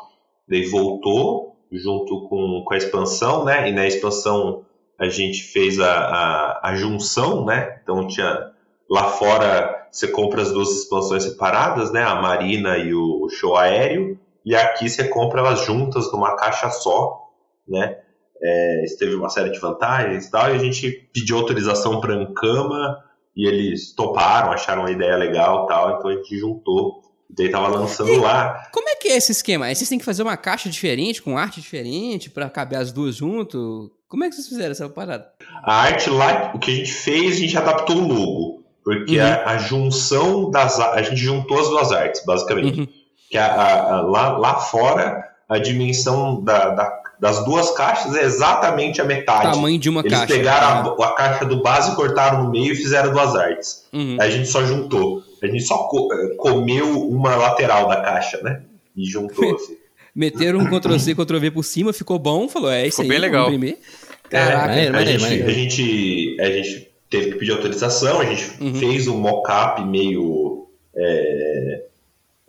daí 0.49 0.65
voltou 0.65 1.55
junto 1.71 2.27
com, 2.27 2.63
com 2.65 2.73
a 2.73 2.77
expansão, 2.77 3.45
né? 3.45 3.69
E 3.69 3.71
na 3.71 3.85
expansão 3.87 4.65
a 4.99 5.07
gente 5.07 5.43
fez 5.43 5.79
a, 5.79 5.93
a, 5.93 6.69
a 6.69 6.75
junção, 6.75 7.45
né? 7.45 7.79
Então 7.83 8.07
tinha 8.07 8.51
lá 8.89 9.09
fora 9.09 9.87
você 9.95 10.09
compra 10.09 10.41
as 10.41 10.51
duas 10.51 10.71
expansões 10.71 11.23
separadas, 11.23 11.91
né? 11.93 12.03
A 12.03 12.21
Marina 12.21 12.77
e 12.77 12.93
o 12.93 13.29
Show 13.29 13.55
Aéreo, 13.55 14.19
e 14.45 14.55
aqui 14.55 14.89
você 14.89 15.07
compra 15.07 15.39
elas 15.41 15.61
juntas 15.65 16.11
numa 16.11 16.35
caixa 16.35 16.69
só, 16.69 17.19
né? 17.67 17.97
É, 18.41 18.83
isso 18.85 18.97
teve 18.99 19.15
uma 19.15 19.29
série 19.29 19.49
de 19.49 19.59
vantagens 19.59 20.25
e 20.27 20.31
tal, 20.31 20.49
e 20.49 20.55
a 20.55 20.57
gente 20.59 20.91
pediu 21.13 21.37
autorização 21.37 21.99
para 22.01 22.13
a 22.13 22.17
Ancama 22.17 22.97
e 23.35 23.47
eles 23.47 23.93
toparam, 23.95 24.51
acharam 24.51 24.83
uma 24.83 24.91
ideia 24.91 25.15
legal 25.15 25.65
e 25.65 25.67
tal, 25.67 25.97
então 25.97 26.09
a 26.09 26.13
gente 26.13 26.37
juntou. 26.37 27.01
Daí 27.29 27.49
tava 27.49 27.67
lançando 27.67 28.15
lá. 28.21 28.69
Como 28.71 28.87
é 28.87 28.95
que 28.95 29.07
é 29.07 29.17
esse 29.17 29.31
esquema? 29.31 29.65
Aí 29.65 29.75
vocês 29.75 29.89
têm 29.89 29.97
que 29.97 30.05
fazer 30.05 30.21
uma 30.21 30.37
caixa 30.37 30.69
diferente, 30.69 31.21
com 31.21 31.37
arte 31.37 31.59
diferente, 31.59 32.29
pra 32.29 32.49
caber 32.49 32.77
as 32.77 32.91
duas 32.91 33.15
junto? 33.15 33.91
Como 34.07 34.23
é 34.23 34.29
que 34.29 34.35
vocês 34.35 34.47
fizeram 34.47 34.71
essa 34.71 34.87
parada? 34.87 35.25
A 35.63 35.73
arte 35.81 36.09
lá, 36.09 36.51
o 36.53 36.59
que 36.59 36.71
a 36.71 36.75
gente 36.75 36.93
fez, 36.93 37.35
a 37.35 37.39
gente 37.39 37.57
adaptou 37.57 37.97
o 37.97 38.07
logo. 38.07 38.63
Porque 38.83 39.17
Uhum. 39.17 39.25
a, 39.25 39.49
a 39.49 39.57
junção 39.57 40.51
das. 40.51 40.79
a- 40.79 40.93
A 40.93 41.01
gente 41.01 41.17
juntou 41.17 41.59
as 41.59 41.67
duas 41.67 41.91
artes, 41.91 42.23
basicamente. 42.23 42.81
Uhum. 42.81 42.87
Que 43.29 43.37
a- 43.37 43.45
a- 43.47 43.95
a- 43.97 44.01
lá, 44.01 44.37
lá 44.37 44.55
fora, 44.55 45.23
a 45.49 45.57
dimensão 45.57 46.43
da- 46.43 46.69
da- 46.69 47.01
das 47.19 47.43
duas 47.45 47.71
caixas 47.71 48.13
é 48.15 48.23
exatamente 48.23 48.99
a 49.01 49.03
metade. 49.05 49.51
Tamanho 49.53 49.79
de 49.79 49.89
uma 49.89 50.01
Eles 50.01 50.11
caixa. 50.11 50.33
pegaram 50.33 50.95
a, 51.01 51.05
a 51.07 51.11
caixa 51.13 51.45
do 51.45 51.61
base, 51.61 51.95
cortaram 51.95 52.43
no 52.43 52.51
meio 52.51 52.73
e 52.73 52.75
fizeram 52.75 53.11
duas 53.13 53.35
artes. 53.35 53.85
Uhum. 53.93 54.17
Aí 54.19 54.27
a 54.27 54.31
gente 54.31 54.47
só 54.49 54.63
juntou. 54.65 55.23
A 55.41 55.47
gente 55.47 55.63
só 55.63 55.77
co- 55.87 56.09
eh, 56.13 56.35
comeu 56.35 57.07
uma 57.07 57.35
lateral 57.35 57.87
da 57.87 58.01
caixa, 58.01 58.39
né? 58.43 58.61
E 58.95 59.05
juntou 59.05 59.33
assim. 59.55 59.75
Meteram 60.13 60.59
um 60.59 60.65
Ctrl-C, 60.69 61.13
Ctrl-V 61.15 61.51
por 61.51 61.63
cima, 61.63 61.91
ficou 61.93 62.17
bom, 62.19 62.47
falou, 62.47 62.71
é 62.71 62.87
isso 62.87 62.97
Ficou 63.01 63.03
aí, 63.03 63.09
bem 63.09 63.19
legal. 63.19 63.45
imprimir. 63.47 63.77
É, 64.31 64.37
Caraca. 64.39 64.67
maneiro, 64.67 64.89
a, 64.89 64.93
maneiro, 64.99 65.19
gente, 65.19 65.29
maneiro. 65.29 65.47
a, 65.47 65.53
gente, 65.53 66.37
a 66.41 66.45
gente 66.51 66.87
teve 67.09 67.31
que 67.31 67.35
pedir 67.39 67.51
autorização, 67.51 68.19
a 68.21 68.25
gente 68.25 68.51
Uhum. 68.61 68.75
fez 68.75 69.07
um 69.07 69.17
mock-up 69.17 69.83
meio. 69.85 70.67
é, 70.97 71.81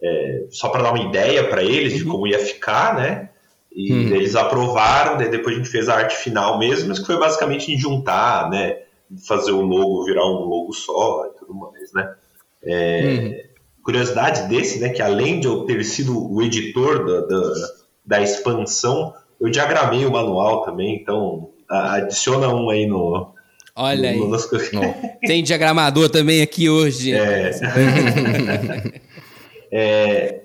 é, 0.02 0.44
só 0.50 0.68
para 0.68 0.82
dar 0.82 0.92
uma 0.92 1.04
ideia 1.04 1.48
para 1.48 1.62
eles 1.62 1.94
de 1.94 2.04
Uhum. 2.04 2.10
como 2.10 2.26
ia 2.26 2.38
ficar, 2.38 2.94
né? 2.96 3.30
E 3.74 3.92
Uhum. 3.92 4.14
eles 4.14 4.34
aprovaram, 4.36 5.18
daí 5.18 5.28
depois 5.30 5.54
a 5.54 5.58
gente 5.58 5.70
fez 5.70 5.88
a 5.88 5.94
arte 5.96 6.16
final 6.16 6.58
mesmo, 6.58 6.88
mas 6.88 6.98
que 6.98 7.06
foi 7.06 7.18
basicamente 7.18 7.72
em 7.72 7.78
juntar, 7.78 8.48
né? 8.50 8.78
Fazer 9.26 9.52
o 9.52 9.60
logo 9.60 10.04
virar 10.04 10.24
um 10.26 10.44
logo 10.44 10.72
só 10.72 11.26
e 11.26 11.38
tudo 11.38 11.54
mais, 11.54 11.92
né? 11.92 12.14
É, 12.64 13.46
Curiosidade 13.82 14.48
desse, 14.48 14.80
né? 14.80 14.88
Que 14.88 15.00
além 15.00 15.38
de 15.38 15.46
eu 15.46 15.64
ter 15.64 15.82
sido 15.84 16.32
o 16.32 16.42
editor 16.42 17.04
da, 17.06 17.20
da, 17.26 17.52
da 18.04 18.22
expansão, 18.22 19.14
eu 19.40 19.48
diagramei 19.48 20.04
o 20.04 20.10
manual 20.10 20.62
também, 20.62 20.96
então 20.96 21.50
adiciona 21.68 22.48
um 22.48 22.68
aí 22.70 22.86
no. 22.86 23.32
Olha 23.76 24.10
aí, 24.10 24.18
tem 25.26 25.42
diagramador 25.42 26.08
também 26.08 26.42
aqui 26.42 26.68
hoje. 26.68 27.12
É. 27.14 27.50
É, 29.78 30.40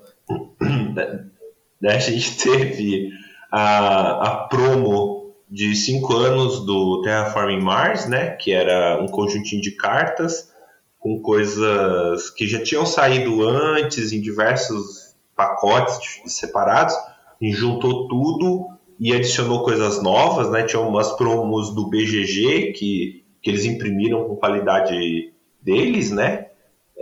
a 1.88 1.99
gente 1.99 2.38
teve 2.38 3.11
a, 3.49 4.27
a 4.27 4.36
promo 4.47 5.34
de 5.49 5.73
5 5.73 6.13
anos 6.13 6.65
do 6.65 7.01
Terraforming 7.01 7.61
Mars, 7.61 8.07
né? 8.07 8.32
Que 8.32 8.51
era 8.51 9.01
um 9.01 9.07
conjuntinho 9.07 9.61
de 9.61 9.71
cartas 9.71 10.51
com 10.99 11.21
coisas 11.21 12.29
que 12.32 12.45
já 12.45 12.61
tinham 12.61 12.86
saído 12.86 13.47
antes 13.47 14.11
em 14.11 14.19
diversos 14.19 15.15
pacotes 15.34 16.21
separados 16.25 16.93
e 17.39 17.51
juntou 17.51 18.09
tudo 18.09 18.67
e 18.99 19.13
adicionou 19.13 19.63
coisas 19.63 20.03
novas, 20.03 20.51
né? 20.51 20.63
Tinha 20.63 20.82
umas 20.82 21.09
promos 21.13 21.73
do 21.73 21.89
BGG 21.89 22.73
que, 22.73 23.23
que 23.41 23.49
eles 23.49 23.63
imprimiram 23.63 24.25
com 24.25 24.36
qualidade 24.36 25.32
deles, 25.61 26.11
né? 26.11 26.40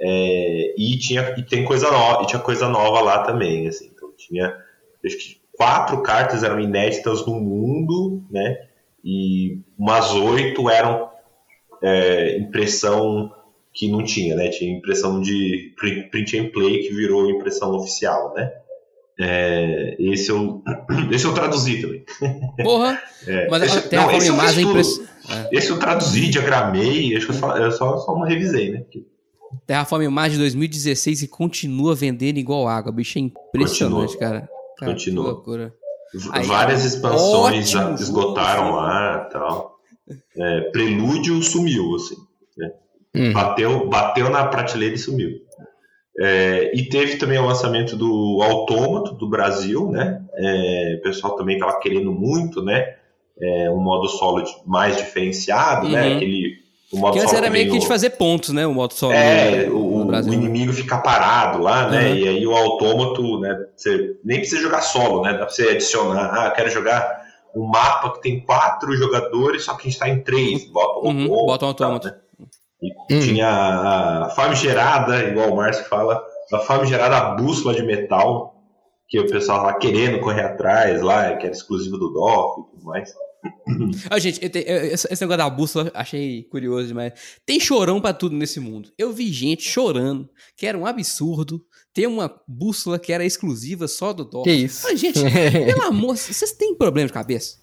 É, 0.02 0.76
e 0.78 0.98
tinha 0.98 1.36
e 1.38 1.44
tem 1.44 1.66
coisa 1.66 1.92
nova, 1.92 2.24
e 2.24 2.28
tinha 2.28 2.42
coisa 2.42 2.70
nova 2.70 3.02
lá 3.02 3.24
também, 3.24 3.68
assim. 3.68 3.92
Então 3.94 4.12
tinha 4.18 4.56
acho 5.06 5.18
que 5.18 5.40
quatro 5.58 6.02
cartas 6.02 6.44
eram 6.44 6.60
inéditas 6.60 7.26
no 7.26 7.36
mundo, 7.36 8.24
né? 8.32 8.58
E 9.04 9.60
umas 9.78 10.14
oito 10.14 10.70
eram 10.70 11.10
é, 11.82 12.38
impressão 12.38 13.32
que 13.74 13.90
não 13.90 14.04
tinha, 14.04 14.36
né? 14.36 14.50
Tinha 14.50 14.76
impressão 14.76 15.22
de 15.22 15.74
print, 16.12 16.40
and 16.40 16.50
play 16.52 16.80
que 16.80 16.94
virou 16.94 17.30
impressão 17.30 17.76
oficial, 17.76 18.34
né? 18.34 18.52
É, 19.22 19.98
esse, 20.00 20.30
eu, 20.30 20.64
esse 21.12 21.26
eu 21.26 21.34
traduzi 21.34 21.82
também. 21.82 22.06
Porra, 22.64 23.02
É, 23.28 23.50
mas 23.50 23.64
esse, 23.64 23.90
Terraform 23.90 24.18
esse 24.18 24.30
eu 24.30 24.36
fiz 24.36 24.44
Mars 24.44 24.58
é 24.58 24.62
impress... 24.62 25.10
Esse 25.52 25.70
eu 25.70 25.78
traduzi, 25.78 26.30
diagramei, 26.30 27.16
acho 27.16 27.26
que 27.26 27.32
eu 27.34 27.36
só, 27.36 27.58
eu 27.58 27.72
só, 27.72 27.98
só 27.98 28.14
não 28.16 28.22
revisei, 28.22 28.72
né? 28.72 28.84
Terraform 29.66 30.08
Mars 30.10 30.34
de 30.34 30.40
2016 30.40 31.24
e 31.24 31.28
continua 31.28 31.96
vendendo 31.96 32.38
igual 32.38 32.68
água. 32.68 32.92
Bicho, 32.92 33.18
é 33.18 33.22
impressionante, 33.22 34.14
Continua. 34.14 34.20
cara. 34.20 34.50
Cara, 34.78 34.92
Continua. 34.92 35.26
Que 35.26 35.32
loucura. 35.32 35.74
Aí, 36.32 36.46
Várias 36.46 36.86
expansões 36.86 37.70
já 37.70 37.82
ótimo 37.82 37.96
esgotaram 37.96 38.76
lá 38.76 39.28
e 39.28 39.34
tal. 39.34 39.80
É, 40.38 40.62
Prelúdio 40.72 41.42
sumiu, 41.42 41.96
assim. 41.96 42.16
Hum. 43.16 43.34
Bateu, 43.34 43.88
bateu 43.88 44.30
na 44.30 44.46
prateleira 44.46 44.96
e 44.96 45.00
sumiu. 45.00 45.42
É, 46.22 46.72
e 46.76 46.90
teve 46.90 47.18
também 47.18 47.40
o 47.40 47.46
lançamento 47.46 47.96
do 47.96 48.42
Autômato 48.44 49.14
do 49.14 49.28
Brasil, 49.28 49.90
né? 49.90 50.24
É, 50.36 50.98
o 51.00 51.02
pessoal 51.02 51.36
também 51.36 51.58
estava 51.58 51.80
querendo 51.80 52.12
muito, 52.12 52.62
né? 52.62 52.96
É, 53.42 53.72
um 53.72 53.80
modo 53.80 54.08
solo 54.10 54.44
mais 54.66 54.98
diferenciado, 54.98 55.88
né? 55.88 56.10
Uhum. 56.10 56.16
Aquele, 56.18 56.58
o 56.92 56.98
modo 56.98 57.14
Que 57.14 57.20
antes 57.20 57.32
solo 57.32 57.44
era 57.44 57.52
meio 57.52 57.72
que 57.72 57.80
de 57.80 57.88
fazer 57.88 58.12
pontos, 58.12 58.50
né? 58.50 58.66
O 58.66 58.74
modo 58.74 58.94
solo 58.94 59.14
é, 59.14 59.66
no, 59.66 59.78
o, 59.78 60.06
no 60.06 60.08
o 60.08 60.12
né? 60.12 60.34
inimigo 60.34 60.74
fica 60.74 60.98
parado 60.98 61.60
lá, 61.60 61.88
né? 61.90 62.10
Uhum. 62.10 62.16
E 62.16 62.28
aí 62.28 62.48
o 62.48 62.56
autômato, 62.56 63.40
né? 63.40 63.56
Você 63.76 64.16
nem 64.24 64.40
precisa 64.40 64.62
jogar 64.62 64.82
solo, 64.82 65.22
né? 65.22 65.34
Dá 65.34 65.40
pra 65.46 65.50
você 65.50 65.70
adicionar. 65.70 66.32
Ah, 66.34 66.52
quero 66.52 66.70
jogar 66.72 67.22
um 67.56 67.66
mapa 67.68 68.14
que 68.14 68.22
tem 68.22 68.40
quatro 68.42 68.96
jogadores, 68.96 69.66
só 69.66 69.76
que 69.76 69.88
a 69.88 69.90
gente 69.92 70.00
tá 70.00 70.10
em 70.10 70.22
três. 70.24 70.66
Bota 70.72 71.08
um 71.08 71.12
Uhum, 71.12 71.46
bota 71.46 71.66
um 71.66 71.70
autômato. 71.70 72.08
né? 72.08 72.16
E 73.10 73.20
tinha 73.20 73.48
a, 73.48 74.26
a 74.26 74.30
famigerada, 74.30 75.24
igual 75.26 75.52
o 75.52 75.56
Márcio 75.58 75.86
fala, 75.86 76.24
a 76.54 76.60
famigerada 76.60 77.36
bússola 77.36 77.76
de 77.76 77.84
metal, 77.84 78.56
que 79.08 79.20
o 79.20 79.28
pessoal 79.28 79.64
lá 79.64 79.74
querendo 79.74 80.20
correr 80.22 80.44
atrás 80.44 81.02
lá, 81.02 81.36
que 81.36 81.46
era 81.46 81.54
exclusivo 81.56 81.98
do 81.98 82.10
DOF 82.14 82.62
e 82.62 82.64
tudo 82.72 82.86
mais. 82.86 83.14
Ah, 84.10 84.20
gente, 84.20 84.40
te- 84.50 84.66
eu- 84.68 84.84
esse 84.86 85.08
negócio 85.22 85.38
da 85.38 85.50
bússola 85.50 85.92
achei 85.94 86.44
curioso 86.44 86.88
demais. 86.88 87.14
Tem 87.46 87.60
chorão 87.60 88.02
pra 88.02 88.14
tudo 88.14 88.36
nesse 88.36 88.60
mundo. 88.60 88.92
Eu 88.98 89.14
vi 89.14 89.32
gente 89.32 89.64
chorando, 89.64 90.30
que 90.58 90.66
era 90.66 90.78
um 90.78 90.86
absurdo 90.86 91.64
ter 91.94 92.08
uma 92.08 92.34
bússola 92.48 93.00
que 93.00 93.14
era 93.14 93.26
exclusiva 93.26 93.88
só 93.88 94.12
do 94.14 94.26
DOF. 94.26 94.44
Que 94.44 94.52
isso? 94.56 94.88
Ah, 94.88 94.96
gente, 94.96 95.20
pelo 95.66 95.84
amor, 95.84 96.18
vocês 96.18 96.52
têm 96.52 96.76
problema 96.76 97.08
de 97.08 97.14
cabeça? 97.14 97.58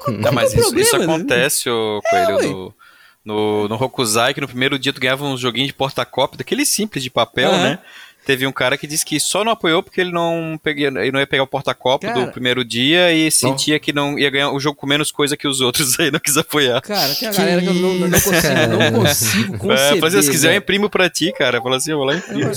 Qual- 0.00 0.16
Não, 0.18 0.32
mas 0.32 0.52
é 0.54 0.58
o 0.58 0.60
isso, 0.60 0.78
isso 0.78 0.96
acontece, 0.96 1.68
ô 1.70 2.00
Coelho, 2.08 2.36
ué. 2.36 2.46
no, 2.46 2.74
no, 3.24 3.68
no 3.68 3.74
Hokusai, 3.76 4.34
que 4.34 4.40
no 4.40 4.48
primeiro 4.48 4.78
dia 4.78 4.92
tu 4.92 5.00
ganhava 5.00 5.24
uns 5.24 5.40
joguinhos 5.40 5.68
de 5.68 5.74
porta-cópia, 5.74 6.38
daquele 6.38 6.64
simples 6.64 7.04
de 7.04 7.10
papel, 7.10 7.50
Aham. 7.50 7.62
né? 7.62 7.78
Teve 8.24 8.46
um 8.46 8.52
cara 8.52 8.78
que 8.78 8.86
disse 8.86 9.04
que 9.04 9.18
só 9.18 9.42
não 9.44 9.50
apoiou 9.50 9.82
porque 9.82 10.00
ele 10.00 10.12
não, 10.12 10.58
peguei, 10.62 10.86
ele 10.86 11.10
não 11.10 11.18
ia 11.18 11.26
pegar 11.26 11.42
o 11.42 11.46
porta-cópia 11.46 12.12
Cara. 12.12 12.24
do 12.26 12.30
primeiro 12.32 12.64
dia 12.64 13.12
e 13.12 13.30
sentia 13.32 13.80
que 13.80 13.92
não 13.92 14.16
ia 14.16 14.30
ganhar 14.30 14.50
o 14.52 14.60
jogo 14.60 14.76
com 14.76 14.86
menos 14.86 15.10
coisa 15.10 15.36
que 15.36 15.48
os 15.48 15.60
outros, 15.60 15.98
aí 16.00 16.08
não 16.10 16.20
quis 16.20 16.36
apoiar. 16.36 16.80
Cara, 16.82 17.12
tem 17.14 17.28
a 17.28 17.30
Que 17.32 17.36
galera 17.38 17.60
que 17.60 17.66
eu 17.66 17.74
não, 17.74 17.94
não 17.94 18.10
consigo, 18.10 18.42
cara. 18.42 18.66
não 18.68 19.00
consigo 19.00 19.58
conceber. 19.58 19.96
É, 19.96 20.00
fazer, 20.00 20.22
se 20.22 20.30
quiser, 20.30 20.52
eu 20.54 20.58
imprimo 20.58 20.88
pra 20.88 21.10
ti, 21.10 21.32
cara. 21.32 21.60
Fala 21.60 21.76
assim, 21.78 21.90
eu 21.90 21.96
vou 21.96 22.06
lá 22.06 22.14
e 22.14 22.18
imprimo. 22.18 22.50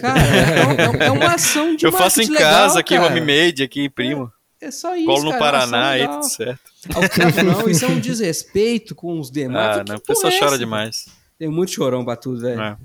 Cara, 0.00 0.20
é, 0.20 1.04
é- 1.04 1.06
é 1.06 1.10
uma 1.10 1.34
ação 1.34 1.74
de 1.74 1.84
Eu 1.84 1.90
faço 1.92 2.22
em 2.22 2.28
casa 2.28 2.34
legal, 2.74 2.78
aqui, 2.78 2.94
cara. 2.94 3.06
homemade, 3.08 3.62
aqui, 3.64 3.84
imprimo. 3.84 4.30
É 4.62 4.70
só 4.70 4.94
isso, 4.94 5.06
Colo 5.06 5.24
no 5.24 5.30
cara, 5.30 5.40
Paraná 5.40 5.88
aí, 5.88 6.06
nossa, 6.06 6.28
tudo 6.28 7.10
certo. 7.16 7.44
não, 7.44 7.68
isso 7.68 7.84
é 7.84 7.88
um 7.88 7.98
desrespeito 7.98 8.94
com 8.94 9.18
os 9.18 9.30
demais. 9.30 9.78
Ah, 9.78 9.84
não, 9.88 9.96
o 9.96 10.00
pessoal 10.00 10.32
é 10.32 10.38
chora 10.38 10.58
demais. 10.58 11.06
Tem 11.38 11.48
muito 11.48 11.72
chorão 11.72 12.04
pra 12.04 12.14
tudo, 12.14 12.42
velho. 12.42 12.60
É. 12.60 12.76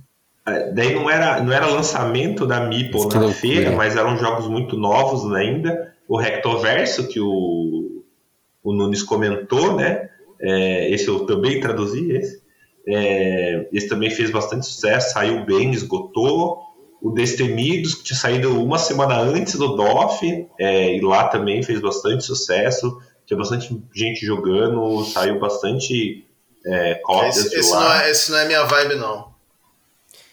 É, 0.47 0.71
Daí 0.71 0.93
não 0.93 1.09
era, 1.09 1.41
não 1.41 1.51
era 1.51 1.65
lançamento 1.65 2.45
da 2.45 2.61
Meeple 2.61 3.07
na 3.07 3.31
feira, 3.31 3.71
mas 3.71 3.95
eram 3.95 4.17
jogos 4.17 4.47
muito 4.47 4.77
novos 4.77 5.31
ainda. 5.33 5.93
O 6.07 6.17
Rectoverso, 6.17 7.07
que 7.07 7.19
o, 7.19 8.03
o 8.63 8.73
Nunes 8.73 9.01
comentou, 9.01 9.75
né? 9.75 10.09
É, 10.39 10.89
esse 10.91 11.07
eu 11.07 11.25
também 11.25 11.59
traduzi, 11.59 12.11
esse. 12.11 12.45
É, 12.87 13.67
esse 13.73 13.87
também 13.87 14.11
fez 14.11 14.29
bastante 14.29 14.67
sucesso, 14.67 15.13
saiu 15.13 15.43
bem, 15.43 15.71
esgotou. 15.71 16.59
O 17.01 17.11
Destemidos, 17.11 17.95
que 17.95 18.03
tinha 18.03 18.17
saído 18.17 18.63
uma 18.63 18.77
semana 18.77 19.19
antes 19.19 19.55
do 19.55 19.75
DOF, 19.75 20.47
é, 20.59 20.95
e 20.95 21.01
lá 21.01 21.27
também 21.27 21.61
fez 21.63 21.79
bastante 21.79 22.23
sucesso. 22.23 22.99
Tinha 23.25 23.37
bastante 23.37 23.75
gente 23.93 24.25
jogando, 24.25 25.03
saiu 25.05 25.39
bastante 25.39 26.25
é, 26.65 26.95
cópias 27.03 27.37
Esse, 27.37 27.49
de 27.49 27.55
esse 27.57 27.71
lá. 27.71 27.79
não 27.79 27.91
é, 27.91 28.11
esse 28.11 28.31
não 28.31 28.37
é 28.37 28.45
minha 28.45 28.63
vibe, 28.65 28.95
não. 28.95 29.34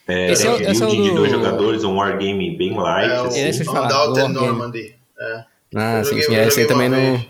É, 0.09 0.33
Esse 0.33 0.47
é 0.49 0.71
esse 0.71 0.83
é 0.83 0.87
o 0.87 0.91
de 0.91 0.97
do- 1.11 1.15
dois 1.15 1.31
jogadores, 1.31 1.85
um 1.85 1.97
wargame 1.97 2.57
bem 2.57 2.75
light. 2.77 3.11
É 3.11 3.23
o 3.23 3.27
assim. 3.27 3.41
Esse 3.49 3.61
eu 3.61 3.67
falar. 3.73 4.29
Normandy. 4.29 4.95
É. 5.21 5.45
Ah, 5.75 5.99
Eu 6.01 6.05
sim, 6.05 6.21
sim. 6.21 6.35
eu 6.35 6.43
Esse 6.43 6.61
aí 6.61 6.67
também 6.67 6.89
não, 6.89 7.25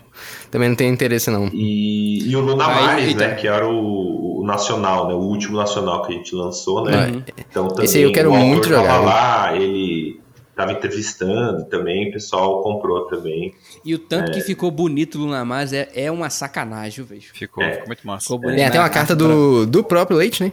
também 0.51 0.67
não 0.69 0.75
tem 0.75 0.89
interesse, 0.89 1.29
não. 1.31 1.47
E, 1.53 2.27
e 2.29 2.35
o 2.35 2.41
Lunamares, 2.41 3.05
Aí, 3.05 3.11
então. 3.13 3.27
né? 3.27 3.35
Que 3.35 3.47
era 3.47 3.65
o, 3.67 4.41
o 4.41 4.45
nacional, 4.45 5.07
né? 5.07 5.13
O 5.13 5.19
último 5.19 5.55
nacional 5.57 6.01
que 6.03 6.13
a 6.13 6.17
gente 6.17 6.35
lançou, 6.35 6.83
né? 6.83 7.07
Uhum. 7.07 7.23
Então 7.49 7.67
também 7.69 7.85
Esse 7.85 7.97
aí 7.99 8.03
eu 8.03 8.11
quero 8.11 8.33
muito 8.33 8.67
tava 8.69 8.81
jogar, 8.81 8.99
né? 8.99 9.05
lá, 9.05 9.55
ele 9.55 10.19
tava 10.55 10.71
entrevistando 10.73 11.65
também, 11.65 12.09
o 12.09 12.11
pessoal 12.11 12.61
comprou 12.61 13.05
também. 13.07 13.53
E 13.85 13.93
o 13.95 13.99
tanto 13.99 14.31
É. 14.31 14.33
que 14.33 14.41
ficou 14.41 14.69
bonito 14.69 15.15
o 15.17 15.21
Lunamars 15.21 15.71
é, 15.71 15.89
é 15.95 16.11
uma 16.11 16.29
sacanagem, 16.29 17.05
velho. 17.05 17.21
Ficou, 17.33 17.63
É. 17.63 17.71
ficou 17.73 17.87
muito 17.87 18.05
massa. 18.05 18.23
Ficou 18.23 18.39
bonito. 18.39 18.57
Tem 18.57 18.65
até 18.65 18.79
uma 18.79 18.89
carta 18.89 19.15
do, 19.15 19.65
do 19.65 19.83
próprio 19.83 20.17
Leite, 20.17 20.43
né? 20.43 20.51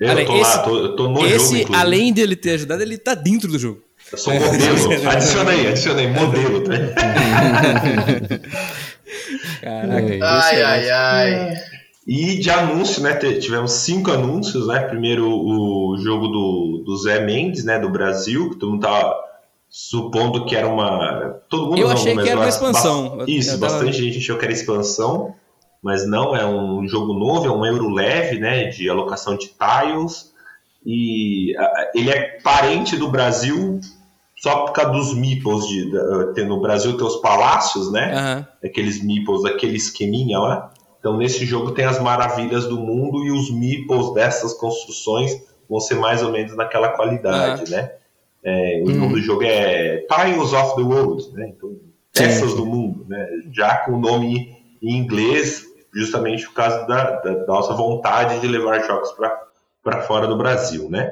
Eu 0.00 0.08
Olha, 0.10 0.24
tô 0.24 0.36
esse- 0.36 0.56
lá, 0.56 0.62
tô, 0.62 0.76
eu 0.78 0.96
tô 0.96 1.08
no 1.08 1.14
jogo, 1.20 1.26
Esse, 1.26 1.54
inclusive. 1.60 1.74
além 1.76 2.12
dele 2.12 2.34
ter 2.34 2.52
ajudado, 2.52 2.82
ele 2.82 2.96
tá 2.96 3.14
dentro 3.14 3.48
do 3.48 3.58
jogo. 3.58 3.82
Eu 4.10 4.18
sou 4.18 4.32
modelo. 4.34 5.08
adiciona 5.10 5.50
aí, 5.50 5.66
adiciona 5.68 6.00
aí, 6.00 6.06
modelo, 6.08 6.60
tá? 6.64 6.72
Caraca. 9.60 10.14
É, 10.14 10.18
Ai, 10.22 10.38
excelente. 10.40 10.62
ai, 10.62 10.90
ai. 10.90 11.54
E 12.06 12.38
de 12.38 12.50
anúncio, 12.50 13.02
né? 13.02 13.14
Tivemos 13.14 13.72
cinco 13.72 14.10
anúncios, 14.10 14.66
né? 14.66 14.80
Primeiro 14.80 15.28
o 15.28 15.96
jogo 16.02 16.28
do, 16.28 16.82
do 16.84 16.96
Zé 16.96 17.20
Mendes, 17.24 17.64
né? 17.64 17.78
Do 17.78 17.90
Brasil, 17.90 18.50
que 18.50 18.56
todo 18.56 18.70
mundo 18.72 18.80
tava 18.80 19.14
supondo 19.68 20.44
que 20.46 20.56
era 20.56 20.66
uma. 20.66 21.36
Todo 21.48 21.66
mundo 21.66 21.78
Eu 21.78 21.88
não, 21.88 21.94
achei 21.94 22.14
mas 22.14 22.24
que 22.24 22.30
era 22.30 22.40
uma 22.40 22.48
expansão. 22.48 23.16
bas- 23.18 23.28
Isso, 23.28 23.58
tava- 23.60 23.74
bastante 23.74 23.98
gente 23.98 24.18
achou 24.18 24.36
que 24.38 24.44
era 24.44 24.52
expansão, 24.52 25.34
mas 25.82 26.06
não, 26.06 26.36
é 26.36 26.44
um 26.46 26.86
jogo 26.86 27.12
novo, 27.14 27.46
é 27.46 27.50
um 27.50 27.64
euro 27.64 27.88
leve, 27.88 28.38
né? 28.38 28.64
De 28.68 28.88
alocação 28.88 29.36
de 29.36 29.48
tiles. 29.48 30.30
E 30.84 31.54
ele 31.94 32.10
é 32.10 32.38
parente 32.42 32.96
do 32.96 33.08
Brasil 33.08 33.80
só 34.36 34.64
por 34.64 34.72
causa 34.72 34.92
dos 34.92 35.14
meeples 35.14 35.66
de, 35.68 35.90
tem 36.34 36.46
no 36.46 36.60
Brasil 36.60 36.96
tem 36.96 37.06
os 37.06 37.16
palácios, 37.16 37.92
né? 37.92 38.14
Aham. 38.14 38.46
aqueles 38.64 39.02
meeples, 39.04 39.44
aquele 39.44 39.76
esqueminha 39.76 40.38
lá. 40.38 40.72
Então 40.98 41.16
nesse 41.16 41.44
jogo 41.44 41.72
tem 41.72 41.84
as 41.84 42.00
maravilhas 42.00 42.66
do 42.66 42.78
mundo 42.78 43.24
e 43.24 43.30
os 43.30 43.50
meeples 43.50 44.12
dessas 44.14 44.54
construções 44.54 45.32
vão 45.68 45.78
ser 45.80 45.96
mais 45.96 46.22
ou 46.22 46.32
menos 46.32 46.56
naquela 46.56 46.88
qualidade, 46.88 47.70
né? 47.70 47.92
É, 48.42 48.82
o 48.82 48.90
Hum. 48.90 48.94
nome 48.94 49.12
do 49.14 49.20
jogo 49.22 49.42
é 49.44 50.06
Tiles 50.10 50.52
of 50.54 50.74
the 50.76 50.82
World, 50.82 51.30
né? 51.34 51.52
Então, 51.54 51.76
peças 52.14 52.54
do 52.54 52.64
mundo, 52.64 53.04
né? 53.06 53.26
Já 53.52 53.76
com 53.84 53.92
o 53.92 54.00
nome 54.00 54.56
em 54.82 54.96
inglês, 54.96 55.66
justamente 55.94 56.44
por 56.46 56.54
causa 56.54 56.86
da, 56.86 57.20
da- 57.20 57.46
nossa 57.46 57.74
vontade 57.74 58.40
de 58.40 58.46
levar 58.46 58.80
jogos 58.86 59.10
para 59.82 60.02
fora 60.02 60.26
do 60.26 60.36
Brasil, 60.36 60.88
né? 60.90 61.10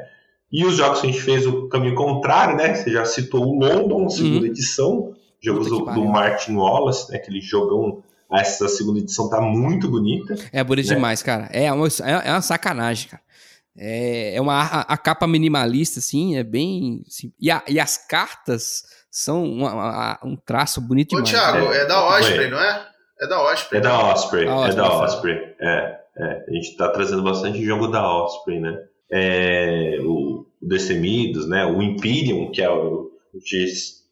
E 0.51 0.65
os 0.65 0.77
jogos 0.77 1.01
que 1.01 1.07
a 1.09 1.11
gente 1.11 1.23
fez 1.23 1.47
o 1.47 1.69
caminho 1.69 1.95
contrário, 1.95 2.57
né? 2.57 2.75
Você 2.75 2.91
já 2.91 3.05
citou 3.05 3.45
o 3.47 3.59
London, 3.59 4.09
segunda 4.09 4.47
edição, 4.47 5.15
jogos 5.41 5.69
do, 5.69 5.85
do. 5.85 6.05
Martin 6.07 6.55
Wallace, 6.57 7.11
né? 7.11 7.19
Aquele 7.19 7.41
jogão. 7.41 8.03
Essa 8.33 8.69
segunda 8.69 8.99
edição 8.99 9.29
tá 9.31 9.41
muito 9.41 9.89
bonita. 9.91 10.35
É 10.53 10.63
bonito 10.63 10.89
Né? 10.89 10.95
demais, 10.95 11.23
cara. 11.23 11.49
É 11.51 11.73
uma, 11.73 11.87
é 11.87 12.29
é 12.29 12.33
uma 12.33 12.43
sacanagem, 12.43 13.09
cara. 13.09 13.23
É, 13.77 14.35
é 14.35 14.41
uma 14.41 14.55
a, 14.61 14.81
a 14.81 14.97
capa 14.99 15.27
minimalista, 15.27 15.99
assim, 16.01 16.37
é 16.37 16.43
bem. 16.45 17.03
assim, 17.07 17.33
e, 17.41 17.51
a- 17.51 17.63
e 17.69 17.79
as 17.81 17.97
cartas 17.97 18.83
são 19.11 19.45
uma- 19.45 19.73
uma- 19.73 20.19
um 20.25 20.37
traço 20.37 20.81
bonito 20.81 21.17
Ô, 21.17 21.21
demais. 21.23 21.31
Thiago, 21.53 21.73
É. 21.73 21.83
é 21.83 21.87
da 21.87 22.05
Osprey, 22.07 22.51
não 22.51 22.59
é? 22.61 22.87
É 23.21 23.27
da 23.27 23.43
Osprey. 23.43 23.79
É 23.79 23.83
da 23.83 24.13
Osprey, 24.13 24.49
A 24.49 24.51
é 24.51 24.55
Osprey, 24.55 24.77
da. 24.77 24.93
Osprey. 25.05 25.39
É, 25.61 25.97
é. 26.19 26.45
A 26.49 26.53
gente 26.53 26.77
tá 26.77 26.89
trazendo 26.91 27.23
bastante 27.23 27.65
jogo 27.65 27.89
da 27.89 28.07
Osprey, 28.25 28.61
né? 28.61 28.79
É, 29.11 29.99
o 30.03 30.47
Destemidos, 30.63 31.49
né? 31.49 31.65
O 31.67 31.83
Imperium, 31.83 32.51
que 32.51 32.63
é 32.63 32.71
o, 32.71 33.11
o 33.35 33.41
que 33.41 33.65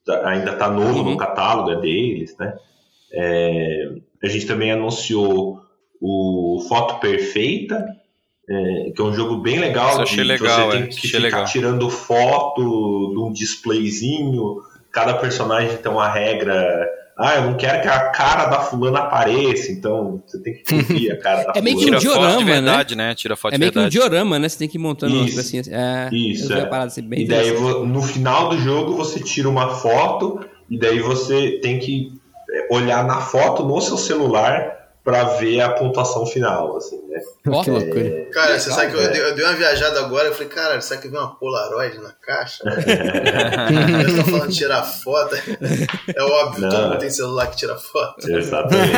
tá- 0.05 0.29
ainda 0.29 0.55
tá 0.55 0.71
novo 0.71 1.01
Uhum. 1.01 1.11
no 1.11 1.17
catálogo, 1.17 1.71
é 1.71 1.81
deles, 1.81 2.37
né? 2.39 2.55
É, 3.13 3.89
a 4.23 4.29
gente 4.29 4.47
também 4.47 4.73
anunciou 4.73 5.61
o 6.01 6.65
Foto 6.69 6.99
Perfeita, 7.01 7.85
é, 8.49 8.91
que 8.95 9.01
é 9.01 9.05
um 9.05 9.13
jogo 9.13 9.37
bem 9.39 9.59
legal. 9.59 9.91
Isso 9.91 10.03
achei 10.03 10.17
de- 10.17 10.23
que 10.37 10.43
legal, 10.43 10.71
você 10.71 10.77
é, 10.77 10.81
tem 10.81 10.89
que 10.89 10.97
achei 10.97 11.11
ficar 11.11 11.23
legal. 11.23 11.45
tirando 11.45 11.91
foto 11.91 12.61
de 13.13 13.19
um 13.21 13.33
displayzinho. 13.33 14.57
Cada 14.93 15.15
personagem 15.15 15.77
tem 15.77 15.91
uma 15.93 16.09
regra. 16.09 16.89
Ah, 17.19 17.37
eu 17.37 17.45
não 17.45 17.57
quero 17.57 17.81
que 17.81 17.89
a 17.89 18.11
cara 18.11 18.45
da 18.45 18.61
fulana 18.61 18.99
apareça, 18.99 19.73
então 19.73 20.23
você 20.27 20.39
tem 20.43 20.53
que 20.53 20.64
cobrir 20.64 21.12
a 21.12 21.17
cara 21.23 21.45
da 21.45 21.53
É 21.57 21.62
meio 21.62 21.77
que 21.79 21.85
fulana. 21.85 21.97
um 21.97 22.01
Tira 22.01 22.12
foto 22.12 22.21
diorama, 22.21 22.39
de 22.39 22.45
né? 22.45 22.53
verdade, 22.53 22.95
né? 22.97 23.14
Tira 23.14 23.37
foto 23.37 23.53
É 23.53 23.55
de 23.57 23.61
meio 23.61 23.73
que 23.73 23.79
um 23.79 23.89
diorama, 23.89 24.39
né? 24.39 24.49
Você 24.51 24.59
tem 24.59 24.69
que 24.69 24.77
ir 24.77 24.81
montando 24.81 25.25
Isso. 25.25 25.37
pecinhas. 25.37 25.67
É, 25.69 26.11
Isso, 26.12 26.53
é. 26.53 26.67
parada 26.67 26.89
assim, 26.89 27.03
bem 27.03 27.23
E 27.23 27.27
daí 27.27 27.53
no 27.59 28.03
final 28.03 28.51
do 28.51 28.59
jogo 28.59 28.95
você 28.95 29.19
tira 29.21 29.49
uma 29.49 29.71
foto 29.71 30.41
e 30.69 30.79
daí 30.79 31.01
você 31.01 31.59
tem 31.62 31.79
que 31.79 32.12
é, 32.51 32.75
olhar 32.75 33.03
na 33.07 33.21
foto 33.23 33.64
no 33.64 33.81
seu 33.81 33.97
celular 33.97 34.75
para 35.07 35.23
ver 35.23 35.61
a 35.61 35.71
pontuação 35.71 36.27
final, 36.27 36.77
assim, 36.77 37.01
né? 37.07 37.21
Loucura. 37.47 38.27
Cara, 38.33 38.59
você 38.59 38.71
Legal, 38.71 38.81
sabe 38.81 38.91
que 38.91 38.97
eu 38.97 39.13
dei, 39.13 39.23
eu 39.23 39.35
dei 39.37 39.45
uma 39.45 39.55
viajada 39.55 40.01
agora, 40.01 40.27
eu 40.27 40.33
falei, 40.33 40.49
cara, 40.49 40.81
será 40.81 41.01
que 41.01 41.07
veio 41.07 41.23
uma 41.23 41.37
Polaroid 41.37 41.97
na 41.99 42.11
caixa? 42.11 42.65
eu 42.67 44.17
tô 44.17 44.31
falando 44.33 44.49
de 44.49 44.57
tirar 44.57 44.83
foto. 44.83 45.37
É 45.37 46.23
óbvio, 46.25 46.63
Não. 46.63 46.71
todo 46.71 46.89
mundo 46.89 46.99
tem 46.99 47.09
celular 47.09 47.47
que 47.47 47.57
tira 47.57 47.77
foto. 47.77 48.29
Exatamente. 48.29 48.77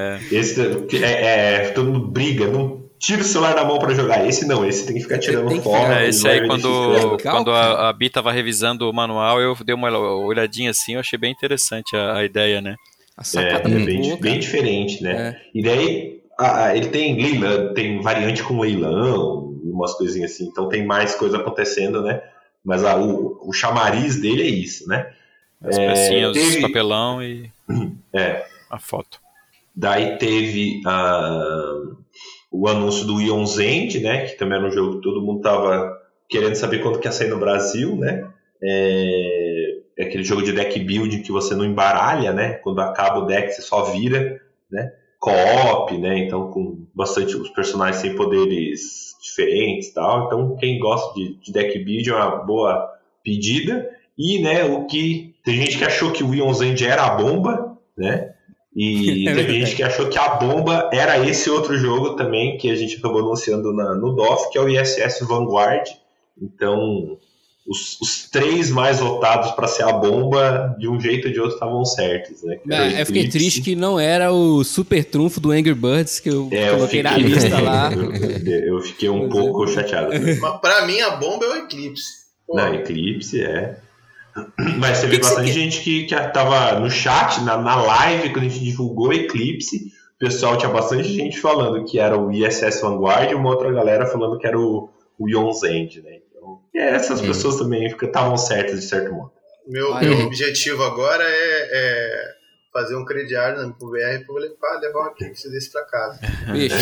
É. 0.00 0.18
Esse 0.32 0.60
é, 1.02 1.66
é, 1.66 1.70
todo 1.70 1.90
mundo 1.90 2.08
briga, 2.08 2.46
não 2.46 2.82
tira 2.98 3.20
o 3.20 3.24
celular 3.24 3.54
da 3.54 3.64
mão 3.64 3.78
para 3.78 3.92
jogar. 3.92 4.26
Esse 4.26 4.46
não, 4.46 4.66
esse 4.66 4.86
tem 4.86 4.94
que 4.94 5.02
ficar 5.02 5.18
tirando 5.18 5.48
tem 5.48 5.60
foto. 5.60 5.92
É, 5.92 6.08
esse 6.08 6.26
aí, 6.26 6.38
vai 6.38 6.48
quando. 6.48 6.92
Legal, 6.92 7.18
quando 7.18 7.50
a, 7.50 7.88
a 7.88 7.92
Bi 7.92 8.08
tava 8.08 8.32
revisando 8.32 8.88
o 8.88 8.92
manual, 8.92 9.40
eu 9.40 9.54
dei 9.64 9.74
uma 9.74 9.90
olhadinha 9.98 10.70
assim, 10.70 10.94
eu 10.94 11.00
achei 11.00 11.18
bem 11.18 11.32
interessante 11.32 11.94
a, 11.94 12.16
a 12.16 12.24
ideia, 12.24 12.60
né? 12.62 12.76
A 13.20 13.22
É, 13.22 13.24
sacada 13.26 13.68
é 13.68 13.84
bem, 13.84 14.00
boa, 14.00 14.16
bem 14.16 14.38
diferente, 14.40 15.02
né? 15.02 15.36
É. 15.36 15.40
E 15.54 15.62
daí 15.62 16.22
a- 16.38 16.64
a- 16.68 16.76
ele 16.76 16.88
tem 16.88 17.14
leilão, 17.20 17.74
tem 17.74 18.00
variante 18.00 18.42
com 18.42 18.58
leilão, 18.58 19.54
umas 19.62 19.92
coisinhas 19.94 20.32
assim, 20.32 20.46
então 20.46 20.68
tem 20.70 20.86
mais 20.86 21.14
coisa 21.14 21.36
acontecendo, 21.36 22.00
né? 22.02 22.22
Mas 22.64 22.82
a- 22.82 22.96
o, 22.98 23.38
o 23.46 23.52
chamariz 23.52 24.18
dele 24.18 24.42
é 24.42 24.46
isso, 24.48 24.88
né? 24.88 25.12
As 25.62 25.76
É, 25.76 25.86
pecinhas, 25.86 26.32
teve- 26.32 26.56
os 26.56 26.62
papelão 26.62 27.22
e 27.22 27.50
É. 28.14 28.42
a 28.70 28.78
foto. 28.78 29.20
Daí 29.76 30.16
teve 30.16 30.80
ah, 30.86 31.74
o 32.50 32.66
anúncio 32.68 33.06
do 33.06 33.20
Ion's 33.20 33.58
End, 33.58 34.00
né? 34.00 34.24
Que 34.26 34.38
também 34.38 34.56
era 34.58 34.66
um 34.66 34.70
jogo 34.72 34.96
que 34.96 35.02
todo 35.02 35.20
mundo 35.22 35.42
tava 35.42 35.94
querendo 36.28 36.54
saber 36.54 36.78
quando 36.82 36.98
que 36.98 37.06
ia 37.06 37.12
sair 37.12 37.28
no 37.28 37.38
Brasil, 37.38 37.96
né? 37.96 38.26
É, 38.62 39.49
é 40.00 40.04
aquele 40.06 40.24
jogo 40.24 40.42
de 40.42 40.52
deck 40.52 40.78
building 40.80 41.22
que 41.22 41.32
você 41.32 41.54
não 41.54 41.64
embaralha, 41.64 42.32
né? 42.32 42.54
Quando 42.54 42.80
acaba 42.80 43.18
o 43.20 43.26
deck 43.26 43.52
você 43.52 43.62
só 43.62 43.84
vira, 43.84 44.40
né? 44.70 44.92
Co-op, 45.18 45.96
né? 45.98 46.18
Então 46.18 46.50
com 46.50 46.86
bastante 46.94 47.36
os 47.36 47.50
personagens 47.50 48.00
têm 48.02 48.14
poderes 48.16 49.14
diferentes, 49.22 49.88
e 49.88 49.94
tal. 49.94 50.26
Então 50.26 50.56
quem 50.56 50.78
gosta 50.78 51.12
de, 51.14 51.34
de 51.40 51.52
deck 51.52 51.78
building 51.84 52.10
é 52.10 52.14
uma 52.14 52.36
boa 52.36 52.88
pedida. 53.22 53.88
E, 54.16 54.38
né? 54.42 54.64
O 54.64 54.86
que 54.86 55.34
tem 55.44 55.54
gente 55.56 55.78
que 55.78 55.84
achou 55.84 56.10
que 56.12 56.22
o 56.24 56.34
Ion's 56.34 56.60
End 56.60 56.84
era 56.84 57.04
a 57.04 57.14
bomba, 57.16 57.78
né? 57.96 58.32
E 58.74 59.26
É 59.28 59.34
verdade. 59.34 59.60
gente 59.60 59.76
que 59.76 59.82
achou 59.82 60.08
que 60.08 60.18
a 60.18 60.28
bomba 60.36 60.88
era 60.92 61.18
esse 61.26 61.50
outro 61.50 61.76
jogo 61.76 62.16
também 62.16 62.56
que 62.56 62.70
a 62.70 62.74
gente 62.74 62.96
acabou 62.96 63.20
anunciando 63.20 63.72
na- 63.74 63.94
no 63.94 64.14
DOF, 64.14 64.50
que 64.50 64.58
é 64.58 64.60
o 64.60 64.68
ISS 64.68 65.20
Vanguard. 65.26 65.86
Então, 66.40 67.18
os, 67.66 68.00
os 68.00 68.28
três 68.30 68.70
mais 68.70 68.98
votados 68.98 69.52
para 69.52 69.68
ser 69.68 69.84
a 69.84 69.92
bomba, 69.92 70.74
de 70.78 70.88
um 70.88 70.98
jeito 71.00 71.28
ou 71.28 71.32
de 71.32 71.38
outro, 71.40 71.54
estavam 71.54 71.84
certos. 71.84 72.42
Né? 72.42 72.58
É, 72.70 73.00
eu 73.02 73.06
fiquei 73.06 73.22
Eclipse. 73.22 73.38
triste 73.38 73.60
que 73.62 73.76
não 73.76 73.98
era 74.00 74.32
o 74.32 74.64
super 74.64 75.04
trunfo 75.04 75.38
do 75.40 75.50
Angry 75.52 75.74
Birds 75.74 76.18
que 76.20 76.28
eu 76.30 76.48
É, 76.50 76.70
eu 76.70 76.76
coloquei 76.76 77.02
na 77.02 77.14
fiquei- 77.14 77.24
lista 77.28 77.60
lá. 77.60 77.90
Eu, 77.94 78.76
eu 78.76 78.80
fiquei 78.80 79.08
um 79.08 79.28
Pois 79.28 79.30
é. 79.30 79.40
pouco 79.40 79.68
chateado. 79.68 80.10
Mas 80.40 80.60
pra 80.60 80.86
mim 80.86 81.00
a 81.00 81.10
bomba 81.16 81.44
é 81.44 81.48
o 81.48 81.56
Eclipse. 81.56 82.04
Pô, 82.46 82.56
Na 82.56 82.74
Eclipse, 82.74 83.40
é. 83.42 83.78
Mas 84.78 85.00
teve 85.00 85.16
Que 85.16 85.22
que 85.22 85.26
bastante 85.28 85.48
você 85.52 85.60
gente 85.60 85.80
que, 85.82 86.04
que 86.04 86.14
tava 86.14 86.78
no 86.80 86.88
chat, 86.90 87.40
na, 87.42 87.56
na 87.56 87.76
live, 87.82 88.30
quando 88.30 88.46
a 88.46 88.48
gente 88.48 88.64
divulgou 88.64 89.08
o 89.08 89.12
Eclipse, 89.12 89.76
o 90.16 90.18
pessoal 90.18 90.56
tinha 90.56 90.70
bastante 90.70 91.08
gente 91.12 91.38
falando 91.40 91.84
que 91.84 91.98
era 91.98 92.16
o 92.18 92.30
ISS 92.32 92.80
Vanguard 92.80 93.30
e 93.30 93.34
uma 93.34 93.50
outra 93.50 93.72
galera 93.72 94.06
falando 94.06 94.38
que 94.38 94.46
era 94.46 94.58
o, 94.58 94.88
o 95.18 95.28
Yon's 95.28 95.62
End, 95.64 96.00
né? 96.02 96.18
Então, 96.74 96.88
e 96.88 96.94
essas 96.94 97.20
pessoas 97.20 97.56
também 97.56 97.86
estavam 97.86 98.36
certas, 98.36 98.80
de 98.80 98.86
certo 98.86 99.12
modo. 99.12 99.32
Meu, 99.66 99.94
meu 100.00 100.20
objetivo 100.26 100.82
agora 100.82 101.22
é, 101.24 101.68
é 101.72 102.40
fazer 102.72 102.94
um 102.96 103.04
crediário 103.04 103.58
na 103.58 103.64
MPBR 103.64 104.24
pra 104.24 104.34
eu 104.34 104.38
levar, 104.40 104.80
levar 104.80 105.08
um 105.08 105.10
Eclipse 105.12 105.50
desse 105.50 105.70
pra 105.72 105.84
casa. 105.84 106.20
Bicho, 106.52 106.74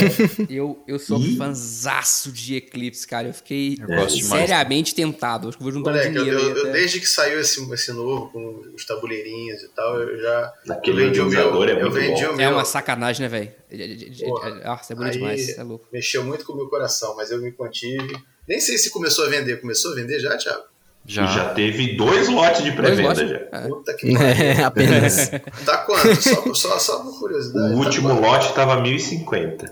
eu, 0.50 0.82
eu 0.86 0.98
sou 0.98 1.18
Ih. 1.18 1.36
fanzaço 1.36 2.30
de 2.30 2.56
Eclipse, 2.56 3.06
cara. 3.06 3.28
Eu 3.28 3.34
fiquei 3.34 3.78
Eu 3.88 4.08
seriamente 4.10 4.94
tentado. 4.94 5.48
Acho 5.48 5.56
que 5.58 5.62
vou 5.62 5.72
juntar 5.72 5.90
um 5.90 5.94
Moleque, 5.94 6.14
eu, 6.16 6.24
dinheiro 6.24 6.40
eu- 6.40 6.56
eu- 6.56 6.62
até. 6.64 6.72
desde 6.72 7.00
que 7.00 7.06
saiu 7.06 7.40
esse, 7.40 7.72
esse 7.72 7.92
novo, 7.92 8.30
com 8.30 8.60
os 8.74 8.84
tabuleirinhos 8.84 9.62
e 9.62 9.68
tal, 9.74 9.98
eu 10.00 10.18
já. 10.20 10.52
Aquele 10.70 11.02
eu 11.02 11.06
vendi 11.06 11.20
o 11.20 11.26
meu. 11.26 11.64
é 11.64 11.82
eu 11.82 11.90
vendi 11.90 12.24
bom. 12.26 12.32
o 12.32 12.36
meu. 12.36 12.46
É 12.46 12.50
uma 12.50 12.64
sacanagem, 12.66 13.22
né, 13.22 13.28
velho? 13.28 13.52
É- 13.70 13.76
é- 13.76 13.84
é- 13.84 14.60
é- 14.62 14.64
Nossa, 14.66 14.92
é 14.92 14.96
bonito 14.96 15.12
demais. 15.14 15.58
É 15.58 15.62
louco. 15.62 15.88
Mexeu 15.92 16.22
muito 16.24 16.44
com 16.44 16.52
o 16.52 16.56
meu 16.56 16.68
coração, 16.68 17.16
mas 17.16 17.30
eu 17.30 17.40
me 17.40 17.50
contive. 17.52 18.14
Nem 18.48 18.60
sei 18.60 18.78
se 18.78 18.90
começou 18.90 19.26
a 19.26 19.28
vender. 19.28 19.60
Começou 19.60 19.92
a 19.92 19.94
vender 19.94 20.18
já, 20.18 20.36
Thiago? 20.36 20.62
Já. 21.06 21.24
E 21.24 21.34
já 21.34 21.54
teve 21.54 21.96
dois 21.96 22.28
lotes 22.28 22.62
de 22.64 22.72
pré-venda 22.72 23.26
já. 23.26 23.36
É. 23.52 23.68
Puta 23.68 23.94
que 23.94 24.12
pariu. 24.12 24.44
É, 24.44 24.62
apenas. 24.64 25.30
Tá 25.64 25.78
quanto? 25.78 26.22
Só, 26.22 26.54
só, 26.54 26.78
só 26.78 26.98
por 27.00 27.18
curiosidade. 27.18 27.74
O 27.74 27.78
tá 27.78 27.84
último 27.84 28.08
quanto? 28.08 28.22
lote 28.22 28.52
tava 28.54 28.76
1.050. 28.82 29.70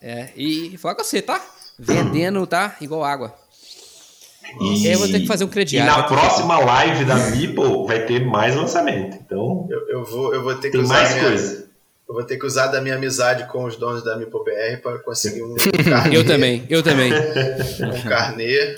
É, 0.00 0.28
e 0.36 0.76
falar 0.78 0.94
com 0.94 1.04
você, 1.04 1.20
tá? 1.22 1.44
Vendendo, 1.78 2.46
tá? 2.46 2.76
Igual 2.80 3.04
água. 3.04 3.34
E, 4.60 4.86
Eu 4.86 4.98
vou 4.98 5.08
ter 5.08 5.20
que 5.20 5.26
fazer 5.26 5.44
um 5.44 5.48
e 5.48 5.50
crediário. 5.50 5.92
na 5.92 6.02
próxima 6.04 6.58
live 6.58 7.04
da 7.04 7.16
Meeple 7.30 7.86
vai 7.86 8.06
ter 8.06 8.24
mais 8.24 8.56
lançamento. 8.56 9.18
Então 9.24 9.66
Eu, 9.70 9.88
eu 9.90 10.04
vou, 10.04 10.34
eu 10.34 10.42
vou 10.42 10.54
ter 10.54 10.68
que 10.70 10.72
tem 10.72 10.80
usar 10.80 10.94
mais 10.94 11.10
minha, 11.14 11.24
coisa. 11.24 11.67
Eu 12.08 12.14
vou 12.14 12.24
ter 12.24 12.38
que 12.38 12.46
usar 12.46 12.68
da 12.68 12.80
minha 12.80 12.94
amizade 12.94 13.46
com 13.52 13.64
os 13.64 13.76
donos 13.76 14.02
da 14.02 14.16
MipoBR 14.16 14.78
para 14.82 14.98
conseguir 15.00 15.42
um 15.42 15.54
carnê. 15.88 16.16
Eu 16.16 16.24
também, 16.24 16.66
eu 16.70 16.82
também. 16.82 17.12
Um 17.84 18.08
carnê. 18.08 18.76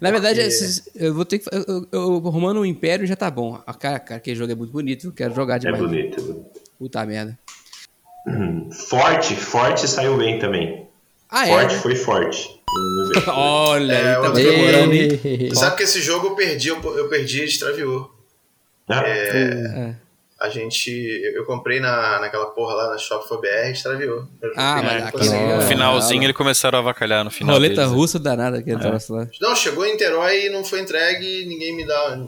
Na 0.00 0.10
verdade, 0.10 0.40
Porque- 0.42 1.04
eu 1.06 1.14
vou 1.14 1.24
ter 1.24 1.38
que. 1.38 1.48
Eu, 1.52 1.86
eu, 1.92 2.16
arrumando 2.26 2.58
um 2.60 2.64
Império 2.64 3.06
já 3.06 3.14
tá 3.14 3.30
bom. 3.30 3.62
Ah, 3.64 3.72
Cara, 3.72 4.00
cara, 4.00 4.18
aquele 4.18 4.34
jogo 4.36 4.50
é 4.50 4.54
muito 4.56 4.72
bonito. 4.72 5.06
Eu 5.06 5.12
quero 5.12 5.32
jogar 5.32 5.56
É 5.56 5.58
demais. 5.60 5.80
é 5.80 5.86
bonito. 5.86 6.44
Puta 6.76 7.06
merda. 7.06 7.38
Hum, 8.26 8.68
Forte, 8.88 9.36
forte 9.36 9.86
saiu 9.86 10.16
bem 10.16 10.40
também. 10.40 10.88
Ah, 11.30 11.46
Forte 11.46 11.74
é? 11.76 11.78
foi 11.78 11.94
forte. 11.94 12.60
Olha, 13.28 13.92
É, 13.92 14.14
tá. 14.14 14.30
Tu 15.50 15.54
sabe 15.56 15.76
que 15.76 15.82
esse 15.84 16.00
jogo 16.00 16.28
eu 16.28 16.34
perdi, 16.34 16.68
eu, 16.68 16.80
eu 16.96 17.08
perdi 17.08 17.42
e 17.42 17.44
extraviou. 17.44 18.10
Ah, 18.88 19.02
É. 19.06 19.94
A 20.38 20.48
gente. 20.50 20.90
Eu 21.34 21.46
comprei 21.46 21.80
na, 21.80 22.20
naquela 22.20 22.46
porra 22.46 22.74
lá 22.74 22.90
na 22.90 22.98
Shop 22.98 23.26
for 23.26 23.40
BR 23.40 23.68
e 23.68 23.72
extraviou. 23.72 24.26
Ah, 24.54 24.82
mas 24.82 25.10
consegui. 25.10 25.34
aquele- 25.34 25.54
No 25.54 25.62
É, 25.62 25.66
finalzinho 25.66 26.20
é, 26.20 26.24
eles 26.26 26.36
começaram 26.36 26.78
a 26.78 26.82
avacalhar 26.82 27.24
no 27.24 27.30
final. 27.30 27.54
Roleta 27.54 27.74
deles, 27.76 27.90
né? 27.90 27.96
russa 27.96 28.18
danada 28.18 28.58
aquele 28.58 28.78
troço 28.78 29.14
lá. 29.14 29.26
Não, 29.40 29.56
chegou 29.56 29.86
em 29.86 29.92
Niterói 29.92 30.46
e 30.46 30.50
não 30.50 30.62
foi 30.62 30.80
entregue, 30.80 31.46
ninguém 31.46 31.74
me 31.74 31.86
dá 31.86 32.18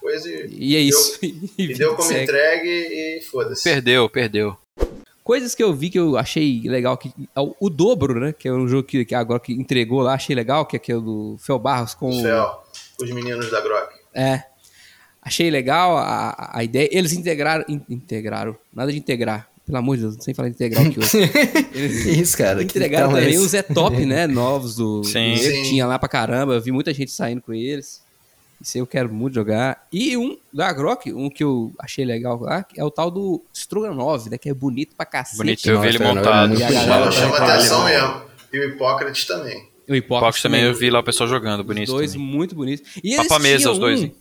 coisa 0.00 0.30
e, 0.30 0.48
E 0.50 0.76
é 0.76 0.80
isso. 0.80 1.18
e 1.58 1.74
deu 1.74 1.94
como 1.94 2.08
Segue. 2.08 2.22
entregue 2.24 2.68
e 2.68 3.22
foda-se. 3.30 3.64
Perdeu, 3.64 4.08
perdeu. 4.08 4.56
Coisas 5.22 5.54
que 5.54 5.62
eu 5.62 5.74
vi 5.74 5.90
que 5.90 5.98
eu 5.98 6.16
achei 6.16 6.62
legal, 6.64 6.96
que 6.96 7.12
é 7.36 7.40
o, 7.40 7.54
o 7.60 7.68
Dobro, 7.68 8.18
né? 8.18 8.32
Que 8.32 8.48
é 8.48 8.52
um 8.52 8.66
jogo 8.66 8.84
que, 8.84 9.04
que 9.04 9.14
agora 9.14 9.38
que 9.38 9.52
entregou 9.52 10.00
lá, 10.00 10.14
achei 10.14 10.34
legal, 10.34 10.64
que 10.64 10.74
é 10.74 10.78
aquele 10.78 11.02
do 11.02 11.36
Fel 11.38 11.58
Barros 11.58 11.92
com. 11.92 12.08
o- 12.08 12.22
Fel, 12.22 12.64
os 12.98 13.10
meninos 13.10 13.50
da 13.50 13.60
Grok. 13.60 13.92
É. 14.14 14.44
Achei 15.28 15.50
legal 15.50 15.96
a, 15.98 16.50
a 16.54 16.64
ideia. 16.64 16.88
Eles 16.90 17.12
integraram. 17.12 17.64
in- 17.68 17.82
integraram. 17.88 18.56
Nada 18.74 18.90
de 18.90 18.98
integrar. 18.98 19.46
Pelo 19.66 19.76
amor 19.78 19.96
de 19.96 20.02
Deus, 20.04 20.16
não 20.16 20.22
sei 20.22 20.32
falar 20.32 20.48
integral 20.48 20.82
aqui 20.86 20.98
hoje. 20.98 21.18
Eles 21.74 22.02
Que 22.02 22.10
isso, 22.12 22.38
cara? 22.38 22.62
Entregaram 22.62 23.10
também 23.10 23.28
esse? 23.34 23.38
os 23.38 23.52
é 23.52 23.62
top, 23.62 24.06
né? 24.06 24.26
Novos 24.28 24.76
do. 24.76 25.04
Sim. 25.04 25.34
do- 25.34 25.38
Sim. 25.40 25.62
Tinha 25.64 25.86
lá 25.86 25.98
pra 25.98 26.08
caramba. 26.08 26.54
Eu 26.54 26.60
vi 26.62 26.72
muita 26.72 26.92
gente 26.94 27.10
saindo 27.10 27.42
com 27.42 27.52
eles. 27.52 28.00
Isso 28.60 28.76
aí 28.76 28.80
eu 28.80 28.86
quero 28.86 29.12
muito 29.12 29.34
jogar. 29.34 29.86
E 29.92 30.16
um 30.16 30.36
da 30.52 30.72
Grok, 30.72 31.12
um 31.12 31.28
que 31.28 31.44
eu 31.44 31.70
achei 31.78 32.04
legal 32.04 32.40
lá, 32.40 32.64
é 32.76 32.82
o 32.82 32.90
tal 32.90 33.10
do 33.10 33.40
Stroganov, 33.54 34.28
né? 34.30 34.38
Que 34.38 34.48
é 34.48 34.54
bonito 34.54 34.96
pra 34.96 35.04
cacete. 35.06 35.36
Bonito, 35.36 35.68
eu 35.68 35.80
vi 35.80 35.88
ele 35.88 35.98
montado. 35.98 36.54
E 36.54 36.56
Chama, 36.58 37.12
chama 37.12 37.36
atenção 37.36 37.84
mesmo. 37.84 38.22
E 38.52 38.58
o 38.58 38.64
Hipócrates 38.70 39.26
também. 39.26 39.68
O 39.88 39.94
Hipócrates 39.94 40.42
também 40.42 40.62
eu 40.64 40.74
vi 40.74 40.90
lá 40.90 40.98
o 41.00 41.04
pessoal 41.04 41.28
jogando, 41.28 41.60
Os 41.60 41.66
bonito. 41.66 41.92
dois 41.92 42.12
também. 42.12 42.26
muito 42.26 42.54
bonitos. 42.54 42.90
E 43.04 43.14
eles 43.14 43.28
Papa 43.28 43.38
mesa, 43.38 43.70
os 43.70 43.78
dois, 43.78 44.00
um- 44.00 44.04
hein? 44.04 44.14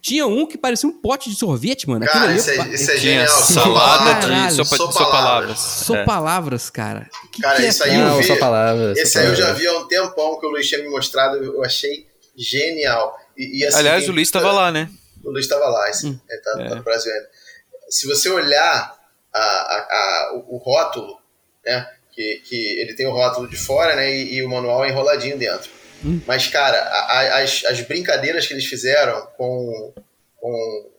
Tinha 0.00 0.26
um 0.26 0.46
que 0.46 0.56
parecia 0.56 0.88
um 0.88 0.92
pote 0.92 1.28
de 1.30 1.36
sorvete, 1.36 1.88
mano. 1.88 2.04
Cara, 2.06 2.24
ali 2.30 2.36
isso 2.38 2.50
eu 2.50 2.62
é, 2.62 2.68
isso 2.68 2.90
é 2.90 2.94
Tinha 2.96 3.26
genial. 3.26 3.28
Salada 3.28 4.48
de 4.48 4.54
sopa, 4.66 4.76
Só 4.92 5.04
palavras. 5.10 5.58
Só 5.58 5.96
É. 5.96 6.04
palavras, 6.04 6.70
cara. 6.70 7.08
Que 7.32 7.42
Cara, 7.42 7.56
que 7.56 7.62
é 7.64 7.68
isso 7.68 7.84
aí 7.84 7.90
aquilo? 7.90 8.04
eu 8.06 8.10
Não, 8.10 8.18
vi. 8.18 8.24
só 8.24 8.36
palavras. 8.36 8.98
Esse 8.98 9.12
só 9.12 9.18
aí 9.20 9.26
eu 9.26 9.34
já 9.34 9.52
vi 9.52 9.66
há 9.66 9.78
um 9.78 9.86
tempão 9.88 10.38
que 10.40 10.46
o 10.46 10.48
Luiz 10.50 10.68
tinha 10.68 10.80
me 10.82 10.88
mostrado, 10.88 11.36
eu 11.36 11.62
achei 11.64 12.06
genial. 12.36 13.16
E, 13.36 13.60
e 13.60 13.66
assim, 13.66 13.78
Aliás, 13.78 14.08
o 14.08 14.12
Luiz 14.12 14.28
estava 14.28 14.50
lá, 14.52 14.70
né? 14.72 14.88
O 15.24 15.30
Luiz 15.30 15.44
estava 15.44 15.66
lá, 15.68 15.88
esse, 15.90 16.06
Hum. 16.06 16.18
ele 16.28 16.40
tá, 16.40 16.50
É. 16.60 16.68
tá 16.68 16.74
no 16.76 16.82
Brasil 16.82 17.12
ainda. 17.12 17.28
Se 17.90 18.06
você 18.06 18.28
olhar 18.30 18.94
a, 19.34 19.38
a- 19.40 19.88
a- 19.90 20.32
o, 20.36 20.56
o 20.56 20.58
rótulo, 20.58 21.18
né? 21.64 21.86
Que, 22.14 22.42
que 22.44 22.80
ele 22.80 22.94
tem 22.94 23.06
o 23.06 23.10
rótulo 23.12 23.48
de 23.48 23.56
fora, 23.56 23.96
né? 23.96 24.14
E, 24.14 24.34
e 24.34 24.42
o 24.44 24.48
manual 24.50 24.84
enroladinho 24.86 25.38
dentro. 25.38 25.70
Hum. 26.04 26.20
Mas, 26.26 26.46
cara, 26.48 26.78
a- 26.78 27.18
a- 27.18 27.38
as, 27.42 27.64
as 27.64 27.80
brincadeiras 27.82 28.46
que 28.46 28.52
eles 28.54 28.66
fizeram 28.66 29.26
com, 29.36 29.94
com 30.40 30.90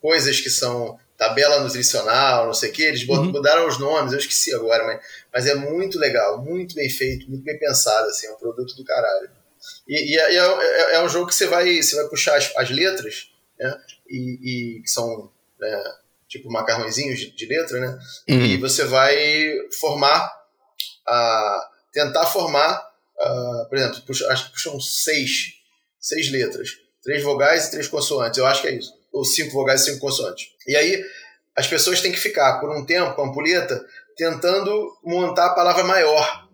coisas 0.00 0.40
que 0.40 0.48
são 0.50 0.98
tabela 1.16 1.60
nutricional, 1.60 2.46
não 2.46 2.54
sei 2.54 2.70
o 2.70 2.72
que, 2.72 2.82
eles 2.82 3.06
Uhum. 3.08 3.24
mudaram 3.32 3.66
os 3.66 3.78
nomes, 3.78 4.12
eu 4.12 4.18
esqueci 4.20 4.54
agora, 4.54 4.84
mas, 4.86 5.00
mas 5.32 5.46
é 5.46 5.54
muito 5.56 5.98
legal, 5.98 6.42
muito 6.44 6.74
bem 6.76 6.88
feito, 6.88 7.28
muito 7.28 7.42
bem 7.42 7.58
pensado, 7.58 8.08
assim, 8.08 8.26
é 8.28 8.30
um 8.32 8.36
produto 8.36 8.76
do 8.76 8.84
caralho. 8.84 9.28
E, 9.88 10.14
e 10.14 10.16
é, 10.18 10.36
é- 10.36 10.94
é 10.94 11.02
um 11.02 11.08
jogo 11.08 11.26
que 11.26 11.34
você 11.34 11.46
vai, 11.46 11.82
você 11.82 11.96
vai 11.96 12.06
puxar 12.08 12.36
as, 12.36 12.52
as 12.56 12.70
letras, 12.70 13.30
né? 13.58 13.76
E, 14.08 14.76
e 14.78 14.82
que 14.82 14.88
são 14.88 15.30
né, 15.58 15.84
tipo 16.28 16.48
macarrõezinhos 16.52 17.18
de, 17.18 17.30
de 17.34 17.46
letra, 17.46 17.80
né? 17.80 17.98
E 18.28 18.34
Uhum. 18.54 18.60
você 18.60 18.84
vai 18.84 19.52
formar, 19.80 20.32
a, 21.06 21.70
tentar 21.92 22.26
formar, 22.26 22.87
ah, 23.20 23.66
por 23.68 23.78
exemplo, 23.78 24.00
puxa, 24.06 24.26
acho 24.28 24.46
que 24.46 24.52
puxam 24.52 24.80
seis, 24.80 25.54
seis 26.00 26.30
letras, 26.30 26.70
três 27.02 27.22
vogais 27.22 27.66
e 27.66 27.70
três 27.70 27.88
consoantes, 27.88 28.38
eu 28.38 28.46
acho 28.46 28.62
que 28.62 28.68
é 28.68 28.74
isso, 28.74 28.92
ou 29.12 29.24
cinco 29.24 29.52
vogais 29.52 29.82
e 29.82 29.84
cinco 29.86 30.00
consoantes. 30.00 30.48
E 30.66 30.76
aí 30.76 31.04
as 31.56 31.66
pessoas 31.66 32.00
têm 32.00 32.12
que 32.12 32.18
ficar 32.18 32.60
por 32.60 32.70
um 32.70 32.86
tempo 32.86 33.14
com 33.14 33.22
a 33.22 33.26
ampulheta 33.26 33.84
tentando 34.16 34.96
montar 35.04 35.46
a 35.46 35.54
palavra 35.54 35.84
maior, 35.84 36.48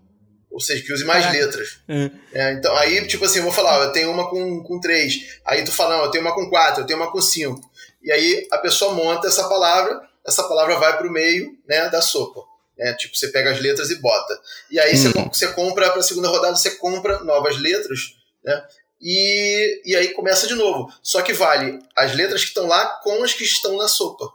ou 0.50 0.60
seja, 0.60 0.84
que 0.84 0.92
use 0.92 1.04
mais 1.04 1.24
Caraca. 1.24 1.44
letras. 1.44 1.80
É. 1.88 2.10
É, 2.32 2.52
então, 2.52 2.76
aí, 2.76 3.04
tipo 3.06 3.24
assim, 3.24 3.38
eu 3.38 3.44
vou 3.44 3.52
falar, 3.52 3.80
ó, 3.80 3.84
eu 3.84 3.92
tenho 3.92 4.10
uma 4.10 4.30
com, 4.30 4.62
com 4.62 4.78
três. 4.78 5.40
Aí 5.44 5.64
tu 5.64 5.72
fala, 5.72 5.96
não, 5.96 6.04
eu 6.04 6.10
tenho 6.10 6.24
uma 6.24 6.34
com 6.34 6.48
quatro, 6.48 6.82
eu 6.82 6.86
tenho 6.86 6.98
uma 6.98 7.10
com 7.10 7.20
cinco. 7.20 7.60
E 8.02 8.12
aí 8.12 8.46
a 8.52 8.58
pessoa 8.58 8.94
monta 8.94 9.26
essa 9.26 9.48
palavra, 9.48 10.00
essa 10.24 10.44
palavra 10.44 10.76
vai 10.76 10.96
pro 10.96 11.10
meio 11.10 11.58
né, 11.66 11.88
da 11.88 12.00
sopa. 12.00 12.40
Né? 12.78 12.92
Tipo, 12.94 13.16
você 13.16 13.28
pega 13.28 13.50
as 13.52 13.60
letras 13.60 13.90
e 13.90 13.96
bota. 13.96 14.38
E 14.70 14.78
aí 14.80 14.96
você, 14.96 15.08
Hum. 15.08 15.12
com- 15.12 15.32
você 15.32 15.48
compra, 15.48 15.90
pra 15.90 16.02
segunda 16.02 16.28
rodada, 16.28 16.56
você 16.56 16.70
compra 16.72 17.20
novas 17.24 17.58
letras, 17.60 18.00
né? 18.44 18.62
E, 19.00 19.82
e 19.84 19.94
aí 19.96 20.08
começa 20.14 20.46
de 20.46 20.54
novo. 20.54 20.90
Só 21.02 21.20
que 21.22 21.32
vale 21.32 21.78
as 21.96 22.14
letras 22.14 22.40
que 22.42 22.48
estão 22.48 22.66
lá 22.66 22.86
com 23.02 23.22
as 23.22 23.32
que 23.34 23.44
estão 23.44 23.76
na 23.76 23.86
sopa. 23.88 24.28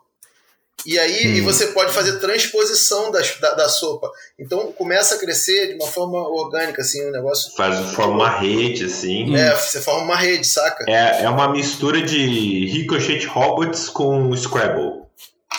E 0.86 0.98
aí 0.98 1.26
e 1.38 1.42
Hum. 1.42 1.44
você 1.44 1.68
pode 1.68 1.92
fazer 1.92 2.20
transposição 2.20 3.12
das, 3.12 3.38
da, 3.40 3.54
da 3.54 3.68
sopa. 3.68 4.10
Então 4.40 4.72
começa 4.72 5.16
a 5.16 5.18
crescer 5.18 5.68
de 5.68 5.74
uma 5.74 5.88
forma 5.88 6.18
orgânica, 6.20 6.82
assim, 6.82 7.04
o 7.06 7.12
negócio. 7.12 7.52
Faz 7.56 7.94
forma 7.94 8.14
uma 8.14 8.30
rede, 8.30 8.86
assim. 8.86 9.36
É, 9.36 9.54
você 9.56 9.82
forma 9.82 10.04
uma 10.04 10.16
rede, 10.16 10.48
saca? 10.48 10.86
É, 10.88 11.24
é 11.24 11.30
uma 11.30 11.52
mistura 11.52 12.02
de 12.02 12.66
Ricochet 12.68 13.26
Robots 13.26 13.90
com 13.90 14.34
Scrabble. 14.38 15.09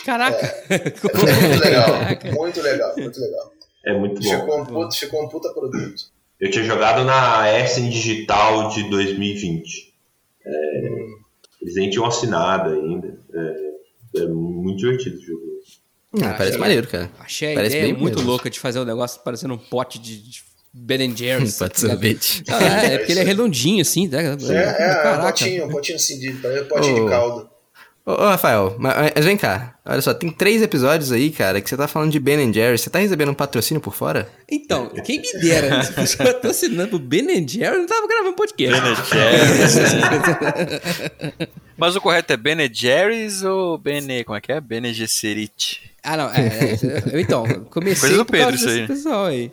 Caraca. 0.04 0.46
É 0.68 0.78
muito 1.16 1.60
legal, 1.60 1.88
muito 2.34 2.62
legal, 2.62 2.94
muito 2.96 3.20
legal. 3.20 3.52
É 3.84 3.98
muito 3.98 4.20
bom. 4.20 4.40
Ficou 4.40 4.60
um, 4.60 4.64
puta, 4.66 4.96
ficou 4.96 5.24
um 5.24 5.28
puta 5.28 5.48
produto. 5.52 6.02
Eu 6.38 6.50
tinha 6.50 6.64
jogado 6.64 7.04
na 7.04 7.50
Essen 7.58 7.88
Digital 7.90 8.68
de 8.70 8.88
2020. 8.88 9.94
É, 10.44 10.50
eles 11.62 11.74
nem 11.74 11.90
tinham 11.90 12.06
assinado 12.06 12.70
ainda. 12.70 13.18
É, 13.34 14.22
é 14.22 14.26
muito 14.26 14.78
divertido 14.78 15.18
o 15.18 15.22
jogo. 15.22 15.50
Ah, 16.22 16.34
parece 16.36 16.58
maneiro, 16.58 16.88
cara. 16.88 17.08
Achei 17.20 17.52
a 17.52 17.54
Parece 17.54 17.76
ideia 17.76 17.92
bem 17.92 18.02
muito 18.02 18.16
mesmo. 18.16 18.30
louca 18.30 18.50
de 18.50 18.58
fazer 18.58 18.80
um 18.80 18.84
negócio 18.84 19.20
parecendo 19.22 19.54
um 19.54 19.58
pote 19.58 19.98
de, 19.98 20.16
de 20.18 20.42
Ben 20.72 21.16
Jerry's. 21.16 21.58
Pode 21.58 21.74
tá 21.74 21.80
ligado? 21.82 21.92
sorvete. 21.92 22.44
É, 22.48 22.94
é 22.94 22.98
porque 22.98 23.12
ele 23.12 23.20
é 23.20 23.24
redondinho, 23.24 23.80
assim, 23.80 24.08
né? 24.08 24.24
É, 24.24 24.82
é, 24.82 25.06
é 25.06 25.18
um 25.18 25.20
potinho, 25.20 25.66
um 25.66 25.68
potinho 25.68 25.96
assim, 25.96 26.18
de, 26.18 26.30
um 26.30 26.64
potinho 26.68 27.02
Ô. 27.02 27.04
de 27.04 27.10
caldo. 27.10 27.49
Ô, 28.10 28.22
ô, 28.24 28.28
Rafael, 28.28 28.74
mas, 28.78 29.12
mas 29.14 29.24
vem 29.24 29.36
cá. 29.36 29.74
Olha 29.84 30.00
só, 30.02 30.12
tem 30.12 30.30
três 30.30 30.62
episódios 30.62 31.12
aí, 31.12 31.30
cara, 31.30 31.60
que 31.60 31.68
você 31.68 31.76
tá 31.76 31.86
falando 31.86 32.10
de 32.10 32.18
Ben 32.18 32.52
Jerry. 32.52 32.76
Você 32.78 32.90
tá 32.90 32.98
recebendo 32.98 33.30
um 33.30 33.34
patrocínio 33.34 33.80
por 33.80 33.94
fora? 33.94 34.28
Então, 34.50 34.88
quem 35.04 35.20
me 35.20 35.32
dera, 35.40 35.68
né? 35.70 35.82
Se 35.84 35.92
fosse 35.92 36.16
patrocinando 36.16 36.88
pro 36.90 36.98
Ben 36.98 37.46
Jerry, 37.46 37.74
eu 37.76 37.80
não 37.80 37.86
tava 37.86 38.06
gravando 38.08 38.34
podcast. 38.34 38.80
Ben 38.80 38.94
Mas 41.76 41.96
o 41.96 42.00
correto 42.00 42.32
é 42.32 42.36
Bene 42.36 42.70
Jerry's 42.72 43.42
ou 43.42 43.78
Bene, 43.78 44.24
como 44.24 44.36
é 44.36 44.40
que 44.40 44.52
é? 44.52 44.60
Bene 44.60 44.92
Gesserit? 44.92 45.80
Ah, 46.02 46.16
não, 46.16 46.30
é, 46.30 46.46
é, 47.14 47.20
então, 47.20 47.44
comecei 47.70 48.00
Coisa 48.10 48.16
do 48.16 48.24
por 48.26 48.36
causa 48.36 48.50
Pedro, 48.52 48.56
isso 48.56 48.66
desse 48.66 48.80
aí. 48.80 48.86
pessoal 48.86 49.26
aí. 49.26 49.52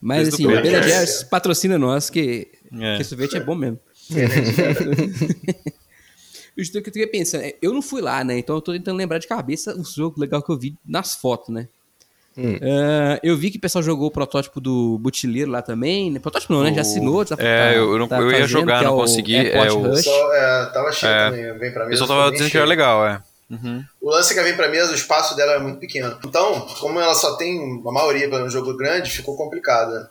Mas 0.00 0.28
Coisa 0.30 0.36
assim, 0.36 0.46
o. 0.46 0.62
Ben 0.62 0.82
Jerry's 0.82 1.22
patrocina 1.24 1.78
nós, 1.78 2.08
que, 2.10 2.48
É. 2.80 2.96
que 2.98 3.04
sorvete 3.04 3.36
é 3.36 3.40
bom 3.40 3.54
mesmo. 3.54 3.78
Estou 6.60 6.82
que 6.82 6.88
eu 6.90 6.92
fiquei 6.92 7.06
pensando, 7.06 7.42
é, 7.44 7.54
eu 7.62 7.72
não 7.72 7.82
fui 7.82 8.00
lá, 8.00 8.22
né? 8.24 8.38
Então 8.38 8.54
eu 8.56 8.60
tô 8.60 8.72
tentando 8.72 8.96
lembrar 8.96 9.18
de 9.18 9.26
cabeça 9.26 9.74
o 9.76 9.84
jogo 9.84 10.20
legal 10.20 10.42
que 10.42 10.50
eu 10.50 10.58
vi 10.58 10.74
nas 10.86 11.14
fotos, 11.14 11.48
né? 11.48 11.68
Hum. 12.38 12.58
Ah, 12.62 13.18
eu 13.22 13.36
vi 13.36 13.50
que 13.50 13.58
o 13.58 13.60
pessoal 13.60 13.82
jogou 13.82 14.06
o 14.06 14.10
protótipo 14.10 14.60
do 14.60 14.96
Butileiro 14.98 15.50
lá 15.50 15.60
também. 15.62 16.10
Né? 16.10 16.18
Protótipo 16.20 16.52
não, 16.52 16.62
né? 16.62 16.72
Já 16.72 16.82
assinou. 16.82 17.24
Tá, 17.24 17.34
É, 17.38 17.70
tá- 17.72 17.74
eu 17.76 17.98
não- 17.98 18.06
tá 18.08 18.18
eu 18.18 18.26
ia 18.26 18.32
fazendo, 18.32 18.48
jogar, 18.48 18.80
é 18.82 18.84
não 18.84 18.94
o 18.94 19.00
consegui, 19.00 19.36
Airport 19.36 19.68
é 19.68 19.72
o- 19.72 19.82
Rush. 19.82 20.04
Só, 20.04 20.32
é, 20.34 20.66
tava 20.66 20.92
cheio 20.92 21.12
É. 21.12 21.30
também, 21.30 21.58
vem 21.58 21.72
pra 21.72 21.84
O 21.84 21.88
mesa. 21.88 22.00
pessoal 22.02 22.18
tava 22.20 22.30
dizendo 22.32 22.50
que 22.50 22.56
era 22.56 22.66
cheio. 22.66 22.68
legal, 22.78 23.06
é. 23.06 23.22
Uhum. 23.50 23.84
O 24.00 24.10
lance 24.10 24.30
é 24.30 24.34
que 24.34 24.40
a 24.40 24.44
Vem 24.44 24.54
pra 24.56 24.68
mesa, 24.68 24.92
o 24.92 24.94
espaço 24.94 25.34
dela 25.34 25.54
é 25.54 25.58
muito 25.58 25.80
pequeno. 25.80 26.16
Então, 26.24 26.60
como 26.78 27.00
ela 27.00 27.14
só 27.14 27.34
tem 27.34 27.82
a 27.84 27.90
maioria 27.92 28.28
para 28.30 28.44
um 28.44 28.48
jogo 28.48 28.76
grande, 28.76 29.10
ficou 29.10 29.36
complicado. 29.36 30.06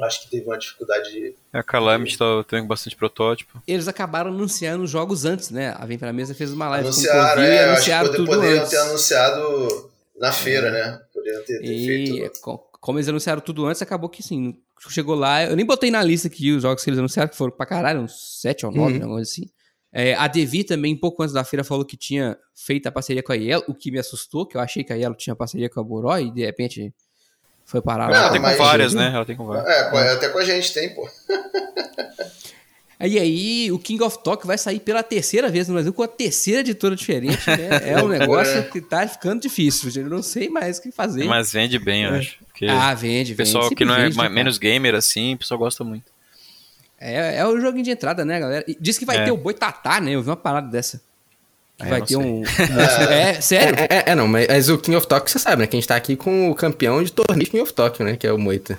Acho 0.00 0.22
que 0.22 0.30
teve 0.30 0.44
uma 0.46 0.56
dificuldade 0.56 1.10
de. 1.10 1.34
A 1.52 1.62
Calamity 1.62 2.16
tá 2.16 2.24
tendo 2.48 2.66
bastante 2.68 2.94
protótipo. 2.96 3.60
Eles 3.66 3.88
acabaram 3.88 4.30
anunciando 4.30 4.84
os 4.84 4.90
jogos 4.90 5.24
antes, 5.24 5.50
né? 5.50 5.74
A 5.76 5.84
Vem 5.86 5.98
Pra 5.98 6.12
Mesa 6.12 6.34
fez 6.34 6.52
uma 6.52 6.68
live 6.68 6.86
Anunciaram, 6.86 7.26
com 7.26 7.32
o 7.32 7.34
Covil 7.36 7.50
e 7.52 7.56
é, 7.56 7.58
que 7.64 7.68
anunciaram 7.70 8.12
tudo 8.12 8.26
poderiam 8.26 8.58
antes. 8.60 8.70
ter 8.70 8.76
anunciado 8.78 9.90
na 10.18 10.32
feira, 10.32 10.70
né? 10.70 11.00
Poderiam 11.12 11.42
ter, 11.44 11.58
ter 11.60 11.64
E 11.66 11.86
feito. 11.86 12.40
co- 12.40 12.58
como 12.80 12.98
eles 12.98 13.08
anunciaram 13.08 13.40
tudo 13.40 13.66
antes, 13.66 13.82
acabou 13.82 14.08
que 14.08 14.22
sim. 14.22 14.56
Chegou 14.88 15.16
lá, 15.16 15.44
eu 15.44 15.56
nem 15.56 15.66
botei 15.66 15.90
na 15.90 16.02
lista 16.02 16.28
aqui 16.28 16.52
os 16.52 16.62
jogos 16.62 16.84
que 16.84 16.90
eles 16.90 16.98
anunciaram, 16.98 17.28
que 17.28 17.36
foram 17.36 17.50
pra 17.50 17.66
caralho, 17.66 18.00
uns 18.00 18.40
7 18.40 18.64
ou 18.66 18.70
9, 18.72 18.80
Uhum. 18.92 18.94
alguma 19.02 19.14
coisa 19.16 19.30
assim. 19.30 19.50
É, 19.92 20.14
a 20.14 20.28
Devi 20.28 20.62
também, 20.62 20.94
pouco 20.94 21.22
antes 21.22 21.32
da 21.34 21.42
feira, 21.42 21.64
falou 21.64 21.84
que 21.84 21.96
tinha 21.96 22.36
feito 22.54 22.86
a 22.86 22.92
parceria 22.92 23.22
com 23.22 23.32
a 23.32 23.34
Yellow, 23.34 23.64
o 23.66 23.74
que 23.74 23.90
me 23.90 23.98
assustou, 23.98 24.46
que 24.46 24.56
eu 24.56 24.60
achei 24.60 24.84
que 24.84 24.92
a 24.92 24.96
Yellow 24.96 25.16
tinha 25.16 25.34
parceria 25.34 25.68
com 25.68 25.80
a 25.80 25.82
Boró 25.82 26.16
e 26.18 26.30
de 26.30 26.44
repente 26.44 26.94
foi 27.68 27.82
parar 27.82 28.06
Não, 28.06 28.12
lá. 28.12 28.18
Ela 28.20 28.32
tem 28.32 28.40
com 28.40 28.64
várias, 28.64 28.94
né? 28.94 29.12
Ela 29.14 29.24
tem 29.26 29.36
com 29.36 29.44
várias. 29.44 29.68
É, 29.68 30.12
até 30.14 30.28
com 30.30 30.38
a 30.38 30.44
gente 30.44 30.72
tem, 30.72 30.94
pô. 30.94 31.06
E 33.00 33.16
aí, 33.16 33.70
o 33.70 33.78
King 33.78 34.02
of 34.02 34.18
Talk 34.24 34.44
vai 34.44 34.58
sair 34.58 34.80
pela 34.80 35.04
terceira 35.04 35.48
vez 35.48 35.68
no 35.68 35.74
Brasil 35.74 35.92
com 35.92 36.02
a 36.02 36.08
terceira 36.08 36.62
editora 36.62 36.96
diferente, 36.96 37.48
né? 37.48 37.92
É 37.92 38.02
um 38.02 38.08
negócio 38.10 38.60
que 38.72 38.80
tá 38.80 39.06
ficando 39.06 39.40
difícil, 39.40 39.88
gente. 39.88 40.02
Eu 40.06 40.10
não 40.10 40.20
sei 40.20 40.48
mais 40.48 40.78
o 40.78 40.82
que 40.82 40.90
fazer. 40.90 41.22
Mas 41.22 41.52
vende 41.52 41.78
bem, 41.78 42.02
eu 42.02 42.14
acho. 42.14 42.38
Porque 42.46 42.66
ah, 42.66 42.92
vende, 42.94 43.34
vende. 43.34 43.34
pessoal 43.36 43.62
Sempre 43.62 43.76
que 43.76 43.84
não 43.84 43.94
é 43.94 44.02
vende, 44.02 44.16
né, 44.16 44.22
cara? 44.24 44.34
menos 44.34 44.58
gamer 44.58 44.96
assim, 44.96 45.34
o 45.34 45.38
pessoal 45.38 45.58
gosta 45.58 45.84
muito. 45.84 46.10
É, 47.00 47.36
é 47.36 47.46
o 47.46 47.60
joguinho 47.60 47.84
de 47.84 47.92
entrada, 47.92 48.24
né, 48.24 48.40
galera? 48.40 48.64
E 48.66 48.76
diz 48.80 48.98
que 48.98 49.04
vai 49.04 49.18
É. 49.18 49.24
ter 49.26 49.30
o 49.30 49.36
Boitatá, 49.36 50.00
né? 50.00 50.10
Eu 50.16 50.22
vi 50.22 50.30
uma 50.30 50.36
parada 50.36 50.66
dessa. 50.66 51.00
Que 51.78 51.84
É, 51.84 51.88
vai 51.88 52.00
não 52.00 52.06
ter 52.06 52.14
sei. 52.14 52.16
um. 52.16 52.42
é, 53.12 53.40
sério? 53.40 53.74
É, 53.78 53.86
é, 53.98 54.02
é, 54.06 54.14
não, 54.14 54.26
mas, 54.26 54.68
o 54.68 54.76
King 54.78 54.96
of 54.96 55.06
Tokyo 55.06 55.30
você 55.30 55.38
sabe, 55.38 55.62
né? 55.62 55.66
Que 55.68 55.76
a 55.76 55.80
gente 55.80 55.88
tá 55.88 55.94
aqui 55.96 56.16
com 56.16 56.50
o 56.50 56.54
campeão 56.54 57.02
de 57.02 57.12
torneio 57.12 57.48
King 57.48 57.62
of 57.62 57.72
Tokyo, 57.72 58.04
né? 58.04 58.16
Que 58.16 58.26
é 58.26 58.32
o 58.32 58.38
Moita. 58.38 58.78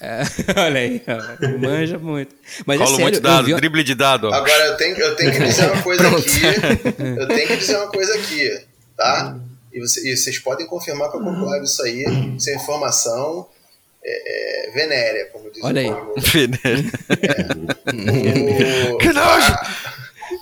É, 0.00 0.22
olha 0.60 0.80
aí, 0.80 1.02
ó, 1.08 1.58
manja 1.58 1.98
muito. 1.98 2.32
Mas 2.66 2.78
Rola 2.78 2.90
é 2.90 2.94
sério, 2.96 3.02
muito 3.12 3.20
dado, 3.20 3.46
vi... 3.46 3.54
drible 3.54 3.82
de 3.82 3.94
dado. 3.96 4.28
ó. 4.28 4.32
Agora 4.34 4.64
eu 4.66 4.76
tenho, 4.76 4.96
eu 4.96 5.16
tenho 5.16 5.32
que 5.32 5.38
dizer 5.42 5.70
uma 5.72 5.82
coisa 5.82 6.06
aqui. 6.08 6.40
Eu 7.18 7.26
tenho 7.28 7.46
que 7.48 7.56
dizer 7.56 7.76
uma 7.78 7.88
coisa 7.88 8.14
aqui, 8.14 8.60
tá? 8.96 9.36
E, 9.72 9.80
você- 9.80 10.08
e 10.12 10.16
vocês 10.16 10.38
podem 10.38 10.66
confirmar 10.66 11.10
com 11.10 11.18
a 11.18 11.22
Conclave 11.24 11.64
isso 11.64 11.82
aí, 11.82 12.04
isso 12.36 12.48
é 12.50 12.54
informação 12.54 13.48
é, 14.04 14.68
é, 14.68 14.70
venérea, 14.70 15.26
como 15.32 15.50
diz 15.50 15.64
Olha 15.64 15.80
aí. 15.80 15.90
o 15.90 15.96
povo. 15.96 16.14
Né? 16.14 16.90
O- 18.92 18.98
Que 18.98 19.12
nojo! 19.12 19.58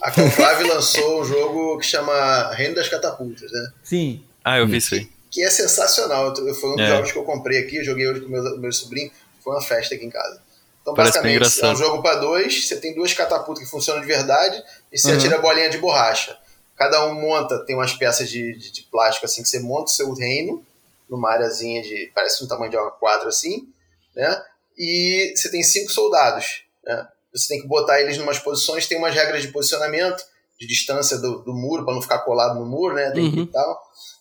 A, 0.07 0.11
Conclave 0.13 0.65
lançou 0.65 1.21
um 1.21 1.25
jogo 1.25 1.79
que 1.79 1.87
chama 1.87 2.53
Reino 2.55 2.75
das 2.75 2.89
Catapultas, 2.89 3.51
né? 3.51 3.73
Sim. 3.83 4.25
ah, 4.45 4.59
eu 4.59 4.67
vi 4.67 4.77
isso 4.77 4.95
aí. 4.95 5.09
Que 5.31 5.43
é 5.43 5.51
sensacional. 5.51 6.35
Foi 6.35 6.71
um 6.71 6.77
dos 6.77 6.85
É. 6.85 6.89
jogos 6.89 7.13
que 7.13 7.19
eu 7.19 7.25
comprei 7.25 7.59
aqui, 7.59 7.83
joguei 7.83 8.07
hoje 8.07 8.21
com 8.21 8.29
meu, 8.29 8.59
meu 8.59 8.73
sobrinho, 8.73 9.11
foi 9.43 9.53
uma 9.55 9.63
festa 9.63 9.95
aqui 9.95 10.05
em 10.05 10.11
casa. 10.11 10.41
Então, 10.81 10.95
Parece 10.95 11.19
basicamente, 11.21 11.61
é 11.65 11.67
um 11.69 11.77
jogo 11.77 12.01
para 12.01 12.15
dois, 12.17 12.69
você 12.69 12.77
tem 12.77 12.95
duas 12.95 13.13
catapultas 13.13 13.65
que 13.65 13.69
funcionam 13.69 14.01
de 14.01 14.07
verdade 14.07 14.63
e 14.93 14.97
você 14.97 15.11
atira 15.11 15.39
bolinha 15.39 15.69
de 15.69 15.79
borracha. 15.79 16.39
Cada 16.77 17.05
um 17.07 17.15
monta, 17.15 17.59
tem 17.67 17.75
umas 17.75 17.93
peças 17.93 18.31
de, 18.31 18.57
de, 18.57 18.71
de 18.71 18.83
plástico 18.83 19.27
assim 19.27 19.43
que 19.43 19.49
você 19.49 19.59
monta 19.59 19.91
o 19.91 19.95
seu 19.95 20.13
reino 20.13 20.65
numa 21.11 21.33
areazinha 21.33 21.83
de. 21.83 22.13
parece 22.15 22.45
um 22.45 22.47
tamanho 22.47 22.71
de 22.71 22.77
uma 22.77 22.93
quadra 22.93 23.29
assim, 23.29 23.69
né? 24.15 24.41
E 24.79 25.33
você 25.35 25.51
tem 25.51 25.63
cinco 25.65 25.91
soldados, 25.91 26.63
né? 26.85 27.09
Você 27.37 27.49
tem 27.49 27.61
que 27.61 27.69
botar 27.69 28.01
eles 28.01 28.17
em 28.17 28.21
umas 28.23 28.39
posições, 28.39 28.87
tem 28.87 28.97
umas 28.99 29.15
regras 29.15 29.43
de 29.43 29.49
posicionamento, 29.49 30.23
de 30.59 30.67
distância 30.67 31.19
do, 31.19 31.43
do 31.43 31.53
muro, 31.53 31.85
para 31.85 31.95
não 31.95 32.01
ficar 32.03 32.21
colado 32.21 32.59
no 32.59 32.65
muro, 32.67 32.95
né? 32.95 33.13
Uhum. 33.15 33.43
e 33.43 33.47
tal. 33.47 33.81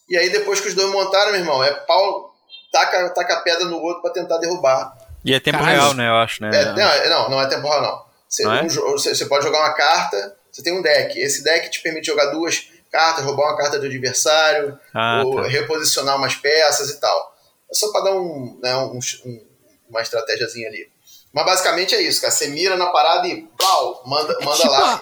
E 0.09 0.17
aí 0.17 0.29
depois 0.29 0.59
que 0.59 0.67
os 0.67 0.73
dois 0.75 0.91
montaram, 0.91 1.31
meu 1.31 1.39
irmão, 1.41 1.63
é 1.63 1.71
pau, 1.73 2.33
taca, 2.71 3.09
taca 3.11 3.33
a 3.35 3.41
pedra 3.41 3.65
no 3.65 3.77
outro 3.79 4.01
para 4.01 4.11
tentar 4.11 4.37
derrubar. 4.37 4.95
E 5.23 5.33
é 5.33 5.39
tempo 5.39 5.63
real, 5.63 5.93
né? 5.93 6.07
Eu 6.09 6.15
acho, 6.15 6.41
né? 6.43 6.49
É, 6.53 6.65
não, 6.73 6.81
é- 6.81 7.09
não, 7.09 7.29
não 7.31 7.41
é 7.41 7.47
temporal, 7.47 7.81
não. 7.81 8.05
Você, 8.27 8.43
Não 8.43 8.53
é? 8.53 8.61
um 8.63 8.67
você- 8.69 9.15
você 9.15 9.25
pode 9.27 9.45
jogar 9.45 9.59
uma 9.59 9.73
carta, 9.73 10.35
você 10.51 10.61
tem 10.61 10.73
um 10.77 10.81
deck. 10.81 11.17
Esse 11.19 11.43
deck 11.43 11.69
te 11.69 11.81
permite 11.81 12.07
jogar 12.07 12.25
duas 12.27 12.67
cartas, 12.91 13.23
roubar 13.23 13.43
uma 13.49 13.57
carta 13.57 13.79
do 13.79 13.85
adversário, 13.85 14.77
Ah, 14.93 15.23
ou 15.25 15.37
tá. 15.41 15.47
reposicionar 15.47 16.17
umas 16.17 16.35
peças 16.35 16.89
e 16.89 16.99
tal. 16.99 17.33
É 17.71 17.73
só 17.73 17.91
para 17.91 18.05
dar 18.05 18.11
um, 18.15 18.59
né, 18.61 18.75
um- 18.75 18.99
um- 19.25 19.45
uma 19.89 20.01
estratégiazinha 20.01 20.67
ali. 20.67 20.89
Mas 21.35 21.45
basicamente 21.45 21.93
é 21.93 22.01
isso, 22.01 22.21
cara. 22.21 22.31
Você 22.31 22.47
mira 22.47 22.77
na 22.77 22.87
parada 22.87 23.27
e 23.27 23.45
pau, 23.57 24.01
manda, 24.07 24.33
manda 24.41 24.55
tipo 24.55 24.69
lá. 24.71 24.93
a 24.95 25.01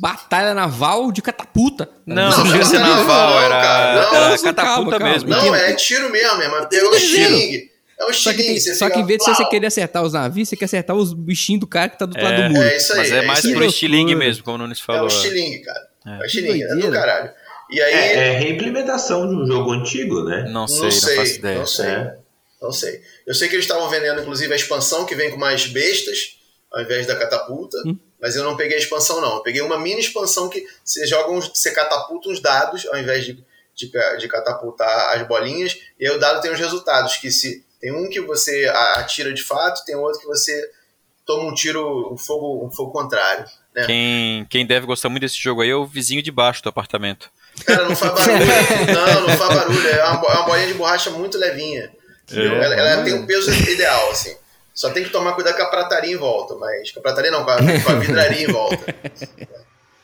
batalha 0.00 0.52
naval 0.54 1.10
de 1.10 1.22
catapulta. 1.22 1.88
Não, 2.06 2.28
Não, 2.30 2.36
não 2.38 2.44
devia 2.44 2.64
ser 2.64 2.78
não, 2.78 2.88
naval, 2.96 3.30
não, 3.30 3.40
era, 3.40 3.60
cara, 3.62 3.94
não. 3.94 4.14
era 4.14 4.28
Não, 4.28 4.38
catapulta 4.38 4.62
calma, 4.62 4.90
calma. 4.98 5.08
mesmo. 5.12 5.28
Não, 5.30 5.38
Entendo. 5.38 5.56
é 5.56 5.72
tiro 5.74 6.10
mesmo. 6.10 6.42
É 6.42 6.48
um 6.50 6.62
Entendo. 6.64 6.94
estilingue. 6.94 7.72
É 7.98 8.04
um 8.06 8.12
Só 8.12 8.32
que, 8.32 8.42
tem- 8.42 8.60
só 8.60 8.90
que 8.90 8.98
em 8.98 9.06
vez 9.06 9.18
de 9.22 9.34
você 9.34 9.44
querer 9.46 9.66
acertar 9.68 10.02
os 10.02 10.12
navios, 10.12 10.48
você 10.48 10.56
quer 10.56 10.64
acertar 10.64 10.96
os 10.96 11.12
bichinhos 11.12 11.60
do 11.60 11.66
cara 11.66 11.88
que 11.88 11.98
tá 11.98 12.04
do 12.04 12.18
É. 12.18 12.22
lado 12.22 12.42
do 12.48 12.50
muro. 12.54 12.68
É 12.68 12.76
isso 12.76 12.92
aí. 12.92 12.98
Mas 12.98 13.12
é 13.12 13.22
mais 13.22 13.38
isso 13.38 13.48
aí. 13.48 13.54
por 13.54 13.62
estilingue 13.62 14.14
mesmo, 14.14 14.42
como 14.44 14.56
o 14.56 14.58
Nunes 14.58 14.78
É 14.80 14.82
falou. 14.84 15.04
um 15.04 15.06
estilingue, 15.06 15.60
cara. 15.60 15.80
É, 16.06 16.10
um 16.10 16.24
estilingue, 16.24 16.62
é 16.64 16.74
do 16.74 16.90
caralho. 16.90 17.30
E 17.70 17.80
aí. 17.80 17.94
É, 17.94 18.28
é 18.34 18.38
reimplementação 18.38 19.28
de 19.28 19.34
um 19.36 19.46
jogo 19.46 19.72
antigo, 19.72 20.24
né? 20.24 20.44
Não 20.50 20.66
sei, 20.66 20.78
Não 20.78 20.84
não, 20.84 20.90
sei, 20.90 21.16
faço 21.16 21.34
ideia. 21.36 21.58
não 21.58 21.66
sei. 21.66 21.86
É. 21.86 22.14
Não 22.62 22.70
sei. 22.70 23.02
Eu 23.26 23.34
sei 23.34 23.48
que 23.48 23.56
eles 23.56 23.64
estavam 23.64 23.88
vendendo, 23.90 24.20
inclusive, 24.20 24.52
a 24.52 24.56
expansão 24.56 25.04
que 25.04 25.16
vem 25.16 25.30
com 25.30 25.36
mais 25.36 25.66
bestas, 25.66 26.38
ao 26.72 26.80
invés 26.80 27.06
da 27.06 27.16
catapulta. 27.16 27.76
Hum. 27.84 27.98
Mas 28.20 28.36
eu 28.36 28.44
não 28.44 28.56
peguei 28.56 28.76
a 28.76 28.80
expansão, 28.80 29.20
não. 29.20 29.36
Eu 29.36 29.42
peguei 29.42 29.60
uma 29.60 29.78
mini 29.78 30.00
expansão 30.00 30.48
que 30.48 30.64
você 30.84 31.04
joga 31.06 31.32
uns, 31.32 31.48
você 31.48 31.72
catapulta 31.72 32.28
uns 32.28 32.40
dados, 32.40 32.86
ao 32.86 32.96
invés 32.96 33.24
de, 33.24 33.44
de, 33.74 33.90
de 34.18 34.28
catapultar 34.28 35.16
as 35.16 35.26
bolinhas, 35.26 35.76
e 35.98 36.06
aí 36.06 36.14
o 36.14 36.20
dado 36.20 36.40
tem 36.40 36.52
os 36.52 36.58
resultados. 36.58 37.16
Que 37.16 37.32
se 37.32 37.66
tem 37.80 37.92
um 37.92 38.08
que 38.08 38.20
você 38.20 38.66
atira 38.94 39.32
de 39.32 39.42
fato, 39.42 39.84
tem 39.84 39.96
outro 39.96 40.20
que 40.20 40.26
você 40.26 40.70
toma 41.26 41.50
um 41.50 41.54
tiro, 41.54 42.12
um 42.12 42.16
fogo, 42.16 42.64
um 42.64 42.70
fogo 42.70 42.92
contrário. 42.92 43.44
Né? 43.74 43.86
Quem, 43.86 44.46
quem 44.48 44.66
deve 44.66 44.86
gostar 44.86 45.08
muito 45.08 45.22
desse 45.22 45.40
jogo 45.40 45.62
aí 45.62 45.70
é 45.70 45.74
o 45.74 45.84
vizinho 45.84 46.22
de 46.22 46.30
baixo 46.30 46.62
do 46.62 46.68
apartamento. 46.68 47.28
Cara, 47.66 47.88
não 47.88 47.96
faz 47.96 48.12
barulho. 48.12 48.46
não, 48.94 49.20
não 49.26 49.36
faz 49.36 49.54
barulho. 49.56 49.88
É 49.88 50.04
uma, 50.04 50.28
é 50.28 50.32
uma 50.32 50.42
bolinha 50.44 50.68
de 50.68 50.74
borracha 50.74 51.10
muito 51.10 51.38
levinha. 51.38 51.90
Entendeu? 52.24 52.52
É. 52.54 52.64
Ela, 52.64 52.74
ela 52.74 53.04
tem 53.04 53.14
um 53.14 53.26
peso 53.26 53.50
ideal, 53.50 54.10
assim. 54.10 54.36
Só 54.74 54.90
tem 54.90 55.04
que 55.04 55.10
tomar 55.10 55.34
cuidado 55.34 55.56
com 55.56 55.62
a 55.62 55.70
prataria 55.70 56.12
em 56.12 56.16
volta, 56.16 56.54
mas. 56.54 56.90
Com 56.90 57.00
a 57.00 57.02
prataria 57.02 57.30
não, 57.30 57.44
com 57.44 57.50
a, 57.50 57.56
com 57.56 57.92
a 57.92 57.94
vidraria 58.00 58.42
em 58.42 58.52
volta. 58.52 58.94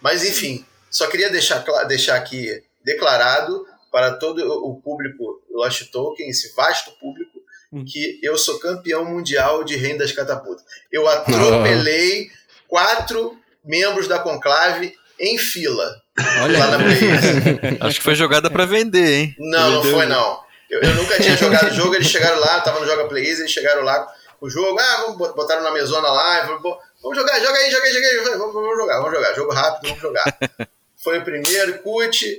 Mas 0.01 0.25
enfim, 0.25 0.65
só 0.91 1.07
queria 1.07 1.31
deixar, 1.31 1.65
deixar 1.87 2.17
aqui 2.17 2.63
declarado 2.85 3.67
para 3.91 4.13
todo 4.13 4.39
o 4.65 4.77
público 4.81 5.43
Lost 5.51 5.91
Token, 5.91 6.29
esse 6.29 6.55
vasto 6.55 6.91
público, 7.01 7.39
Hum. 7.71 7.85
que 7.87 8.19
eu 8.23 8.39
sou 8.39 8.59
campeão 8.59 9.05
mundial 9.05 9.63
de 9.63 9.77
renda 9.77 9.99
das 9.99 10.13
catapultas. 10.13 10.65
Eu 10.91 11.07
atropelei 11.07 12.31
quatro 12.67 13.39
membros 13.63 14.09
da 14.09 14.19
conclave 14.19 14.95
em 15.21 15.37
fila 15.37 16.01
Olha 16.43 16.59
lá 16.59 16.67
na 16.71 16.79
Blaze. 16.79 17.79
Acho 17.81 17.99
que 17.99 18.05
foi 18.05 18.15
jogada 18.15 18.51
pra 18.51 18.65
vender, 18.65 19.15
hein? 19.15 19.37
Não, 19.39 19.71
não 19.71 19.83
foi 19.85 20.07
não. 20.07 20.41
Eu, 20.71 20.81
eu 20.83 20.95
nunca 20.95 21.17
tinha 21.21 21.37
jogado 21.39 21.69
o 21.71 21.75
jogo, 21.75 21.95
eles 21.95 22.07
chegaram 22.09 22.39
lá, 22.41 22.61
tava 22.61 22.81
no 22.81 22.87
Joga 22.87 23.07
Play 23.07 23.27
Easy, 23.27 23.41
eles 23.43 23.53
chegaram 23.53 23.83
lá 23.83 24.07
com 24.39 24.47
o 24.47 24.51
jogo, 24.51 24.79
ah, 24.79 24.97
vamos 25.03 25.17
bot- 25.19 25.35
botaram 25.35 25.63
na 25.63 25.71
mesona 25.73 26.11
lá, 26.11 26.37
e 26.39 26.41
falaram, 26.43 26.63
"Pô, 26.63 26.79
vamos 27.03 27.19
jogar, 27.19 27.41
joga 27.41 27.59
aí, 27.59 27.71
joga 27.71 27.85
aí, 27.87 27.93
joga 27.93 28.07
aí, 28.07 28.15
Eu 28.17 28.23
falei, 28.25 28.39
vamos, 28.39 28.55
vamos 28.55 28.77
jogar, 28.77 28.99
vamos 28.99 29.13
jogar, 29.15 29.35
jogo 29.35 29.53
rápido, 29.53 29.89
vamos 29.89 30.03
jogar. 30.03 30.25
foi 31.03 31.19
o 31.19 31.25
primeiro, 31.25 31.79
Kut, 31.83 32.39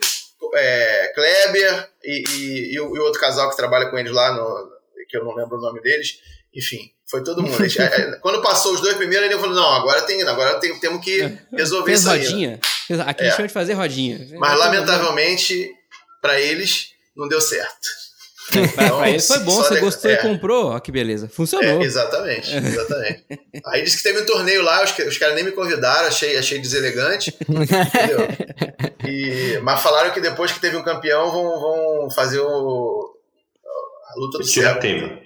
é, 0.55 1.11
Kleber 1.15 1.89
e, 2.03 2.23
e, 2.29 2.73
e 2.75 2.79
o 2.79 2.95
e 2.95 2.99
o 2.99 3.03
outro 3.03 3.19
casal 3.19 3.49
que 3.49 3.57
trabalha 3.57 3.87
com 3.89 3.97
eles 3.97 4.11
lá, 4.11 4.31
no, 4.33 4.71
que 5.09 5.17
eu 5.17 5.23
não 5.25 5.35
lembro 5.35 5.57
o 5.57 5.61
nome 5.61 5.81
deles, 5.81 6.19
enfim, 6.53 6.91
foi 7.09 7.23
todo 7.23 7.41
mundo. 7.43 7.63
É, 7.63 7.83
é, 7.83 8.11
quando 8.21 8.41
passou 8.41 8.73
os 8.73 8.81
dois 8.81 8.95
primeiros, 8.95 9.27
ele 9.29 9.39
falou, 9.39 9.55
não, 9.55 9.75
agora, 9.75 10.01
tem, 10.03 10.21
agora 10.23 10.59
tem, 10.59 10.77
temos 10.79 11.03
que 11.03 11.37
resolver 11.51 11.85
Fez 11.87 12.01
isso 12.01 12.09
aí. 12.11 12.23
rodinha. 12.23 12.59
Aqui 13.05 13.23
é. 13.25 13.31
chama 13.31 13.47
de 13.47 13.53
fazer 13.53 13.73
rodinha. 13.73 14.19
Mas 14.37 14.57
lamentavelmente, 14.57 15.71
para 16.21 16.39
eles, 16.39 16.91
não 17.15 17.27
deu 17.27 17.41
certo. 17.41 17.87
É, 18.51 18.67
pra, 18.67 19.09
então, 19.09 19.19
foi 19.19 19.39
bom, 19.39 19.55
você 19.55 19.75
de... 19.75 19.79
gostou 19.81 20.09
é. 20.11 20.13
e 20.15 20.17
comprou, 20.17 20.67
ó 20.71 20.79
que 20.79 20.91
beleza. 20.91 21.29
Funcionou. 21.29 21.81
É, 21.81 21.83
exatamente, 21.83 22.55
exatamente. 22.55 23.25
Aí 23.65 23.83
disse 23.83 23.97
que 23.97 24.03
teve 24.03 24.21
um 24.21 24.25
torneio 24.25 24.63
lá, 24.63 24.83
os, 24.83 24.97
os 24.97 25.17
caras 25.17 25.35
nem 25.35 25.43
me 25.43 25.51
convidaram, 25.51 26.07
achei, 26.07 26.37
achei 26.37 26.59
deselegante. 26.59 27.35
entendeu? 27.41 28.27
E, 29.07 29.59
mas 29.61 29.81
falaram 29.81 30.11
que 30.11 30.21
depois 30.21 30.51
que 30.51 30.59
teve 30.59 30.77
um 30.77 30.83
campeão 30.83 31.31
vão, 31.31 31.59
vão 31.59 32.11
fazer 32.11 32.39
o, 32.39 33.15
a 34.09 34.19
luta 34.19 34.39
do 34.39 34.43
céu. 34.43 34.77
É. 34.81 35.19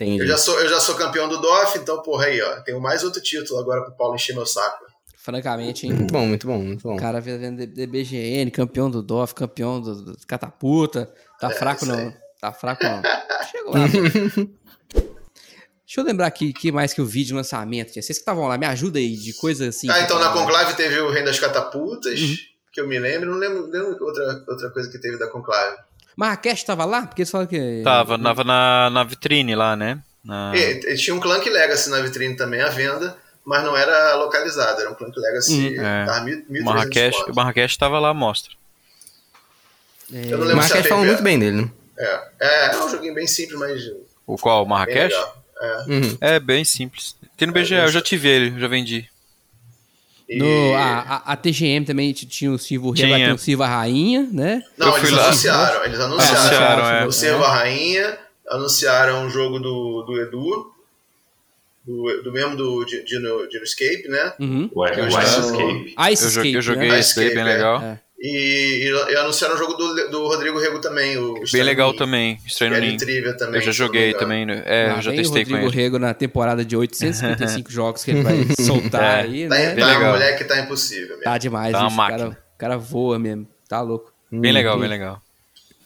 Eu 0.00 0.26
já, 0.26 0.36
sou, 0.36 0.58
eu 0.60 0.68
já 0.68 0.80
sou 0.80 0.96
campeão 0.96 1.28
do 1.28 1.40
DOF, 1.40 1.78
então, 1.78 2.02
porra, 2.02 2.26
aí, 2.26 2.42
ó. 2.42 2.60
Tenho 2.62 2.80
mais 2.80 3.04
outro 3.04 3.22
título 3.22 3.60
agora 3.60 3.82
pro 3.82 3.96
Paulo 3.96 4.16
encher 4.16 4.34
meu 4.34 4.44
saco. 4.44 4.84
Francamente, 5.24 5.86
hein? 5.86 5.92
Muito 5.94 6.12
bom, 6.12 6.26
muito 6.26 6.46
bom, 6.46 6.58
muito 6.58 6.82
bom. 6.82 6.96
O 6.96 6.98
cara 6.98 7.20
vendo 7.20 7.66
DBGN, 7.66 8.50
campeão 8.50 8.90
do 8.90 9.02
DOF, 9.02 9.34
campeão 9.34 9.80
do, 9.80 10.02
do 10.02 10.26
Catapulta. 10.26 11.10
Tá 11.40 11.48
é, 11.48 11.54
fraco 11.54 11.86
não. 11.86 12.12
Tá 12.44 12.52
fraco 12.52 12.84
não. 12.84 13.02
Chegou 13.50 13.72
lá. 13.72 13.86
Deixa 15.86 16.00
eu 16.00 16.04
lembrar 16.04 16.26
aqui 16.26 16.52
que 16.52 16.70
mais 16.70 16.92
que 16.92 17.00
o 17.00 17.06
vídeo 17.06 17.34
lançamento. 17.34 17.90
Vocês 17.94 18.06
que 18.06 18.12
estavam 18.12 18.46
lá, 18.46 18.58
me 18.58 18.66
ajuda 18.66 18.98
aí 18.98 19.16
de 19.16 19.32
coisa 19.32 19.68
assim. 19.68 19.88
Ah, 19.88 20.00
então 20.00 20.18
na 20.18 20.28
Conclave 20.30 20.74
teve 20.74 21.00
o 21.00 21.10
Rei 21.10 21.24
das 21.24 21.38
Catapultas, 21.38 22.20
uhum. 22.20 22.36
que 22.70 22.80
eu 22.82 22.86
me 22.86 22.98
lembro. 22.98 23.30
Não 23.30 23.38
lembro, 23.38 23.66
lembro 23.70 23.96
outra, 24.04 24.44
outra 24.46 24.68
coisa 24.70 24.90
que 24.90 24.98
teve 24.98 25.18
da 25.18 25.26
Conclave. 25.28 25.74
Marrakech 26.14 26.66
tava 26.66 26.84
lá? 26.84 27.06
Porque 27.06 27.22
eles 27.22 27.30
falam 27.30 27.46
que. 27.46 27.80
Tava, 27.82 28.18
tava 28.18 28.44
na, 28.44 28.90
na 28.90 29.04
vitrine 29.04 29.54
lá, 29.54 29.74
né? 29.74 30.02
Na... 30.22 30.52
E, 30.54 30.92
e 30.92 30.96
tinha 30.96 31.16
um 31.16 31.20
Clank 31.20 31.48
Legacy 31.48 31.88
na 31.88 32.00
vitrine 32.00 32.36
também 32.36 32.60
à 32.60 32.68
venda, 32.68 33.16
mas 33.42 33.64
não 33.64 33.74
era 33.74 34.16
localizado, 34.16 34.82
era 34.82 34.90
um 34.90 34.94
Clank 34.94 35.18
Legacy. 35.18 35.78
Uhum. 35.78 35.82
É. 35.82 36.62
Marrakech, 36.62 37.16
Marrakech 37.34 37.78
tava 37.78 37.98
lá, 37.98 38.12
mostra. 38.12 38.52
É... 40.12 40.26
Eu 40.26 40.38
não 40.38 40.46
lembro 40.46 40.56
Marrakech 40.56 40.88
falam 40.88 41.06
muito 41.06 41.22
bem 41.22 41.38
dele, 41.38 41.62
né? 41.62 41.70
É. 41.98 42.20
é, 42.40 42.66
é 42.74 42.84
um 42.84 42.88
joguinho 42.88 43.14
bem 43.14 43.26
simples, 43.26 43.58
mas. 43.58 43.82
O 44.26 44.36
qual? 44.36 44.64
O 44.64 44.68
Marrakech? 44.68 45.14
É. 45.60 45.84
Uhum. 45.88 46.18
é 46.20 46.40
bem 46.40 46.64
simples. 46.64 47.16
Tem 47.36 47.48
no 47.48 47.54
BGA, 47.54 47.76
é, 47.76 47.84
eu 47.84 47.88
já 47.88 48.00
tive 48.00 48.28
ele, 48.28 48.58
já 48.58 48.68
vendi. 48.68 49.08
E... 50.28 50.38
No, 50.38 50.74
a, 50.74 51.00
a, 51.00 51.32
a, 51.32 51.36
TGM 51.36 51.84
também 51.84 52.12
tinha 52.12 52.50
o 52.50 52.58
Silva 52.58 52.92
Rei, 52.94 53.32
o 53.32 53.38
Silva 53.38 53.66
Rainha, 53.66 54.26
né? 54.32 54.62
Não, 54.76 54.96
eles 54.96 55.12
anunciaram, 55.12 55.84
eles 55.84 56.00
anunciaram. 56.00 56.38
anunciaram 56.40 56.88
é. 56.88 57.06
O 57.06 57.12
Silva 57.12 57.48
Rainha, 57.48 58.18
anunciaram 58.48 59.26
o 59.26 59.30
jogo 59.30 59.58
do, 59.58 60.02
do 60.02 60.20
Edu, 60.20 60.72
do, 61.84 62.22
do 62.22 62.32
mesmo 62.32 62.56
do 62.56 62.84
Dino, 62.84 63.48
Dino 63.48 63.64
Escape, 63.64 64.08
né? 64.08 64.32
Uhum. 64.40 64.70
O, 64.74 64.80
o 64.80 64.86
Ice 64.86 65.40
Escape. 65.40 65.94
Ice 66.12 66.26
Escape. 66.26 66.54
Eu 66.54 66.62
joguei, 66.62 66.88
né? 66.88 66.98
esse 67.00 67.34
bem 67.34 67.44
legal. 67.44 67.82
É. 67.82 68.00
E, 68.18 68.88
e, 68.88 69.12
e, 69.12 69.16
anunciaram 69.16 69.54
o 69.54 69.58
jogo 69.58 69.74
do, 69.74 70.08
do 70.08 70.26
Rodrigo 70.26 70.58
Rego 70.58 70.80
também. 70.80 71.18
O 71.18 71.42
Bem 71.52 71.62
legal 71.62 71.92
também, 71.92 72.38
Estranho 72.46 72.80
Ninho. 72.80 72.96
Trivia 72.96 73.36
também. 73.36 73.60
Eu 73.60 73.66
já 73.66 73.72
joguei 73.72 74.14
também, 74.14 74.46
né? 74.46 74.62
é, 74.64 74.86
ah, 74.90 75.00
já 75.00 75.10
testei 75.10 75.42
o 75.42 75.46
Rodrigo 75.46 75.68
Rego 75.68 75.98
na 75.98 76.14
temporada 76.14 76.64
de 76.64 76.76
855 76.76 77.68
jogos 77.72 78.04
que 78.04 78.12
ele 78.12 78.22
vai 78.22 78.46
soltar 78.58 79.20
é. 79.20 79.22
aí, 79.22 79.48
tá, 79.48 79.54
né? 79.54 79.74
Tá, 79.74 80.00
tá 80.00 80.12
mulher 80.12 80.38
que 80.38 80.44
tá 80.44 80.58
impossível. 80.58 81.08
Mesmo. 81.08 81.24
Tá 81.24 81.38
demais, 81.38 81.72
tá 81.72 81.86
O 81.86 81.96
cara, 81.96 82.28
o 82.28 82.58
cara 82.58 82.76
voa 82.78 83.18
mesmo, 83.18 83.46
tá 83.68 83.80
louco. 83.80 84.12
Bem 84.30 84.50
hum, 84.50 84.54
legal, 84.54 84.78
bem 84.78 84.88
legal. 84.88 85.20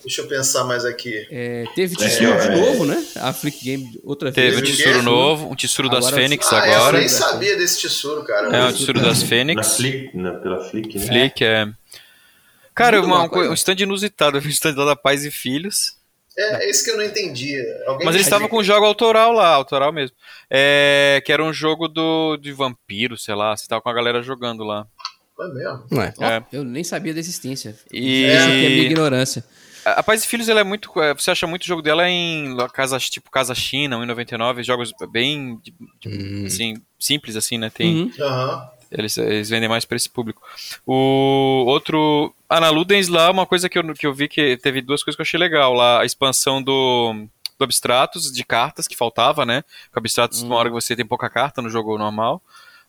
Deixa 0.05 0.23
eu 0.23 0.27
pensar 0.29 0.65
mais 0.65 0.85
aqui. 0.85 1.27
É, 1.31 1.65
teve 1.75 1.97
Tissuro 1.97 2.31
é, 2.31 2.49
de 2.49 2.61
novo, 2.61 2.87
né? 2.87 3.05
A 3.17 3.33
Flick 3.33 3.65
Game 3.65 4.01
outra 4.05 4.31
teve 4.31 4.53
vez. 4.53 4.61
Teve 4.61 4.73
um 4.73 4.77
Tissuro 4.77 5.03
novo, 5.03 5.51
um 5.51 5.55
Tissuro 5.57 5.89
das 5.89 6.09
Fênix 6.09 6.53
ah, 6.53 6.63
agora. 6.63 6.97
Eu 6.97 7.01
nem 7.01 7.09
sabia 7.09 7.57
desse 7.57 7.81
Tissuro, 7.81 8.23
cara. 8.25 8.57
É, 8.57 8.69
o 8.69 8.73
Tissuro 8.73 9.01
das 9.01 9.23
Fênix. 9.23 9.57
Na 9.57 9.75
Flick, 9.75 10.17
na, 10.17 10.35
pela 10.35 10.65
Flick, 10.65 10.99
né? 10.99 11.07
Flick, 11.07 11.45
é. 11.45 11.69
Cara, 12.79 13.03
uma, 13.03 13.25
um 13.25 13.55
stand 13.55 13.77
inusitado, 13.81 14.39
um 14.45 14.49
stand 14.49 14.75
lá 14.77 14.85
da 14.85 14.97
Pais 14.97 15.25
e 15.25 15.31
Filhos. 15.31 15.99
É, 16.39 16.65
é 16.65 16.71
isso 16.71 16.85
que 16.85 16.91
eu 16.91 16.97
não 16.97 17.05
entendi. 17.05 17.57
Alguém 17.87 18.07
Mas 18.07 18.15
eles 18.15 18.27
estavam 18.27 18.49
com 18.49 18.59
um 18.59 18.65
jogo 18.65 18.87
autoral 18.87 19.33
lá, 19.33 19.49
autoral 19.49 19.93
mesmo. 19.93 20.17
É, 20.49 21.21
que 21.27 21.33
era 21.33 21.43
um 21.43 21.53
jogo 21.53 21.89
do, 21.89 22.37
de 22.37 22.53
vampiro, 22.53 23.19
sei 23.19 23.35
lá. 23.35 23.57
Você 23.57 23.67
tava 23.67 23.83
com 23.83 23.89
a 23.89 23.95
galera 23.95 24.23
jogando 24.23 24.63
lá. 24.63 24.87
Foi 25.35 25.53
mesmo? 25.53 25.85
Não 25.91 26.03
é. 26.03 26.15
é. 26.21 26.43
eu 26.53 26.63
nem 26.63 26.85
sabia 26.85 27.13
da 27.13 27.19
existência. 27.19 27.75
E... 27.93 28.27
Isso 28.27 28.45
aqui 28.45 28.67
é 28.67 28.69
minha 28.69 28.83
ignorância. 28.85 29.45
A 29.85 30.03
Paz 30.03 30.23
e 30.23 30.27
Filhos, 30.27 30.49
ela 30.49 30.61
é 30.61 30.65
muito. 30.65 30.91
É, 31.01 31.15
você 31.15 31.31
acha 31.31 31.47
muito 31.47 31.63
o 31.63 31.67
jogo 31.67 31.83
dela 31.83 32.09
em 32.09 32.57
casas 32.73 33.09
tipo 33.09 33.31
Casa 33.31 33.55
China, 33.55 33.97
1,99, 33.97 34.63
jogos 34.63 34.93
bem 35.11 35.61
hum. 36.07 36.45
assim, 36.47 36.75
simples, 36.99 37.37
assim, 37.37 37.59
né? 37.59 37.71
Tem. 37.71 38.03
Uhum. 38.03 38.13
Uhum. 38.19 38.78
Eles, 38.91 39.17
eles 39.19 39.51
vendem 39.51 39.69
mais 39.69 39.85
para 39.85 39.97
esse 39.97 40.09
público. 40.09 40.43
O 40.87 41.65
outro. 41.67 42.35
Ah, 42.49 42.61
na 42.61 42.71
Ludens 42.71 43.09
lá, 43.09 43.31
uma 43.31 43.47
coisa 43.47 43.69
que 43.69 43.79
eu, 43.79 43.95
que 43.95 44.07
eu 44.07 44.15
vi 44.15 44.29
que 44.29 44.57
teve 44.57 44.81
duas 44.81 45.03
coisas 45.03 45.17
que 45.17 45.21
eu 45.21 45.25
achei 45.25 45.39
legal. 45.39 45.75
Lá, 45.75 46.01
a 46.01 46.05
expansão 46.05 46.63
do, 46.63 47.27
do 47.59 47.65
Abstratos, 47.65 48.33
de 48.33 48.45
cartas, 48.45 48.87
que 48.87 48.97
faltava, 48.97 49.45
né? 49.45 49.63
Com 49.93 49.99
Abstratos, 49.99 50.43
uma 50.43 50.57
hora 50.57 50.69
que 50.69 50.75
você 50.75 50.97
tem 50.97 51.07
pouca 51.07 51.29
carta 51.29 51.61
no 51.61 51.69
jogo 51.69 51.99
normal. 51.99 52.43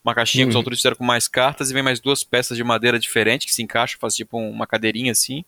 Uma 0.03 0.15
caixinha 0.15 0.45
que 0.45 0.51
os 0.51 0.55
autores 0.55 0.79
fizeram 0.79 0.95
com 0.95 1.03
mais 1.03 1.27
cartas 1.27 1.69
e 1.69 1.73
vem 1.73 1.83
mais 1.83 1.99
duas 1.99 2.23
peças 2.23 2.55
de 2.55 2.63
madeira 2.63 2.97
diferentes 2.97 3.45
que 3.45 3.53
se 3.53 3.61
encaixam, 3.61 3.99
faz 3.99 4.15
tipo 4.15 4.37
uma 4.37 4.65
cadeirinha 4.65 5.11
assim. 5.11 5.43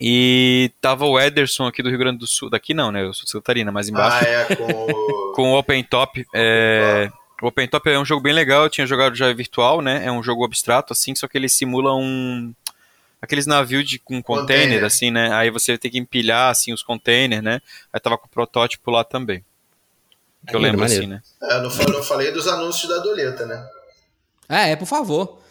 E 0.00 0.72
tava 0.80 1.04
o 1.04 1.20
Ederson 1.20 1.66
aqui 1.66 1.82
do 1.82 1.90
Rio 1.90 1.98
Grande 1.98 2.18
do 2.18 2.26
Sul, 2.26 2.48
daqui 2.48 2.72
não, 2.72 2.90
né? 2.90 3.02
Eu 3.04 3.12
sou 3.12 3.24
de 3.24 3.30
Santa 3.30 3.42
Catarina, 3.42 3.70
mas 3.70 3.90
embaixo. 3.90 4.26
Ah, 4.26 4.28
é, 4.28 4.56
com, 4.56 5.32
com 5.36 5.52
o 5.52 5.58
Open 5.58 5.84
Top. 5.84 6.26
É, 6.34 7.10
o 7.40 7.46
Open 7.46 7.68
Top 7.68 7.88
é 7.88 7.98
um 7.98 8.04
jogo 8.04 8.22
bem 8.22 8.32
legal, 8.32 8.64
eu 8.64 8.70
tinha 8.70 8.86
jogado 8.86 9.14
já 9.14 9.32
virtual, 9.32 9.80
né? 9.80 10.04
É 10.04 10.12
um 10.12 10.22
jogo 10.22 10.44
abstrato, 10.44 10.92
assim, 10.92 11.14
só 11.14 11.26
que 11.26 11.38
ele 11.38 11.48
simula 11.48 11.94
um. 11.94 12.54
Aqueles 13.22 13.46
navios 13.46 13.84
de, 13.88 13.98
com 13.98 14.22
container, 14.22 14.64
container, 14.64 14.84
assim, 14.84 15.10
né? 15.10 15.32
Aí 15.32 15.50
você 15.50 15.76
tem 15.76 15.90
que 15.90 15.98
empilhar, 15.98 16.50
assim, 16.50 16.72
os 16.72 16.82
containers, 16.82 17.42
né? 17.42 17.60
Aí 17.92 18.00
tava 18.00 18.16
com 18.16 18.26
o 18.26 18.30
protótipo 18.30 18.90
lá 18.90 19.04
também. 19.04 19.44
Que 20.48 20.56
eu 20.56 20.60
lembro, 20.60 20.84
assim, 20.84 21.06
né? 21.06 21.22
É, 21.42 21.56
eu 21.56 21.62
não, 21.62 21.70
falei, 21.70 21.92
não 21.94 22.02
falei 22.02 22.32
dos 22.32 22.48
anúncios 22.48 22.88
da 22.88 22.98
Doleta, 22.98 23.44
né? 23.44 23.68
Ah, 24.48 24.66
é, 24.66 24.76
por 24.76 24.86
favor. 24.86 25.42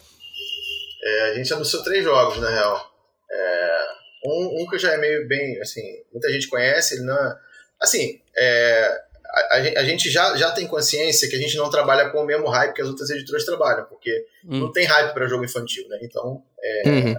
É, 1.02 1.30
a 1.30 1.34
gente 1.34 1.52
anunciou 1.54 1.82
três 1.84 2.02
jogos, 2.02 2.38
na 2.38 2.50
real. 2.50 2.92
É, 3.30 3.86
um, 4.26 4.62
um, 4.62 4.66
que 4.68 4.78
já 4.78 4.92
é 4.92 4.98
meio 4.98 5.28
bem, 5.28 5.60
assim, 5.60 5.80
muita 6.12 6.30
gente 6.32 6.48
conhece, 6.48 6.96
ele 6.96 7.04
não 7.04 7.16
é, 7.16 7.38
Assim, 7.80 8.20
é, 8.36 9.02
a, 9.32 9.56
a, 9.80 9.84
gente 9.84 10.10
já, 10.10 10.36
já 10.36 10.50
tem 10.50 10.66
consciência 10.66 11.28
que 11.28 11.36
a 11.36 11.38
gente 11.38 11.56
não 11.56 11.70
trabalha 11.70 12.10
com 12.10 12.18
o 12.18 12.26
mesmo 12.26 12.48
hype 12.48 12.74
que 12.74 12.82
as 12.82 12.88
outras 12.88 13.10
editoras 13.10 13.44
trabalham, 13.44 13.84
porque 13.84 14.26
hum. 14.44 14.58
não 14.58 14.72
tem 14.72 14.86
hype 14.86 15.12
para 15.14 15.28
jogo 15.28 15.44
infantil, 15.44 15.88
né? 15.88 15.98
Então, 16.02 16.42
é, 16.62 16.82
uhum. 16.88 17.16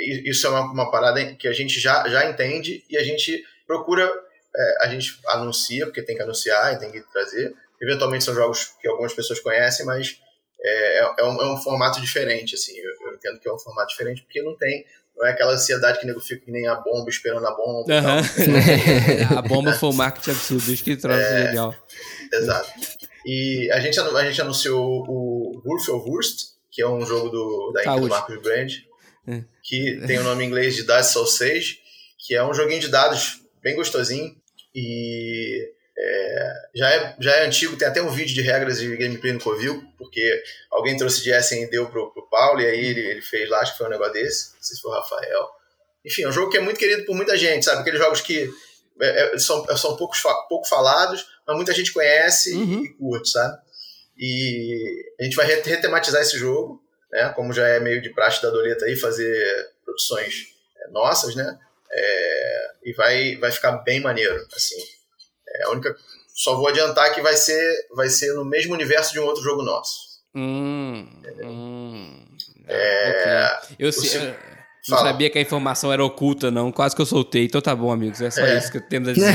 isso 0.00 0.46
é 0.46 0.50
uma, 0.50 0.60
uma 0.72 0.90
parada 0.90 1.34
que 1.34 1.46
a 1.46 1.52
gente 1.52 1.78
já, 1.78 2.08
já 2.08 2.28
entende 2.28 2.84
e 2.90 2.96
a 2.96 3.04
gente 3.04 3.44
procura, 3.66 4.10
é, 4.56 4.84
a 4.84 4.88
gente 4.88 5.20
anuncia, 5.28 5.86
porque 5.86 6.02
tem 6.02 6.16
que 6.16 6.22
anunciar 6.22 6.74
e 6.74 6.78
tem 6.78 6.90
que 6.90 7.00
trazer. 7.12 7.54
Eventualmente 7.80 8.24
são 8.24 8.34
jogos 8.34 8.72
que 8.80 8.88
algumas 8.88 9.12
pessoas 9.12 9.40
conhecem, 9.40 9.86
mas 9.86 10.18
é, 10.60 10.98
é, 11.18 11.24
um, 11.24 11.42
é 11.42 11.52
um 11.52 11.56
formato 11.56 12.00
diferente, 12.00 12.54
assim. 12.54 12.76
Eu, 12.76 13.08
eu, 13.08 13.14
entendo 13.14 13.38
que 13.38 13.48
é 13.48 13.52
um 13.52 13.58
formato 13.58 13.88
diferente 13.90 14.22
porque 14.22 14.42
não 14.42 14.56
tem 14.56 14.84
não 15.16 15.26
é 15.26 15.30
aquela 15.30 15.52
ansiedade 15.52 15.98
que 15.98 16.04
o 16.04 16.06
nego 16.06 16.20
fica 16.20 16.44
que 16.44 16.50
nem 16.50 16.66
a 16.66 16.74
bomba, 16.74 17.08
esperando 17.08 17.46
a 17.46 17.50
bomba. 17.52 17.92
Uhum. 17.92 19.38
a 19.38 19.42
bomba 19.42 19.72
foi 19.72 19.88
um 19.88 19.94
marketing 19.94 20.30
absurdo, 20.32 20.72
isso 20.72 20.84
que 20.84 20.96
trouxe 20.96 21.22
é, 21.22 21.44
legal. 21.44 21.74
Exato. 22.32 22.70
E 23.24 23.70
a 23.72 23.80
gente, 23.80 23.98
a 23.98 24.24
gente 24.24 24.40
anunciou 24.40 25.04
o 25.08 25.62
Wolf 25.64 25.88
of 25.88 26.10
Wurst, 26.10 26.56
que 26.70 26.82
é 26.82 26.88
um 26.88 27.04
jogo 27.04 27.30
do, 27.30 27.72
da 27.72 27.82
Inca 27.82 28.00
do 28.00 28.08
Marcos 28.08 28.42
Brand, 28.42 28.72
é. 29.26 29.42
que 29.62 30.02
tem 30.06 30.18
o 30.18 30.22
nome 30.22 30.44
em 30.44 30.48
inglês 30.48 30.76
de 30.76 30.82
Dice 30.82 31.12
Sausage, 31.12 31.78
que 32.18 32.34
é 32.34 32.44
um 32.44 32.52
joguinho 32.52 32.80
de 32.80 32.88
dados 32.88 33.40
bem 33.62 33.74
gostosinho. 33.74 34.36
E 34.74 35.72
é, 35.98 36.52
já, 36.74 36.90
é, 36.90 37.16
já 37.18 37.36
é 37.36 37.46
antigo, 37.46 37.76
tem 37.76 37.88
até 37.88 38.02
um 38.02 38.10
vídeo 38.10 38.34
de 38.34 38.42
regras 38.42 38.78
de 38.78 38.96
gameplay 38.96 39.32
no 39.32 39.40
Covil, 39.40 39.82
porque 39.96 40.42
alguém 40.70 40.96
trouxe 40.96 41.22
de 41.22 41.30
Essen 41.30 41.62
e 41.62 41.70
deu 41.70 41.88
pro, 41.88 42.12
pro 42.12 42.28
Paulo, 42.28 42.60
e 42.60 42.66
aí 42.66 42.84
ele, 42.84 43.00
ele 43.00 43.22
fez 43.22 43.48
lá, 43.48 43.60
acho 43.60 43.72
que 43.72 43.78
foi 43.78 43.86
um 43.86 43.90
negócio 43.90 44.12
desse, 44.12 44.54
não 44.54 44.62
sei 44.62 44.76
se 44.76 44.82
foi 44.82 44.90
o 44.90 44.94
Rafael. 44.94 45.48
Enfim, 46.04 46.22
é 46.22 46.28
um 46.28 46.32
jogo 46.32 46.50
que 46.50 46.58
é 46.58 46.60
muito 46.60 46.78
querido 46.78 47.04
por 47.04 47.16
muita 47.16 47.36
gente, 47.36 47.64
sabe? 47.64 47.80
Aqueles 47.80 47.98
jogos 47.98 48.20
que 48.20 48.50
é, 49.00 49.34
é 49.34 49.38
são, 49.38 49.64
são 49.76 49.96
poucos, 49.96 50.22
pouco 50.48 50.68
falados, 50.68 51.26
mas 51.46 51.56
muita 51.56 51.72
gente 51.72 51.92
conhece 51.92 52.54
uhum. 52.54 52.84
e 52.84 52.88
curte, 52.94 53.30
sabe? 53.30 53.58
E 54.18 55.12
a 55.18 55.24
gente 55.24 55.36
vai 55.36 55.46
retematizar 55.46 56.22
esse 56.22 56.38
jogo, 56.38 56.82
né? 57.10 57.32
Como 57.34 57.52
já 57.52 57.66
é 57.68 57.80
meio 57.80 58.00
de 58.00 58.10
praxe 58.10 58.42
da 58.42 58.50
Doleta 58.50 58.84
aí, 58.84 58.96
fazer 58.96 59.70
produções 59.84 60.46
é, 60.78 60.90
nossas, 60.90 61.34
né? 61.34 61.58
É, 61.90 62.70
e 62.84 62.92
vai, 62.92 63.36
vai 63.36 63.50
ficar 63.50 63.72
bem 63.78 64.00
maneiro, 64.00 64.46
assim. 64.54 64.95
É 65.60 65.64
a 65.64 65.70
única. 65.70 65.94
Só 66.34 66.54
vou 66.54 66.68
adiantar 66.68 67.14
que 67.14 67.22
vai 67.22 67.34
ser, 67.34 67.74
vai 67.94 68.08
ser 68.08 68.34
no 68.34 68.44
mesmo 68.44 68.74
universo 68.74 69.12
de 69.12 69.20
um 69.20 69.24
outro 69.24 69.42
jogo 69.42 69.62
nosso. 69.62 70.06
Hum, 70.34 71.08
hum, 71.42 72.26
é, 72.68 73.58
okay. 73.62 73.76
Eu 73.78 73.92
sei. 73.92 74.34
Não 74.88 74.98
Fala. 74.98 75.10
sabia 75.10 75.28
que 75.30 75.38
a 75.38 75.40
informação 75.40 75.92
era 75.92 76.04
oculta, 76.04 76.50
não. 76.50 76.70
Quase 76.70 76.94
que 76.94 77.02
eu 77.02 77.06
soltei. 77.06 77.46
Então 77.46 77.60
tá 77.60 77.74
bom, 77.74 77.90
amigos. 77.90 78.20
É 78.20 78.30
só 78.30 78.42
é. 78.42 78.56
isso 78.56 78.70
que 78.70 78.78
eu 78.78 78.82
tenho 78.82 79.08
a 79.08 79.12
dizer. 79.12 79.32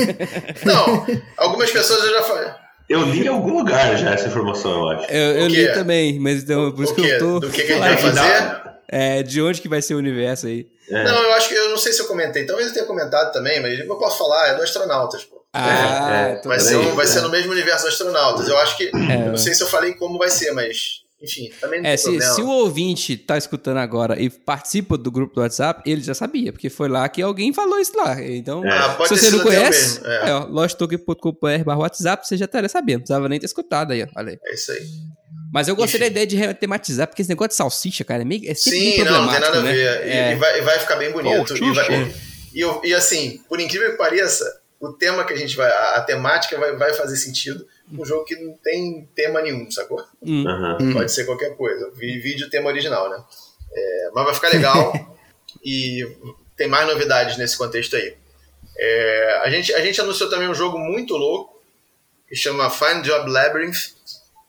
não, 0.64 1.06
algumas 1.36 1.70
pessoas 1.70 2.04
eu 2.04 2.10
já 2.10 2.22
falei. 2.22 2.50
Eu 2.88 3.02
li 3.02 3.24
em 3.24 3.28
algum 3.28 3.58
lugar 3.58 3.98
já 3.98 4.14
essa 4.14 4.28
informação, 4.28 4.72
eu 4.72 4.88
acho. 4.88 5.12
Eu, 5.12 5.40
eu 5.40 5.46
li 5.46 5.72
também, 5.74 6.18
mas 6.18 6.42
então, 6.42 6.72
por 6.72 6.84
isso 6.84 6.94
que 6.94 7.02
eu 7.02 7.18
tô. 7.18 7.40
Do 7.40 7.50
que, 7.50 7.64
que 7.64 7.72
a 7.72 7.74
gente 7.74 8.02
vai 8.02 8.14
fazer? 8.14 8.62
É, 8.88 9.22
de 9.22 9.42
onde 9.42 9.60
que 9.60 9.68
vai 9.68 9.82
ser 9.82 9.94
o 9.94 9.98
universo 9.98 10.46
aí? 10.46 10.66
É. 10.90 11.04
Não, 11.04 11.22
eu 11.22 11.32
acho 11.34 11.50
que 11.50 11.54
eu 11.54 11.68
não 11.68 11.76
sei 11.76 11.92
se 11.92 12.00
eu 12.00 12.06
comentei. 12.06 12.46
Talvez 12.46 12.68
eu 12.68 12.74
tenha 12.74 12.86
comentado 12.86 13.30
também, 13.30 13.60
mas 13.60 13.78
eu 13.78 13.98
posso 13.98 14.16
falar, 14.16 14.48
é 14.48 14.54
do 14.54 14.62
astronautas, 14.62 15.24
pô. 15.24 15.37
Ah, 15.52 16.28
é. 16.28 16.32
então 16.38 16.48
Vai, 16.50 16.60
ser, 16.60 16.78
bem. 16.78 16.92
vai 16.94 17.06
ser 17.06 17.20
no 17.22 17.30
mesmo 17.30 17.52
universo 17.52 17.84
dos 17.84 17.92
astronautas. 17.94 18.48
Eu 18.48 18.58
acho 18.58 18.76
que. 18.76 18.84
É. 18.94 19.26
Eu 19.26 19.30
não 19.30 19.36
sei 19.36 19.54
se 19.54 19.62
eu 19.62 19.66
falei 19.66 19.94
como 19.94 20.18
vai 20.18 20.28
ser, 20.30 20.52
mas. 20.52 21.02
Enfim, 21.20 21.50
também 21.60 21.82
não 21.82 21.88
É, 21.88 21.96
tem 21.96 21.98
se, 21.98 22.04
problema. 22.10 22.32
se 22.34 22.42
o 22.42 22.48
ouvinte 22.48 23.16
tá 23.16 23.36
escutando 23.36 23.78
agora 23.78 24.20
e 24.22 24.30
participa 24.30 24.96
do 24.96 25.10
grupo 25.10 25.34
do 25.34 25.40
WhatsApp, 25.40 25.82
ele 25.84 26.00
já 26.00 26.14
sabia, 26.14 26.52
porque 26.52 26.70
foi 26.70 26.88
lá 26.88 27.08
que 27.08 27.20
alguém 27.20 27.52
falou 27.52 27.80
isso 27.80 27.90
lá. 27.96 28.22
Então, 28.22 28.64
É. 28.64 28.68
Ah, 28.70 28.96
se 29.04 29.16
você 29.16 29.30
não 29.32 29.40
conhece, 29.40 30.00
é. 30.04 30.30
é, 30.30 30.32
WhatsApp, 31.76 32.24
você 32.24 32.36
já 32.36 32.44
estaria 32.44 32.68
sabendo. 32.68 32.98
Não 32.98 33.00
precisava 33.02 33.28
nem 33.28 33.40
ter 33.40 33.46
escutado 33.46 33.92
aí, 33.92 34.04
ó. 34.04 34.06
Olha 34.14 34.30
aí. 34.30 34.38
É 34.44 34.54
isso 34.54 34.70
aí. 34.70 34.78
Mas 35.52 35.66
eu 35.66 35.74
gostei 35.74 35.98
Enfim. 35.98 36.04
da 36.14 36.22
ideia 36.22 36.26
de 36.26 36.54
tematizar, 36.54 37.08
porque 37.08 37.22
esse 37.22 37.28
negócio 37.30 37.48
de 37.48 37.54
salsicha, 37.56 38.04
cara, 38.04 38.22
é, 38.22 38.24
meio, 38.24 38.48
é 38.48 38.54
Sim, 38.54 39.02
não, 39.02 39.22
não 39.24 39.30
tem 39.32 39.40
nada 39.40 39.58
a 39.58 39.62
né? 39.62 39.72
ver. 39.72 40.06
E, 40.06 40.10
É. 40.10 40.32
e 40.32 40.36
vai, 40.36 40.58
e 40.58 40.62
vai 40.62 40.78
ficar 40.78 40.96
bem 40.96 41.10
bonito. 41.10 41.52
Oh, 41.52 41.56
e, 41.56 41.72
vai- 41.72 42.14
e 42.54 42.64
e 42.84 42.94
assim, 42.94 43.40
por 43.48 43.58
incrível 43.58 43.90
que 43.90 43.96
pareça, 43.96 44.44
o 44.80 44.92
tema 44.92 45.24
que 45.24 45.32
a 45.32 45.36
gente 45.36 45.56
vai. 45.56 45.70
A, 45.70 45.94
a 45.96 46.00
temática 46.02 46.56
vai, 46.58 46.76
vai 46.76 46.92
fazer 46.94 47.16
sentido 47.16 47.66
um 47.92 48.04
jogo 48.04 48.24
que 48.24 48.36
não 48.36 48.52
tem 48.58 49.08
tema 49.14 49.40
nenhum, 49.42 49.70
sacou? 49.70 50.04
Hum. 50.22 50.46
Aham. 50.46 50.92
Pode 50.92 51.10
ser 51.12 51.24
qualquer 51.24 51.56
coisa. 51.56 51.90
Vi- 51.92 52.18
Vídeo 52.20 52.48
tema 52.50 52.68
original, 52.68 53.08
né? 53.10 53.22
É, 53.72 54.10
mas 54.14 54.24
vai 54.24 54.34
ficar 54.34 54.48
legal 54.48 55.18
e 55.64 56.06
tem 56.56 56.68
mais 56.68 56.86
novidades 56.86 57.36
nesse 57.38 57.56
contexto 57.56 57.96
aí. 57.96 58.16
É, 58.76 59.40
a, 59.44 59.50
gente, 59.50 59.72
a 59.74 59.80
gente 59.80 60.00
anunciou 60.00 60.28
também 60.30 60.48
um 60.48 60.54
jogo 60.54 60.78
muito 60.78 61.16
louco 61.16 61.60
que 62.28 62.36
chama 62.36 62.70
Find 62.70 63.04
Job 63.04 63.28
Labyrinth, 63.30 63.94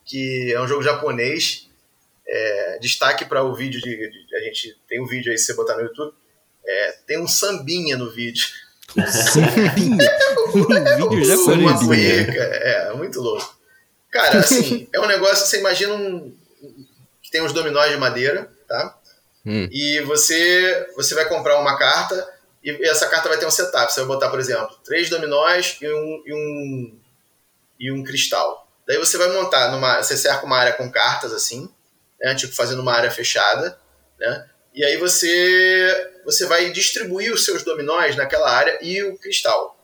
que 0.06 0.52
é 0.54 0.62
um 0.62 0.68
jogo 0.68 0.84
japonês. 0.84 1.68
É, 2.28 2.78
destaque 2.80 3.26
para 3.26 3.44
o 3.44 3.56
vídeo 3.56 3.82
de, 3.82 3.90
de- 3.96 4.36
A 4.36 4.40
gente 4.42 4.78
tem 4.88 5.02
um 5.02 5.08
vídeo 5.08 5.32
aí, 5.32 5.38
se 5.38 5.46
você 5.46 5.54
botar 5.56 5.76
no 5.76 5.82
YouTube. 5.84 6.14
É, 6.66 6.92
tem 7.08 7.18
um 7.20 7.28
sambinha 7.28 7.98
no 7.98 8.12
vídeo. 8.12 8.46
Um 8.98 9.98
vídeo 11.10 11.26
japonês. 11.26 11.60
Uma 11.60 11.86
cueca, 11.86 12.44
é, 12.44 12.94
muito 12.94 13.22
louco. 13.22 13.58
Cara, 14.12 14.40
assim, 14.40 14.88
é 14.94 15.00
um 15.00 15.08
negócio, 15.08 15.46
você 15.46 15.60
imagina 15.60 15.94
um. 15.94 16.36
que 17.22 17.32
tem 17.32 17.42
uns 17.42 17.54
dominós 17.54 17.92
de 17.92 17.98
madeira, 17.98 18.52
tá? 18.68 18.98
Hum. 19.46 19.68
E 19.72 20.02
você, 20.02 20.90
você 20.96 21.16
vai 21.16 21.26
comprar 21.26 21.60
uma 21.60 21.78
carta 21.78 22.28
e 22.64 22.88
essa 22.88 23.08
carta 23.08 23.30
vai 23.30 23.38
ter 23.38 23.46
um 23.46 23.52
setup. 23.52 23.92
Você 23.92 24.02
vai 24.02 24.08
botar, 24.08 24.30
por 24.30 24.40
exemplo, 24.40 24.78
três 24.84 25.10
dominós 25.10 25.78
e 25.82 25.88
um, 25.88 26.24
e 26.26 26.34
um, 26.34 27.00
e 27.80 27.92
um 27.92 28.04
cristal. 28.04 28.68
Daí 28.88 28.98
você 28.98 29.18
vai 29.18 29.32
montar 29.32 29.72
numa. 29.72 30.02
Você 30.02 30.18
cerca 30.18 30.46
uma 30.46 30.58
área 30.58 30.74
com 30.74 30.92
cartas 30.92 31.32
assim, 31.32 31.70
né? 32.20 32.36
Tipo, 32.36 32.56
fazendo 32.56 32.82
uma 32.82 32.94
área 32.94 33.12
fechada, 33.12 33.78
né? 34.20 34.50
E 34.74 34.84
aí 34.86 34.98
você, 34.98 36.12
você 36.24 36.46
vai 36.46 36.70
distribuir 36.72 37.34
os 37.34 37.44
seus 37.46 37.64
dominós 37.64 38.16
naquela 38.16 38.50
área 38.50 38.78
e 38.82 39.02
o 39.04 39.18
cristal, 39.18 39.78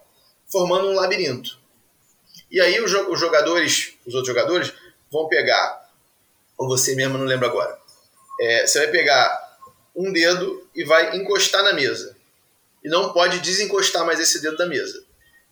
formando 0.47 0.87
um 0.87 0.95
labirinto. 0.95 1.57
E 2.51 2.61
aí 2.61 2.79
os, 2.81 2.91
jo- 2.91 3.11
os 3.11 3.19
jogadores, 3.19 3.93
os 4.05 4.13
outros 4.13 4.27
jogadores, 4.33 4.71
vão 5.11 5.27
pegar, 5.27 5.89
ou 6.57 6.67
você 6.67 6.95
mesmo 6.95 7.17
não 7.17 7.25
lembra 7.25 7.47
agora, 7.47 7.77
é, 8.39 8.67
você 8.67 8.79
vai 8.79 8.87
pegar 8.89 9.57
um 9.95 10.11
dedo 10.11 10.67
e 10.75 10.83
vai 10.83 11.15
encostar 11.17 11.63
na 11.63 11.73
mesa. 11.73 12.15
E 12.83 12.89
não 12.89 13.11
pode 13.11 13.39
desencostar 13.39 14.05
mais 14.05 14.19
esse 14.19 14.41
dedo 14.41 14.57
da 14.57 14.65
mesa. 14.67 15.03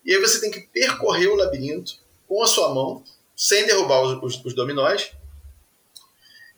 E 0.06 0.14
aí 0.14 0.22
você 0.22 0.40
tem 0.40 0.52
que 0.52 0.62
percorrer 0.62 1.28
o 1.28 1.36
labirinto 1.36 1.94
com 2.28 2.44
a 2.44 2.48
sua 2.48 2.74
mão, 2.74 3.04
sem 3.36 3.66
derrubar 3.66 4.02
os, 4.02 4.22
os, 4.36 4.46
os 4.46 4.54
dominós, 4.54 5.12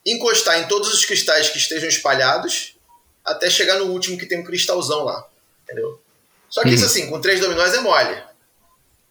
encostar 0.06 0.60
em 0.60 0.68
todos 0.68 0.94
os 0.94 1.03
cristais 1.06 1.49
que 1.49 1.57
estejam 1.57 1.90
espalhados, 1.90 2.76
até 3.23 3.49
chegar 3.49 3.77
no 3.80 3.86
último 3.86 4.18
que 4.18 4.26
tem 4.26 4.40
um 4.40 4.44
cristalzão 4.44 5.03
lá. 5.03 5.27
Entendeu? 5.64 5.99
Só 6.49 6.61
que 6.61 6.69
isso 6.69 6.86
assim, 6.86 7.10
com 7.10 7.19
três 7.19 7.40
dominós 7.40 7.73
é 7.73 7.80
mole. 7.80 8.15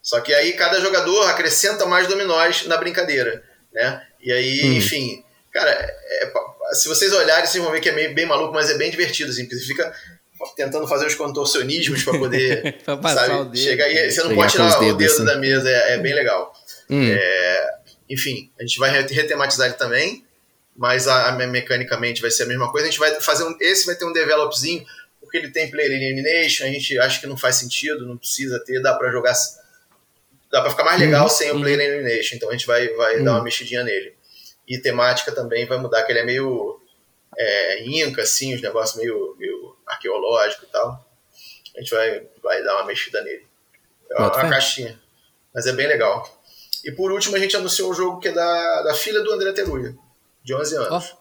Só 0.02 0.20
que 0.20 0.32
aí 0.32 0.52
cada 0.52 0.80
jogador 0.80 1.22
acrescenta 1.28 1.84
mais 1.86 2.06
dominós 2.06 2.66
na 2.66 2.76
brincadeira, 2.76 3.42
né? 3.72 4.06
E 4.20 4.30
aí, 4.32 4.76
enfim, 4.76 5.24
cara, 5.52 5.70
é- 5.70 6.24
é- 6.24 6.74
se 6.74 6.88
vocês 6.88 7.12
olharem, 7.12 7.46
vocês 7.46 7.62
vão 7.62 7.72
ver 7.72 7.80
que 7.80 7.88
é 7.88 7.92
meio, 7.92 8.14
bem 8.14 8.26
maluco, 8.26 8.52
mas 8.54 8.70
é 8.70 8.74
bem 8.78 8.90
divertido, 8.90 9.30
assim, 9.30 9.44
porque 9.44 9.56
você 9.56 9.66
fica 9.66 9.94
tentando 10.56 10.86
fazer 10.86 11.06
os 11.06 11.14
contorcionismos 11.14 12.02
para 12.04 12.18
poder 12.18 12.78
Pra 12.84 12.96
passar 12.98 13.26
sabe, 13.26 13.40
o 13.40 13.44
dedo. 13.46 13.56
chegar 13.58 13.88
e 13.90 14.10
você 14.10 14.22
não 14.22 14.34
pode 14.34 14.52
tirar 14.52 14.78
o 14.82 14.94
dedo 14.96 15.12
assim. 15.12 15.24
da 15.24 15.36
mesa, 15.38 15.68
é, 15.68 15.94
é 15.94 15.98
bem 15.98 16.14
legal. 16.14 16.52
Hum. 16.90 17.10
Enfim, 18.08 18.50
a 18.58 18.62
gente 18.62 18.78
vai 18.78 18.90
re- 18.90 19.12
retematizar 19.14 19.66
ele 19.68 19.76
também, 19.76 20.24
mas 20.76 21.06
a, 21.06 21.28
a 21.28 21.32
me- 21.32 21.46
mecanicamente 21.46 22.20
vai 22.20 22.30
ser 22.30 22.44
a 22.44 22.46
mesma 22.46 22.70
coisa. 22.70 22.86
A 22.86 22.90
gente 22.90 22.98
vai 22.98 23.20
fazer 23.20 23.44
um, 23.44 23.56
esse 23.60 23.86
vai 23.86 23.94
ter 23.94 24.04
um 24.04 24.12
developzinho, 24.12 24.84
porque 25.20 25.38
ele 25.38 25.50
tem 25.50 25.70
player 25.70 25.92
elimination, 25.92 26.64
a 26.64 26.68
gente 26.68 26.98
acha 26.98 27.20
que 27.20 27.26
não 27.26 27.36
faz 27.36 27.56
sentido, 27.56 28.06
não 28.06 28.16
precisa 28.16 28.62
ter, 28.64 28.80
dá 28.82 28.94
para 28.94 29.10
jogar 29.10 29.34
dá 30.50 30.60
para 30.60 30.70
ficar 30.70 30.84
mais 30.84 31.00
legal 31.00 31.28
sem 31.28 31.50
o 31.50 31.60
player 31.60 31.80
elimination, 31.80 32.36
então 32.36 32.48
a 32.48 32.52
gente 32.52 32.66
vai, 32.66 32.88
vai 32.90 33.22
dar 33.22 33.32
uma 33.32 33.42
mexidinha 33.42 33.82
nele. 33.82 34.14
E 34.68 34.78
temática 34.78 35.32
também 35.32 35.66
vai 35.66 35.78
mudar, 35.78 36.04
que 36.04 36.12
ele 36.12 36.20
é 36.20 36.24
meio 36.24 36.80
é, 37.36 37.84
inca, 37.84 38.22
assim, 38.22 38.54
os 38.54 38.62
negócios 38.62 38.96
meio, 38.96 39.36
meio 39.38 39.76
arqueológico 39.86 40.64
e 40.64 40.68
tal. 40.68 41.04
A 41.76 41.80
gente 41.80 41.90
vai, 41.90 42.22
vai 42.42 42.62
dar 42.62 42.76
uma 42.76 42.86
mexida 42.86 43.20
nele. 43.22 43.44
É 44.10 44.14
uma, 44.16 44.32
uma 44.32 44.48
caixinha. 44.48 44.98
Mas 45.52 45.66
é 45.66 45.72
bem 45.72 45.86
legal. 45.86 46.40
E 46.84 46.92
por 46.92 47.10
último, 47.10 47.34
a 47.36 47.38
gente 47.38 47.56
anunciou 47.56 47.90
um 47.90 47.94
jogo 47.94 48.20
que 48.20 48.28
é 48.28 48.32
da, 48.32 48.82
da 48.82 48.94
filha 48.94 49.20
do 49.22 49.32
André 49.32 49.52
Teruya, 49.52 49.94
de 50.44 50.54
11 50.54 50.76
anos. 50.76 51.16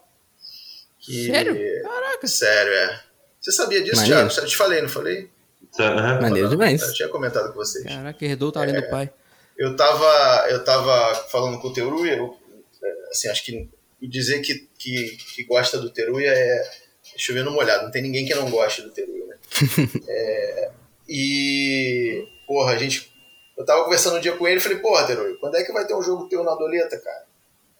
Que- 1.00 1.26
Sério? 1.26 1.82
Caraca. 1.82 2.26
Sério, 2.26 2.72
é. 2.72 3.00
Você 3.40 3.52
sabia 3.52 3.82
disso, 3.82 3.96
Maneiro. 3.96 4.28
Thiago? 4.28 4.40
Eu 4.40 4.46
te 4.46 4.56
falei, 4.56 4.82
não 4.82 4.88
falei? 4.88 5.30
Aham. 5.78 6.20
Maneiro 6.20 6.48
demais. 6.48 6.80
Eu 6.82 6.94
tinha 6.94 7.08
comentado 7.08 7.48
com 7.48 7.54
vocês. 7.54 7.84
Caraca, 7.84 8.24
herdou 8.24 8.48
o 8.48 8.52
talento 8.52 8.80
do 8.82 8.90
pai. 8.90 9.12
Eu 9.56 9.76
tava, 9.76 10.46
eu 10.50 10.64
tava 10.64 11.14
falando 11.30 11.60
com 11.60 11.68
o 11.68 11.72
Teruya, 11.72 12.16
eu, 12.16 12.36
é, 12.82 13.10
assim, 13.10 13.28
acho 13.28 13.44
que 13.44 13.68
dizer 14.02 14.40
que, 14.40 14.68
que, 14.78 15.16
que 15.34 15.44
gosta 15.44 15.78
do 15.78 15.90
Teruya 15.90 16.30
é 16.30 16.70
chover 17.16 17.44
no 17.44 17.52
molhado, 17.52 17.84
não 17.84 17.90
tem 17.90 18.02
ninguém 18.02 18.26
que 18.26 18.34
não 18.34 18.50
goste 18.50 18.82
do 18.82 18.90
Teruya, 18.90 19.26
né? 19.26 19.36
É, 20.08 20.70
e, 21.08 22.26
porra, 22.46 22.72
a 22.72 22.78
gente, 22.78 23.12
eu 23.56 23.64
tava 23.64 23.84
conversando 23.84 24.16
um 24.16 24.20
dia 24.20 24.32
com 24.36 24.48
ele 24.48 24.56
e 24.56 24.60
falei, 24.60 24.78
porra, 24.78 25.06
Teruya, 25.06 25.36
quando 25.36 25.56
é 25.56 25.62
que 25.62 25.72
vai 25.72 25.86
ter 25.86 25.94
um 25.94 26.02
jogo 26.02 26.28
teu 26.28 26.42
na 26.42 26.54
doleta, 26.54 26.98
cara? 26.98 27.24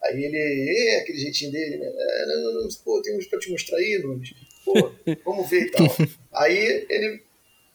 Aí 0.05 0.23
ele, 0.25 0.37
é, 0.91 1.01
aquele 1.01 1.19
jeitinho 1.19 1.51
dele, 1.53 1.79
né? 1.79 1.87
É, 1.87 2.27
não, 2.27 2.45
não, 2.55 2.63
não, 2.63 2.69
pô, 2.85 3.01
tem 3.03 3.17
uns 3.17 3.27
pra 3.27 3.39
te 3.39 3.51
mostrar 3.51 3.79
aí, 3.79 4.01
Nunes. 4.03 4.35
Pô, 4.65 4.93
vamos 5.25 5.49
ver 5.49 5.63
e 5.63 5.71
tal. 5.71 5.87
Aí 6.33 6.87
ele 6.89 7.23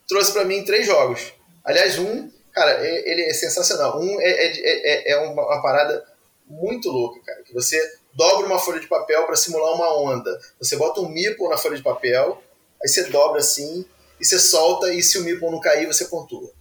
trouxe 0.07 0.33
pra 0.33 0.43
mim 0.43 0.63
três 0.65 0.85
jogos. 0.87 1.33
Aliás, 1.63 1.97
um, 1.99 2.29
cara, 2.51 2.85
é- 2.85 3.11
ele 3.11 3.21
é 3.23 3.33
sensacional. 3.33 3.99
Um 4.01 4.19
é, 4.19 4.27
é, 4.29 4.51
é, 4.63 5.11
é 5.11 5.17
uma, 5.19 5.33
uma 5.45 5.61
parada 5.61 6.03
muito 6.47 6.89
louca, 6.89 7.19
cara. 7.23 7.43
Que 7.43 7.53
você 7.53 7.79
dobra 8.15 8.47
uma 8.47 8.57
folha 8.59 8.79
de 8.79 8.87
papel 8.87 9.23
para 9.25 9.35
simular 9.35 9.73
uma 9.75 10.01
onda. 10.01 10.39
Você 10.59 10.75
bota 10.77 10.99
um 10.99 11.09
meeple 11.09 11.47
na 11.47 11.57
folha 11.57 11.77
de 11.77 11.83
papel, 11.83 12.41
aí 12.81 12.87
você 12.89 13.03
dobra 13.05 13.39
assim, 13.39 13.85
e 14.19 14.25
você 14.25 14.39
solta, 14.39 14.91
e 14.93 15.01
se 15.03 15.17
o 15.19 15.23
meeple 15.23 15.49
não 15.49 15.59
cair, 15.59 15.85
você 15.85 16.05
pontua. 16.05 16.51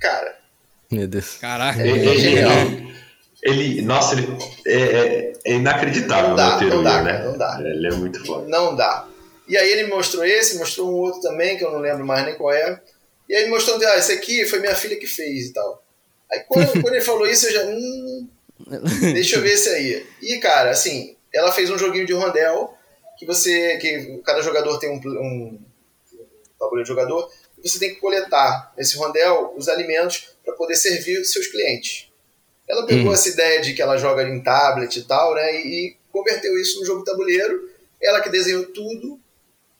Cara, 0.00 0.38
Meu 0.90 1.06
Deus. 1.06 1.36
Caraca. 1.36 1.80
Ele, 1.86 2.08
É 2.08 2.16
genial. 2.16 2.50
Ele- 3.50 3.82
nossa, 3.82 4.14
ele 4.14 4.26
é, 4.66 4.74
é- 4.76 5.32
é 5.44 5.52
inacreditável 5.54 6.30
Não 6.30 6.36
dá, 6.36 6.58
o 6.58 6.64
não 6.64 6.82
dá, 6.82 7.02
né? 7.02 7.22
não 7.24 7.38
dá. 7.38 7.58
Ele 7.60 7.86
é 7.86 7.90
muito 7.92 8.24
foda. 8.26 8.46
não 8.48 8.74
dá. 8.74 9.08
E 9.48 9.56
aí 9.56 9.70
ele 9.70 9.84
me 9.84 9.90
mostrou 9.90 10.24
esse, 10.24 10.58
mostrou 10.58 10.88
um 10.90 10.94
outro 10.94 11.20
também, 11.20 11.56
que 11.56 11.64
eu 11.64 11.70
não 11.70 11.78
lembro 11.78 12.04
mais 12.04 12.24
nem 12.26 12.34
qual 12.36 12.52
é. 12.52 12.80
E 13.28 13.34
aí 13.34 13.42
ele 13.42 13.50
mostrou, 13.50 13.78
ah, 13.86 13.96
esse 13.96 14.12
aqui 14.12 14.44
foi 14.46 14.58
minha 14.60 14.74
filha 14.74 14.96
que 14.98 15.06
fez 15.06 15.46
e 15.46 15.52
tal. 15.52 15.84
Aí 16.30 16.40
quando, 16.48 16.72
quando 16.82 16.94
ele 16.94 17.04
falou 17.04 17.26
isso, 17.26 17.46
eu 17.46 17.52
já. 17.52 17.64
Hum, 17.64 18.28
deixa 19.14 19.36
eu 19.36 19.42
ver 19.42 19.52
esse 19.52 19.68
aí. 19.68 20.04
E, 20.20 20.38
cara, 20.38 20.70
assim, 20.70 21.16
ela 21.32 21.52
fez 21.52 21.70
um 21.70 21.78
joguinho 21.78 22.06
de 22.06 22.12
rondel 22.12 22.74
que 23.18 23.24
você. 23.24 23.76
que 23.78 24.20
cada 24.24 24.42
jogador 24.42 24.78
tem 24.78 24.90
um, 24.90 24.96
um 24.96 25.58
tabuleiro 26.58 26.82
de 26.84 26.88
jogador, 26.88 27.30
e 27.62 27.68
você 27.68 27.78
tem 27.78 27.94
que 27.94 28.00
coletar 28.00 28.72
nesse 28.76 28.96
rondel 28.96 29.54
os 29.56 29.68
alimentos 29.68 30.30
para 30.44 30.54
poder 30.54 30.74
servir 30.74 31.20
os 31.20 31.30
seus 31.30 31.46
clientes. 31.46 32.08
Ela 32.68 32.84
pegou 32.86 33.12
essa 33.12 33.28
ideia 33.28 33.60
de 33.60 33.74
que 33.74 33.82
ela 33.82 33.96
joga 33.96 34.22
em 34.24 34.42
tablet 34.42 34.96
e 34.96 35.02
tal, 35.02 35.34
né? 35.34 35.54
E, 35.54 35.66
e 35.66 35.96
converteu 36.10 36.58
isso 36.58 36.80
no 36.80 36.86
jogo 36.86 37.04
tabuleiro. 37.04 37.70
Ela 38.02 38.20
que 38.20 38.28
desenhou 38.28 38.64
tudo, 38.66 39.20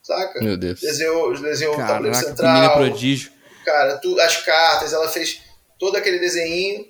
saca? 0.03 0.41
Meu 0.41 0.57
Deus. 0.57 0.81
Desenhou, 0.81 1.37
desenhou 1.41 1.75
o 1.75 1.77
tabuleiro 1.77 2.13
Caraca, 2.17 2.29
central, 2.29 2.55
menina 2.55 2.73
prodígio. 2.75 3.33
cara, 3.65 3.97
tu, 3.99 4.19
as 4.21 4.37
cartas, 4.45 4.93
ela 4.93 5.09
fez 5.09 5.43
todo 5.79 5.97
aquele 5.97 6.19
desenho. 6.19 6.87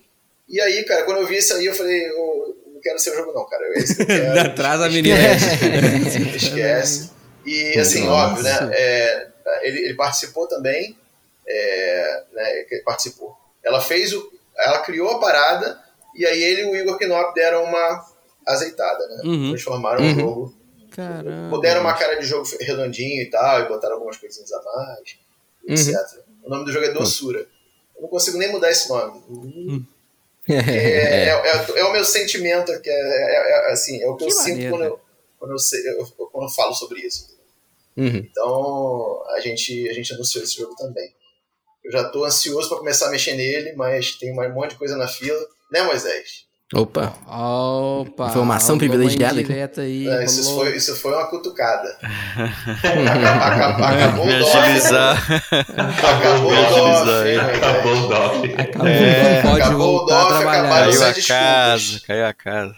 E 0.48 0.60
aí, 0.60 0.84
cara, 0.84 1.04
quando 1.04 1.18
eu 1.18 1.26
vi 1.26 1.38
isso 1.38 1.54
aí, 1.54 1.64
eu 1.64 1.74
falei, 1.74 2.08
eu 2.08 2.56
não 2.74 2.80
quero 2.80 2.98
ser 2.98 3.10
o 3.10 3.16
jogo, 3.16 3.32
não, 3.32 3.46
cara. 3.46 3.64
Eu. 3.64 4.54
Traz 4.54 4.80
a 4.80 4.88
menina. 4.88 5.16
Esquece. 6.36 7.16
E 7.46 7.78
assim, 7.78 8.00
Nossa. 8.00 8.32
óbvio, 8.32 8.42
né? 8.42 8.70
é, 8.72 9.28
ele, 9.62 9.78
ele 9.84 9.94
participou 9.94 10.48
também. 10.48 10.98
É, 11.46 12.22
né, 12.32 12.66
participou. 12.84 13.36
Ela 13.64 13.80
fez 13.80 14.12
o. 14.12 14.32
Ela 14.58 14.80
criou 14.80 15.08
a 15.10 15.20
parada 15.20 15.80
E 16.16 16.26
aí 16.26 16.42
ele 16.42 16.62
e 16.62 16.64
o 16.70 16.76
Igor 16.76 16.98
Knop 16.98 17.34
deram 17.34 17.64
uma 17.64 18.06
azeitada, 18.46 19.06
né? 19.08 19.22
Uhum. 19.24 19.50
Transformaram 19.50 20.00
o 20.02 20.06
Uhum. 20.06 20.14
jogo. 20.20 20.54
Caramba. 20.90 21.60
Deram 21.60 21.80
uma 21.82 21.94
cara 21.94 22.14
de 22.18 22.24
jogo 22.26 22.48
redondinho 22.60 23.22
e 23.22 23.30
tal, 23.30 23.60
e 23.60 23.68
botaram 23.68 23.94
algumas 23.96 24.16
coisinhas 24.16 24.50
a 24.52 24.62
mais, 24.62 25.18
Uhum. 25.68 25.74
etc. 25.74 26.24
O 26.44 26.48
nome 26.48 26.64
do 26.64 26.72
jogo 26.72 26.86
é 26.86 26.92
Doçura. 26.92 27.46
Eu 27.96 28.02
não 28.02 28.08
consigo 28.08 28.38
nem 28.38 28.50
mudar 28.50 28.70
esse 28.70 28.88
nome. 28.88 29.22
É, 30.48 30.54
É. 30.54 31.24
é, 31.24 31.28
é- 31.30 31.78
é 31.80 31.84
o 31.84 31.92
meu 31.92 32.04
sentimento, 32.04 32.80
que 32.80 32.88
é, 32.88 32.92
é- 32.92 33.68
é- 33.68 33.72
assim, 33.72 34.00
é 34.00 34.08
o 34.08 34.14
que, 34.14 34.22
eu 34.22 34.28
Que 34.28 34.34
sinto 34.34 34.48
maneiro, 34.50 34.70
quando 34.76 34.84
eu, 34.84 35.00
quando, 35.40 35.50
eu, 35.50 35.58
sei- 35.58 35.88
eu- 35.88 35.98
eu- 36.20 36.26
quando 36.28 36.44
eu 36.44 36.54
falo 36.54 36.72
sobre 36.72 37.00
isso. 37.00 37.36
Uhum. 37.96 38.16
Então, 38.18 39.24
a 39.30 39.40
gente, 39.40 39.88
a 39.88 39.92
gente 39.92 40.14
anunciou 40.14 40.44
esse 40.44 40.54
jogo 40.56 40.76
também. 40.76 41.12
Eu 41.84 41.90
já 41.90 42.04
tô 42.10 42.24
ansioso 42.24 42.68
para 42.68 42.78
começar 42.78 43.08
a 43.08 43.10
mexer 43.10 43.34
nele, 43.34 43.72
mas 43.72 44.12
tem 44.12 44.30
um 44.32 44.54
monte 44.54 44.70
de 44.70 44.76
coisa 44.76 44.96
na 44.96 45.08
fila. 45.08 45.36
Né, 45.72 45.82
Moisés? 45.82 46.46
Opa. 46.74 47.14
Opa. 47.28 48.26
Informação 48.26 48.76
privilegiada 48.76 49.34
aqui. 49.34 49.42
indireta 49.42 49.82
Aí, 49.82 50.08
É, 50.08 50.24
isso, 50.24 50.52
foi, 50.54 50.76
isso 50.76 50.96
foi 50.96 51.12
uma 51.14 51.26
cutucada. 51.30 51.96
Acabou, 52.34 53.84
acabou 53.86 54.24
o 54.24 54.26
Me 54.26 54.38
DOF. 54.40 54.56
agilizar. 54.56 55.16
Acabou 55.52 56.50
o 56.50 57.04
DOF. 57.04 57.38
Acabou 57.38 57.92
o 57.96 58.08
DOF. 58.08 58.54
Acabou, 58.60 58.86
É. 58.88 59.42
pode 59.42 59.60
Acabou 59.62 59.76
o 59.76 59.98
voltar 59.98 60.18
a 60.20 60.22
DOF, 60.24 60.34
acabaram 60.42 60.68
Caiu 60.70 61.02
a 61.04 61.12
desculpas. 61.12 61.26
casa, 61.28 62.00
caiu 62.06 62.26
a 62.26 62.34
casa. 62.34 62.74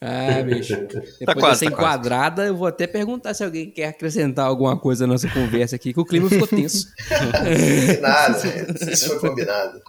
Ah, 0.00 0.42
bicho. 0.42 0.76
Depois 0.76 1.18
Tá 1.24 1.34
quase, 1.34 1.40
dessa 1.40 1.40
tá 1.40 1.40
quase. 1.40 1.66
enquadrada, 1.66 2.44
eu 2.46 2.56
vou 2.56 2.66
até 2.66 2.86
perguntar 2.88 3.32
se 3.34 3.44
alguém 3.44 3.70
quer 3.70 3.86
acrescentar 3.88 4.46
alguma 4.46 4.76
coisa 4.76 5.06
na 5.06 5.12
nossa 5.14 5.28
conversa 5.28 5.76
aqui, 5.76 5.92
que 5.94 6.00
o 6.00 6.04
clima 6.04 6.28
ficou 6.28 6.46
tenso. 6.48 6.88
Nada, 8.02 8.38
isso 8.90 9.08
foi 9.08 9.28
combinado. 9.30 9.80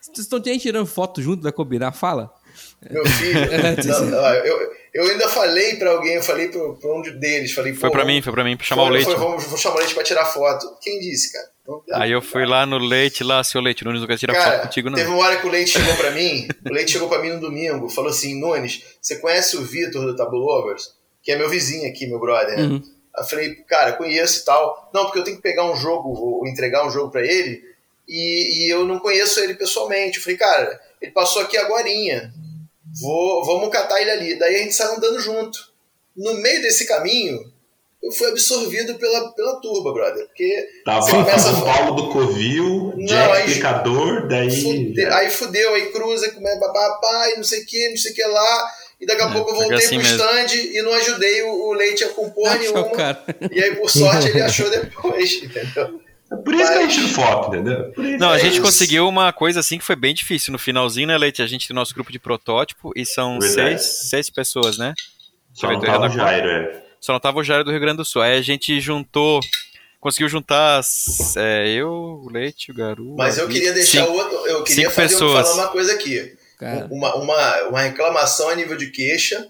Vocês 0.00 0.18
estão 0.18 0.40
tirando 0.40 0.86
foto 0.86 1.22
junto 1.22 1.42
da 1.42 1.52
combinar? 1.52 1.92
Fala. 1.92 2.30
Meu 2.90 3.04
filho, 3.04 3.38
não, 4.10 4.18
ó, 4.18 4.32
eu, 4.32 4.72
eu 4.94 5.04
ainda 5.10 5.28
falei 5.28 5.76
pra 5.76 5.90
alguém, 5.90 6.14
eu 6.14 6.22
falei 6.22 6.48
pra, 6.48 6.60
pra 6.74 6.94
um 6.94 7.02
deles, 7.02 7.52
falei, 7.52 7.74
Foi 7.74 7.90
pô, 7.90 7.96
pra 7.96 8.04
mim, 8.04 8.22
foi 8.22 8.32
pra 8.32 8.42
mim, 8.42 8.56
pra 8.56 8.64
chamar 8.64 8.82
o 8.82 8.86
foi- 8.86 8.92
leite. 8.94 9.06
foi, 9.06 9.16
vamos, 9.16 9.44
vou 9.44 9.58
chamar 9.58 9.76
o 9.76 9.78
leite 9.80 9.94
pra 9.94 10.02
tirar 10.02 10.24
foto. 10.24 10.66
Quem 10.80 10.98
disse, 11.00 11.32
cara? 11.32 11.46
Não- 11.68 11.82
Aí 11.92 12.10
eu 12.12 12.22
fui 12.22 12.46
lá 12.46 12.64
no 12.64 12.78
leite, 12.78 13.22
lá, 13.22 13.44
seu 13.44 13.60
leite, 13.60 13.82
o 13.82 13.86
Nunes 13.86 14.00
não 14.00 14.08
quer 14.08 14.16
tirar 14.16 14.32
Cara, 14.34 14.52
foto 14.52 14.62
contigo, 14.68 14.88
não. 14.88 14.96
teve 14.96 15.10
uma 15.10 15.18
hora 15.18 15.36
que 15.36 15.46
o 15.46 15.50
Leite 15.50 15.70
chegou 15.70 15.94
pra 15.96 16.10
mim, 16.12 16.48
o 16.64 16.72
Leite 16.72 16.92
chegou 16.92 17.08
pra 17.08 17.18
mim 17.20 17.30
no 17.30 17.40
domingo, 17.40 17.88
falou 17.90 18.10
assim, 18.10 18.40
Nunes, 18.40 18.82
você 19.02 19.16
conhece 19.16 19.56
o 19.56 19.62
Vitor 19.62 20.02
do 20.06 20.16
Table 20.16 20.38
Lovers? 20.38 20.94
Que 21.22 21.32
é 21.32 21.36
meu 21.36 21.50
vizinho 21.50 21.88
aqui, 21.90 22.06
meu 22.06 22.20
brother, 22.20 22.56
né? 22.56 22.62
Uhum. 22.62 22.82
Aí 23.16 23.22
eu 23.24 23.28
falei, 23.28 23.54
cara, 23.68 23.92
conheço 23.94 24.42
e 24.42 24.44
tal. 24.44 24.90
Não, 24.94 25.04
porque 25.04 25.18
eu 25.18 25.24
tenho 25.24 25.36
que 25.36 25.42
pegar 25.42 25.64
um 25.70 25.74
jogo, 25.76 26.10
ou 26.10 26.46
entregar 26.46 26.86
um 26.86 26.90
jogo 26.90 27.10
pra 27.10 27.22
ele, 27.26 27.60
e, 28.08 28.66
e 28.68 28.72
eu 28.72 28.84
não 28.84 28.98
conheço 28.98 29.40
ele 29.40 29.54
pessoalmente. 29.54 30.18
Eu 30.18 30.22
falei, 30.22 30.36
cara, 30.38 30.80
ele 31.00 31.12
passou 31.12 31.42
aqui 31.42 31.56
agorinha. 31.56 32.32
Vou, 33.00 33.44
vamos 33.44 33.68
catar 33.70 34.00
ele 34.00 34.10
ali. 34.10 34.38
Daí 34.38 34.56
a 34.56 34.58
gente 34.58 34.74
saiu 34.74 34.92
andando 34.96 35.20
junto. 35.20 35.58
No 36.16 36.34
meio 36.34 36.62
desse 36.62 36.86
caminho, 36.86 37.38
eu 38.02 38.10
fui 38.10 38.28
absorvido 38.28 38.94
pela, 38.94 39.32
pela 39.32 39.60
turba, 39.60 39.92
brother. 39.92 40.26
Porque 40.26 40.66
Tava 40.84 41.02
você 41.02 41.10
começa 41.12 41.50
a 41.50 41.52
São 41.52 41.64
Paulo 41.64 41.94
do 41.94 42.08
Covil, 42.10 42.94
Não, 42.96 43.04
Jack 43.06 43.32
aí- 43.36 43.54
Picador, 43.54 44.26
daí. 44.28 44.50
Fude- 44.62 45.04
aí 45.04 45.30
fudeu, 45.30 45.74
aí 45.74 45.90
cruza, 45.92 46.30
começa 46.30 46.58
papapá, 46.60 47.30
e 47.32 47.36
não 47.36 47.44
sei 47.44 47.62
o 47.62 47.66
que, 47.66 47.88
não 47.90 47.96
sei 47.98 48.12
o 48.12 48.14
que 48.14 48.24
lá. 48.24 48.70
E 48.98 49.04
daqui 49.04 49.22
a 49.22 49.28
É, 49.28 49.32
pouco 49.34 49.50
eu 49.50 49.54
voltei 49.56 49.76
assim 49.76 49.98
pro 50.00 50.08
mesmo. 50.08 50.16
stand 50.24 50.54
e 50.56 50.80
não 50.80 50.94
ajudei 50.94 51.42
o, 51.42 51.52
o 51.68 51.72
leite 51.74 52.02
a 52.04 52.08
compor 52.08 52.48
Achou, 52.48 52.58
nenhuma. 52.60 52.90
cara. 52.96 53.22
E 53.52 53.62
aí, 53.62 53.76
por 53.76 53.90
sorte, 53.90 54.28
ele 54.28 54.40
achou 54.40 54.70
depois, 54.70 55.32
entendeu? 55.42 56.00
É 56.32 56.36
por 56.36 56.54
isso 56.54 56.72
que 56.72 56.78
a 56.78 56.82
gente 56.82 56.94
tira 56.94 57.08
foto, 57.08 57.48
entendeu? 57.54 57.92
Não, 58.18 58.30
a 58.30 58.36
É 58.36 58.40
gente 58.40 58.60
conseguiu 58.60 59.06
uma 59.08 59.32
coisa 59.32 59.60
assim 59.60 59.78
que 59.78 59.84
foi 59.84 59.94
bem 59.96 60.12
difícil. 60.14 60.52
No 60.52 60.58
finalzinho, 60.58 61.06
né, 61.06 61.16
Leite? 61.16 61.40
A 61.40 61.46
gente 61.46 61.68
tem 61.68 61.74
nosso 61.74 61.94
grupo 61.94 62.10
de 62.10 62.18
protótipo 62.18 62.92
e 62.96 63.06
são 63.06 63.38
Verdade. 63.38 63.80
seis, 63.82 64.08
seis 64.10 64.30
pessoas, 64.30 64.76
né? 64.76 64.92
Só 65.54 65.70
não 65.70 65.80
tava 65.80 66.06
o. 66.06 66.10
Jairo, 66.10 66.48
é. 66.48 66.82
Só 67.00 67.12
não 67.12 67.20
tava 67.20 67.38
o 67.38 67.44
Jairo 67.44 67.62
do 67.64 67.70
Rio 67.70 67.78
Grande 67.80 67.98
do 67.98 68.04
Sul. 68.04 68.22
Aí 68.22 68.36
a 68.38 68.42
gente 68.42 68.80
juntou. 68.80 69.40
Conseguiu 70.00 70.28
juntar 70.28 70.82
é, 71.36 71.68
eu, 71.70 71.90
o 71.90 72.28
Leite, 72.30 72.70
o 72.70 72.74
Garu. 72.74 73.14
Mas 73.16 73.38
eu 73.38 73.48
queria 73.48 73.72
deixar 73.72 74.04
cinco- 74.04 74.12
outro. 74.18 74.36
Eu 74.46 74.62
queria 74.62 74.90
fazer, 74.90 75.14
pessoas. 75.14 75.48
falar 75.48 75.62
uma 75.64 75.68
coisa 75.72 75.92
aqui. 75.94 76.36
Uma, 76.90 77.14
uma, 77.16 77.62
uma 77.68 77.80
reclamação 77.82 78.48
a 78.48 78.54
nível 78.54 78.76
de 78.76 78.90
queixa 78.90 79.46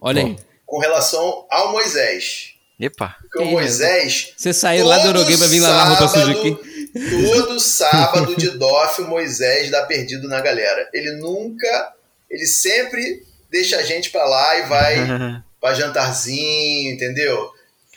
olha 0.00 0.22
aí. 0.24 0.36
com 0.66 0.78
relação 0.78 1.46
ao 1.50 1.70
Moisés. 1.72 2.49
Epa. 2.80 3.14
Porque 3.20 3.38
o? 3.40 3.50
Moisés. 3.50 4.32
Você 4.36 4.52
saiu 4.52 4.86
lá 4.86 4.98
do 4.98 5.08
Eurogame 5.08 5.36
pra 5.36 5.46
vir 5.48 5.60
lavar 5.60 5.88
roupa 5.88 6.08
suja 6.08 6.26
sábado- 6.26 6.38
aqui. 6.40 7.24
Todo 7.26 7.60
sábado 7.60 8.36
de 8.36 8.50
DOF, 8.50 9.02
o 9.02 9.08
Moisés 9.08 9.70
dá 9.70 9.82
perdido 9.84 10.26
na 10.26 10.40
galera. 10.40 10.88
Ele 10.94 11.12
nunca. 11.18 11.92
Ele 12.30 12.46
sempre 12.46 13.22
deixa 13.50 13.76
a 13.76 13.82
gente 13.82 14.10
pra 14.10 14.24
lá 14.24 14.56
e 14.58 14.62
vai 14.62 14.96
pra 15.60 15.74
jantarzinho, 15.74 16.92
entendeu? 16.94 17.50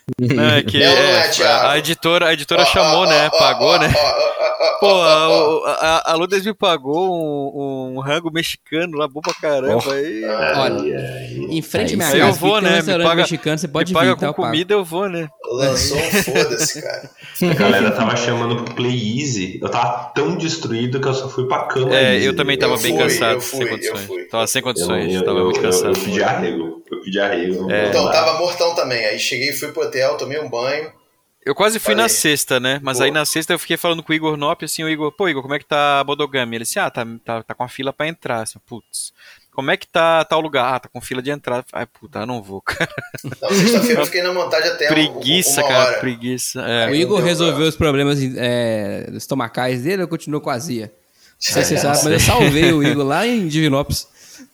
Não, 0.20 0.44
é 0.50 0.62
que 0.64 0.82
É 0.82 0.86
não 0.86 1.46
é, 1.48 1.70
a 1.72 1.78
editora, 1.78 2.28
a 2.28 2.34
editora 2.34 2.62
Ó, 2.64 2.66
chamou, 2.66 3.04
ó, 3.04 3.10
né? 3.10 3.30
ó, 3.32 3.38
Pagou, 3.40 3.80
né? 3.80 3.88
Pô, 4.80 5.02
a, 5.02 6.12
a, 6.12 6.16
Lourdes 6.16 6.46
me 6.46 6.54
pagou 6.54 7.10
um, 7.10 7.96
um 7.96 8.00
rango 8.02 8.30
mexicano 8.32 8.98
lá, 8.98 9.08
bom 9.08 9.22
pra 9.22 9.34
caramba. 9.34 9.94
Aí, 9.94 10.24
Olha, 10.26 11.28
em 11.50 11.62
frente 11.62 11.94
à 11.94 11.98
minha 11.98 12.10
casa, 12.10 12.18
eu 12.20 12.34
vou, 12.34 12.60
tem 12.62 12.70
um 12.70 12.72
né? 12.72 12.82
Me 12.82 13.04
paga- 13.04 13.16
mexicano, 13.22 13.58
você 13.58 13.68
pode 13.68 13.94
me 13.94 14.00
paga 14.00 14.10
vir, 14.10 14.14
com 14.16 14.20
tá? 14.20 14.26
eu 14.28 14.34
pago. 14.34 14.48
comida, 14.48 14.74
eu 14.74 14.84
vou, 14.84 15.08
né? 15.10 15.28
Lançou 15.52 15.98
um 15.98 16.02
foda-se, 16.24 16.82
cara. 16.82 17.10
A 17.50 17.54
galera 17.54 17.92
tava 17.92 18.16
chamando 18.16 18.64
pro 18.64 18.76
Play 18.76 19.20
Easy. 19.22 19.60
Eu 19.62 19.70
tava 19.70 20.12
tão 20.14 20.36
destruído 20.38 21.00
que 21.00 21.08
eu 21.08 21.14
só 21.14 21.30
fui 21.30 21.48
pra 21.48 21.64
cama. 21.64 21.96
É, 21.96 22.18
eu 22.20 22.36
também 22.36 22.58
tava 22.58 22.74
Eu 22.76 22.80
bem 22.80 22.94
fui, 22.94 23.04
cansado, 23.04 23.34
eu 23.36 23.42
sem 23.42 23.60
fui, 23.60 23.66
eu 23.66 23.70
condições. 23.72 24.02
fui. 24.06 24.24
Tava 24.26 24.48
sem 24.48 24.60
Eu, 24.60 24.64
condições, 24.64 25.14
eu, 25.14 25.26
tava 25.26 25.40
eu, 25.40 25.46
muito 25.46 25.58
eu, 25.58 25.64
cansado. 25.64 25.88
eu 25.98 26.12
de 26.12 26.24
arrego. 26.24 26.84
Eu 26.92 27.02
de 27.02 27.20
arrego. 27.20 27.72
É. 27.72 27.88
Então, 27.88 28.12
tava 28.12 28.38
mortão 28.38 28.76
também. 28.76 29.04
Aí 29.06 29.18
cheguei, 29.20 29.52
fui 29.54 29.70
pro 29.72 29.84
hotel, 29.94 30.18
tomei 30.18 30.40
um 30.40 30.50
banho. 30.50 30.92
Eu 31.46 31.54
quase 31.54 31.78
fui 31.78 31.94
na 31.94 32.04
Falei. 32.04 32.16
sexta, 32.16 32.58
né? 32.60 32.80
Mas 32.82 32.98
Pô. 33.00 33.04
aí 33.04 33.12
na 33.12 33.26
sexta 33.26 33.52
eu 33.54 33.60
fiquei 33.60 33.76
falando 33.76 34.02
com 34.02 34.14
o 34.14 34.16
Igor 34.16 34.38
Nop, 34.38 34.64
assim, 34.64 34.82
o 34.84 34.90
Igor, 34.90 35.12
pô, 35.12 35.28
Igor, 35.28 35.42
como 35.42 35.54
é 35.54 35.60
que 35.60 35.66
tá 35.66 36.00
a 36.00 36.04
Bodogami? 36.04 36.56
Ele 36.56 36.64
disse, 36.64 36.80
ah, 36.80 36.90
tá, 36.90 37.06
tá, 37.24 37.44
tá 37.44 37.54
com 37.54 37.64
a 37.64 37.68
fila 37.68 37.92
pra 37.92 38.08
entrar. 38.08 38.44
Assim, 38.44 38.58
Putz, 38.66 39.12
como 39.52 39.70
é 39.70 39.76
que 39.76 39.86
tá 39.86 40.24
tal 40.24 40.40
lugar? 40.40 40.74
Ah, 40.74 40.80
tá 40.80 40.88
com 40.88 41.02
fila 41.02 41.22
de 41.22 41.32
entrada. 41.32 41.66
Ai, 41.74 41.86
puta, 41.86 42.20
eu 42.20 42.26
não 42.26 42.42
vou, 42.42 42.62
cara. 42.64 42.90
Não, 43.42 43.50
sexta-feira 43.50 44.02
eu 44.02 44.06
fiquei 44.06 44.24
na 44.24 44.32
montagem 44.34 44.70
até 44.72 44.88
preguiça, 44.88 45.62
uma 45.62 45.68
cara, 45.68 45.90
hora. 45.90 46.00
preguiça. 46.00 46.62
É. 46.62 46.90
O 46.90 46.96
Igor 46.96 47.22
resolveu 47.22 47.68
os 47.68 47.76
problemas 47.76 48.20
é, 48.38 49.10
estomacais 49.12 49.82
dele 49.84 50.04
ou 50.04 50.08
continuou 50.08 50.40
com 50.40 50.50
azia? 50.50 50.86
Não 51.46 51.54
sei 51.54 51.64
se 51.66 51.74
É, 51.74 51.78
você 51.78 51.82
sabe, 51.84 51.98
mas 52.06 52.14
eu 52.14 52.20
salvei 52.22 52.72
o 52.72 52.82
Igor 52.82 53.04
lá 53.06 53.28
em 53.28 53.50
Divinópolis. 53.50 54.08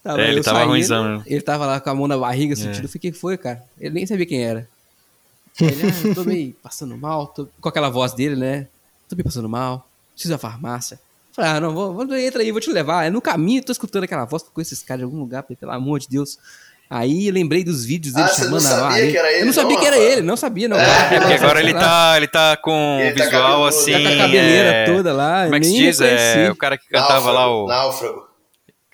Tava 0.03 0.21
É, 0.23 0.29
ele 0.29 0.41
tava 0.41 0.63
ruimzão? 0.63 1.21
Ele 1.27 1.41
tava 1.41 1.67
lá 1.67 1.79
com 1.79 1.89
a 1.91 1.93
mão 1.93 2.07
na 2.07 2.17
barriga 2.17 2.55
sentindo. 2.55 2.85
Eu 2.85 2.89
fiquei, 2.89 3.11
o 3.11 3.13
que 3.13 3.19
foi, 3.19 3.37
cara? 3.37 3.61
Ele 3.79 3.93
nem 3.93 4.07
sabia 4.07 4.25
quem 4.25 4.43
era. 4.43 4.67
Ele, 5.61 5.83
ah, 5.83 6.07
eu 6.07 6.15
tô 6.15 6.23
meio 6.25 6.55
passando 6.61 6.97
mal, 6.97 7.27
tô... 7.27 7.47
com 7.59 7.69
aquela 7.69 7.89
voz 7.89 8.13
dele, 8.13 8.35
né? 8.35 8.67
Tô 9.07 9.15
meio 9.15 9.25
passando 9.25 9.49
mal, 9.49 9.87
preciso 10.13 10.33
da 10.33 10.37
farmácia. 10.37 10.99
Falei, 11.31 11.51
ah, 11.51 11.59
não, 11.59 11.73
vou, 11.73 11.93
vou, 11.93 12.15
entra 12.15 12.41
aí, 12.41 12.51
vou 12.51 12.61
te 12.61 12.71
levar. 12.71 13.05
É 13.05 13.09
no 13.09 13.21
caminho, 13.21 13.63
tô 13.63 13.71
escutando 13.71 14.03
aquela 14.03 14.25
voz 14.25 14.43
com 14.43 14.61
esses 14.61 14.83
caras 14.83 14.99
de 14.99 15.05
algum 15.05 15.19
lugar, 15.19 15.43
pelo 15.43 15.71
amor 15.71 15.99
de 15.99 16.07
Deus. 16.09 16.37
Aí 16.89 17.27
eu 17.27 17.33
lembrei 17.33 17.63
dos 17.63 17.85
vídeos 17.85 18.15
dele 18.15 18.25
Ah, 18.25 18.33
você 18.33 18.47
não 18.47 18.59
chamando 18.59 18.65
a 18.65 18.89
sabia 18.89 19.11
que 19.11 19.17
era 19.17 19.31
ele, 19.31 19.41
Eu 19.41 19.45
não 19.45 19.53
sabia 19.53 19.73
não, 19.73 19.79
que 19.79 19.85
era 19.85 19.95
rapaz? 19.95 20.11
ele, 20.11 20.21
não 20.23 20.37
sabia, 20.37 20.67
não. 20.67 20.79
É 20.79 21.19
porque 21.19 21.33
agora 21.33 21.59
ele 21.59 21.73
tá, 21.73 22.13
ele 22.17 22.27
tá 22.27 22.57
com 22.57 22.97
Ele 22.99 23.15
tá 23.15 23.25
visual 23.25 23.43
cabeludo, 23.43 23.67
assim. 23.67 23.91
Tá 23.91 23.99
com 23.99 24.07
a 24.07 24.17
cabeleira 24.17 24.69
é, 24.69 24.85
toda 24.85 25.13
lá. 25.13 25.43
Como 25.43 25.55
é 25.55 25.59
que 25.59 25.65
se 25.67 25.75
diz? 25.75 26.01
É, 26.01 26.49
o 26.49 26.55
cara 26.55 26.77
que 26.79 26.87
cantava 26.89 27.31
lá 27.31 27.47
o. 27.47 27.67
Náufrago. 27.67 28.28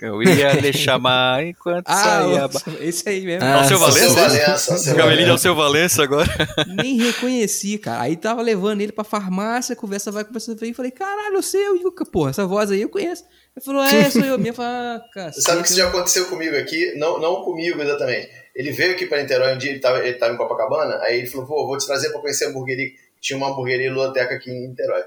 Eu 0.06 0.22
ia 0.24 0.54
lhe 0.54 0.72
chamar 0.74 1.44
enquanto 1.46 1.88
Ah, 1.88 1.96
saía. 1.96 2.46
o- 2.46 2.84
esse 2.84 3.08
aí 3.10 3.22
mesmo. 3.26 3.44
Ah, 3.44 3.62
Alceu 3.62 3.78
sim. 3.78 3.84
Valença? 3.84 4.14
Valença, 4.14 4.74
Alceu 4.74 4.96
Cabelinho 4.96 4.96
de 4.96 5.14
Valença. 5.16 5.32
Alceu 5.32 5.56
Valença 5.56 6.04
agora. 6.04 6.30
Nem 6.68 6.98
reconheci, 6.98 7.78
cara. 7.78 8.02
Aí 8.02 8.16
tava 8.16 8.42
levando 8.42 8.82
ele 8.82 8.92
pra 8.92 9.04
farmácia, 9.04 9.76
conversa 9.76 10.12
vai, 10.12 10.24
conversa 10.24 10.56
vem. 10.56 10.74
Falei, 10.74 10.92
caralho, 10.92 11.36
eu 11.36 11.42
sei, 11.44 11.68
o 11.70 11.76
Yuka, 11.76 12.06
porra, 12.06 12.30
essa 12.30 12.46
voz 12.46 12.72
aí 12.72 12.82
eu 12.82 12.90
conheço. 12.90 13.24
Ele 13.56 13.64
falou, 13.66 13.84
é, 13.84 14.10
sou 14.10 14.22
eu 14.22 14.38
mesmo. 14.38 14.50
Eu 14.50 14.54
falei, 14.54 14.72
ah, 14.72 15.02
cara. 15.14 15.32
Você 15.32 15.42
sabe 15.42 15.62
que 15.62 15.68
isso 15.70 15.78
já 15.78 15.88
aconteceu 15.88 16.26
comigo 16.28 16.56
aqui? 16.58 16.94
Não, 16.98 17.20
não 17.20 17.44
comigo 17.44 17.82
exatamente. 17.82 18.30
Ele 18.56 18.72
veio 18.72 18.92
aqui 18.92 19.06
para 19.06 19.22
Niterói 19.22 19.56
um 19.56 19.58
dia, 19.58 19.72
ele 19.72 19.80
tava, 19.80 20.00
ele 20.00 20.14
tava 20.18 20.34
em 20.34 20.38
Copacabana, 20.38 20.98
aí 21.02 21.20
ele 21.20 21.28
falou, 21.28 21.46
pô, 21.46 21.68
vou 21.68 21.78
te 21.78 21.86
trazer 21.86 22.10
para 22.12 22.22
conhecer 22.22 22.46
a 22.46 22.50
hamburgueria. 22.50 22.90
Tinha 23.22 23.38
uma 23.38 23.50
hamburgueria 23.50 23.92
Luloteca 23.92 24.36
aqui 24.36 24.50
em 24.52 24.70
Niterói. 24.70 25.04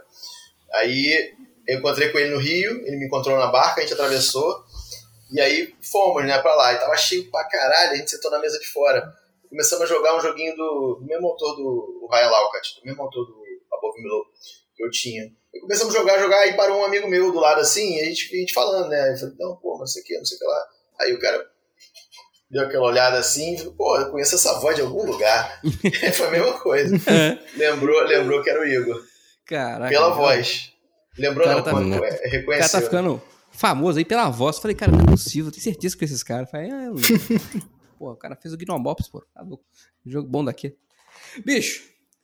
Aí 0.74 1.32
eu 1.66 1.78
encontrei 1.78 2.08
com 2.08 2.18
ele 2.18 2.30
no 2.30 2.38
Rio, 2.38 2.70
ele 2.86 2.96
me 2.96 3.06
encontrou 3.06 3.38
na 3.38 3.46
barca, 3.46 3.80
a 3.80 3.84
gente 3.84 3.92
atravessou, 3.92 4.54
e 5.30 5.40
aí 5.40 5.74
fomos, 5.80 6.24
né, 6.24 6.38
pra 6.38 6.54
lá. 6.54 6.72
E 6.72 6.78
tava 6.78 6.96
cheio 6.96 7.30
pra 7.30 7.44
caralho, 7.44 7.92
a 7.92 7.96
gente 7.96 8.10
sentou 8.10 8.30
na 8.30 8.38
mesa 8.38 8.58
de 8.58 8.66
fora. 8.66 9.12
Começamos 9.48 9.84
a 9.84 9.88
jogar 9.88 10.16
um 10.16 10.20
joguinho 10.20 10.54
do, 10.56 10.96
do 11.00 11.06
mesmo 11.06 11.26
autor 11.26 11.56
do 11.56 12.00
o 12.02 12.08
Ryan 12.10 12.28
Laukat, 12.30 12.80
do 12.80 12.86
mesmo 12.86 13.02
autor 13.02 13.24
do 13.26 13.42
Above 13.72 14.02
Milo 14.02 14.26
que 14.74 14.84
eu 14.84 14.90
tinha. 14.90 15.24
E 15.52 15.60
começamos 15.60 15.94
a 15.94 15.98
jogar, 15.98 16.18
jogar, 16.18 16.38
aí 16.40 16.54
parou 16.54 16.78
um 16.80 16.84
amigo 16.84 17.08
meu 17.08 17.32
do 17.32 17.40
lado 17.40 17.60
assim, 17.60 17.96
e 17.96 18.00
a 18.00 18.04
gente, 18.04 18.34
a 18.34 18.38
gente 18.38 18.52
falando, 18.52 18.88
né? 18.88 19.12
Eu 19.12 19.16
falei, 19.18 19.34
não, 19.38 19.56
pô, 19.56 19.72
mas 19.72 19.80
não 19.80 19.86
sei 19.86 20.02
o 20.02 20.04
que, 20.04 20.18
não 20.18 20.24
sei 20.24 20.36
o 20.36 20.40
que 20.40 20.46
lá. 20.46 20.66
Aí 21.00 21.12
o 21.14 21.20
cara 21.20 21.50
deu 22.50 22.62
aquela 22.64 22.86
olhada 22.86 23.18
assim, 23.18 23.54
e 23.54 23.58
falou, 23.58 23.74
pô, 23.74 23.98
eu 23.98 24.10
conheço 24.10 24.34
essa 24.34 24.58
voz 24.60 24.76
de 24.76 24.82
algum 24.82 25.04
lugar. 25.04 25.60
Foi 26.14 26.26
a 26.26 26.30
mesma 26.30 26.58
coisa. 26.60 26.96
lembrou, 27.56 28.00
lembrou 28.02 28.42
que 28.42 28.50
era 28.50 28.60
o 28.60 28.66
Igor. 28.66 29.02
Caraca. 29.46 29.88
Pela 29.88 30.10
voz. 30.10 30.72
Lembrou 31.18 31.46
cara 31.46 31.56
não, 31.56 31.64
tá- 31.64 31.70
pô, 31.72 31.78
o 31.78 31.92
é, 31.94 31.96
O 31.96 32.00
cara 32.00 32.28
reconheceu. 32.28 32.80
tá 32.80 32.86
ficando 32.86 33.22
famoso 33.58 33.98
aí 33.98 34.04
pela 34.04 34.30
voz. 34.30 34.58
Falei, 34.58 34.74
cara, 34.74 34.92
não 34.92 35.00
é 35.00 35.06
possível, 35.06 35.50
tenho 35.50 35.62
certeza 35.62 35.96
que 35.96 36.04
esses 36.04 36.22
caras. 36.22 36.50
Falei, 36.50 36.70
ah, 36.70 36.84
eu... 36.84 36.94
pô, 37.98 38.12
o 38.12 38.16
cara 38.16 38.36
fez 38.36 38.54
o 38.54 38.56
Gnomops, 38.56 39.08
pô. 39.08 39.22
Tá 39.34 39.42
louco. 39.42 39.64
Jogo 40.06 40.28
bom 40.28 40.44
daqui. 40.44 40.74
Bicho, 41.44 41.82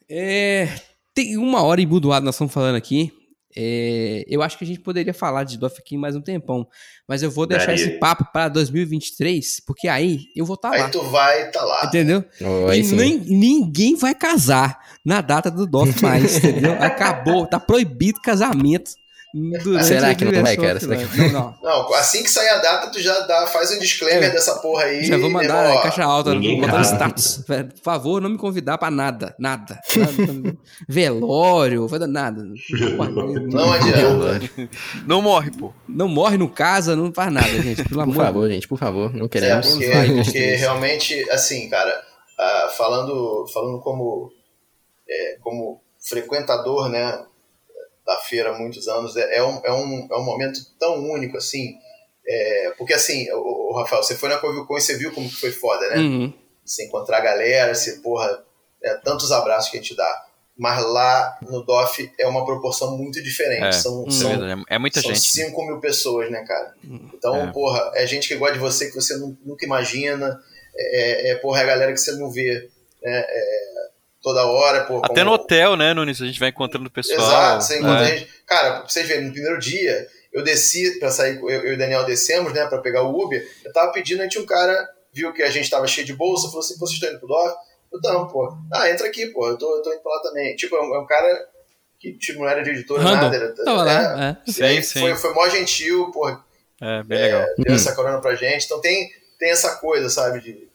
é... 0.08 0.68
tem 1.12 1.36
uma 1.36 1.62
hora 1.62 1.80
e 1.80 1.86
budoado 1.86 2.24
nós 2.24 2.36
estamos 2.36 2.54
falando 2.54 2.76
aqui. 2.76 3.12
É, 3.56 4.24
eu 4.26 4.42
acho 4.42 4.58
que 4.58 4.64
a 4.64 4.66
gente 4.66 4.80
poderia 4.80 5.14
falar 5.14 5.44
de 5.44 5.56
Doff 5.56 5.78
aqui 5.78 5.96
mais 5.96 6.16
um 6.16 6.20
tempão, 6.20 6.66
mas 7.06 7.22
eu 7.22 7.30
vou 7.30 7.46
deixar 7.46 7.66
Daria. 7.66 7.84
esse 7.84 7.98
papo 8.00 8.24
para 8.32 8.48
2023, 8.48 9.60
porque 9.64 9.86
aí 9.86 10.24
eu 10.34 10.44
vou 10.44 10.54
estar 10.54 10.72
Aí 10.72 10.80
lá. 10.80 10.90
tu 10.90 11.00
vai 11.02 11.52
tá 11.52 11.62
lá. 11.62 11.86
Entendeu? 11.86 12.24
Oh, 12.40 12.68
e 12.68 12.72
aí 12.72 12.84
sim. 12.84 12.96
nem, 12.96 13.16
ninguém 13.16 13.94
vai 13.94 14.12
casar 14.12 14.76
na 15.04 15.20
data 15.20 15.52
do 15.52 15.68
Doff 15.68 16.02
mais, 16.02 16.38
entendeu? 16.38 16.72
Acabou, 16.82 17.46
tá 17.46 17.60
proibido 17.60 18.20
casamento 18.20 18.90
durante 19.34 19.86
Será 19.86 20.10
a 20.10 20.14
que 20.14 20.24
não 20.24 20.42
vai, 20.42 20.56
cara? 20.56 20.78
Será 20.78 20.96
offline. 20.96 21.32
Não, 21.32 21.40
não. 21.42 21.54
Não, 21.88 21.94
assim 21.94 22.22
que 22.22 22.30
sair 22.30 22.48
a 22.50 22.58
data, 22.58 22.90
tu 22.92 23.00
já 23.00 23.18
dá, 23.20 23.46
faz 23.48 23.70
um 23.72 23.78
disclaimer 23.80 24.28
É. 24.28 24.30
dessa 24.30 24.56
porra 24.60 24.84
aí. 24.84 25.02
Já 25.04 25.16
vou 25.18 25.28
mandar 25.28 25.64
né, 25.64 25.74
ó. 25.74 25.82
caixa 25.82 26.04
alta, 26.04 26.32
ninguém 26.34 26.60
botar 26.60 26.78
no 26.78 26.84
status. 26.84 27.38
Por 27.46 27.82
favor, 27.82 28.20
não 28.22 28.30
me 28.30 28.38
convidar 28.38 28.78
pra 28.78 28.90
nada. 28.92 29.34
Nada. 29.38 29.80
Nada. 29.96 30.56
Velório, 30.88 31.88
vai 31.88 31.98
dar 31.98 32.06
nada. 32.06 32.44
Não 33.50 33.72
adianta. 33.72 34.50
Não 35.06 35.20
morre, 35.20 35.50
pô. 35.50 35.72
Não 35.88 36.06
morre, 36.08 36.36
não 36.38 36.46
casa, 36.48 36.94
não 36.94 37.12
faz 37.12 37.32
nada, 37.32 37.48
gente. 37.48 37.82
Pelo 37.84 37.94
Por 37.94 38.00
amor 38.02 38.12
de 38.14 38.20
favor, 38.20 38.50
gente, 38.50 38.68
por 38.68 38.78
favor, 38.78 39.12
não 39.14 39.26
É, 39.26 39.28
queremos. 39.28 39.68
porque, 39.68 39.86
Vai, 39.90 40.06
porque 40.06 40.20
tristeza. 40.22 40.56
realmente, 40.60 41.30
assim, 41.30 41.68
cara, 41.68 42.02
ah, 42.38 42.68
falando, 42.76 43.46
falando 43.52 43.80
como, 43.80 44.30
é, 45.08 45.36
como 45.40 45.80
frequentador, 46.08 46.88
né, 46.88 47.24
da 48.06 48.16
feira 48.18 48.50
há 48.50 48.58
muitos 48.58 48.86
anos, 48.88 49.16
é, 49.16 49.36
é, 49.38 49.42
um, 49.42 49.60
é, 49.64 49.72
um, 49.72 50.08
é 50.10 50.16
um 50.16 50.24
momento 50.24 50.60
tão 50.78 50.96
único, 51.10 51.36
assim, 51.38 51.74
é, 52.26 52.72
porque 52.76 52.92
assim, 52.94 53.30
o, 53.32 53.72
o 53.72 53.76
Rafael, 53.78 54.02
você 54.02 54.14
foi 54.14 54.28
na 54.28 54.38
Covilcon 54.38 54.76
e 54.76 54.80
você 54.80 54.96
viu 54.96 55.12
como 55.12 55.28
que 55.28 55.36
foi 55.36 55.50
foda, 55.52 55.88
né? 55.90 55.96
Uhum. 55.96 56.32
Você 56.64 56.84
encontrar 56.84 57.18
a 57.18 57.20
galera, 57.22 57.74
você, 57.74 57.92
porra, 58.00 58.42
é, 58.82 58.94
tantos 58.96 59.30
abraços 59.32 59.70
que 59.70 59.78
a 59.78 59.80
gente 59.80 59.94
dá. 59.96 60.26
Mas 60.56 60.84
lá 60.84 61.36
no 61.42 61.62
DOF 61.64 62.12
é 62.18 62.26
uma 62.28 62.44
proporção 62.46 62.96
muito 62.96 63.20
diferente. 63.22 63.64
É, 63.66 63.72
são, 63.72 64.04
É, 64.06 64.10
são, 64.10 64.30
verdade, 64.38 64.62
é 64.68 64.78
muita 64.78 65.00
são 65.02 65.12
gente. 65.12 65.38
né? 65.38 65.46
5 65.46 65.66
mil 65.66 65.80
pessoas, 65.80 66.30
né, 66.30 66.44
cara? 66.46 66.74
Então, 67.12 67.34
É. 67.48 67.52
porra, 67.52 67.90
é 67.94 68.06
gente 68.06 68.28
que 68.28 68.36
gosta 68.36 68.54
de 68.54 68.60
você 68.60 68.88
que 68.88 68.94
você 68.94 69.16
nu- 69.16 69.36
nunca 69.44 69.64
imagina. 69.66 70.40
É, 70.76 71.30
é, 71.30 71.34
porra, 71.36 71.60
é 71.60 71.62
a 71.64 71.66
galera 71.66 71.92
que 71.92 71.98
você 71.98 72.12
não 72.12 72.30
vê 72.30 72.70
né, 73.02 73.24
é, 73.28 73.83
toda 74.24 74.44
hora. 74.44 74.84
Porra, 74.86 75.02
Até 75.04 75.20
como- 75.20 75.26
no 75.26 75.32
hotel, 75.32 75.76
né, 75.76 75.94
Nunes? 75.94 76.20
A 76.20 76.26
gente 76.26 76.40
vai 76.40 76.48
encontrando 76.48 76.88
o 76.88 76.90
pessoal. 76.90 77.18
Exato, 77.18 77.62
você 77.64 77.78
encontra 77.78 78.08
É. 78.08 78.16
gente. 78.18 78.30
Cara, 78.46 78.80
pra 78.80 78.88
vocês 78.88 79.06
verem, 79.06 79.26
no 79.26 79.32
primeiro 79.32 79.58
dia, 79.60 80.08
eu 80.32 80.42
desci 80.42 80.98
pra 80.98 81.10
sair, 81.10 81.36
eu, 81.38 81.48
eu 81.50 81.72
e 81.72 81.74
o 81.74 81.78
Daniel 81.78 82.04
descemos, 82.04 82.52
né, 82.52 82.66
pra 82.66 82.78
pegar 82.78 83.02
o 83.04 83.22
Uber. 83.22 83.46
Eu 83.64 83.72
tava 83.72 83.92
pedindo, 83.92 84.22
aí 84.22 84.28
tinha 84.28 84.42
um 84.42 84.46
cara, 84.46 84.88
viu 85.12 85.32
que 85.32 85.42
a 85.42 85.50
gente 85.50 85.70
tava 85.70 85.86
cheio 85.86 86.06
de 86.06 86.14
bolsa, 86.14 86.48
falou 86.48 86.60
assim: 86.60 86.76
vocês 86.78 86.94
estão 86.94 87.10
indo 87.10 87.18
pro 87.20 87.28
DOF? 87.28 87.54
Eu 87.92 88.00
não, 88.02 88.26
pô. 88.26 88.52
Ah, 88.72 88.90
entra 88.90 89.06
aqui, 89.06 89.26
pô, 89.26 89.46
eu 89.46 89.56
tô, 89.56 89.76
eu 89.76 89.82
tô 89.82 89.92
indo 89.92 90.02
pra 90.02 90.12
lá 90.14 90.22
também. 90.22 90.56
Tipo, 90.56 90.74
é 90.74 90.80
um, 90.82 90.94
é 90.96 90.98
um 91.00 91.06
cara 91.06 91.46
que 92.00 92.12
tipo, 92.18 92.40
não 92.40 92.48
era 92.48 92.60
de 92.62 92.70
editora, 92.70 93.02
Random. 93.02 93.20
nada. 93.22 93.36
Era, 93.36 93.54
Tava 93.54 93.70
é, 93.82 93.84
lá, 93.84 94.24
é. 94.24 94.36
e 94.50 94.62
aí 94.64 94.82
Sim, 94.82 95.00
Foi, 95.00 95.10
sim. 95.14 95.16
foi 95.20 95.32
mó 95.32 95.48
gentil, 95.48 96.10
pô, 96.10 96.28
É, 96.80 97.02
bem 97.04 97.18
legal. 97.18 97.46
deu 97.58 97.72
Hum. 97.72 97.76
essa 97.76 97.94
corona 97.94 98.20
pra 98.20 98.34
gente. 98.34 98.64
Então 98.64 98.80
tem, 98.80 99.08
tem 99.38 99.50
essa 99.50 99.76
coisa, 99.76 100.08
sabe, 100.10 100.40
de. 100.40 100.68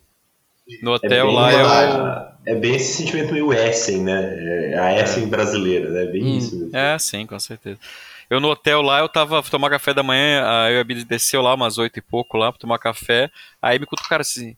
No 0.81 0.91
É 0.91 0.95
hotel 0.95 1.25
bem, 1.27 1.35
lá 1.35 1.51
é 1.51 1.63
o. 1.63 2.28
é 2.49 2.55
bem 2.55 2.75
esse 2.75 2.97
sentimento 2.97 3.31
meio 3.31 3.53
Essen, 3.53 4.03
né? 4.03 4.71
É 4.73 4.79
a 4.79 5.01
Essen 5.01 5.27
brasileira, 5.27 5.89
né? 5.89 6.05
Bem 6.05 6.23
Hum. 6.23 6.37
isso. 6.37 6.57
mesmo. 6.57 6.75
É, 6.75 6.97
sim, 6.97 7.25
com 7.25 7.39
certeza. 7.39 7.79
Eu 8.29 8.39
no 8.39 8.49
hotel 8.49 8.81
lá, 8.81 8.99
eu 8.99 9.09
tava 9.09 9.41
tomar 9.43 9.69
café 9.69 9.93
da 9.93 10.03
manhã, 10.03 10.43
aí 10.47 10.79
a 10.79 10.83
Bia 10.83 11.03
desceu 11.05 11.41
lá 11.41 11.53
umas 11.55 11.77
oito 11.77 11.97
e 11.97 12.01
pouco 12.01 12.37
lá 12.37 12.51
pra 12.51 12.59
tomar 12.59 12.77
café, 12.77 13.29
aí 13.61 13.79
me 13.79 13.85
cutuca 13.87 14.05
o 14.05 14.09
cara 14.09 14.21
assim, 14.21 14.55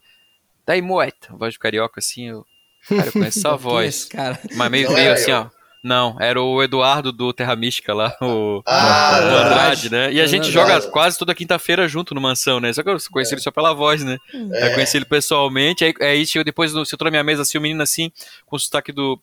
daí 0.65 0.81
moeta, 0.81 1.29
voz 1.31 1.53
de 1.53 1.59
carioca 1.59 1.99
assim, 1.99 2.27
eu, 2.29 2.45
cara, 2.87 3.07
eu 3.07 3.13
conheço 3.13 3.47
é 3.47 3.55
voz, 3.57 4.05
cara. 4.05 4.37
mas 4.55 4.69
meio, 4.71 4.89
meio 4.91 4.99
era 4.99 5.13
assim, 5.13 5.31
ó, 5.31 5.47
não, 5.83 6.15
era 6.19 6.41
o 6.41 6.61
Eduardo 6.61 7.11
do 7.11 7.33
Terra 7.33 7.55
Mística 7.55 7.93
lá, 7.93 8.15
o, 8.21 8.61
Ah, 8.67 9.19
o. 9.21 9.37
Andrade, 9.45 9.91
né, 9.91 10.13
e 10.13 10.19
a 10.19 10.23
É 10.23 10.27
gente 10.27 10.51
verdade. 10.51 10.71
joga 10.81 10.91
quase 10.91 11.17
toda 11.17 11.33
quinta-feira 11.35 11.87
junto 11.87 12.13
no 12.13 12.21
Mansão, 12.21 12.59
né, 12.59 12.71
só 12.71 12.83
que 12.83 12.89
eu 12.89 12.97
conheci 13.11 13.33
ele 13.33 13.41
só 13.41 13.51
pela 13.51 13.73
voz, 13.73 14.03
né, 14.03 14.17
É. 14.53 14.67
Eu 14.69 14.73
conheci 14.75 14.97
ele 14.97 15.05
pessoalmente, 15.05 15.83
aí, 15.83 15.93
aí 16.01 16.25
chegou 16.25 16.43
depois, 16.43 16.73
no- 16.73 16.85
sentou 16.85 17.05
na 17.05 17.11
minha 17.11 17.23
mesa 17.23 17.41
assim, 17.41 17.57
o 17.57 17.61
menino 17.61 17.81
assim, 17.81 18.11
com 18.45 18.55
o 18.55 18.59
sotaque 18.59 18.91
do. 18.91 19.19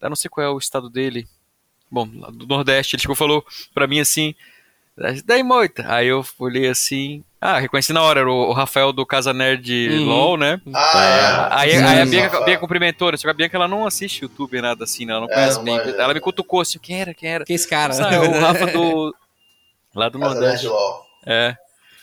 Eu 0.00 0.08
não 0.08 0.16
sei 0.16 0.28
qual 0.28 0.44
é 0.44 0.50
o 0.50 0.58
estado 0.58 0.90
dele. 0.90 1.26
Bom, 1.90 2.06
do 2.06 2.46
Nordeste. 2.46 2.96
Ele 2.96 3.02
chegou 3.02 3.14
e 3.14 3.18
falou 3.18 3.44
pra 3.72 3.86
mim 3.86 4.00
assim. 4.00 4.34
Daí 5.24 5.42
moita. 5.42 5.84
Aí 5.88 6.08
eu 6.08 6.24
olhei 6.38 6.68
assim. 6.68 7.24
Ah, 7.40 7.58
reconheci 7.58 7.92
na 7.92 8.02
hora, 8.02 8.20
era 8.20 8.30
o, 8.30 8.52
Rafael 8.52 8.92
do 8.92 9.04
Casa 9.04 9.32
Nerd 9.32 9.88
Uhum. 9.90 10.04
LOL, 10.06 10.36
né? 10.36 10.60
Ah, 10.72 11.04
é. 11.04 11.54
Aí, 11.54 11.70
Sim, 11.72 11.76
aí 11.84 12.00
a 12.00 12.04
sim, 12.04 12.10
Bianca, 12.10 12.40
Bianca 12.44 12.60
cumprimentou, 12.60 13.10
né? 13.10 13.16
Só 13.16 13.22
que 13.22 13.30
a 13.30 13.34
Bianca 13.34 13.56
ela 13.56 13.66
não 13.66 13.84
assiste 13.86 14.22
YouTube, 14.22 14.60
nada 14.60 14.84
assim, 14.84 15.04
né? 15.06 15.12
Ela 15.12 15.22
não 15.22 15.30
É, 15.30 15.34
conhece 15.34 15.60
bem. 15.62 15.76
manja. 15.76 15.90
Ela 15.90 16.14
me 16.14 16.20
cutucou 16.20 16.60
assim, 16.60 16.78
quem 16.78 17.00
era, 17.00 17.12
quem 17.14 17.28
era? 17.30 17.44
Quem 17.44 17.54
é 17.54 17.56
esse 17.56 17.66
cara? 17.68 17.94
É 17.94 18.18
o 18.20 18.38
Rafa 18.40 18.66
do. 18.66 19.14
Lá 19.94 20.08
do 20.08 20.18
Casa 20.20 20.34
Nordeste. 20.34 20.66
Nerd 20.66 20.76
LOL. 20.78 21.06
É. 21.26 21.56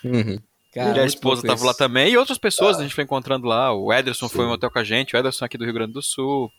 Uhum. 0.04 0.40
Cara, 0.74 0.98
e 0.98 1.02
a 1.02 1.06
esposa 1.06 1.36
louco 1.42 1.48
estavam 1.48 1.66
lá 1.66 1.72
isso. 1.72 1.80
também, 1.80 2.12
e 2.12 2.18
outras 2.18 2.38
pessoas 2.38 2.76
Ah. 2.78 2.80
a 2.80 2.84
gente 2.84 2.94
foi 2.94 3.04
encontrando 3.04 3.48
lá. 3.48 3.74
O 3.74 3.92
Ederson 3.92 4.30
foi 4.30 4.46
no 4.46 4.52
hotel 4.52 4.70
com 4.70 4.78
a 4.78 4.84
gente, 4.84 5.16
o 5.16 5.18
Ederson 5.20 5.44
aqui 5.46 5.58
do 5.58 5.64
Rio 5.64 5.74
Grande 5.74 5.94
do 5.94 6.02
Sul. 6.02 6.52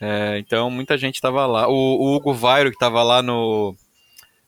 É, 0.00 0.38
então 0.38 0.70
muita 0.70 0.96
gente 0.96 1.16
estava 1.16 1.44
lá. 1.46 1.66
O, 1.68 1.72
o 1.72 2.14
Hugo 2.14 2.32
Vairo, 2.32 2.70
que 2.70 2.76
estava 2.76 3.02
lá 3.02 3.20
no. 3.22 3.74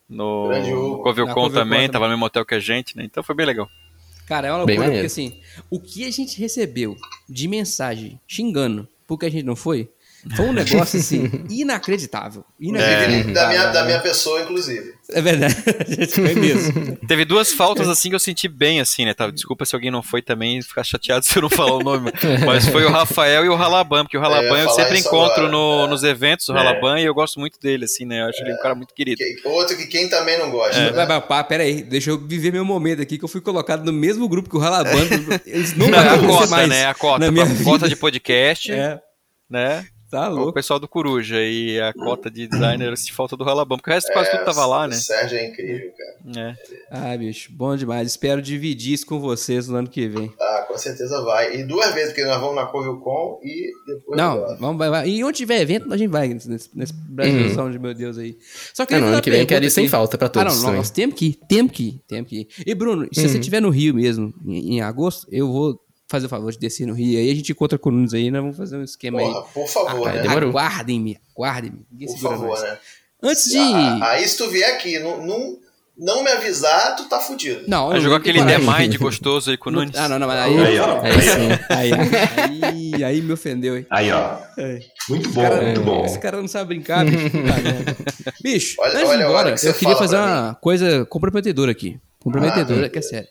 No 0.09 1.01
Covilcon 1.02 1.51
também, 1.51 1.86
estava 1.86 2.06
no 2.06 2.12
mesmo 2.12 2.26
hotel 2.26 2.44
que 2.44 2.55
a 2.55 2.60
gente, 2.60 2.97
né? 2.97 3.05
Então 3.05 3.22
foi 3.22 3.35
bem 3.35 3.47
legal. 3.47 3.68
Cara, 4.26 4.48
é 4.48 4.51
uma 4.51 4.59
loucura, 4.59 4.90
porque 4.90 5.06
assim, 5.06 5.39
o 5.70 5.78
que 5.78 6.06
a 6.06 6.10
gente 6.10 6.39
recebeu 6.40 6.97
de 7.28 7.47
mensagem 7.47 8.18
xingando 8.26 8.89
porque 9.06 9.26
a 9.26 9.31
gente 9.31 9.44
não 9.44 9.55
foi, 9.56 9.90
foi 10.36 10.46
um 10.46 10.52
negócio 10.52 10.98
assim, 10.98 11.30
inacreditável. 11.51 12.44
Inacreditável. 12.60 13.32
Da, 13.34 13.48
minha, 13.48 13.66
da 13.68 13.84
minha 13.84 14.01
pessoa, 14.01 14.40
inclusive. 14.42 14.94
É 15.10 15.20
verdade, 15.20 15.55
foi 16.14 16.34
mesmo. 16.34 16.96
Teve 17.06 17.24
duas 17.24 17.52
faltas 17.52 17.88
assim 17.88 18.09
que 18.09 18.14
eu 18.14 18.18
senti 18.20 18.48
bem, 18.48 18.80
assim, 18.80 19.05
né? 19.05 19.12
Tá? 19.12 19.30
Desculpa 19.30 19.64
se 19.66 19.74
alguém 19.74 19.90
não 19.90 20.02
foi 20.02 20.22
também 20.22 20.62
ficar 20.62 20.82
chateado 20.82 21.24
se 21.26 21.36
eu 21.36 21.42
não 21.42 21.51
falar 21.51 21.74
o 21.74 21.80
nome. 21.82 22.10
Mas 22.46 22.66
foi 22.68 22.84
o 22.84 22.90
Rafael 22.90 23.44
e 23.44 23.48
o 23.48 23.55
Ralaban, 23.55 24.05
porque 24.05 24.16
o 24.16 24.20
É, 24.20 24.24
eu 24.24 24.30
Ralaban 24.30 24.59
eu 24.60 24.68
falar 24.70 24.82
sempre 24.84 24.98
encontro 25.01 25.48
no- 25.51 25.84
É. 25.84 25.88
nos 25.88 26.02
eventos, 26.02 26.48
o 26.48 26.52
É. 26.52 26.56
Ralaban, 26.56 26.98
e 27.01 27.05
eu 27.05 27.14
gosto 27.14 27.38
muito 27.38 27.59
dele, 27.60 27.84
assim, 27.84 28.05
né? 28.06 28.22
Eu 28.22 28.28
acho 28.28 28.40
ele 28.42 28.55
um 28.55 28.59
cara 28.59 28.74
muito 28.74 28.94
querido. 28.94 29.18
Que- 29.18 29.46
outro 29.48 29.76
que 29.76 29.86
quem 29.86 30.09
também 30.09 30.38
não 30.38 30.51
gosta, 30.51 30.76
É. 30.76 30.86
Mas, 30.86 30.96
né? 30.96 31.06
mas, 31.06 31.24
pá, 31.26 31.44
pera 31.44 31.62
aí, 31.64 31.82
deixa 31.82 32.10
eu 32.10 32.18
viver 32.18 32.51
meu 32.52 32.64
momento 32.64 33.02
aqui, 33.02 33.18
que 33.18 33.24
eu 33.24 33.28
fui 33.28 33.40
colocado 33.40 33.84
no 33.84 33.92
mesmo 33.92 34.26
grupo 34.28 34.48
que 34.48 34.56
o 34.56 34.60
Ralabando. 34.60 34.94
Eles 35.46 35.76
não 35.76 35.88
Não, 35.88 35.98
é 35.98 36.09
a 36.09 36.18
cota, 36.18 36.46
mais 36.48 36.68
né? 36.68 36.86
A 36.86 36.94
cota. 36.94 37.18
na 37.26 37.30
minha 37.30 37.44
A 37.44 37.64
cota 37.64 37.88
de 37.88 37.96
podcast, 37.96 38.72
É, 38.72 38.98
né? 39.51 39.84
Tá 40.14 40.30
O 40.30 40.34
louco. 40.34 40.52
pessoal 40.52 40.78
do 40.78 40.86
Coruja 40.88 41.40
e 41.42 41.80
a 41.80 41.92
cota 41.92 42.30
de 42.30 42.46
designer 42.46 42.96
senti 42.96 43.12
falta 43.12 43.36
do 43.36 43.44
Ralabam, 43.44 43.76
porque 43.78 43.90
o 43.90 43.94
resto 43.94 44.12
quase 44.12 44.30
tudo 44.30 44.44
tava 44.44 44.64
lá, 44.66 44.84
O 44.84 44.88
né? 44.88 44.96
Sérgio 44.96 45.38
é 45.38 45.46
incrível, 45.48 45.90
cara. 45.96 46.40
É. 46.48 46.54
Ah, 46.90 47.16
bicho, 47.16 47.50
bom 47.52 47.76
demais. 47.76 48.08
Espero 48.08 48.40
dividir 48.40 48.94
isso 48.94 49.06
com 49.06 49.18
vocês 49.20 49.68
no 49.68 49.76
ano 49.76 49.88
que 49.88 50.06
vem. 50.08 50.32
Ah, 50.40 50.64
com 50.68 50.78
certeza 50.78 51.20
vai. 51.22 51.56
E 51.56 51.64
duas 51.64 51.92
vezes, 51.94 52.10
porque 52.10 52.24
nós 52.24 52.40
vamos 52.40 52.54
na 52.56 52.66
Covilcon 52.66 53.40
e 53.42 53.70
depois. 53.86 54.16
Não, 54.18 54.32
agora. 54.32 54.56
vamos, 54.60 54.78
vai, 54.78 54.90
vai. 54.90 55.08
E 55.08 55.24
onde 55.24 55.38
tiver 55.38 55.60
evento, 55.60 55.92
a 55.92 55.96
gente 55.96 56.10
vai 56.10 56.28
nesse, 56.28 56.70
nesse 56.74 56.92
Brasilzão 57.08 57.70
de 57.70 57.78
meu 57.78 57.94
Deus 57.94 58.16
aí. 58.18 58.36
Só 58.72 58.82
Ah, 58.84 58.86
queria 58.86 59.00
não, 59.02 59.08
ano 59.12 59.22
que 59.22 59.30
vem 59.30 59.40
eu 59.40 59.46
quero 59.46 59.64
ir 59.64 59.70
sem 59.70 59.88
falta 59.88 60.16
pra 60.18 60.26
Ah, 60.26 60.30
todos 60.30 60.54
não, 60.56 60.62
também. 60.62 60.76
nós 60.78 60.90
temos 60.90 61.14
que 61.16 61.26
ir, 61.26 61.34
temos 61.48 61.72
que 61.72 61.82
ir, 61.88 62.00
temos 62.08 62.28
que 62.28 62.36
ir. 62.40 62.48
E 62.66 62.74
Bruno, 62.74 63.08
se 63.12 63.28
você 63.28 63.38
estiver 63.38 63.60
no 63.60 63.70
Rio 63.70 63.94
mesmo, 63.94 64.32
em, 64.46 64.76
em 64.76 64.80
agosto, 64.80 65.26
eu 65.30 65.50
vou 65.50 65.80
fazer 66.14 66.26
o 66.26 66.28
favor 66.28 66.52
de 66.52 66.58
descer 66.58 66.86
no 66.86 66.94
Rio. 66.94 67.18
Aí 67.18 67.30
a 67.30 67.34
gente 67.34 67.52
encontra 67.52 67.78
com 67.78 67.88
o 67.88 67.92
Nunes 67.92 68.14
aí, 68.14 68.30
nós 68.30 68.40
vamos 68.42 68.56
fazer 68.56 68.76
um 68.76 68.82
esquema 68.84 69.18
Porra, 69.18 69.40
aí. 69.40 69.44
por 69.52 69.68
favor, 69.68 70.08
Ah, 70.08 70.12
né? 70.12 70.28
Aguardem-me, 70.28 71.18
aguardem-me. 71.36 71.84
Ninguém 71.90 72.08
Por 72.08 72.18
favor, 72.18 72.48
nós. 72.48 72.62
né? 72.62 72.78
Antes 73.22 73.44
de... 73.50 73.58
Ah, 73.58 74.10
Aí 74.10 74.26
se 74.28 74.36
tu 74.36 74.48
vier 74.50 74.74
aqui, 74.74 74.98
não, 74.98 75.24
não, 75.26 75.56
não 75.96 76.22
me 76.24 76.30
avisar, 76.30 76.94
tu 76.96 77.08
tá 77.08 77.18
fudido. 77.20 77.62
Não, 77.66 77.90
não, 77.90 78.00
jogou 78.00 78.16
aquele. 78.18 78.42
Demind 78.44 78.96
gostoso 78.98 79.50
aí 79.50 79.56
com 79.56 79.70
o 79.70 79.72
Nunes. 79.72 79.96
Ah, 79.96 80.08
não, 80.08 80.18
não, 80.18 80.26
mas 80.26 80.38
aí... 80.40 80.58
Aí, 80.66 80.78
ó. 80.78 81.00
Aí 81.00 81.12
sim. 81.22 81.48
Aí, 81.70 82.62
aí, 82.62 83.04
aí 83.04 83.22
me 83.22 83.32
ofendeu, 83.32 83.76
hein? 83.78 83.86
Aí, 83.90 84.10
ó. 84.12 84.36
É. 84.58 84.80
Muito 85.08 85.28
bom, 85.30 85.42
Cara, 85.42 85.62
muito 85.62 85.80
bom. 85.80 86.04
Esse 86.04 86.18
cara 86.18 86.36
não 86.40 86.48
sabe 86.48 86.68
brincar, 86.68 87.04
bicho. 87.04 87.30
Bicho, 88.42 88.76
Olha- 88.78 88.90
antes 88.92 89.00
de 89.02 89.14
olha 89.14 89.24
embora, 89.24 89.54
eu 89.62 89.74
queria 89.74 89.96
fazer 89.96 90.16
uma 90.16 90.54
coisa 90.60 91.04
comprometedora 91.06 91.70
aqui. 91.70 91.98
Comprometedora, 92.20 92.86
Ah, 92.86 92.90
que 92.90 92.98
é 92.98 93.02
sério. 93.02 93.28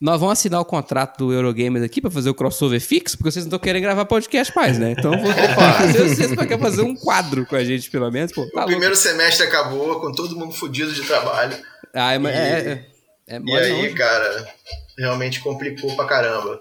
Nós 0.00 0.20
vamos 0.20 0.38
assinar 0.38 0.60
o 0.60 0.64
contrato 0.64 1.18
do 1.18 1.32
Eurogamer 1.32 1.82
aqui 1.82 2.00
pra 2.00 2.10
fazer 2.10 2.30
o 2.30 2.34
crossover 2.34 2.80
fixo, 2.80 3.16
porque 3.18 3.32
vocês 3.32 3.44
não 3.44 3.48
estão 3.48 3.58
querendo 3.58 3.82
gravar 3.82 4.04
podcast 4.04 4.54
mais, 4.54 4.78
né? 4.78 4.92
Então 4.96 5.10
vou 5.10 5.32
vocês 6.08 6.34
pra 6.34 6.46
quer 6.46 6.58
fazer 6.60 6.82
um 6.82 6.94
quadro 6.94 7.44
com 7.44 7.56
a 7.56 7.64
gente, 7.64 7.90
pelo 7.90 8.08
menos. 8.10 8.30
Pô, 8.32 8.48
tá 8.50 8.62
o 8.62 8.66
primeiro 8.66 8.94
semestre 8.94 9.44
acabou, 9.44 10.00
com 10.00 10.12
todo 10.12 10.36
mundo 10.38 10.52
fudido 10.52 10.92
de 10.92 11.02
trabalho. 11.02 11.56
Ah, 11.92 12.14
é, 12.14 12.18
E- 12.18 12.26
é, 12.26 12.30
é, 12.30 12.86
é 13.26 13.36
E 13.36 13.40
mole 13.40 13.58
aí, 13.64 13.88
não. 13.88 13.94
cara, 13.96 14.48
realmente 14.96 15.40
complicou 15.40 15.96
pra 15.96 16.04
caramba. 16.06 16.60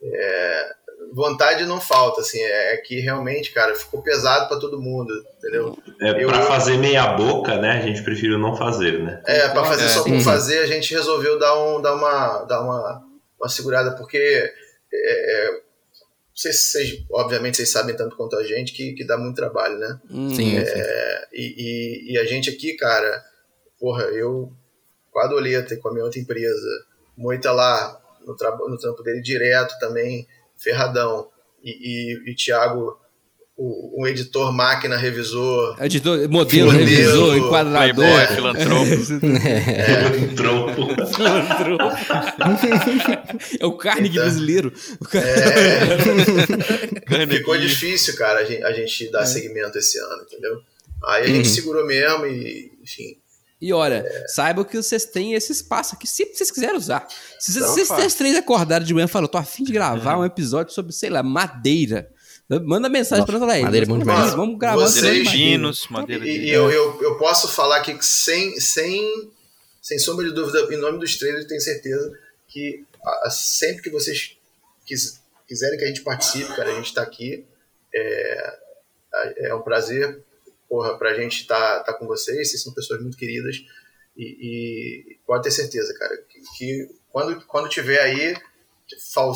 É, 0.00 0.72
vontade 1.12 1.64
não 1.64 1.80
falta, 1.80 2.20
assim, 2.20 2.38
é, 2.40 2.74
é 2.74 2.76
que 2.78 3.00
realmente, 3.00 3.52
cara, 3.52 3.74
ficou 3.74 4.02
pesado 4.02 4.48
para 4.48 4.58
todo 4.58 4.80
mundo, 4.80 5.12
entendeu? 5.38 5.76
É, 6.00 6.22
eu, 6.22 6.28
pra 6.28 6.42
fazer 6.42 6.76
meia 6.76 7.08
boca, 7.12 7.56
né, 7.56 7.72
a 7.72 7.80
gente 7.80 8.02
preferiu 8.02 8.38
não 8.38 8.56
fazer, 8.56 9.02
né? 9.02 9.22
É, 9.26 9.48
para 9.48 9.64
fazer 9.64 9.84
é, 9.84 9.88
só 9.88 10.04
por 10.04 10.20
fazer, 10.20 10.58
a 10.60 10.66
gente 10.66 10.94
resolveu 10.94 11.38
dar, 11.38 11.58
um, 11.58 11.80
dar, 11.80 11.94
uma, 11.94 12.44
dar 12.44 12.60
uma, 12.62 13.04
uma 13.40 13.48
segurada, 13.48 13.92
porque 13.96 14.18
é, 14.18 14.52
é 14.92 15.68
vocês, 16.34 16.70
vocês, 16.70 17.04
obviamente 17.10 17.56
vocês 17.56 17.72
sabem 17.72 17.96
tanto 17.96 18.14
quanto 18.14 18.36
a 18.36 18.44
gente 18.44 18.72
que, 18.72 18.92
que 18.92 19.04
dá 19.04 19.18
muito 19.18 19.34
trabalho, 19.34 19.76
né? 19.76 20.00
Hum. 20.08 20.30
Sim, 20.32 20.56
é, 20.56 20.64
sim. 20.64 20.80
E, 21.32 21.54
e, 21.58 22.12
e, 22.12 22.18
a 22.18 22.24
gente 22.24 22.48
aqui, 22.48 22.74
cara, 22.74 23.24
porra, 23.78 24.04
eu 24.04 24.52
quase 25.10 25.34
olhei 25.34 25.56
até 25.56 25.74
com 25.74 25.88
a 25.88 25.92
minha 25.92 26.04
outra 26.04 26.20
empresa, 26.20 26.68
Moita 27.16 27.50
lá 27.50 28.00
no, 28.24 28.36
no 28.68 28.78
trampo 28.78 29.02
dele 29.02 29.20
direto 29.20 29.76
também, 29.80 30.28
ferradão. 30.58 31.28
E, 31.62 31.70
e, 31.70 32.30
e 32.30 32.34
Thiago 32.34 32.98
o, 33.58 34.00
um 34.00 34.06
editor 34.06 34.52
máquina 34.52 34.96
revisor. 34.96 35.76
Editor, 35.82 36.30
modelo, 36.30 36.70
modelo 36.70 36.72
revisor, 36.86 37.36
enquadrador. 37.36 38.04
Playboy, 38.04 38.36
filantropo. 38.36 38.92
é. 39.44 39.96
Filantropo. 41.08 41.82
é 43.58 43.66
o 43.66 43.76
Carnegie 43.76 44.12
então, 44.12 44.22
brasileiro. 44.22 44.72
É... 45.12 45.98
Ficou 47.26 47.58
difícil, 47.58 48.14
cara, 48.16 48.38
a 48.40 48.44
gente, 48.44 48.62
a 48.62 48.72
gente 48.72 49.10
dar 49.10 49.22
é. 49.22 49.26
segmento 49.26 49.76
esse 49.76 49.98
ano, 49.98 50.22
entendeu? 50.22 50.62
Aí 51.04 51.24
a 51.24 51.26
gente 51.26 51.48
uhum. 51.48 51.54
segurou 51.54 51.84
mesmo 51.84 52.26
e, 52.26 52.70
enfim. 52.80 53.16
E 53.60 53.72
olha, 53.72 54.04
é. 54.06 54.28
saibam 54.28 54.64
que 54.64 54.76
vocês 54.76 55.04
têm 55.04 55.34
esse 55.34 55.50
espaço 55.50 55.94
aqui, 55.94 56.06
se 56.06 56.24
vocês 56.32 56.50
quiserem 56.50 56.76
usar. 56.76 57.08
Se 57.40 57.52
vocês, 57.52 57.88
vocês 57.88 58.14
três 58.14 58.36
acordaram 58.36 58.84
de 58.84 58.94
manhã 58.94 59.06
e 59.06 59.08
falaram, 59.08 59.30
tô 59.30 59.38
afim 59.38 59.64
de 59.64 59.72
gravar 59.72 60.14
uhum. 60.14 60.22
um 60.22 60.24
episódio 60.24 60.72
sobre, 60.72 60.92
sei 60.92 61.10
lá, 61.10 61.22
madeira 61.22 62.08
Manda 62.48 62.88
mensagem 62.88 63.26
para 63.26 63.38
nós 63.38 63.50
aí. 63.50 63.62
Madeira 63.62 63.84
é 63.84 63.88
muito 63.88 64.06
mais. 64.06 64.32
Vamos 64.32 64.58
gravar 64.58 64.80
Vocês, 64.80 65.28
Ginos, 65.28 65.86
madeira 65.88 66.26
E, 66.26 66.46
e 66.46 66.50
eu, 66.50 66.70
eu, 66.70 67.02
eu, 67.02 67.18
posso 67.18 67.46
falar 67.46 67.76
aqui 67.76 67.92
que 67.92 68.06
sem, 68.06 68.58
sem, 68.58 69.30
sem 69.82 69.98
sombra 69.98 70.24
de 70.24 70.32
dúvida, 70.32 70.66
em 70.74 70.78
nome 70.78 70.98
dos 70.98 71.18
trailers, 71.18 71.46
tenho 71.46 71.60
certeza 71.60 72.10
que 72.48 72.86
a, 73.04 73.28
sempre 73.28 73.82
que 73.82 73.90
vocês 73.90 74.34
quis, 74.86 75.20
quiserem 75.46 75.78
que 75.78 75.84
a 75.84 75.88
gente 75.88 76.00
participe, 76.00 76.48
cara, 76.56 76.70
a 76.70 76.74
gente 76.74 76.86
está 76.86 77.02
aqui. 77.02 77.44
É, 77.94 78.58
é 79.48 79.54
um 79.54 79.60
prazer, 79.60 80.22
porra, 80.68 80.96
pra 80.98 81.14
gente 81.14 81.42
estar 81.42 81.78
tá, 81.78 81.84
tá 81.84 81.94
com 81.94 82.06
vocês. 82.06 82.50
Vocês 82.50 82.62
são 82.62 82.72
pessoas 82.72 83.00
muito 83.00 83.16
queridas. 83.16 83.56
E, 84.16 84.24
e 84.24 85.18
pode 85.26 85.44
ter 85.44 85.50
certeza, 85.52 85.94
cara, 85.96 86.16
que, 86.28 86.40
que 86.58 86.88
quando, 87.10 87.40
quando 87.46 87.68
tiver 87.68 88.00
aí, 88.00 88.36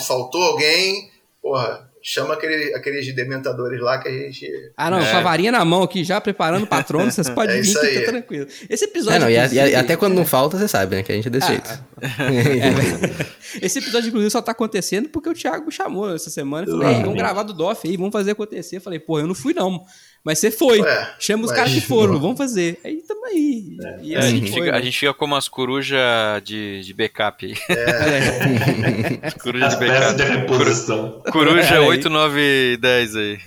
faltou 0.07 0.43
alguém, 0.43 1.11
porra, 1.41 1.89
chama 2.03 2.35
aquele, 2.35 2.75
aqueles 2.75 3.15
dementadores 3.15 3.81
lá 3.81 3.99
que 3.99 4.09
a 4.09 4.13
gente. 4.13 4.51
Ah, 4.77 4.91
não, 4.91 4.99
é. 4.99 5.11
com 5.11 5.17
a 5.17 5.21
varinha 5.21 5.53
na 5.53 5.65
mão 5.65 5.83
aqui, 5.83 6.03
já 6.03 6.21
preparando 6.21 6.65
o 6.65 6.67
patrono, 6.67 7.11
vocês 7.11 7.29
podem 7.31 7.59
é 7.59 7.63
vir 7.63 7.79
que 7.79 8.01
tá 8.01 8.11
tranquilo. 8.11 8.47
Esse 8.69 8.85
episódio. 8.87 9.17
É, 9.17 9.21
não, 9.21 9.55
e, 9.55 9.71
e, 9.71 9.75
até 9.75 9.97
quando 9.97 10.15
não 10.15 10.27
falta, 10.27 10.59
você 10.59 10.67
sabe, 10.67 10.97
né? 10.97 11.03
Que 11.03 11.13
a 11.13 11.15
gente 11.15 11.29
é 11.29 11.31
desse 11.31 11.47
ah, 11.47 11.51
jeito. 11.51 11.71
É, 12.03 13.63
esse 13.65 13.79
episódio, 13.79 14.09
inclusive, 14.09 14.31
só 14.31 14.43
tá 14.43 14.53
acontecendo 14.53 15.09
porque 15.09 15.29
o 15.29 15.35
Thiago 15.35 15.67
me 15.67 15.73
chamou 15.73 16.13
essa 16.13 16.29
semana 16.29 16.67
e 16.67 16.71
falou: 16.71 16.93
vamos 16.93 17.15
gravar 17.15 17.45
do 17.45 17.53
DOF 17.53 17.89
aí, 17.89 17.97
vamos 17.97 18.13
fazer 18.13 18.33
acontecer. 18.33 18.77
Eu 18.77 18.81
falei, 18.81 18.99
pô, 18.99 19.21
eu 19.21 19.27
não 19.27 19.35
fui 19.35 19.55
não. 19.55 19.85
Mas 20.24 20.39
você 20.39 20.53
foi. 20.53 20.81
Ué, 20.81 21.15
Chama 21.19 21.44
os 21.44 21.51
mas... 21.51 21.57
caras 21.57 21.73
que 21.73 21.81
foram, 21.81 22.19
vamos 22.20 22.39
fazer. 22.39 22.78
Aí 22.85 23.03
tamo 23.03 23.24
aí. 23.27 23.77
É. 23.82 23.89
Assim 23.89 24.16
a, 24.16 24.23
gente 24.23 24.51
foi, 24.51 24.61
fica, 24.61 24.73
né? 24.73 24.78
a 24.78 24.81
gente 24.81 24.99
fica 24.99 25.15
como 25.15 25.35
as 25.35 25.49
corujas 25.49 25.99
de, 26.44 26.81
de 26.82 26.94
backup 26.94 27.44
aí. 27.44 27.57
É. 27.69 29.31
coruja 29.43 29.69
de 29.69 29.77
backup. 29.77 30.15
de 30.15 30.23
reposição. 30.23 31.23
Coruja 31.32 31.81
8, 31.81 32.09
9, 32.09 32.77
10 32.77 33.16
aí. 33.16 33.39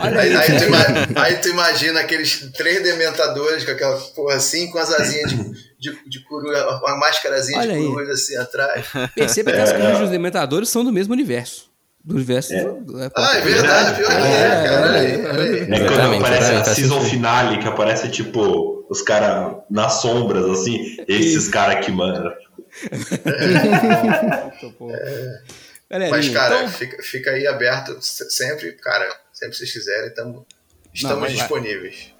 Olha 0.00 0.20
aí, 0.20 0.36
aí, 0.36 0.58
tu 0.58 0.64
imagina, 0.64 1.08
aí 1.22 1.36
tu 1.36 1.48
imagina 1.48 2.00
aqueles 2.00 2.52
três 2.52 2.82
dementadores 2.82 3.64
com 3.64 3.70
aquela 3.70 3.96
porra 3.96 4.34
assim, 4.34 4.68
com 4.70 4.78
as 4.78 4.92
asinhas 4.92 5.30
de, 5.30 5.54
de, 5.78 6.08
de 6.08 6.24
coruja, 6.24 6.66
uma 6.82 6.96
máscarazinha 6.96 7.60
de 7.60 7.86
coruja 7.86 8.12
assim 8.12 8.36
atrás. 8.36 8.86
Perceba 9.14 9.52
que 9.52 9.60
as 9.60 9.72
corujas 9.72 10.00
e 10.00 10.04
os 10.04 10.10
dementadores 10.10 10.68
são 10.68 10.84
do 10.84 10.92
mesmo 10.92 11.12
universo 11.12 11.73
do 12.04 12.14
universo. 12.16 12.52
É. 12.52 12.64
Do, 12.64 12.98
ah, 13.16 13.36
é 13.36 13.40
verdade, 13.40 13.96
pior 13.96 14.10
que 14.10 14.16
é, 14.16 14.62
cara. 14.62 14.98
É, 14.98 15.88
quando 15.88 16.16
aparece 16.16 16.52
a 16.52 16.64
season 16.64 17.00
finale, 17.00 17.58
que 17.58 17.66
aparece 17.66 18.10
tipo 18.10 18.84
os 18.90 19.00
caras 19.00 19.56
nas 19.70 19.94
sombras, 20.02 20.44
assim, 20.44 20.96
esses 21.08 21.48
caras 21.48 21.84
que 21.84 21.90
mandam. 21.90 22.32
É. 25.90 26.10
Mas, 26.10 26.28
cara, 26.30 26.56
então... 26.56 26.68
fica, 26.70 27.02
fica 27.02 27.30
aí 27.30 27.46
aberto 27.46 27.96
sempre, 28.00 28.72
cara, 28.72 29.06
sempre 29.32 29.56
vocês 29.56 29.70
quiserem, 29.70 30.12
tamo, 30.12 30.44
estamos 30.92 31.28
Não, 31.28 31.36
disponíveis. 31.36 32.06
Vai 32.06 32.13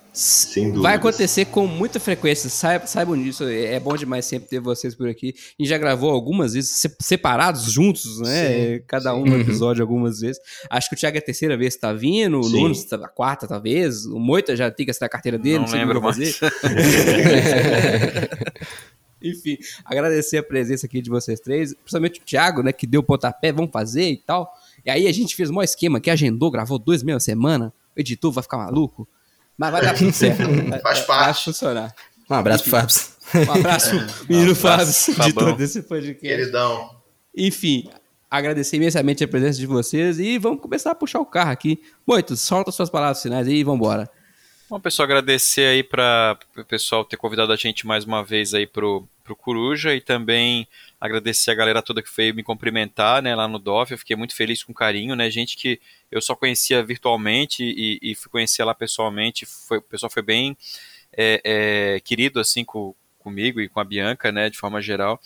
acontecer 0.95 1.47
com 1.47 1.67
muita 1.67 1.99
frequência, 1.99 2.49
saibam, 2.49 2.87
saibam 2.87 3.21
disso. 3.21 3.43
É, 3.45 3.75
é 3.75 3.81
bom 3.81 3.97
demais 3.97 4.25
sempre 4.25 4.49
ter 4.49 4.61
vocês 4.61 4.95
por 4.95 5.09
aqui. 5.09 5.35
E 5.59 5.67
já 5.67 5.77
gravou 5.77 6.11
algumas 6.11 6.53
vezes, 6.55 6.87
separados, 7.01 7.65
juntos, 7.65 8.21
né? 8.21 8.77
Sim, 8.77 8.85
Cada 8.87 9.13
um 9.15 9.25
no 9.25 9.35
uhum. 9.35 9.41
episódio 9.41 9.83
algumas 9.83 10.21
vezes. 10.21 10.41
Acho 10.71 10.89
que 10.89 10.95
o 10.95 10.99
Thiago 10.99 11.17
é 11.17 11.21
a 11.21 11.23
terceira 11.23 11.57
vez 11.57 11.75
que 11.75 11.81
tá 11.81 11.93
vindo, 11.93 12.41
o 12.41 12.49
Nuno 12.49 12.71
está 12.71 12.95
a 12.97 13.09
quarta, 13.09 13.49
talvez. 13.49 14.07
O 14.07 14.21
Moita 14.21 14.55
já 14.55 14.71
tem 14.71 14.87
que 14.87 14.91
assinar 14.93 15.07
a 15.07 15.11
carteira 15.11 15.37
dele, 15.37 15.59
não, 15.59 15.67
não 15.67 15.73
lembro 15.73 16.01
mais. 16.01 16.17
Enfim, 19.21 19.57
agradecer 19.85 20.37
a 20.37 20.43
presença 20.43 20.87
aqui 20.87 21.01
de 21.01 21.09
vocês 21.09 21.41
três, 21.41 21.75
principalmente 21.75 22.21
o 22.21 22.25
Thiago, 22.25 22.63
né, 22.63 22.73
que 22.73 22.87
deu 22.87 23.01
o 23.01 23.05
pontapé, 23.05 23.51
vamos 23.51 23.71
fazer 23.73 24.11
e 24.11 24.19
tal. 24.19 24.53
E 24.85 24.91
aí 24.91 25.09
a 25.09 25.13
gente 25.13 25.35
fez 25.35 25.49
um 25.49 25.63
esquema 25.63 25.99
que 25.99 26.11
agendou, 26.11 26.51
gravou 26.51 26.79
dois 26.79 27.03
meia 27.03 27.19
semana, 27.19 27.73
o 27.97 28.01
editor 28.01 28.31
vai 28.31 28.43
ficar 28.43 28.59
maluco. 28.59 29.09
Mas 29.57 29.71
vai 29.71 29.83
dar 29.83 29.95
tudo 29.99 30.13
certo. 30.13 30.43
Faz 30.83 31.01
parte. 31.01 31.25
Vai 31.25 31.35
funcionar. 31.35 31.95
Um 32.29 32.35
abraço 32.35 32.71
Fábio. 32.71 32.97
Um 33.35 33.53
abraço, 33.53 33.95
é, 33.95 34.07
menino 34.29 34.53
um 34.53 34.55
Fábio, 34.55 34.87
de 34.87 35.33
todo 35.33 35.61
esse 35.61 35.83
podcast. 35.83 36.21
Queridão. 36.21 36.91
Enfim, 37.37 37.91
agradecer 38.31 38.77
imensamente 38.77 39.25
a 39.25 39.29
presença 39.29 39.59
de 39.59 39.67
vocês 39.67 40.19
e 40.19 40.39
vamos 40.39 40.61
começar 40.61 40.91
a 40.91 40.95
puxar 40.95 41.21
o 41.21 41.27
carro 41.27 41.51
aqui. 41.51 41.81
Muito, 42.07 42.37
solta 42.37 42.71
suas 42.71 42.91
palavras 42.91 43.23
finais 43.23 43.47
aí 43.47 43.57
e 43.57 43.65
vamos 43.65 43.81
embora. 43.81 44.11
Bom, 44.69 44.81
pessoal, 44.81 45.05
agradecer 45.05 45.67
aí 45.67 45.83
para 45.83 46.39
o 46.57 46.65
pessoal 46.65 47.05
ter 47.05 47.17
convidado 47.17 47.53
a 47.53 47.57
gente 47.57 47.87
mais 47.87 48.05
uma 48.05 48.25
vez 48.25 48.55
aí 48.55 48.67
pro, 48.67 49.07
pro 49.23 49.37
Coruja 49.37 49.95
e 49.95 50.01
também 50.01 50.67
agradecer 51.05 51.51
a 51.51 51.55
galera 51.55 51.83
toda 51.83 52.03
que 52.03 52.09
veio 52.17 52.35
me 52.35 52.43
cumprimentar, 52.43 53.23
né, 53.23 53.35
lá 53.35 53.47
no 53.47 53.59
DOF. 53.59 53.93
Eu 53.93 53.99
fiquei 53.99 54.17
muito 54.17 54.35
feliz 54.35 54.63
com 54.63 54.73
carinho, 54.73 55.15
né, 55.15 55.31
gente 55.31 55.55
que 55.55 55.79
eu 56.11 56.21
só 56.23 56.35
conhecia 56.35 56.83
virtualmente 56.83 57.63
e, 57.63 57.99
e 58.01 58.15
fui 58.15 58.31
conhecer 58.31 58.65
lá 58.65 58.75
pessoalmente. 58.75 59.45
Foi, 59.45 59.79
o 59.79 59.83
pessoal 59.83 60.09
foi 60.09 60.23
bem 60.23 60.57
é, 61.13 61.41
é, 61.45 62.01
querido, 62.01 62.41
assim, 62.41 62.65
com, 62.65 62.95
comigo 63.19 63.61
e 63.61 63.69
com 63.69 63.81
a 63.81 63.85
Bianca, 63.85 64.33
né, 64.33 64.49
de 64.49 64.57
forma 64.57 64.81
geral. 64.81 65.21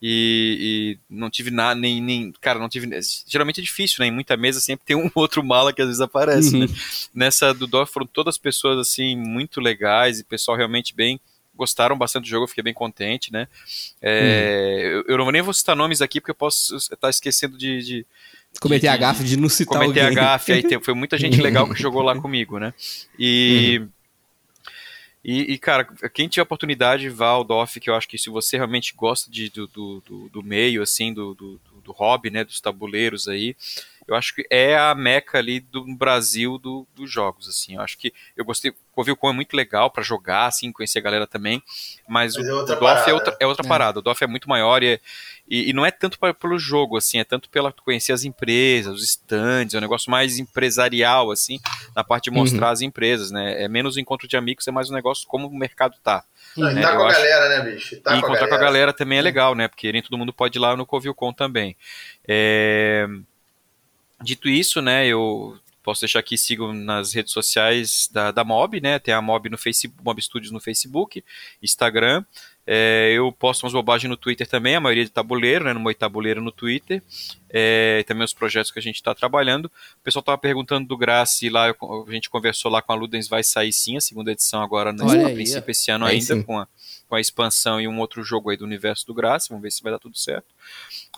E, 0.00 0.98
e, 1.10 1.14
não 1.14 1.28
tive 1.28 1.50
nada, 1.50 1.80
nem, 1.80 2.00
nem. 2.00 2.30
Cara, 2.40 2.60
não 2.60 2.68
tive. 2.68 2.88
Geralmente 3.26 3.60
é 3.60 3.64
difícil, 3.64 3.96
né? 4.00 4.08
Em 4.08 4.12
muita 4.12 4.36
mesa 4.36 4.60
sempre 4.60 4.84
tem 4.84 4.94
um 4.94 5.10
outro 5.16 5.42
mala 5.42 5.72
que 5.72 5.80
às 5.80 5.88
vezes 5.88 6.00
aparece, 6.00 6.52
né? 6.52 6.66
uhum. 6.66 6.70
né? 6.70 6.78
Nessa 7.14 7.54
do 7.54 7.66
DOF 7.66 7.90
foram 7.90 8.06
todas 8.06 8.38
pessoas, 8.38 8.78
assim, 8.78 9.16
muito 9.16 9.60
legais 9.60 10.20
e 10.20 10.24
pessoal 10.24 10.56
realmente 10.56 10.94
bem. 10.94 11.18
Gostaram 11.56 11.96
bastante 11.96 12.24
do 12.24 12.28
jogo, 12.28 12.44
eu 12.44 12.48
fiquei 12.48 12.64
bem 12.64 12.74
contente, 12.74 13.32
né? 13.32 13.46
É, 14.02 14.82
uhum. 14.84 14.90
eu, 14.90 15.04
eu, 15.08 15.18
não 15.18 15.30
nem 15.30 15.42
vou 15.42 15.54
citar 15.54 15.76
nomes 15.76 16.02
aqui 16.02 16.20
porque 16.20 16.30
eu 16.30 16.36
posso 16.36 16.76
estar 16.76 17.10
esquecendo 17.10 17.56
de. 17.56 17.82
de 17.82 18.06
cometer 18.60 18.88
a 18.88 18.96
gafe 18.96 19.24
de 19.24 19.36
não 19.36 19.48
citar 19.48 19.80
cometer 19.80 20.00
alguém. 20.00 20.18
a 20.18 20.22
gafe, 20.22 20.52
aí 20.52 20.62
tem, 20.62 20.80
foi 20.80 20.94
muita 20.94 21.16
gente 21.18 21.40
legal 21.40 21.68
que 21.68 21.80
jogou 21.80 22.02
lá 22.02 22.14
comigo, 22.20 22.58
né? 22.58 22.72
E. 23.18 23.78
Uhum. 23.80 23.88
E, 25.26 25.54
e, 25.54 25.58
cara, 25.58 25.84
quem 26.12 26.28
tiver 26.28 26.42
oportunidade, 26.42 27.08
vá 27.08 27.28
ao 27.28 27.42
DOF, 27.42 27.80
que 27.80 27.88
eu 27.88 27.94
acho 27.94 28.06
que 28.06 28.18
se 28.18 28.28
você 28.28 28.58
realmente 28.58 28.92
gosta 28.94 29.30
de, 29.30 29.48
do, 29.48 29.66
do, 29.66 30.28
do 30.30 30.42
meio, 30.42 30.82
assim, 30.82 31.14
do, 31.14 31.32
do, 31.32 31.58
do 31.82 31.92
hobby, 31.92 32.30
né, 32.30 32.44
dos 32.44 32.60
tabuleiros 32.60 33.26
aí, 33.26 33.56
eu 34.06 34.14
acho 34.14 34.34
que 34.34 34.46
é 34.50 34.76
a 34.76 34.94
meca 34.94 35.38
ali 35.38 35.60
do 35.60 35.84
Brasil 35.96 36.58
do, 36.58 36.86
dos 36.94 37.10
jogos, 37.10 37.48
assim. 37.48 37.76
Eu 37.76 37.80
acho 37.80 37.96
que 37.96 38.12
eu 38.36 38.44
gostei. 38.44 38.70
O 38.70 38.94
Covilcon 38.94 39.30
é 39.30 39.32
muito 39.32 39.56
legal 39.56 39.90
para 39.90 40.02
jogar, 40.02 40.46
assim, 40.46 40.70
conhecer 40.70 40.98
a 40.98 41.02
galera 41.02 41.26
também. 41.26 41.62
Mas, 42.08 42.36
mas 42.36 42.46
o, 42.46 42.50
é 42.50 42.54
o 42.54 42.64
DOF 42.64 43.10
é 43.10 43.14
outra, 43.14 43.36
é 43.40 43.46
outra 43.46 43.66
é. 43.66 43.68
parada. 43.68 43.98
O 43.98 44.02
DOF 44.02 44.22
é 44.22 44.26
muito 44.26 44.48
maior 44.48 44.82
e, 44.82 44.94
é, 44.94 45.00
e, 45.48 45.70
e, 45.70 45.72
não 45.72 45.84
é 45.84 45.90
tanto 45.90 46.18
pra, 46.18 46.32
pelo 46.32 46.58
jogo, 46.58 46.96
assim, 46.96 47.18
é 47.18 47.24
tanto 47.24 47.48
pela 47.48 47.72
conhecer 47.72 48.12
as 48.12 48.24
empresas, 48.24 48.94
os 48.94 49.02
stands, 49.04 49.74
é 49.74 49.78
um 49.78 49.80
negócio 49.80 50.10
mais 50.10 50.38
empresarial, 50.38 51.30
assim, 51.30 51.58
na 51.94 52.04
parte 52.04 52.24
de 52.24 52.30
mostrar 52.30 52.66
uhum. 52.66 52.72
as 52.72 52.80
empresas, 52.82 53.30
né? 53.30 53.62
É 53.62 53.68
menos 53.68 53.96
o 53.96 54.00
encontro 54.00 54.28
de 54.28 54.36
amigos, 54.36 54.68
é 54.68 54.70
mais 54.70 54.90
um 54.90 54.94
negócio 54.94 55.26
como 55.26 55.48
o 55.48 55.56
mercado 55.56 55.96
tá. 56.02 56.24
Não, 56.56 56.72
né? 56.72 56.82
tá 56.82 56.96
com 56.96 57.02
a 57.02 57.08
acho... 57.08 57.18
galera, 57.20 57.48
né, 57.48 57.70
bicho? 57.70 58.00
Tá 58.00 58.14
e 58.14 58.18
encontrar 58.18 58.38
com 58.38 58.44
a, 58.44 58.48
com 58.48 58.54
a 58.54 58.58
galera 58.58 58.92
também 58.92 59.18
é 59.18 59.22
legal, 59.22 59.54
né? 59.54 59.66
Porque 59.66 59.90
nem 59.90 60.02
todo 60.02 60.16
mundo 60.16 60.32
pode 60.32 60.56
ir 60.56 60.60
lá 60.60 60.76
no 60.76 60.86
Covilcon 60.86 61.32
também. 61.32 61.76
É... 62.26 63.06
Dito 64.24 64.48
isso, 64.48 64.80
né, 64.80 65.06
eu 65.06 65.56
posso 65.82 66.00
deixar 66.00 66.18
aqui, 66.20 66.38
sigam 66.38 66.72
nas 66.72 67.12
redes 67.12 67.32
sociais 67.32 68.08
da, 68.10 68.30
da 68.30 68.42
Mob, 68.42 68.80
né, 68.80 68.98
tem 68.98 69.12
a 69.12 69.20
Mob 69.20 69.50
no 69.50 69.58
Facebook, 69.58 70.02
Mob 70.02 70.22
Studios 70.22 70.50
no 70.50 70.60
Facebook, 70.60 71.22
Instagram, 71.62 72.24
É, 72.66 73.12
eu 73.12 73.30
posto 73.30 73.64
umas 73.64 73.74
bobagens 73.74 74.08
no 74.08 74.16
Twitter 74.16 74.46
também, 74.46 74.74
a 74.74 74.80
maioria 74.80 75.04
de 75.04 75.10
tabuleiro, 75.10 75.66
né? 75.66 75.74
No 75.74 75.80
Moi 75.80 75.94
Tabuleiro 75.94 76.40
no 76.40 76.50
Twitter. 76.50 77.02
É, 77.50 77.98
e 78.00 78.04
também 78.04 78.24
os 78.24 78.32
projetos 78.32 78.70
que 78.70 78.78
a 78.78 78.82
gente 78.82 78.96
está 78.96 79.14
trabalhando. 79.14 79.66
O 79.66 80.02
pessoal 80.02 80.20
estava 80.20 80.38
perguntando 80.38 80.88
do 80.88 80.96
Graça 80.96 81.44
e 81.44 81.50
lá 81.50 81.66
a 81.68 82.12
gente 82.12 82.30
conversou 82.30 82.70
lá 82.70 82.80
com 82.80 82.92
a 82.92 82.94
Ludens, 82.96 83.28
vai 83.28 83.44
sair 83.44 83.72
sim 83.72 83.96
a 83.96 84.00
segunda 84.00 84.32
edição 84.32 84.62
agora, 84.62 84.92
no 84.92 85.08
aí, 85.10 85.34
princípio, 85.34 85.70
esse 85.70 85.90
ano 85.90 86.06
ainda, 86.06 86.24
sim. 86.24 86.42
com 86.42 86.58
a, 86.58 86.66
com 87.14 87.18
a 87.18 87.20
expansão 87.20 87.80
e 87.80 87.86
um 87.86 88.00
outro 88.00 88.24
jogo 88.24 88.50
aí 88.50 88.56
do 88.56 88.64
universo 88.64 89.06
do 89.06 89.14
Graça. 89.14 89.46
Vamos 89.48 89.62
ver 89.62 89.70
se 89.70 89.82
vai 89.82 89.92
dar 89.92 90.00
tudo 90.00 90.18
certo. 90.18 90.46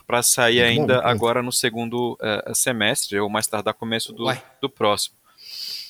Para 0.06 0.22
sair 0.22 0.62
Muito 0.62 0.80
ainda 0.80 1.00
bom. 1.00 1.08
agora 1.08 1.42
no 1.42 1.50
segundo 1.50 2.18
eh, 2.20 2.52
semestre, 2.54 3.18
ou 3.18 3.30
mais 3.30 3.46
tardar 3.46 3.72
começo 3.72 4.12
do, 4.12 4.24
Uai. 4.24 4.42
do 4.60 4.68
próximo. 4.68 5.16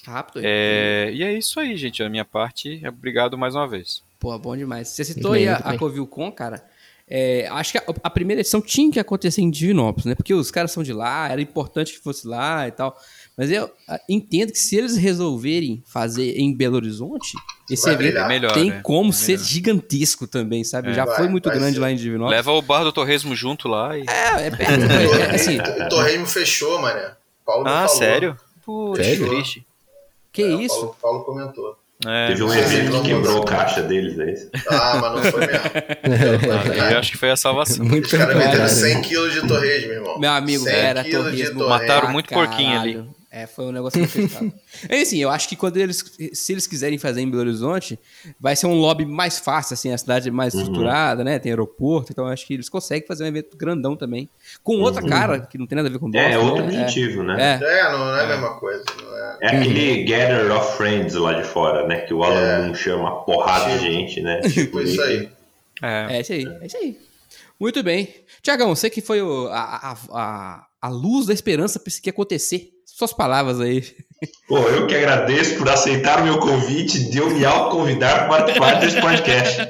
Rápido. 0.07 0.43
É, 0.45 1.11
e 1.13 1.25
é 1.25 1.33
isso 1.33 1.59
aí, 1.59 1.77
gente. 1.77 2.03
A 2.03 2.09
minha 2.09 2.25
parte, 2.25 2.81
obrigado 2.87 3.37
mais 3.37 3.57
uma 3.57 3.67
vez. 3.67 4.01
Pô, 4.21 4.39
bom 4.39 4.57
demais. 4.57 4.89
Você 4.89 5.05
citou 5.05 5.33
Muito 5.33 5.41
bem, 5.41 5.49
aí 5.49 5.49
a, 5.49 5.55
muito 5.55 5.67
a 5.67 5.71
bem. 5.71 5.79
Covilcon, 5.79 6.31
cara. 6.31 6.65
É, 7.09 7.47
acho 7.53 7.73
que 7.73 7.79
a, 7.79 7.85
a 8.03 8.11
primeira 8.11 8.41
edição 8.41 8.61
tinha 8.61 8.91
que 8.91 8.99
acontecer 8.99 9.41
em 9.41 9.49
Divinópolis, 9.51 10.07
né? 10.07 10.15
Porque 10.17 10.35
os 10.35 10.51
caras 10.51 10.73
são 10.73 10.83
de 10.83 10.93
lá, 10.93 11.29
era 11.31 11.41
importante 11.41 11.93
que 11.93 12.01
fosse 12.01 12.27
lá 12.27 12.67
e 12.67 12.73
tal. 12.73 12.97
Mas 13.37 13.51
eu 13.51 13.71
entendo 14.09 14.51
que 14.51 14.59
se 14.59 14.77
eles 14.77 14.97
resolverem 14.97 15.83
fazer 15.87 16.37
em 16.37 16.53
Belo 16.53 16.77
Horizonte, 16.77 17.33
esse 17.71 17.85
Vai 17.85 17.95
evento 17.95 18.07
brilhar. 18.07 18.25
É 18.25 18.29
melhor, 18.29 18.53
tem 18.55 18.71
né? 18.71 18.81
como 18.83 19.11
É 19.11 19.13
ser 19.13 19.33
melhor. 19.33 19.45
gigantesco 19.45 20.27
também, 20.27 20.65
sabe? 20.65 20.91
É. 20.91 20.95
Já 20.95 21.05
Vai, 21.05 21.17
foi 21.17 21.29
muito 21.29 21.49
grande 21.49 21.75
ser. 21.75 21.81
lá 21.81 21.93
em 21.93 21.97
Divinópolis. 21.97 22.37
Leva 22.39 22.53
o 22.53 22.63
bar 22.63 22.83
do 22.83 22.93
Torresmo 22.93 23.37
junto 23.37 23.69
lá 23.69 23.97
e. 23.97 24.05
É, 24.09 24.47
é 24.47 24.51
perto. 24.51 24.73
é, 25.21 25.35
assim, 25.35 25.59
O 25.59 25.89
Torresmo 25.89 26.27
fechou, 26.27 26.81
mané. 26.81 27.13
Paulo 27.45 27.65
me 27.65 27.71
ah, 27.71 27.87
falou. 27.87 27.89
sério? 27.97 28.37
Sério? 28.97 29.29
triste. 29.29 29.67
que 30.33 30.43
É, 30.43 30.47
o 30.47 30.61
isso? 30.61 30.81
Paulo, 30.81 30.97
Paulo 31.01 31.25
comentou. 31.25 31.79
É, 32.05 32.29
Teve 32.29 32.43
um 32.45 32.51
Ah, 32.51 32.59
evento 32.59 32.93
sim, 32.93 33.03
que 33.03 33.09
quebrou 33.09 33.43
a 33.43 33.45
caixa 33.47 33.83
deles, 33.83 34.19
é 34.19 34.31
isso? 34.33 34.51
Ah, 34.69 34.99
mas 35.01 35.13
não 35.25 35.33
foi 35.33 35.47
mesmo. 35.47 35.61
eu 36.93 36.99
acho 36.99 37.13
que 37.13 37.17
foi 37.19 37.31
a 37.31 37.37
salvação. 37.37 37.85
Muito 37.87 38.05
Os 38.05 38.11
caras 38.13 38.37
meteram 38.37 38.51
contrário. 38.53 38.75
100 38.75 39.03
kg 39.03 39.31
de 39.41 39.49
torresmo, 39.49 39.93
irmão. 39.93 40.19
Meu 40.19 40.31
amigo, 40.31 40.65
100 40.65 40.73
era 40.75 41.03
torresmo. 41.03 41.25
torresmo. 41.25 41.69
Mataram 41.69 42.13
muito 42.13 42.29
porquinho 42.29 42.79
ali. 42.79 43.05
É, 43.39 43.47
foi 43.47 43.67
um 43.67 43.73
negócio 43.73 43.99
inacreditável. 43.99 44.51
É 44.89 45.01
assim, 45.01 45.19
eu 45.19 45.29
acho 45.29 45.49
que 45.49 45.57
quando 45.57 45.77
eles, 45.77 46.03
se 46.33 46.53
eles 46.53 46.67
quiserem 46.67 46.97
fazer 46.99 47.21
em 47.21 47.29
Belo 47.29 47.43
Horizonte, 47.43 47.99
vai 48.41 48.57
ser 48.57 48.67
um 48.67 48.75
lobby 48.75 49.05
mais 49.05 49.39
fácil, 49.39 49.75
assim, 49.75 49.93
a 49.93 49.99
cidade 49.99 50.29
é 50.29 50.33
mais 50.33 50.55
Uhum. 50.55 50.61
estruturada, 50.61 51.23
né? 51.23 51.39
Tem 51.39 51.53
aeroporto, 51.53 52.13
então 52.13 52.27
eu 52.27 52.33
acho 52.33 52.47
que 52.47 52.55
eles 52.55 52.69
conseguem 52.69 53.07
fazer 53.07 53.25
um 53.25 53.27
evento 53.27 53.57
grandão 53.57 53.95
também. 53.97 54.29
Com 54.63 54.77
outra 54.81 55.03
cara, 55.03 55.41
que 55.41 55.59
não 55.59 55.67
tem 55.67 55.77
nada 55.77 55.89
a 55.89 55.93
ver 55.93 55.99
com 55.99 56.07
Uhum. 56.07 56.15
É, 56.17 56.39
outro 56.39 56.65
né? 56.65 56.83
objetivo, 56.83 57.23
né? 57.23 57.59
É. 57.61 57.79
É, 57.81 57.93
não, 57.93 57.99
não 57.99 58.17
é 58.17 58.25
a 58.25 58.27
mesma 58.29 58.59
coisa. 58.59 58.85
Não 59.03 59.17
é. 59.19 59.39
É 59.43 59.47
aquele 59.59 60.05
Gather 60.05 60.57
of 60.57 60.77
Friends 60.79 61.15
lá 61.15 61.35
de 61.35 61.45
fora, 61.45 61.87
né? 61.87 62.01
Que 62.01 62.15
o 62.15 62.23
Alan 62.23 62.71
É. 62.71 62.75
Chama 62.75 63.23
porrada 63.25 63.77
de 63.77 63.85
gente, 63.85 64.23
né? 64.23 64.41
Tipo 64.49 64.81
isso 64.81 65.01
aí. 65.03 65.29
É. 65.83 66.17
É 66.17 66.21
isso 66.23 66.33
aí, 66.33 66.47
é 66.63 66.67
isso 66.67 66.77
aí. 66.79 66.99
Muito 67.61 67.83
bem. 67.83 68.15
Tiagão, 68.43 68.75
você 68.75 68.89
que 68.89 69.01
foi 69.03 69.21
o- 69.21 69.49
a, 69.49 69.93
a, 69.93 69.97
a, 70.11 70.67
a 70.83 70.89
luz 70.89 71.27
da 71.27 71.35
esperança 71.35 71.79
pra 71.79 71.89
isso 71.89 71.99
aqui 72.01 72.09
acontecer. 72.11 72.73
Suas 72.97 73.13
palavras 73.13 73.61
aí. 73.61 73.85
Pô, 74.49 74.57
eu 74.57 74.87
que 74.87 74.97
agradeço 74.97 75.59
por 75.59 75.69
aceitar 75.69 76.23
o 76.23 76.25
meu 76.25 76.39
convite 76.39 77.11
de 77.11 77.19
eu 77.19 77.29
me 77.29 77.45
autoconvidar 77.45 78.27
para 78.27 78.39
participar 78.45 78.81
desse 78.81 78.99
podcast. 78.99 79.61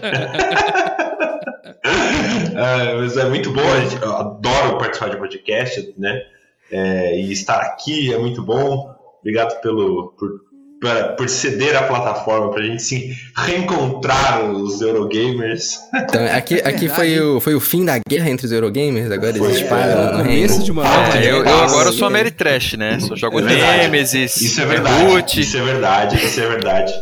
É, 2.54 2.94
mas 2.94 3.16
é 3.16 3.28
muito 3.28 3.50
bom, 3.50 3.62
eu 4.00 4.16
adoro 4.16 4.78
participar 4.78 5.10
de 5.10 5.16
podcast, 5.16 5.92
né? 5.98 6.22
É, 6.70 7.18
e 7.18 7.32
estar 7.32 7.58
aqui 7.62 8.14
é 8.14 8.18
muito 8.18 8.40
bom. 8.42 8.94
Obrigado 9.18 9.60
pelo, 9.60 10.14
por, 10.16 10.42
pra- 10.80 11.08
por 11.14 11.28
ceder 11.28 11.76
a 11.76 11.82
plataforma 11.82 12.50
para 12.50 12.62
a 12.62 12.66
gente 12.66 12.82
se 12.82 13.16
reencontrar 13.36 14.42
os 14.50 14.80
Eurogamers. 14.80 15.78
Então, 15.94 16.24
aqui 16.26 16.60
aqui 16.62 16.88
foi, 16.88 17.18
o, 17.20 17.40
foi 17.40 17.54
o 17.54 17.60
fim 17.60 17.84
da 17.84 17.98
guerra 18.08 18.30
entre 18.30 18.46
os 18.46 18.52
Eurogamers, 18.52 19.10
agora 19.10 19.34
Foi, 19.34 19.48
eles 19.50 19.62
é, 19.62 19.64
param. 19.64 20.00
o 20.00 20.18
no 20.18 20.24
começo 20.24 20.62
de 20.62 20.72
uma 20.72 20.82
Ah, 20.84 20.96
nova 21.06 21.18
É, 21.18 21.30
eu, 21.30 21.44
eu 21.44 21.58
agora 21.64 21.92
sou 21.92 22.08
é. 22.08 22.12
Meritrash, 22.12 22.74
né? 22.76 22.98
Só 23.00 23.16
jogo 23.16 23.40
É. 23.40 23.42
Nemesis, 23.78 24.36
Isso 24.36 24.60
é 24.60 24.66
verdade. 24.66 25.04
Root. 25.04 25.40
Isso 25.40 25.56
é 25.56 25.62
verdade, 25.62 26.16
isso 26.24 26.40
é 26.40 26.46
verdade. 26.48 26.92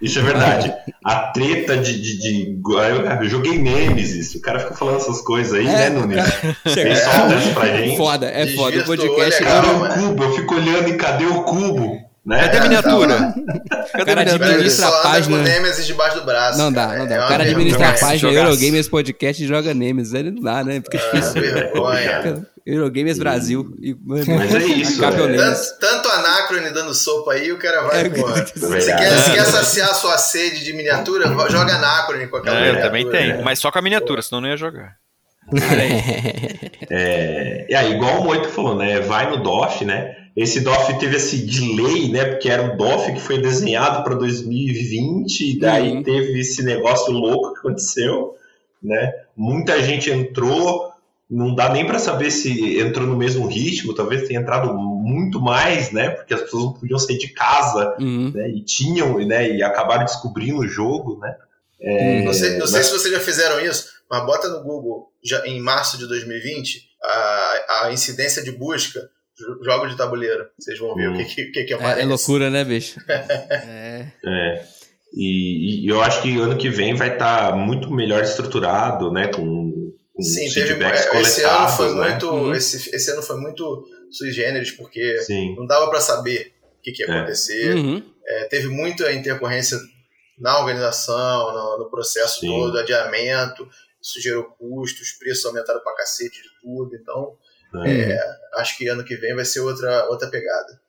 Isso 0.00 0.18
é 0.18 0.22
verdade. 0.22 0.74
A 1.04 1.16
treta 1.32 1.76
de. 1.76 2.00
de, 2.00 2.18
de- 2.18 2.58
eu, 2.64 3.06
eu 3.22 3.28
joguei 3.28 3.58
Nemesis. 3.58 4.34
O 4.34 4.40
cara 4.40 4.60
fica 4.60 4.74
falando 4.74 4.96
essas 4.96 5.20
coisas 5.20 5.52
aí, 5.54 5.64
né, 5.64 5.90
Nunes? 5.90 6.24
Tem 6.74 6.94
só 6.96 7.10
pra 7.54 7.66
gente. 7.76 7.96
Foda, 7.96 8.26
é 8.26 8.46
foda. 8.48 8.78
O 8.80 8.84
podcast 8.84 9.42
o 9.42 9.46
mano. 9.46 9.94
cubo? 9.94 10.24
Eu 10.24 10.32
fico 10.36 10.54
olhando 10.54 10.88
e 10.88 10.94
cadê 10.96 11.26
o 11.26 11.42
cubo? 11.42 11.98
Né? 12.26 12.40
Cadê 12.40 12.56
a 12.56 12.62
miniatura? 12.62 13.14
O 13.14 13.92
Cadê 13.92 14.00
a 14.00 14.04
cara 14.04 14.20
miniatura? 14.20 14.44
Ele 14.44 14.44
administra 14.54 14.88
a 14.88 15.02
página. 15.02 15.36
com 15.36 15.42
Nemesis 15.42 15.86
debaixo 15.86 16.16
do 16.20 16.24
braço. 16.24 16.58
Não 16.58 16.72
dá, 16.72 16.86
cara. 16.86 16.98
não 16.98 17.06
dá. 17.06 17.14
É 17.16 17.24
o 17.24 17.28
cara 17.28 17.42
administra 17.44 17.88
a 17.88 17.92
página. 17.98 18.32
Eurogamers 18.32 18.88
Podcast 18.88 19.44
e 19.44 19.46
joga 19.46 19.74
Nemesis. 19.74 20.14
Aí 20.14 20.22
não 20.30 20.40
dá, 20.42 20.64
né? 20.64 20.80
Fica 20.80 20.96
É 20.96 21.00
difícil. 21.00 21.42
vergonha. 21.42 22.46
Eurogamers 22.66 23.18
Brasil. 23.18 23.76
E, 23.78 23.94
mano, 24.02 24.24
Mas 24.26 24.54
é 24.54 24.58
isso, 24.64 25.04
é. 25.04 25.06
o. 25.06 25.36
Tanto, 25.36 25.78
tanto 25.80 26.08
Anacrone 26.08 26.70
dando 26.70 26.94
sopa 26.94 27.32
aí, 27.34 27.52
o 27.52 27.58
cara 27.58 27.82
vai, 27.82 28.06
É, 28.06 28.08
porra. 28.08 28.46
Se 28.46 28.96
quer, 28.96 29.18
se 29.18 29.30
quer 29.32 29.44
saciar 29.44 29.90
a 29.90 29.94
sua 29.94 30.16
sede 30.16 30.64
de 30.64 30.72
miniatura, 30.72 31.26
joga 31.50 31.74
Anacrone 31.74 32.26
com 32.28 32.38
aquela 32.38 32.56
É, 32.56 32.60
eu 32.60 32.64
miniatura. 32.74 32.86
também 32.86 33.10
tenho, 33.10 33.44
mas 33.44 33.58
só 33.58 33.70
com 33.70 33.78
a 33.78 33.82
miniatura, 33.82 34.22
senão 34.22 34.38
eu 34.38 34.42
não 34.44 34.48
ia 34.48 34.56
jogar. 34.56 34.96
É, 36.90 37.66
é, 37.70 37.90
igual 37.90 38.20
o 38.20 38.24
Moito 38.24 38.48
falou, 38.48 38.76
né? 38.76 39.00
Vai 39.00 39.28
no 39.30 39.36
DOF, 39.42 39.84
né? 39.84 40.14
Esse 40.36 40.60
DOF 40.60 40.98
teve 40.98 41.16
esse 41.16 41.38
delay, 41.46 42.08
né? 42.10 42.24
Porque 42.24 42.48
era 42.48 42.62
um 42.62 42.76
DOF 42.76 43.12
que 43.12 43.20
foi 43.20 43.40
desenhado 43.40 44.02
para 44.02 44.14
2020, 44.16 45.40
e 45.52 45.58
daí 45.58 45.92
Uhum. 45.92 46.02
teve 46.02 46.40
esse 46.40 46.62
negócio 46.62 47.12
louco 47.12 47.52
que 47.54 47.60
aconteceu, 47.60 48.34
né? 48.82 49.12
Muita 49.36 49.80
gente 49.82 50.10
entrou, 50.10 50.90
não 51.30 51.54
dá 51.54 51.68
nem 51.72 51.86
para 51.86 51.98
saber 51.98 52.30
se 52.30 52.78
entrou 52.80 53.06
no 53.06 53.16
mesmo 53.16 53.46
ritmo, 53.46 53.94
talvez 53.94 54.26
tenha 54.26 54.40
entrado 54.40 54.74
muito 54.74 55.40
mais, 55.40 55.92
né? 55.92 56.10
Porque 56.10 56.34
as 56.34 56.42
pessoas 56.42 56.64
não 56.64 56.72
podiam 56.72 56.98
sair 56.98 57.18
de 57.18 57.28
casa, 57.28 57.94
Uhum. 58.00 58.32
né? 58.34 58.48
E 58.50 58.60
tinham, 58.64 59.16
né? 59.24 59.48
E 59.56 59.62
acabaram 59.62 60.04
descobrindo 60.04 60.58
o 60.60 60.66
jogo, 60.66 61.18
né? 61.20 61.34
Uhum. 61.80 62.24
Não 62.24 62.32
sei, 62.32 62.58
não 62.58 62.66
sei 62.66 62.78
Mas- 62.78 62.86
se 62.86 62.92
vocês 62.98 63.12
já 63.14 63.20
fizeram 63.20 63.60
isso, 63.64 63.88
mas 64.10 64.24
bota 64.26 64.48
no 64.48 64.62
Google, 64.64 65.12
já, 65.22 65.46
em 65.46 65.60
março 65.60 65.96
de 65.98 66.06
2020, 66.08 66.88
a, 67.02 67.84
a 67.86 67.92
incidência 67.92 68.42
de 68.42 68.50
busca, 68.52 69.00
jo- 69.36 69.62
jogo 69.64 69.86
de 69.86 69.96
tabuleiro. 69.96 70.46
Vocês 70.58 70.78
vão 70.78 70.94
ver 70.94 71.08
Hum. 71.08 71.14
o 71.14 71.16
que, 71.18 71.24
que, 71.24 71.44
que, 71.46 71.64
que 71.64 71.72
É, 71.72 71.76
aparece. 71.76 72.00
é 72.00 72.04
loucura, 72.04 72.50
né, 72.50 72.64
bicho? 72.64 72.98
É. 73.08 74.12
É. 74.24 74.64
E, 75.16 75.84
e 75.84 75.88
eu 75.88 76.00
acho 76.02 76.22
que 76.22 76.36
ano 76.40 76.58
que 76.58 76.68
vem 76.68 76.94
vai 76.94 77.12
estar 77.12 77.54
muito 77.56 77.90
melhor 77.90 78.22
estruturado, 78.22 79.12
né? 79.12 79.28
Com, 79.28 79.92
com 80.12 80.22
Sim, 80.22 80.52
teve, 80.52 80.66
feedbacks 80.68 81.06
é, 81.06 81.20
esse 81.22 81.42
ano 81.44 81.50
coletados, 81.52 81.76
foi 81.76 81.94
né? 81.94 82.10
muito, 82.10 82.30
Uhum. 82.30 82.54
esse, 82.54 82.94
esse 82.94 83.10
ano 83.12 83.22
foi 83.22 83.36
muito 83.40 83.84
sui 84.10 84.32
generis, 84.32 84.72
porque 84.72 85.18
Sim. 85.22 85.54
não 85.56 85.66
dava 85.66 85.88
para 85.88 86.00
saber 86.00 86.52
o 86.78 86.82
que, 86.82 86.90
que 86.92 87.02
ia 87.04 87.08
É. 87.08 87.18
acontecer. 87.18 87.74
Uhum. 87.76 88.02
É, 88.26 88.44
teve 88.46 88.68
muita 88.68 89.12
intercorrência 89.12 89.78
na 90.38 90.58
organização, 90.58 91.52
no, 91.52 91.78
no 91.84 91.90
processo 91.90 92.40
Sim. 92.40 92.48
todo, 92.48 92.76
adiamento, 92.78 93.68
isso 94.02 94.20
gerou 94.20 94.44
custos, 94.58 95.12
preços 95.12 95.44
aumentaram 95.46 95.80
pra 95.80 95.94
cacete 95.94 96.42
de 96.42 96.48
tudo, 96.60 96.90
então 96.96 97.36
É. 97.84 98.16
acho 98.56 98.76
que 98.76 98.86
ano 98.88 99.02
que 99.04 99.16
vem 99.16 99.34
vai 99.34 99.44
ser 99.44 99.60
outra, 99.60 100.06
outra 100.08 100.28
pegada. 100.28 100.80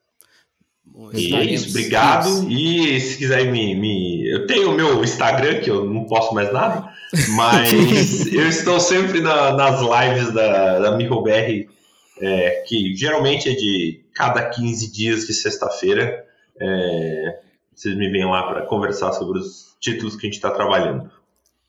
E 1.14 1.36
é 1.36 1.44
isso, 1.44 1.70
obrigado. 1.70 2.50
E 2.50 3.00
se 3.02 3.18
quiser 3.18 3.52
me, 3.52 3.76
me. 3.76 4.30
Eu 4.32 4.48
tenho 4.48 4.72
o 4.72 4.76
meu 4.76 5.04
Instagram, 5.04 5.60
que 5.60 5.70
eu 5.70 5.84
não 5.86 6.06
posto 6.06 6.34
mais 6.34 6.54
nada, 6.54 6.90
mas 7.36 7.72
eu 8.32 8.48
estou 8.48 8.80
sempre 8.80 9.20
na- 9.20 9.52
nas 9.54 9.82
lives 9.82 10.32
da, 10.34 10.80
da 10.80 10.92
MirroBR, 10.98 11.68
é, 12.22 12.64
que 12.68 12.96
geralmente 12.96 13.50
é 13.50 13.54
de 13.54 14.06
cada 14.14 14.48
15 14.50 14.92
dias 14.92 15.26
de 15.28 15.34
sexta-feira. 15.34 16.26
É, 16.62 17.40
vocês 17.74 17.98
me 17.98 18.10
vêm 18.10 18.24
lá 18.26 18.44
para 18.44 18.62
conversar 18.62 19.12
sobre 19.12 19.40
os 19.40 19.76
títulos 19.82 20.16
que 20.16 20.28
a 20.28 20.30
gente 20.30 20.36
está 20.36 20.52
trabalhando. 20.52 21.12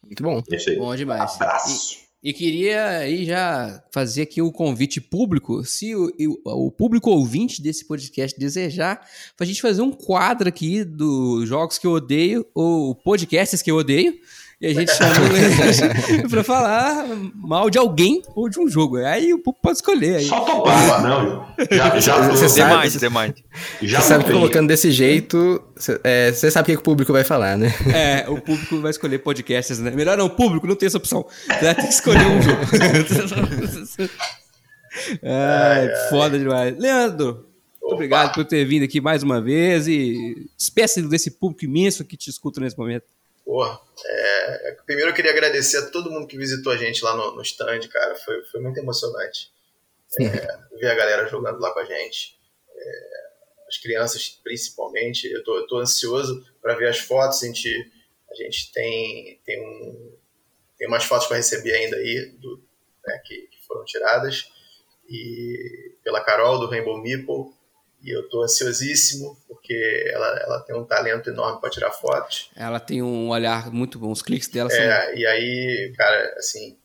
Muito 0.05 0.22
bom. 0.22 0.40
É. 0.52 0.74
Bom 0.76 0.94
demais. 0.94 1.34
Abraço. 1.34 1.98
E 2.02 2.05
queria 2.34 2.86
aí 2.88 3.24
já 3.24 3.82
fazer 3.92 4.22
aqui 4.22 4.42
o 4.42 4.50
convite 4.52 5.00
público, 5.00 5.64
se 5.64 5.94
o, 5.94 6.10
o- 6.44 6.70
público 6.70 7.10
ouvinte 7.10 7.62
desse 7.62 7.84
podcast 7.84 8.38
desejar, 8.38 9.00
pra 9.36 9.46
gente 9.46 9.62
fazer 9.62 9.82
um 9.82 9.92
quadro 9.92 10.48
aqui 10.48 10.82
dos 10.84 11.48
jogos 11.48 11.78
que 11.78 11.86
eu 11.86 11.92
odeio, 11.92 12.44
ou 12.54 12.94
podcasts 12.94 13.62
que 13.62 13.70
eu 13.70 13.76
odeio, 13.76 14.18
e 14.60 14.66
a 14.68 14.74
gente 14.74 14.90
chama 14.90 15.12
ele 16.08 16.28
pra 16.30 16.42
falar 16.42 17.06
mal 17.34 17.68
de 17.68 17.76
alguém 17.78 18.22
ou 18.34 18.48
de 18.48 18.58
um 18.58 18.68
jogo. 18.68 18.96
Aí 18.98 19.32
o 19.34 19.38
público 19.38 19.60
pode 19.62 19.76
escolher. 19.78 20.16
Aí. 20.16 20.24
Só 20.24 20.40
topar, 20.40 21.02
não. 21.02 21.46
Já, 21.70 21.98
já 22.00 22.28
Você 22.28 22.48
sabe- 22.48 22.82
Mind, 22.88 22.96
The 22.98 23.08
Mind. 23.10 23.36
já 23.82 24.00
Você 24.00 24.08
sabe 24.08 24.24
que 24.24 24.32
colocando 24.32 24.68
desse 24.68 24.90
jeito, 24.90 25.62
você 25.76 26.00
é, 26.02 26.32
você 26.32 26.50
sabe 26.50 26.62
o 26.62 26.66
que 26.66 26.72
que 26.72 26.80
o 26.80 26.84
público 26.84 27.12
vai 27.12 27.24
falar, 27.24 27.56
né? 27.58 27.72
É, 27.94 28.24
o 28.30 28.40
público 28.40 28.80
vai 28.80 28.90
escolher 28.90 29.18
podcasts, 29.18 29.78
né? 29.78 29.90
Melhor 29.90 30.16
não, 30.16 30.26
o 30.26 30.30
público 30.30 30.66
não 30.66 30.74
tem 30.76 30.86
essa 30.86 30.98
opção. 30.98 31.26
Você 31.48 31.64
vai 31.64 31.74
ter 31.74 31.82
que 31.82 31.88
escolher 31.88 32.26
um 32.26 32.40
jogo. 32.42 32.60
Ai, 35.22 35.88
foda 36.08 36.38
demais. 36.38 36.76
Leandro, 36.78 37.46
muito 37.82 37.94
obrigado 37.94 38.34
por 38.34 38.44
ter 38.44 38.64
vindo 38.64 38.84
aqui 38.84 39.00
mais 39.00 39.22
uma 39.22 39.40
vez 39.40 39.86
e 39.86 40.48
espécie 40.58 41.02
desse 41.02 41.30
público 41.32 41.64
imenso 41.64 42.04
que 42.04 42.16
te 42.16 42.30
escuta 42.30 42.60
nesse 42.60 42.78
momento. 42.78 43.04
Porra, 43.47 43.81
é, 44.05 44.77
primeiro 44.85 45.12
eu 45.12 45.14
queria 45.14 45.31
agradecer 45.31 45.77
a 45.77 45.89
todo 45.89 46.10
mundo 46.10 46.27
que 46.27 46.36
visitou 46.36 46.73
a 46.73 46.77
gente 46.77 47.05
lá 47.05 47.16
no, 47.16 47.36
no 47.36 47.43
stand, 47.43 47.86
cara. 47.89 48.16
Foi, 48.16 48.44
foi 48.47 48.60
muito 48.60 48.77
emocionante 48.81 49.52
é, 50.20 50.59
ver 50.77 50.90
a 50.90 50.94
galera 50.97 51.28
jogando 51.28 51.60
lá 51.60 51.73
com 51.73 51.78
a 51.78 51.85
gente. 51.85 52.36
É, 52.74 53.27
as 53.68 53.78
crianças 53.78 54.40
principalmente. 54.43 55.31
Eu 55.31 55.44
tô, 55.44 55.59
eu 55.59 55.66
tô 55.68 55.78
ansioso 55.78 56.44
para 56.60 56.74
ver 56.74 56.89
as 56.89 56.98
fotos. 56.98 57.40
A 57.40 57.47
gente, 57.47 57.93
a 58.28 58.35
gente 58.35 58.73
tem, 58.73 59.40
tem, 59.44 59.64
um, 59.64 60.18
tem 60.77 60.89
umas 60.89 61.05
fotos 61.05 61.28
para 61.28 61.36
receber 61.36 61.73
ainda 61.73 61.97
aí 61.98 62.36
do, 62.40 62.60
né, 63.06 63.23
que, 63.24 63.43
que, 63.47 63.64
foram 63.64 63.85
tiradas 63.85 64.51
e 65.09 65.94
pela 66.02 66.20
Carol 66.20 66.59
do 66.59 66.66
Rainbow 66.66 67.01
Meeple. 67.01 67.55
E 68.06 68.16
eu 68.16 68.28
tô 68.28 68.44
ansiosíssimo 68.44 69.36
porque 69.48 69.74
ela, 70.12 70.38
ela 70.38 70.60
tem 70.60 70.76
um 70.76 70.84
talento 70.84 71.28
enorme 71.28 71.60
para 71.60 71.70
tirar 71.70 71.90
fotos. 71.90 72.52
Ela 72.54 72.78
tem 72.78 73.02
um 73.02 73.30
olhar 73.30 73.68
muito 73.72 73.98
bom, 73.98 74.12
os 74.12 74.22
cliques 74.22 74.48
dela 74.48 74.72
é, 74.72 75.06
são... 75.06 75.14
e 75.16 75.26
aí, 75.26 75.92
cara, 75.96 76.34
assim, 76.38 76.78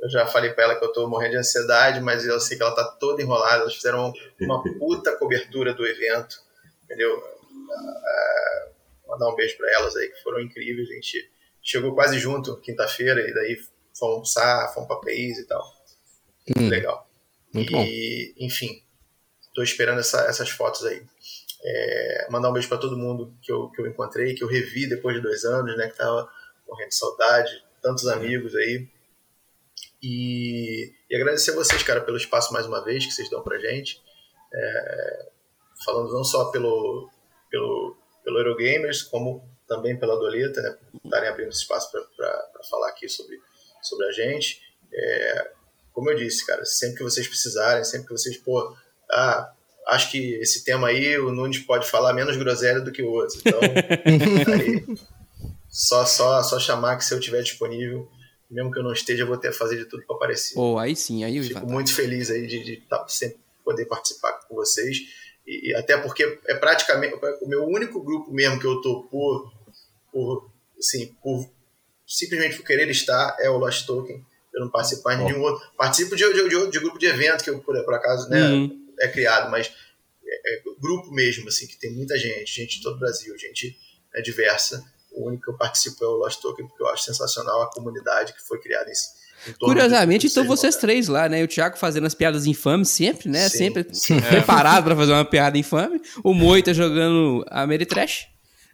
eu 0.00 0.10
já 0.10 0.26
falei 0.26 0.52
para 0.52 0.64
ela 0.64 0.76
que 0.76 0.84
eu 0.84 0.92
tô 0.92 1.08
morrendo 1.08 1.30
de 1.30 1.36
ansiedade, 1.38 2.00
mas 2.00 2.26
eu 2.26 2.40
sei 2.40 2.56
que 2.56 2.62
ela 2.64 2.74
tá 2.74 2.82
toda 2.84 3.22
enrolada. 3.22 3.62
Elas 3.62 3.76
fizeram 3.76 4.12
uma 4.40 4.62
puta 4.76 5.16
cobertura 5.16 5.72
do 5.72 5.86
evento, 5.86 6.42
entendeu? 6.82 7.18
Uh, 7.18 9.08
mandar 9.08 9.30
um 9.30 9.36
beijo 9.36 9.56
para 9.56 9.72
elas 9.74 9.94
aí, 9.94 10.08
que 10.08 10.22
foram 10.24 10.40
incríveis. 10.40 10.90
A 10.90 10.94
gente 10.94 11.30
chegou 11.62 11.94
quase 11.94 12.18
junto 12.18 12.60
quinta-feira 12.60 13.20
e 13.20 13.32
daí 13.32 13.56
fomos 13.96 14.36
almoçar, 14.36 14.74
fomos 14.74 14.88
pra 14.88 14.96
país 14.96 15.38
e 15.38 15.46
tal. 15.46 15.64
Hum, 16.58 16.68
legal. 16.68 17.08
Muito 17.52 17.72
e, 17.72 18.34
bom. 18.36 18.44
enfim, 18.44 18.82
tô 19.54 19.62
esperando 19.62 20.00
essa, 20.00 20.22
essas 20.26 20.50
fotos 20.50 20.84
aí. 20.84 21.02
É, 21.64 22.26
mandar 22.30 22.50
um 22.50 22.52
beijo 22.52 22.68
para 22.68 22.78
todo 22.78 22.96
mundo 22.96 23.34
que 23.40 23.50
eu, 23.50 23.70
que 23.70 23.80
eu 23.80 23.86
encontrei, 23.86 24.34
que 24.34 24.44
eu 24.44 24.48
revi 24.48 24.86
depois 24.86 25.16
de 25.16 25.22
dois 25.22 25.44
anos, 25.44 25.76
né? 25.76 25.88
Que 25.88 25.96
tava 25.96 26.28
morrendo 26.68 26.88
de 26.88 26.96
saudade, 26.96 27.64
tantos 27.80 28.06
amigos 28.06 28.54
aí. 28.54 28.88
E, 30.02 30.92
e, 31.08 31.16
agradecer 31.16 31.52
a 31.52 31.54
vocês, 31.54 31.82
cara, 31.82 32.02
pelo 32.02 32.18
espaço 32.18 32.52
mais 32.52 32.66
uma 32.66 32.84
vez 32.84 33.06
que 33.06 33.12
vocês 33.12 33.30
dão 33.30 33.42
pra 33.42 33.58
gente. 33.58 34.02
É, 34.52 35.28
falando 35.84 36.12
não 36.12 36.24
só 36.24 36.50
pelo, 36.50 37.10
pelo, 37.50 37.96
pelo 38.22 38.38
Eurogamers, 38.38 39.02
como 39.02 39.48
também 39.66 39.98
pela 39.98 40.16
Doleta, 40.16 40.60
né, 40.60 40.76
por 40.92 41.00
estarem 41.04 41.28
abrindo 41.28 41.50
espaço 41.50 41.90
para 41.90 42.64
falar 42.68 42.88
aqui 42.88 43.08
sobre, 43.08 43.40
sobre 43.82 44.06
a 44.06 44.12
gente. 44.12 44.60
É, 44.92 45.52
como 45.92 46.10
eu 46.10 46.16
disse, 46.16 46.44
cara, 46.44 46.64
sempre 46.64 46.98
que 46.98 47.02
vocês 47.02 47.26
precisarem, 47.26 47.84
sempre 47.84 48.08
que 48.08 48.12
vocês, 48.12 48.36
pô, 48.36 48.76
ah, 49.14 49.52
acho 49.88 50.10
que 50.10 50.34
esse 50.34 50.64
tema 50.64 50.88
aí 50.88 51.16
o 51.18 51.30
Nunes 51.30 51.58
pode 51.58 51.88
falar 51.88 52.12
menos 52.12 52.36
groselha 52.36 52.80
do 52.80 52.92
que 52.92 53.02
o 53.02 53.10
outro. 53.10 53.38
Então, 53.40 53.60
aí, 54.52 54.84
só, 55.68 56.04
só, 56.04 56.42
só 56.42 56.58
chamar 56.58 56.96
que 56.96 57.04
se 57.04 57.14
eu 57.14 57.18
estiver 57.18 57.42
disponível, 57.42 58.08
mesmo 58.50 58.70
que 58.70 58.78
eu 58.78 58.82
não 58.82 58.92
esteja, 58.92 59.22
eu 59.22 59.26
vou 59.26 59.36
ter 59.36 59.48
a 59.48 59.52
fazer 59.52 59.76
de 59.76 59.84
tudo 59.84 60.04
para 60.06 60.16
aparecer. 60.16 60.54
Pô, 60.54 60.78
aí 60.78 60.94
sim, 60.94 61.24
aí 61.24 61.42
Fico 61.42 61.66
muito 61.66 61.92
feliz 61.92 62.30
aí 62.30 62.46
de, 62.46 62.62
de, 62.62 62.76
de 62.76 62.86
tá, 62.88 63.04
sempre 63.08 63.38
poder 63.64 63.86
participar 63.86 64.32
com 64.48 64.54
vocês. 64.54 64.98
E, 65.46 65.70
e, 65.70 65.74
até 65.74 65.96
porque 65.96 66.38
é 66.46 66.54
praticamente 66.54 67.14
o 67.42 67.48
meu 67.48 67.64
único 67.64 68.02
grupo 68.02 68.32
mesmo 68.32 68.58
que 68.58 68.66
eu 68.66 68.80
tô 68.80 69.02
por, 69.04 69.52
por, 70.12 70.50
assim, 70.78 71.14
por 71.22 71.48
simplesmente 72.06 72.56
por 72.56 72.64
querer 72.64 72.88
estar 72.90 73.36
é 73.40 73.50
o 73.50 73.58
Lost 73.58 73.86
Token. 73.86 74.24
Eu 74.54 74.60
não 74.60 74.70
participo 74.70 75.10
de 75.10 75.16
nenhum 75.16 75.42
outro. 75.42 75.68
Participo 75.76 76.14
de, 76.14 76.24
de, 76.32 76.48
de, 76.48 76.70
de, 76.70 76.78
grupo 76.78 76.98
de 76.98 77.06
evento 77.06 77.42
que 77.42 77.50
eu, 77.50 77.58
por, 77.58 77.76
por 77.84 77.94
acaso, 77.94 78.30
né, 78.30 78.40
uhum. 78.40 78.83
É 79.00 79.08
criado, 79.08 79.50
mas 79.50 79.72
é, 80.26 80.54
é, 80.54 80.62
grupo 80.80 81.10
mesmo, 81.12 81.48
assim, 81.48 81.66
que 81.66 81.78
tem 81.78 81.92
muita 81.92 82.18
gente, 82.18 82.52
gente 82.52 82.76
de 82.78 82.82
todo 82.82 82.96
o 82.96 82.98
Brasil, 82.98 83.36
gente 83.38 83.78
é, 84.14 84.22
diversa 84.22 84.84
o 85.14 85.28
único 85.28 85.44
que 85.44 85.50
eu 85.50 85.56
participo 85.56 86.04
é 86.04 86.08
o 86.08 86.16
Lost 86.16 86.40
Token, 86.40 86.66
porque 86.66 86.82
eu 86.82 86.88
acho 86.88 87.04
sensacional 87.04 87.62
a 87.62 87.70
comunidade 87.70 88.32
que 88.32 88.42
foi 88.42 88.60
criada 88.60 88.90
em, 88.90 88.94
Curiosamente, 89.58 90.26
então 90.26 90.44
vocês 90.46 90.76
três 90.76 91.06
lá, 91.06 91.28
né? 91.28 91.42
O 91.42 91.48
Thiago 91.48 91.76
fazendo 91.76 92.06
as 92.06 92.14
piadas 92.14 92.46
infames 92.46 92.88
sempre, 92.88 93.28
né? 93.28 93.48
Sim, 93.48 93.58
sempre 93.58 93.86
sim. 93.92 94.18
preparado 94.22 94.84
para 94.84 94.96
fazer 94.96 95.12
uma 95.12 95.24
piada 95.24 95.58
infame. 95.58 96.00
O 96.22 96.32
Moita 96.32 96.72
jogando 96.72 97.44
a 97.48 97.66
Meritrash. 97.66 98.26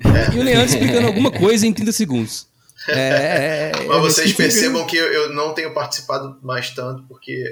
É. 0.04 0.34
E 0.34 0.38
o 0.38 0.42
Leandro 0.42 0.66
explicando 0.66 1.08
alguma 1.08 1.30
coisa 1.30 1.66
em 1.66 1.72
30 1.72 1.92
segundos. 1.92 2.48
É, 2.88 2.92
é, 2.94 3.72
é 3.74 3.84
Mas 3.86 4.00
vocês 4.00 4.32
percebam 4.32 4.86
que 4.86 4.96
eu 4.96 5.34
não 5.34 5.52
tenho 5.52 5.74
participado 5.74 6.38
mais 6.42 6.70
tanto, 6.70 7.06
porque 7.06 7.44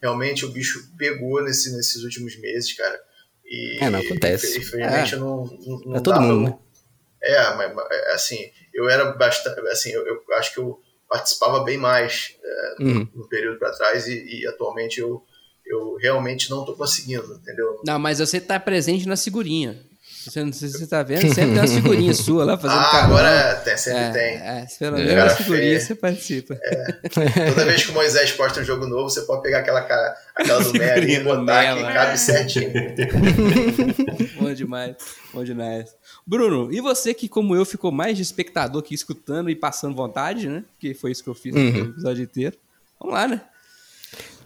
realmente 0.00 0.44
o 0.44 0.50
bicho 0.50 0.92
pegou 0.96 1.42
nesse, 1.42 1.74
nesses 1.76 2.02
últimos 2.02 2.38
meses, 2.40 2.72
cara. 2.72 3.00
E, 3.44 3.78
é, 3.80 3.90
não 3.90 4.00
acontece. 4.00 4.58
Infelizmente, 4.58 5.14
é. 5.14 5.18
não, 5.18 5.44
não, 5.84 5.96
é 5.96 6.00
todo 6.00 6.20
mundo, 6.20 6.50
né? 6.50 6.58
É, 7.22 7.54
mas 7.54 7.76
é, 7.90 8.12
assim, 8.12 8.50
eu 8.72 8.88
era 8.88 9.12
bastante. 9.12 9.60
Assim, 9.68 9.90
eu, 9.90 10.06
eu 10.06 10.22
acho 10.34 10.54
que 10.54 10.60
eu 10.60 10.80
participava 11.08 11.64
bem 11.64 11.76
mais 11.76 12.36
é, 12.42 12.82
uhum. 12.82 13.08
no, 13.12 13.22
no, 13.22 13.28
período 13.28 13.58
para 13.58 13.72
trás 13.72 14.06
e, 14.06 14.14
e, 14.14 14.46
atualmente 14.46 15.00
eu, 15.00 15.22
eu 15.66 15.96
realmente 15.96 16.48
não 16.48 16.60
estou 16.60 16.76
conseguindo, 16.76 17.34
entendeu? 17.34 17.80
Não, 17.84 17.98
mas 17.98 18.20
você 18.20 18.36
está 18.36 18.60
presente 18.60 19.08
na 19.08 19.16
figurinha. 19.16 19.89
Você 20.24 20.44
não 20.44 20.52
sei 20.52 20.68
se 20.68 20.78
você 20.78 20.86
tá 20.86 21.02
vendo, 21.02 21.22
sempre 21.32 21.54
tem 21.54 21.58
uma 21.58 21.66
figurinha 21.66 22.12
sua 22.14 22.44
lá 22.44 22.58
fazendo 22.58 22.78
ah, 22.78 23.04
agora 23.04 23.54
tem, 23.64 23.76
sempre 23.76 24.00
é, 24.00 24.10
tem. 24.10 24.36
É, 24.36 24.66
pelo 24.78 24.98
menos 24.98 25.32
é. 25.32 25.36
figurinha 25.36 25.80
você 25.80 25.94
participa. 25.94 26.58
É. 26.62 27.48
Toda 27.48 27.64
vez 27.64 27.84
que 27.84 27.90
o 27.90 27.94
Moisés 27.94 28.30
posta 28.32 28.60
um 28.60 28.64
jogo 28.64 28.86
novo, 28.86 29.08
você 29.08 29.22
pode 29.22 29.42
pegar 29.42 29.60
aquela, 29.60 29.80
aquela 29.80 30.62
do 30.62 30.72
Melo 30.74 31.04
e 31.04 31.20
botar 31.20 31.74
que 31.74 31.82
cabe 31.82 32.18
certinho. 32.18 32.70
bom 34.38 34.52
demais, 34.52 34.96
bom 35.32 35.42
demais. 35.42 35.94
Bruno, 36.26 36.70
e 36.70 36.80
você 36.80 37.14
que, 37.14 37.28
como 37.28 37.56
eu, 37.56 37.64
ficou 37.64 37.90
mais 37.90 38.16
de 38.16 38.22
espectador 38.22 38.82
aqui 38.82 38.94
escutando 38.94 39.48
e 39.48 39.56
passando 39.56 39.96
vontade, 39.96 40.48
né? 40.48 40.64
Que 40.78 40.92
foi 40.92 41.12
isso 41.12 41.24
que 41.24 41.30
eu 41.30 41.34
fiz 41.34 41.54
uhum. 41.54 41.70
no 41.70 41.90
episódio 41.90 42.22
inteiro. 42.22 42.56
Vamos 43.00 43.14
lá, 43.14 43.26
né? 43.26 43.40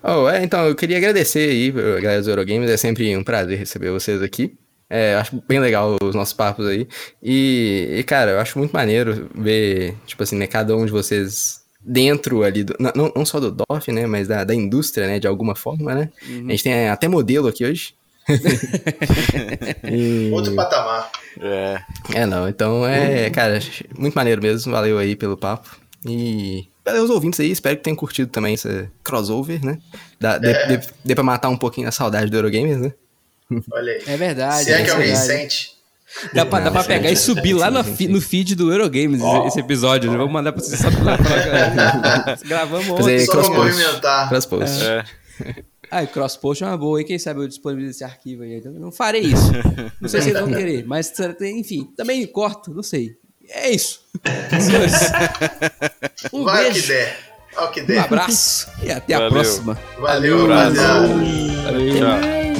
Oh, 0.03 0.29
é, 0.29 0.45
então, 0.45 0.67
eu 0.67 0.75
queria 0.75 0.99
agradecer 0.99 1.49
aí, 1.49 1.71
galera 1.73 2.23
do 2.23 2.31
Eurogames, 2.31 2.71
é 2.71 2.77
sempre 2.77 3.17
um 3.17 3.25
prazer 3.25 3.59
receber 3.59 3.91
vocês 3.91 4.23
aqui. 4.23 4.57
É, 4.89 5.15
eu 5.15 5.19
acho 5.19 5.43
bem 5.49 5.59
legal 5.59 5.97
os 6.03 6.15
nossos 6.15 6.35
papos 6.35 6.67
aí. 6.67 6.87
E, 7.23 7.97
e, 7.99 8.03
cara, 8.05 8.33
eu 8.33 8.41
acho 8.41 8.59
muito 8.59 8.73
maneiro 8.73 9.29
ver, 9.35 9.97
tipo 10.07 10.23
assim, 10.23 10.37
né, 10.37 10.47
cada 10.47 10.77
um 10.77 10.85
de 10.85 10.93
vocês 10.93 11.63
dentro 11.81 12.43
ali, 12.43 12.65
do, 12.65 12.75
não, 12.79 13.13
não 13.15 13.27
só 13.27 13.41
do 13.41 13.51
DOF, 13.51 13.93
né, 13.93 14.07
mas 14.07 14.29
da, 14.29 14.45
da 14.45 14.55
indústria, 14.55 15.07
né, 15.07 15.19
de 15.19 15.27
alguma 15.27 15.55
forma, 15.55 15.95
né. 15.95 16.11
Uhum. 16.29 16.47
A 16.49 16.51
gente 16.51 16.63
tem 16.65 16.89
até 16.89 17.09
modelo 17.09 17.49
aqui 17.49 17.65
hoje. 17.65 17.95
e... 19.91 20.31
Outro 20.33 20.55
patamar. 20.55 21.11
É. 21.41 21.81
É, 22.15 22.27
não. 22.27 22.49
Então, 22.49 22.87
é, 22.87 23.29
cara, 23.29 23.59
muito 23.99 24.15
maneiro 24.15 24.41
mesmo. 24.41 24.73
Valeu 24.73 24.99
aí 24.99 25.15
pelo 25.15 25.37
papo. 25.37 25.77
E 26.07 26.67
valeu 26.85 27.05
os 27.05 27.11
ouvintes 27.11 27.39
aí. 27.41 27.51
Espero 27.51 27.77
que 27.77 27.83
tenham 27.83 27.97
curtido 27.97 28.31
também 28.31 28.55
esse 28.55 28.89
crossover, 29.03 29.63
né? 29.63 29.79
Dá, 30.19 30.37
é. 30.37 30.39
Dê, 30.39 30.77
dê, 30.77 30.87
dê 31.05 31.15
pra 31.15 31.23
matar 31.23 31.51
um 31.51 31.57
pouquinho 31.57 31.87
a 31.87 31.93
saudade 31.93 32.31
do 32.31 32.37
Eurogames, 32.37 32.79
né? 32.79 32.95
Olha 33.73 33.93
aí. 33.93 34.03
É 34.07 34.17
verdade. 34.17 34.65
Se 34.65 34.73
é, 34.73 34.81
é 34.81 34.85
que 34.85 34.91
alguém 34.91 35.17
sente. 35.17 35.75
Dá 36.33 36.47
pra, 36.47 36.61
dá 36.61 36.71
pra 36.71 36.85
pegar 36.85 37.11
e 37.11 37.17
subir 37.17 37.55
lá 37.55 37.71
no, 37.71 37.83
no 37.83 38.21
feed 38.21 38.55
do 38.55 38.71
Eurogames 38.71 39.21
oh. 39.21 39.49
esse 39.49 39.59
episódio. 39.59 40.11
Oh. 40.11 40.17
Vamos 40.17 40.33
mandar 40.33 40.53
pra 40.53 40.63
você 40.63 40.77
subir 40.77 41.03
lá. 41.03 41.17
Gravamos 42.47 42.89
ontem. 42.89 43.27
Só 43.27 43.33
pra 43.33 43.51
movimentar. 43.51 44.29
Cross-post. 44.29 44.85
É. 44.85 45.05
Ah, 45.91 46.07
cross-post 46.07 46.65
é 46.65 46.67
uma 46.67 46.77
boa, 46.77 47.01
e 47.01 47.05
quem 47.05 47.19
sabe 47.19 47.41
eu 47.41 47.49
disponibilizo 47.49 47.93
esse 47.93 48.05
arquivo 48.05 48.43
aí. 48.43 48.57
Então, 48.57 48.73
não 48.73 48.91
farei 48.91 49.23
isso. 49.23 49.53
Não 50.01 50.09
sei 50.09 50.23
se 50.23 50.31
vocês 50.31 50.41
vão 50.41 50.51
querer, 50.53 50.85
mas 50.87 51.13
enfim, 51.43 51.89
também 51.97 52.27
corto, 52.27 52.73
não 52.73 52.83
sei. 52.83 53.17
É 53.49 53.71
isso. 53.71 54.01
um 56.33 56.45
Vai 56.45 56.65
beijo. 56.65 56.83
que 56.83 56.89
der. 56.89 57.17
Ao 57.57 57.71
que 57.71 57.83
der. 57.83 58.01
Um 58.01 58.05
abraço 58.05 58.69
e 58.83 58.91
até 58.91 59.15
Valeu. 59.15 59.29
a 59.29 59.31
próxima. 59.31 59.79
Valeu, 59.99 60.49
Valeu. 60.49 60.75
Valeu. 60.75 61.63
Valeu. 61.63 61.95
Tchau. 61.95 62.54